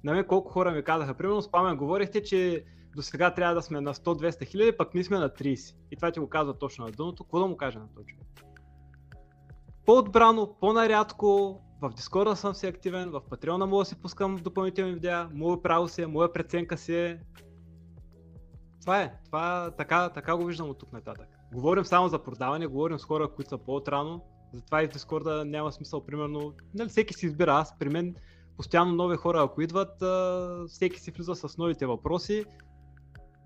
На 0.04 0.12
мен 0.12 0.24
колко 0.24 0.50
хора 0.50 0.70
ми 0.70 0.82
казаха, 0.82 1.14
примерно 1.14 1.42
с 1.42 1.50
Памен 1.50 1.76
говорихте, 1.76 2.22
че 2.22 2.64
до 2.96 3.02
сега 3.02 3.34
трябва 3.34 3.54
да 3.54 3.62
сме 3.62 3.80
на 3.80 3.94
100-200 3.94 4.44
хиляди, 4.46 4.76
пък 4.76 4.94
ние 4.94 5.04
сме 5.04 5.18
на 5.18 5.28
30. 5.28 5.76
И 5.90 5.96
това 5.96 6.10
ти 6.10 6.20
го 6.20 6.28
казва 6.28 6.58
точно 6.58 6.84
на 6.84 6.90
дъното. 6.90 7.24
Какво 7.24 7.38
да 7.38 7.46
му 7.46 7.56
кажа 7.56 7.78
на 7.78 7.88
този? 7.94 8.06
По-отбрано, 9.86 10.56
по-нарядко, 10.60 11.60
в 11.80 11.90
Дискорда 11.90 12.36
съм 12.36 12.54
си 12.54 12.66
активен, 12.66 13.10
в 13.10 13.20
Патреона 13.30 13.66
мога 13.66 13.80
да 13.80 13.84
си 13.84 14.00
пускам 14.00 14.36
допълнителни 14.36 14.92
видеа, 14.92 15.28
мое 15.32 15.62
право 15.62 15.88
си 15.88 16.02
е, 16.02 16.06
моя 16.06 16.32
преценка 16.32 16.78
си 16.78 16.96
е. 16.96 17.20
Това 18.80 19.02
е, 19.02 19.14
това 19.24 19.70
така, 19.70 20.08
така 20.08 20.36
го 20.36 20.44
виждам 20.44 20.70
от 20.70 20.78
тук 20.78 20.92
нататък. 20.92 21.28
Говорим 21.52 21.84
само 21.84 22.08
за 22.08 22.22
продаване, 22.22 22.66
говорим 22.66 22.98
с 22.98 23.04
хора, 23.04 23.28
които 23.28 23.48
са 23.48 23.58
по-отрано, 23.58 24.24
затова 24.52 24.82
и 24.82 24.86
в 24.86 24.90
Дискорда 24.90 25.44
няма 25.44 25.72
смисъл, 25.72 26.06
примерно, 26.06 26.52
нали, 26.74 26.88
всеки 26.88 27.14
си 27.14 27.26
избира, 27.26 27.52
аз 27.52 27.78
при 27.78 27.88
мен 27.88 28.14
постоянно 28.58 28.94
нови 28.94 29.16
хора, 29.16 29.42
ако 29.42 29.62
идват, 29.62 30.02
всеки 30.68 31.00
си 31.00 31.10
влиза 31.10 31.34
с 31.34 31.58
новите 31.58 31.86
въпроси, 31.86 32.44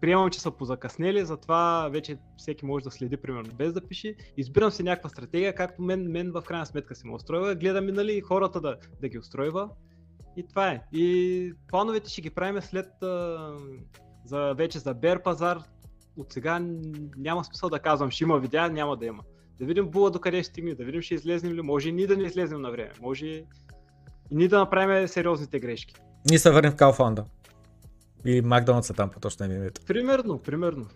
приемам, 0.00 0.30
че 0.30 0.40
са 0.40 0.50
позакъснели, 0.50 1.24
затова 1.24 1.88
вече 1.92 2.18
всеки 2.36 2.66
може 2.66 2.84
да 2.84 2.90
следи, 2.90 3.16
примерно, 3.16 3.54
без 3.54 3.72
да 3.72 3.80
пише. 3.80 4.14
Избирам 4.36 4.70
си 4.70 4.82
някаква 4.82 5.10
стратегия, 5.10 5.54
както 5.54 5.82
мен, 5.82 6.10
мен 6.10 6.32
в 6.32 6.42
крайна 6.42 6.66
сметка 6.66 6.94
си 6.94 7.06
ме 7.06 7.14
устройва. 7.14 7.54
Гледам 7.54 7.88
и 7.88 7.92
нали, 7.92 8.20
хората 8.20 8.60
да, 8.60 8.76
да 9.00 9.08
ги 9.08 9.18
устройва. 9.18 9.68
И 10.36 10.48
това 10.48 10.68
е. 10.68 10.82
И 10.92 11.54
плановете 11.68 12.10
ще 12.10 12.20
ги 12.20 12.30
правим 12.30 12.62
след 12.62 13.02
а, 13.02 13.56
за, 14.24 14.54
вече 14.56 14.78
за 14.78 14.94
Бер 14.94 15.22
пазар. 15.22 15.58
От 16.16 16.32
сега 16.32 16.60
няма 17.16 17.44
смисъл 17.44 17.68
да 17.68 17.78
казвам, 17.78 18.10
ще 18.10 18.24
има 18.24 18.38
видеа, 18.38 18.68
няма 18.70 18.96
да 18.96 19.06
има. 19.06 19.22
Да 19.58 19.64
видим 19.64 19.90
була 19.90 20.10
до 20.10 20.20
къде 20.20 20.42
ще 20.42 20.50
стигне, 20.50 20.74
да 20.74 20.84
видим 20.84 21.02
ще 21.02 21.14
излезнем 21.14 21.52
ли, 21.52 21.62
може 21.62 21.88
и 21.88 21.92
ние 21.92 22.06
да 22.06 22.16
не 22.16 22.24
излезнем 22.24 22.60
на 22.60 22.70
време, 22.70 22.92
може 23.00 23.44
и 24.32 24.34
ние 24.34 24.48
да 24.48 24.58
направим 24.58 25.08
сериозните 25.08 25.60
грешки. 25.60 25.94
Ние 26.30 26.38
се 26.38 26.50
върнем 26.50 26.72
в 26.72 26.76
Калфанда. 26.76 27.24
Или 28.24 28.40
Макдоналдс 28.40 28.86
са 28.86 28.94
там 28.94 29.10
по 29.10 29.20
точно 29.20 29.46
името. 29.46 29.80
Примерно, 29.86 30.38
примерно. 30.38 30.86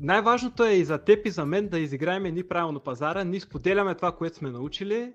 Най-важното 0.00 0.64
е 0.64 0.72
и 0.72 0.84
за 0.84 0.98
теб 0.98 1.26
и 1.26 1.30
за 1.30 1.46
мен 1.46 1.68
да 1.68 1.78
изиграем 1.78 2.22
ни 2.22 2.42
правилно 2.42 2.80
пазара. 2.80 3.24
Ние 3.24 3.40
споделяме 3.40 3.94
това, 3.94 4.12
което 4.12 4.36
сме 4.36 4.50
научили. 4.50 5.12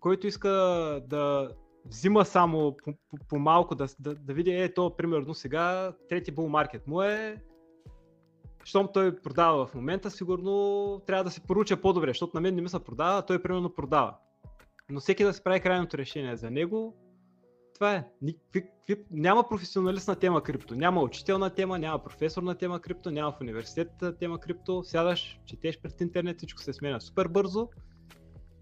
Който 0.00 0.26
иска 0.26 0.48
да 1.06 1.50
взима 1.86 2.24
само 2.24 2.76
по, 2.84 2.92
по, 2.92 3.16
по 3.28 3.38
малко, 3.38 3.74
да, 3.74 3.86
да, 4.00 4.14
да 4.14 4.34
види, 4.34 4.50
е, 4.50 4.74
то 4.74 4.96
примерно 4.96 5.34
сега 5.34 5.92
трети 6.08 6.30
бул 6.30 6.48
маркет 6.48 6.86
му 6.86 7.02
е, 7.02 7.36
щом 8.64 8.88
той 8.94 9.16
продава 9.16 9.66
в 9.66 9.74
момента, 9.74 10.10
сигурно 10.10 11.02
трябва 11.06 11.24
да 11.24 11.30
се 11.30 11.40
поруча 11.40 11.76
по-добре, 11.76 12.10
защото 12.10 12.36
на 12.36 12.40
мен 12.40 12.54
не 12.54 12.62
ми 12.62 12.68
се 12.68 12.78
продава, 12.78 13.18
а 13.18 13.22
той 13.22 13.42
примерно 13.42 13.74
продава. 13.74 14.14
Но 14.90 15.00
всеки 15.00 15.24
да 15.24 15.34
си 15.34 15.42
прави 15.44 15.60
крайното 15.60 15.98
решение 15.98 16.36
за 16.36 16.50
него, 16.50 16.96
това 17.74 17.94
е. 17.94 18.04
Няма 19.10 19.48
професионалист 19.48 20.08
на 20.08 20.16
тема 20.16 20.42
крипто. 20.42 20.74
Няма 20.74 21.02
учител 21.02 21.38
на 21.38 21.50
тема, 21.50 21.78
няма 21.78 22.02
професор 22.02 22.42
на 22.42 22.54
тема 22.54 22.80
крипто, 22.80 23.10
няма 23.10 23.32
в 23.32 23.40
университет 23.40 23.88
на 24.02 24.16
тема 24.16 24.40
крипто. 24.40 24.82
Сядаш, 24.82 25.40
четеш 25.46 25.80
пред 25.80 26.00
интернет, 26.00 26.38
всичко 26.38 26.62
се 26.62 26.72
сменя 26.72 27.00
супер 27.00 27.28
бързо 27.28 27.68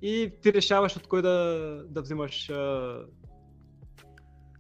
и 0.03 0.33
ти 0.43 0.53
решаваш 0.53 0.97
от 0.97 1.07
кой 1.07 1.23
да, 1.23 1.85
да 1.89 2.03
взимаш 2.03 2.51
а, 2.51 2.99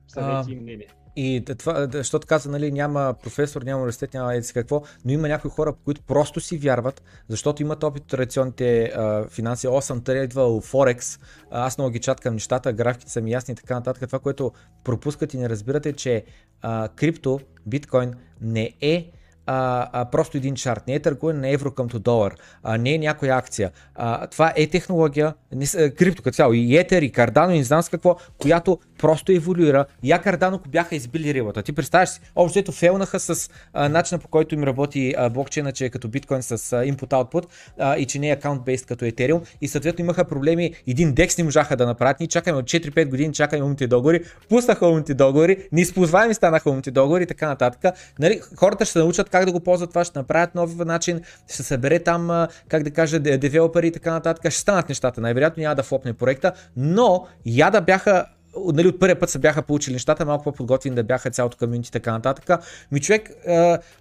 съвети 0.09 0.53
и 0.53 0.57
мнение. 0.57 0.89
И 1.17 1.45
това, 1.59 1.89
защото 1.93 2.27
каза, 2.27 2.51
нали, 2.51 2.73
няма 2.73 3.15
професор, 3.23 3.63
няма 3.63 3.79
университет, 3.79 4.15
няма 4.15 4.35
еди 4.35 4.53
какво, 4.53 4.83
но 5.05 5.13
има 5.13 5.29
някои 5.29 5.51
хора, 5.51 5.75
които 5.85 6.03
просто 6.03 6.41
си 6.41 6.59
вярват, 6.59 7.03
защото 7.29 7.63
имат 7.63 7.83
опит 7.83 8.03
от 8.03 8.09
традиционните 8.09 8.85
а, 8.85 9.29
финанси. 9.29 9.69
О, 9.69 9.81
съм 9.81 10.01
трейдвал 10.01 10.61
Форекс, 10.61 11.19
аз 11.51 11.79
много 11.79 11.91
ги 11.91 11.99
чаткам 11.99 12.35
нещата, 12.35 12.73
графиките 12.73 13.13
са 13.13 13.21
ми 13.21 13.31
ясни 13.31 13.53
и 13.53 13.55
така 13.55 13.75
нататък. 13.75 14.09
Това, 14.09 14.19
което 14.19 14.53
пропускат 14.85 15.35
и 15.35 15.39
не 15.39 15.49
разбирате, 15.49 15.93
че 15.93 16.25
а, 16.63 16.89
крипто, 16.97 17.41
биткоин 17.67 18.15
не 18.41 18.73
е 18.81 19.11
а, 19.47 19.89
а, 19.93 20.05
просто 20.05 20.37
един 20.37 20.55
чарт, 20.55 20.87
не 20.87 20.95
е 20.95 21.01
търгуване 21.01 21.41
на 21.41 21.49
евро 21.49 21.71
към 21.71 21.87
долар, 21.87 22.35
а, 22.63 22.79
не 22.79 22.95
е 22.95 22.99
някоя 22.99 23.37
акция. 23.37 23.71
А, 23.95 24.27
това 24.27 24.53
е 24.57 24.67
технология, 24.67 25.35
не, 25.53 25.91
крипто 25.91 26.23
като 26.23 26.35
цяло, 26.35 26.53
и 26.53 26.77
Етер, 26.77 27.03
и 27.03 27.13
Cardano, 27.13 27.51
и 27.51 27.59
не 27.59 27.65
знам 27.65 27.83
с 27.83 27.89
какво, 27.89 28.17
която 28.39 28.79
просто 28.99 29.33
еволюира. 29.33 29.87
Я 30.03 30.23
Cardano 30.23 30.69
бяха 30.69 30.97
избили 30.97 31.35
рибата. 31.35 31.63
Ти 31.63 31.73
представяш 31.73 32.09
си, 32.09 32.21
общо 32.37 32.59
ето 32.59 32.73
фейлнаха 32.73 33.21
с 33.21 33.51
а, 33.73 33.89
начина 33.89 34.19
по 34.19 34.29
който 34.29 34.55
им 34.55 34.65
работи 34.65 35.15
а, 35.19 35.31
блокчейна, 35.31 35.73
че 35.73 35.85
е 35.85 35.91
като 35.91 36.09
биткоин 36.09 36.43
с 36.43 36.53
а, 36.53 36.57
input-output 36.57 37.45
а, 37.79 37.97
и 37.97 38.07
че 38.07 38.19
не 38.19 38.31
е 38.31 38.37
account-based 38.37 38.89
като 38.89 39.05
Ethereum 39.05 39.41
и 39.61 39.69
съответно 39.69 40.05
имаха 40.05 40.25
проблеми, 40.25 40.75
един 40.87 41.15
декс 41.15 41.39
не 41.39 41.45
можаха 41.45 41.77
да 41.77 41.87
направят, 41.87 42.21
ние 42.21 42.27
чакаме 42.27 42.59
от 42.59 42.65
4-5 42.65 43.09
години, 43.09 43.33
чакаме 43.33 43.63
умните 43.63 43.87
договори, 43.87 44.25
пуснаха 44.49 44.87
умните 44.87 45.15
договори, 45.15 45.69
неизползваеми 45.73 46.35
станаха 46.35 46.71
умните 46.71 46.91
договори 46.91 47.23
и 47.23 47.27
така 47.27 47.49
нататък. 47.49 47.95
Нали, 48.19 48.41
хората 48.57 48.85
ще 48.85 48.93
се 48.93 48.99
научат 48.99 49.31
как 49.31 49.45
да 49.45 49.53
го 49.53 49.61
ползват 49.61 49.91
това, 49.91 50.05
ще 50.05 50.19
направят 50.19 50.55
нов 50.55 50.77
начин, 50.77 51.21
ще 51.45 51.57
се 51.57 51.63
събере 51.63 51.99
там, 51.99 52.47
как 52.69 52.83
да 52.83 52.91
кажа, 52.91 53.21
девелопери 53.21 53.87
и 53.87 53.93
така 53.93 54.13
нататък, 54.13 54.53
ще 54.53 54.61
станат 54.61 54.89
нещата. 54.89 55.21
Най-вероятно 55.21 55.61
няма 55.61 55.75
да 55.75 55.83
флопне 55.83 56.13
проекта, 56.13 56.53
но 56.77 57.27
я 57.47 57.71
да 57.71 57.81
бяха 57.81 58.27
нали, 58.75 58.89
от 58.89 59.01
първия 59.01 59.21
път 59.21 59.31
се 59.31 59.39
бяха 59.39 59.63
получили 59.63 59.93
нещата, 59.93 60.25
малко 60.27 60.45
по-подготвени 60.45 60.97
да 60.97 61.05
бяха 61.05 61.31
цялото 61.31 61.57
комьюнити 61.59 61.89
и 61.89 61.93
така 61.93 62.13
нататък. 62.13 62.61
Ми 62.93 63.01
човек, 63.01 63.31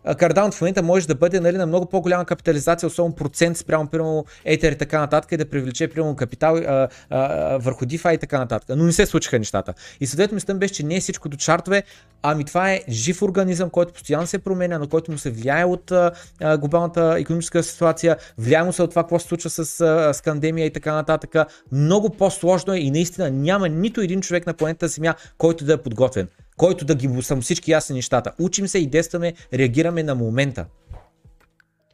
Cardano 0.05 0.51
в 0.51 0.61
момента 0.61 0.83
може 0.83 1.07
да 1.07 1.15
бъде 1.15 1.39
нали, 1.39 1.57
на 1.57 1.65
много 1.65 1.85
по-голяма 1.85 2.25
капитализация, 2.25 2.87
особено 2.87 3.15
процент 3.15 3.57
спрямо 3.57 3.87
примерно 3.87 4.25
Ether 4.47 4.73
и 4.73 4.77
така 4.77 4.99
нататък 4.99 5.31
и 5.31 5.37
да 5.37 5.49
привлече 5.49 5.87
примерно 5.87 6.15
капитал 6.15 6.55
а, 6.55 6.87
а, 7.09 7.57
върху 7.57 7.85
DeFi 7.85 8.15
и 8.15 8.17
така 8.17 8.39
нататък. 8.39 8.69
Но 8.77 8.83
не 8.83 8.91
се 8.91 9.05
случиха 9.05 9.39
нещата. 9.39 9.73
И 9.99 10.07
съответно 10.07 10.35
мислям 10.35 10.59
беше, 10.59 10.73
че 10.73 10.85
не 10.85 10.95
е 10.95 10.99
всичко 10.99 11.29
до 11.29 11.37
чартове, 11.37 11.83
ами 12.21 12.45
това 12.45 12.71
е 12.71 12.81
жив 12.89 13.21
организъм, 13.21 13.69
който 13.69 13.93
постоянно 13.93 14.27
се 14.27 14.39
променя, 14.39 14.79
на 14.79 14.87
който 14.87 15.11
му 15.11 15.17
се 15.17 15.31
влияе 15.31 15.65
от 15.65 15.91
а, 15.91 16.11
глобалната 16.57 17.15
економическа 17.19 17.63
ситуация, 17.63 18.17
влияе 18.37 18.63
му 18.63 18.73
се 18.73 18.83
от 18.83 18.89
това 18.89 19.03
какво 19.03 19.19
се 19.19 19.27
случва 19.27 19.49
с, 19.49 19.59
а, 19.81 20.13
с 20.13 20.23
пандемия 20.23 20.65
и 20.65 20.73
така 20.73 20.93
нататък. 20.93 21.35
Много 21.71 22.09
по-сложно 22.09 22.73
е 22.73 22.77
и 22.77 22.91
наистина 22.91 23.31
няма 23.31 23.69
нито 23.69 24.01
един 24.01 24.21
човек 24.21 24.44
на 24.45 24.53
планета 24.53 24.87
Земя, 24.87 25.15
който 25.37 25.65
да 25.65 25.73
е 25.73 25.81
подготвен, 25.81 26.27
който 26.57 26.85
да 26.85 26.95
ги 26.95 27.21
са 27.21 27.41
всички 27.41 27.71
ясни 27.71 27.95
нещата. 27.95 28.33
Учим 28.39 28.67
се 28.67 28.79
и 28.79 28.87
действаме, 28.87 29.33
реагираме 29.53 30.03
на 30.03 30.15
момента. 30.15 30.65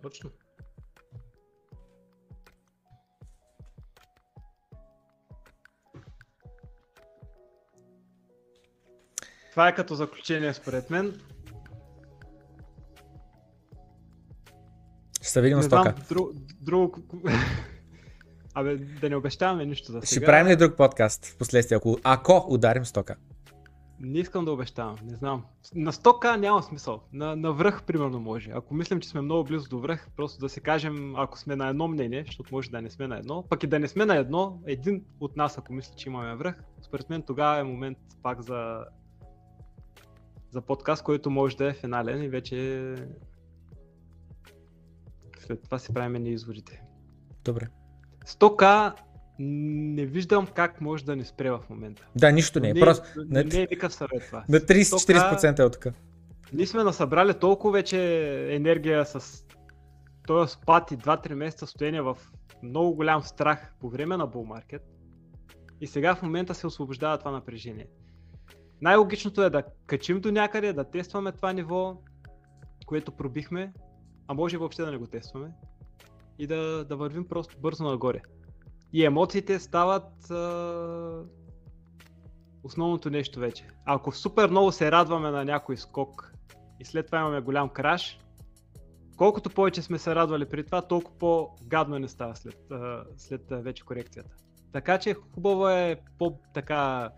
Точно. 0.02 0.30
Това 9.52 9.68
е 9.68 9.76
като 9.76 9.96
заключение 9.96 10.54
според 10.54 10.90
мен. 10.90 11.22
Ще 15.22 15.30
се 15.30 15.42
видим 15.42 15.58
на 15.58 15.64
стока. 15.64 15.96
Друг, 16.10 16.32
друг, 16.62 16.98
Абе, 18.54 18.76
да 18.76 19.10
не 19.10 19.16
обещаваме 19.16 19.66
нищо 19.66 19.92
за 19.92 20.02
сега. 20.02 20.06
Ще 20.06 20.26
правим 20.26 20.52
ли 20.52 20.56
друг 20.56 20.78
подкаст 20.78 21.26
в 21.26 21.38
последствие, 21.38 21.78
ако, 21.78 21.98
ако 22.04 22.46
ударим 22.50 22.86
стока? 22.86 23.16
Не 24.00 24.20
искам 24.20 24.46
да 24.46 24.52
обещавам, 24.52 24.96
не 25.04 25.16
знам. 25.16 25.46
На 25.76 25.92
100к 25.92 26.36
няма 26.36 26.64
смисъл. 26.64 27.02
На, 27.14 27.36
на 27.36 27.54
връх, 27.54 27.84
примерно, 27.84 28.20
може. 28.20 28.52
Ако 28.54 28.74
мислим, 28.74 29.00
че 29.00 29.10
сме 29.10 29.22
много 29.22 29.44
близо 29.44 29.70
до 29.70 29.80
връх, 29.80 30.08
просто 30.18 30.40
да 30.40 30.50
се 30.50 30.60
кажем, 30.60 31.16
ако 31.16 31.40
сме 31.40 31.56
на 31.56 31.68
едно 31.68 31.88
мнение, 31.88 32.24
защото 32.26 32.56
може 32.56 32.72
да 32.72 32.82
не 32.82 32.90
сме 32.90 33.08
на 33.08 33.18
едно, 33.18 33.44
пък 33.50 33.64
и 33.64 33.68
да 33.68 33.80
не 33.80 33.88
сме 33.88 34.06
на 34.06 34.16
едно, 34.16 34.62
един 34.66 35.06
от 35.20 35.38
нас, 35.38 35.58
ако 35.58 35.74
мисли, 35.74 35.94
че 35.98 36.10
имаме 36.10 36.36
връх, 36.36 36.64
според 36.82 37.10
мен 37.10 37.22
тогава 37.22 37.60
е 37.60 37.64
момент 37.64 37.98
пак 38.24 38.42
за, 38.42 38.86
за 40.52 40.62
подкаст, 40.62 41.04
който 41.04 41.30
може 41.30 41.58
да 41.58 41.70
е 41.70 41.74
финален 41.74 42.24
и 42.24 42.30
вече 42.30 42.96
след 45.40 45.64
това 45.64 45.80
си 45.80 45.94
правим 45.94 46.26
изводите. 46.26 46.82
Добре. 47.44 47.68
100к 48.26 48.94
не 49.40 50.06
виждам 50.06 50.48
как 50.48 50.82
може 50.82 51.06
да 51.06 51.16
ни 51.16 51.26
спре 51.26 51.52
в 51.52 51.60
момента. 51.70 52.08
Да, 52.16 52.32
нищо 52.32 52.60
не 52.60 52.70
е. 52.70 52.74
Просто... 52.74 53.06
Не, 53.28 53.44
не 53.44 53.58
е 53.58 53.60
никакъв 53.60 53.94
съвет 53.94 54.26
това. 54.28 54.44
На 54.50 54.60
30-40% 54.60 55.60
е 55.60 55.64
от 55.64 55.74
така. 55.74 55.92
Ние 56.54 56.68
сме 56.68 56.84
насъбрали 56.84 57.34
толкова 57.34 57.74
вече 57.74 58.56
енергия 58.56 59.06
с 59.06 59.46
този 60.28 60.54
спад 60.54 60.92
и 60.92 60.98
2-3 60.98 61.34
месеца 61.34 61.68
стоение 61.68 62.02
в 62.02 62.18
много 62.64 62.96
голям 62.96 63.24
страх 63.24 63.74
по 63.80 63.90
време 63.90 64.18
на 64.18 64.28
bull 64.28 64.62
market 64.62 64.82
и 65.82 65.88
сега 65.88 66.16
в 66.16 66.22
момента 66.22 66.56
се 66.56 66.68
освобождава 66.68 67.18
това 67.18 67.32
напрежение. 67.32 67.88
Най-логичното 68.82 69.44
е 69.44 69.50
да 69.50 69.64
качим 69.86 70.22
до 70.22 70.32
някъде, 70.32 70.74
да 70.74 70.84
тестваме 70.84 71.32
това 71.32 71.54
ниво, 71.54 71.98
което 72.86 73.12
пробихме, 73.12 73.74
а 74.28 74.34
може 74.34 74.58
въобще 74.58 74.84
да 74.84 74.92
не 74.92 74.98
го 74.98 75.08
тестваме 75.08 75.52
и 76.42 76.48
да, 76.48 76.86
да 76.86 76.96
вървим 76.96 77.28
просто 77.28 77.60
бързо 77.60 77.84
нагоре. 77.84 78.22
И 78.94 79.06
емоциите 79.06 79.60
стават 79.60 80.32
а... 80.32 81.24
основното 82.64 83.10
нещо 83.10 83.40
вече. 83.40 83.68
Ако 83.86 84.12
супер 84.12 84.50
много 84.50 84.72
се 84.72 84.92
радваме 84.92 85.32
на 85.32 85.46
някой 85.46 85.78
скок 85.78 86.34
и 86.80 86.86
след 86.86 87.06
това 87.06 87.20
имаме 87.20 87.42
голям 87.42 87.70
краш, 87.70 88.20
колкото 89.18 89.50
повече 89.50 89.82
сме 89.82 89.98
се 89.98 90.16
радвали 90.16 90.50
при 90.50 90.66
това, 90.66 90.82
толкова 90.82 91.18
по-гадно 91.18 92.00
не 92.00 92.08
става 92.08 92.36
след, 92.36 92.72
а, 92.72 93.04
след 93.18 93.42
вече 93.50 93.84
корекцията. 93.84 94.36
Така 94.72 94.98
че 94.98 95.14
хубаво 95.14 95.70
е 95.70 96.02
по-така 96.18 97.10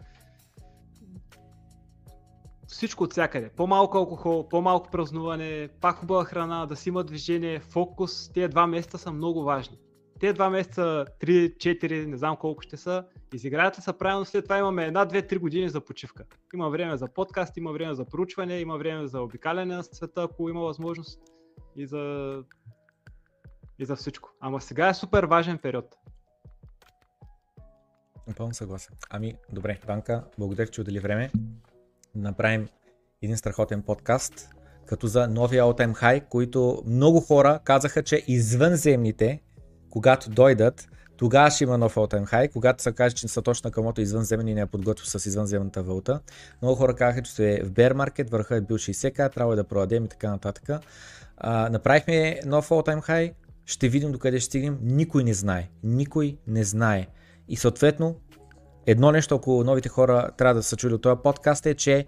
всичко 2.74 3.04
от 3.04 3.12
всякъде. 3.12 3.50
По-малко 3.50 3.98
алкохол, 3.98 4.50
по-малко 4.50 4.90
празнуване, 4.92 5.70
пак 5.82 5.96
хубава 5.96 6.26
храна, 6.26 6.66
да 6.66 6.76
си 6.76 6.90
има 6.90 7.04
движение, 7.04 7.60
фокус. 7.60 8.30
Тези 8.34 8.48
два 8.48 8.68
месеца 8.68 8.98
са 8.98 9.12
много 9.12 9.44
важни. 9.44 9.78
Те 10.20 10.34
два 10.34 10.50
месеца, 10.50 11.06
3, 11.22 11.56
4, 11.56 12.06
не 12.06 12.18
знам 12.18 12.38
колко 12.38 12.62
ще 12.62 12.78
са, 12.78 13.06
изиграят 13.34 13.78
ли 13.78 13.82
са 13.82 13.94
правилно, 13.94 14.26
след 14.26 14.46
това 14.46 14.58
имаме 14.58 14.86
една, 14.86 15.06
две, 15.06 15.28
три 15.28 15.38
години 15.38 15.70
за 15.70 15.82
почивка. 15.82 16.24
Има 16.54 16.70
време 16.70 16.98
за 16.98 17.08
подкаст, 17.08 17.58
има 17.58 17.72
време 17.72 17.94
за 17.94 18.06
проучване, 18.06 18.60
има 18.60 18.78
време 18.78 19.08
за 19.08 19.22
обикаляне 19.22 19.76
на 19.76 19.84
света, 19.84 20.24
ако 20.24 20.50
има 20.50 20.62
възможност 20.62 21.20
и 21.76 21.86
за, 21.86 22.44
и 23.80 23.86
за 23.86 23.96
всичко. 23.96 24.30
Ама 24.40 24.62
сега 24.62 24.90
е 24.90 24.94
супер 24.94 25.24
важен 25.24 25.58
период. 25.58 25.96
Напълно 28.28 28.54
съгласен. 28.54 28.96
Ами, 29.10 29.36
добре, 29.52 29.80
Банка, 29.88 30.24
благодаря, 30.38 30.68
че 30.68 30.82
отдели 30.82 31.00
време 31.00 31.32
направим 32.16 32.68
един 33.22 33.38
страхотен 33.38 33.82
подкаст, 33.82 34.50
като 34.86 35.08
за 35.08 35.28
новия 35.28 35.64
All 35.64 35.94
High, 35.94 36.28
които 36.30 36.84
много 36.86 37.20
хора 37.20 37.60
казаха, 37.64 38.04
че 38.04 38.24
извънземните, 38.28 39.42
когато 39.90 40.30
дойдат, 40.30 40.88
тогава 41.18 41.52
ще 41.52 41.64
има 41.64 41.78
нов 41.78 41.96
All 41.96 42.14
Time 42.14 42.32
High, 42.32 42.52
когато 42.52 42.84
се 42.84 42.92
каже, 42.92 43.16
че 43.16 43.28
Сатош 43.28 43.62
Накамото 43.62 44.02
е 44.02 44.04
извънземен 44.04 44.48
и 44.48 44.54
не 44.54 44.62
е 44.62 44.66
подготвил 44.66 45.06
с 45.06 45.26
извънземната 45.26 45.84
валута. 45.84 46.20
Много 46.62 46.76
хора 46.76 46.96
казаха, 46.96 47.22
че 47.22 47.54
е 47.54 47.64
в 47.64 47.72
bear 47.72 47.94
market, 47.94 48.30
върха 48.30 48.56
е 48.56 48.62
бил 48.62 48.78
60к, 48.78 49.34
трябва 49.34 49.56
да 49.56 49.64
продадем 49.64 50.06
и 50.06 50.10
така 50.10 50.30
нататък. 50.30 50.70
А, 51.38 51.70
направихме 51.70 52.40
нов 52.46 52.70
All 52.70 52.88
Time 52.88 53.10
High, 53.10 53.34
ще 53.66 53.90
видим 53.90 54.12
докъде 54.12 54.40
ще 54.40 54.46
стигнем, 54.46 54.80
никой 54.82 55.24
не 55.24 55.34
знае. 55.34 55.70
Никой 55.84 56.38
не 56.48 56.64
знае. 56.64 57.08
И 57.48 57.56
съответно, 57.56 58.16
едно 58.88 59.12
нещо, 59.12 59.36
ако 59.36 59.64
новите 59.64 59.90
хора 59.90 60.30
трябва 60.38 60.54
да 60.54 60.64
са 60.64 60.76
чули 60.76 60.94
от 60.94 61.02
този 61.02 61.22
подкаст 61.24 61.66
е, 61.66 61.74
че 61.74 62.06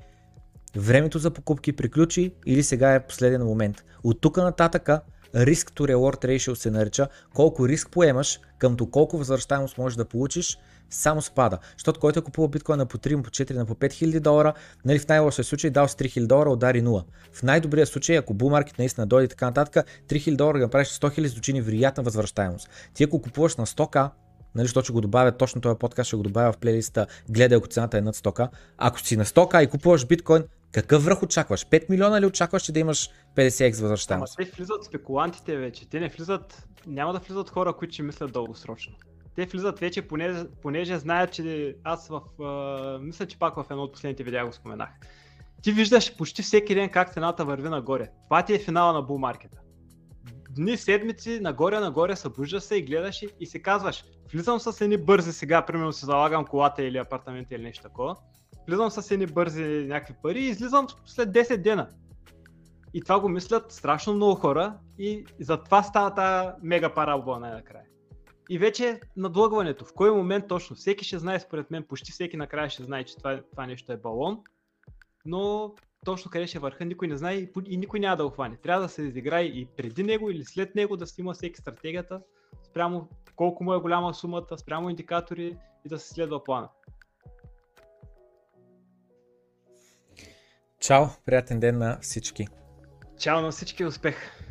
времето 0.78 1.20
за 1.20 1.32
покупки 1.32 1.74
приключи 1.74 2.34
или 2.46 2.64
сега 2.64 2.96
е 2.96 3.08
последен 3.08 3.44
момент. 3.44 3.84
От 4.04 4.22
тук 4.22 4.38
нататъка 4.38 5.02
риск 5.36 5.72
to 5.72 5.96
reward 5.96 6.26
ratio 6.26 6.54
се 6.54 6.72
нарича, 6.72 7.08
колко 7.34 7.68
риск 7.68 7.92
поемаш, 7.92 8.40
къмто 8.60 8.90
колко 8.90 9.18
възвръщаемост 9.18 9.78
можеш 9.78 9.96
да 9.96 10.06
получиш, 10.06 10.58
само 10.90 11.22
спада. 11.22 11.58
Защото 11.78 12.00
който 12.00 12.20
е 12.20 12.22
купувал 12.22 12.48
биткоин 12.48 12.78
на 12.78 12.86
по 12.86 12.98
3, 12.98 13.22
по 13.22 13.30
4, 13.30 13.54
на 13.54 13.66
по 13.66 13.76
5000 13.76 14.20
долара, 14.20 14.54
нали 14.86 15.00
в 15.00 15.08
най-лошия 15.08 15.46
случай 15.46 15.70
дал 15.70 15.88
с 15.88 15.96
3000 15.96 16.28
долара, 16.28 16.50
удари 16.50 16.84
0. 16.84 17.04
В 17.34 17.44
най-добрия 17.44 17.86
случай, 17.86 18.18
ако 18.18 18.34
market 18.34 18.80
наистина 18.80 19.08
дойде 19.08 19.28
така 19.28 19.46
нататък, 19.46 19.88
3000 20.08 20.36
долара 20.36 20.58
да 20.58 20.64
направиш 20.64 20.88
100 20.88 21.20
000 21.20 21.26
звучи 21.26 21.54
невероятна 21.54 22.04
възвръщаемост. 22.04 22.70
Ти 22.94 23.04
ако 23.04 23.22
купуваш 23.22 23.56
на 23.56 23.66
100к, 23.66 24.10
нали, 24.56 24.66
защото 24.66 24.84
ще 24.84 24.94
го 24.94 25.02
добавя 25.02 25.32
точно 25.32 25.62
този 25.62 25.78
подкаст, 25.78 26.08
ще 26.08 26.16
го 26.16 26.24
добавя 26.24 26.52
в 26.52 26.58
плейлиста 26.58 27.08
Гледай 27.30 27.58
ако 27.58 27.68
цената 27.68 27.98
е 27.98 28.02
над 28.02 28.16
100к. 28.16 28.50
Ако 28.78 29.00
си 29.00 29.18
на 29.18 29.26
100к 29.26 29.64
и 29.64 29.68
купуваш 29.68 30.06
биткоин, 30.06 30.44
какъв 30.72 31.06
връх 31.06 31.24
очакваш? 31.24 31.66
5 31.66 31.90
милиона 31.90 32.22
ли 32.22 32.26
очакваш, 32.26 32.64
че 32.64 32.72
да 32.72 32.80
имаш 32.80 33.10
50x 33.36 33.82
възвръщаемост? 33.82 34.36
Ама 34.40 34.46
те 34.46 34.56
влизат 34.58 34.84
спекулантите 34.84 35.58
вече. 35.58 35.90
Те 35.90 36.00
не 36.00 36.08
влизат, 36.08 36.68
няма 36.88 37.14
да 37.14 37.20
влизат 37.20 37.50
хора, 37.50 37.74
които 37.74 37.94
ще 37.94 38.04
мислят 38.04 38.32
дългосрочно. 38.32 38.96
Те 39.36 39.46
влизат 39.46 39.80
вече, 39.80 40.02
понеже, 40.02 40.46
понеже 40.62 40.98
знаят, 40.98 41.32
че 41.32 41.76
аз 41.84 42.08
в... 42.08 42.22
А, 42.44 43.00
мисля, 43.00 43.26
че 43.26 43.40
пак 43.40 43.56
в 43.56 43.66
едно 43.70 43.84
от 43.84 43.94
последните 43.94 44.24
видеа 44.24 44.46
го 44.46 44.54
споменах. 44.54 44.90
Ти 45.62 45.72
виждаш 45.72 46.16
почти 46.18 46.42
всеки 46.42 46.76
ден 46.76 46.90
как 46.90 47.14
цената 47.14 47.46
върви 47.46 47.70
нагоре. 47.70 48.10
Това 48.24 48.46
ти 48.46 48.54
е 48.54 48.60
финала 48.60 48.94
на 48.94 49.02
булмаркета 49.02 49.58
дни, 50.56 50.78
седмици, 50.78 51.40
нагоре, 51.40 51.80
нагоре, 51.80 52.16
събуждаш 52.16 52.64
се 52.64 52.76
и 52.76 52.82
гледаш 52.82 53.24
и, 53.40 53.46
си 53.46 53.62
казваш, 53.62 54.04
влизам 54.34 54.60
с 54.60 54.82
едни 54.82 54.98
бързи 54.98 55.34
сега, 55.34 55.66
примерно 55.66 55.94
си 55.94 56.06
залагам 56.06 56.46
колата 56.46 56.84
или 56.84 56.98
апартамента 56.98 57.56
или 57.56 57.64
нещо 57.64 57.84
такова, 57.84 58.16
влизам 58.68 58.92
с 58.92 59.12
едни 59.12 59.26
бързи 59.26 59.64
някакви 59.64 60.14
пари 60.24 60.40
и 60.40 60.50
излизам 60.50 60.88
след 61.06 61.30
10 61.30 61.58
дена. 61.58 61.90
И 62.94 63.02
това 63.02 63.20
го 63.20 63.30
мислят 63.30 63.72
страшно 63.72 64.14
много 64.14 64.36
хора 64.36 64.78
и 65.00 65.26
затова 65.40 65.84
става 65.84 66.14
тази 66.14 66.50
мега 66.64 66.94
парабола 66.94 67.40
най-накрая. 67.40 67.86
и 68.50 68.60
вече 68.60 69.00
надлъгването. 69.18 69.86
В 69.86 69.94
кой 69.94 70.12
момент 70.12 70.48
точно? 70.48 70.76
Всеки 70.76 71.06
ще 71.06 71.20
знае, 71.20 71.40
според 71.40 71.72
мен, 71.72 71.84
почти 71.84 72.12
всеки 72.12 72.38
накрая 72.38 72.70
ще 72.70 72.84
знае, 72.84 73.04
че 73.04 73.18
това, 73.18 73.42
това 73.52 73.66
нещо 73.66 73.92
е 73.92 73.98
балон, 73.98 74.40
но 75.26 75.76
точно 76.06 76.32
къде 76.32 76.48
ще 76.48 76.60
върха, 76.60 76.86
никой 76.86 77.08
не 77.08 77.18
знае 77.18 77.36
и, 77.36 77.52
и 77.66 77.78
никой 77.78 78.00
няма 78.00 78.18
да 78.18 78.24
го 78.24 78.30
хване. 78.30 78.58
Трябва 78.58 78.82
да 78.82 78.90
се 78.90 79.02
изиграе 79.02 79.44
и 79.44 79.68
преди 79.78 80.04
него 80.04 80.30
или 80.32 80.46
след 80.46 80.76
него 80.76 80.98
да 80.98 81.08
си 81.08 81.22
има 81.22 81.34
всеки 81.34 81.62
стратегията, 81.62 82.22
спрямо 82.64 83.10
колко 83.36 83.64
му 83.64 83.74
е 83.74 83.80
голяма 83.80 84.14
сумата, 84.14 84.58
спрямо 84.58 84.90
индикатори 84.90 85.58
и 85.86 85.90
да 85.90 86.00
се 86.00 86.10
следва 86.10 86.44
плана. 86.44 86.70
Чао, 90.80 91.06
приятен 91.26 91.60
ден 91.60 91.78
на 91.78 91.98
всички! 92.02 92.48
Чао 93.20 93.42
на 93.42 93.52
всички, 93.52 93.86
успех! 93.86 94.45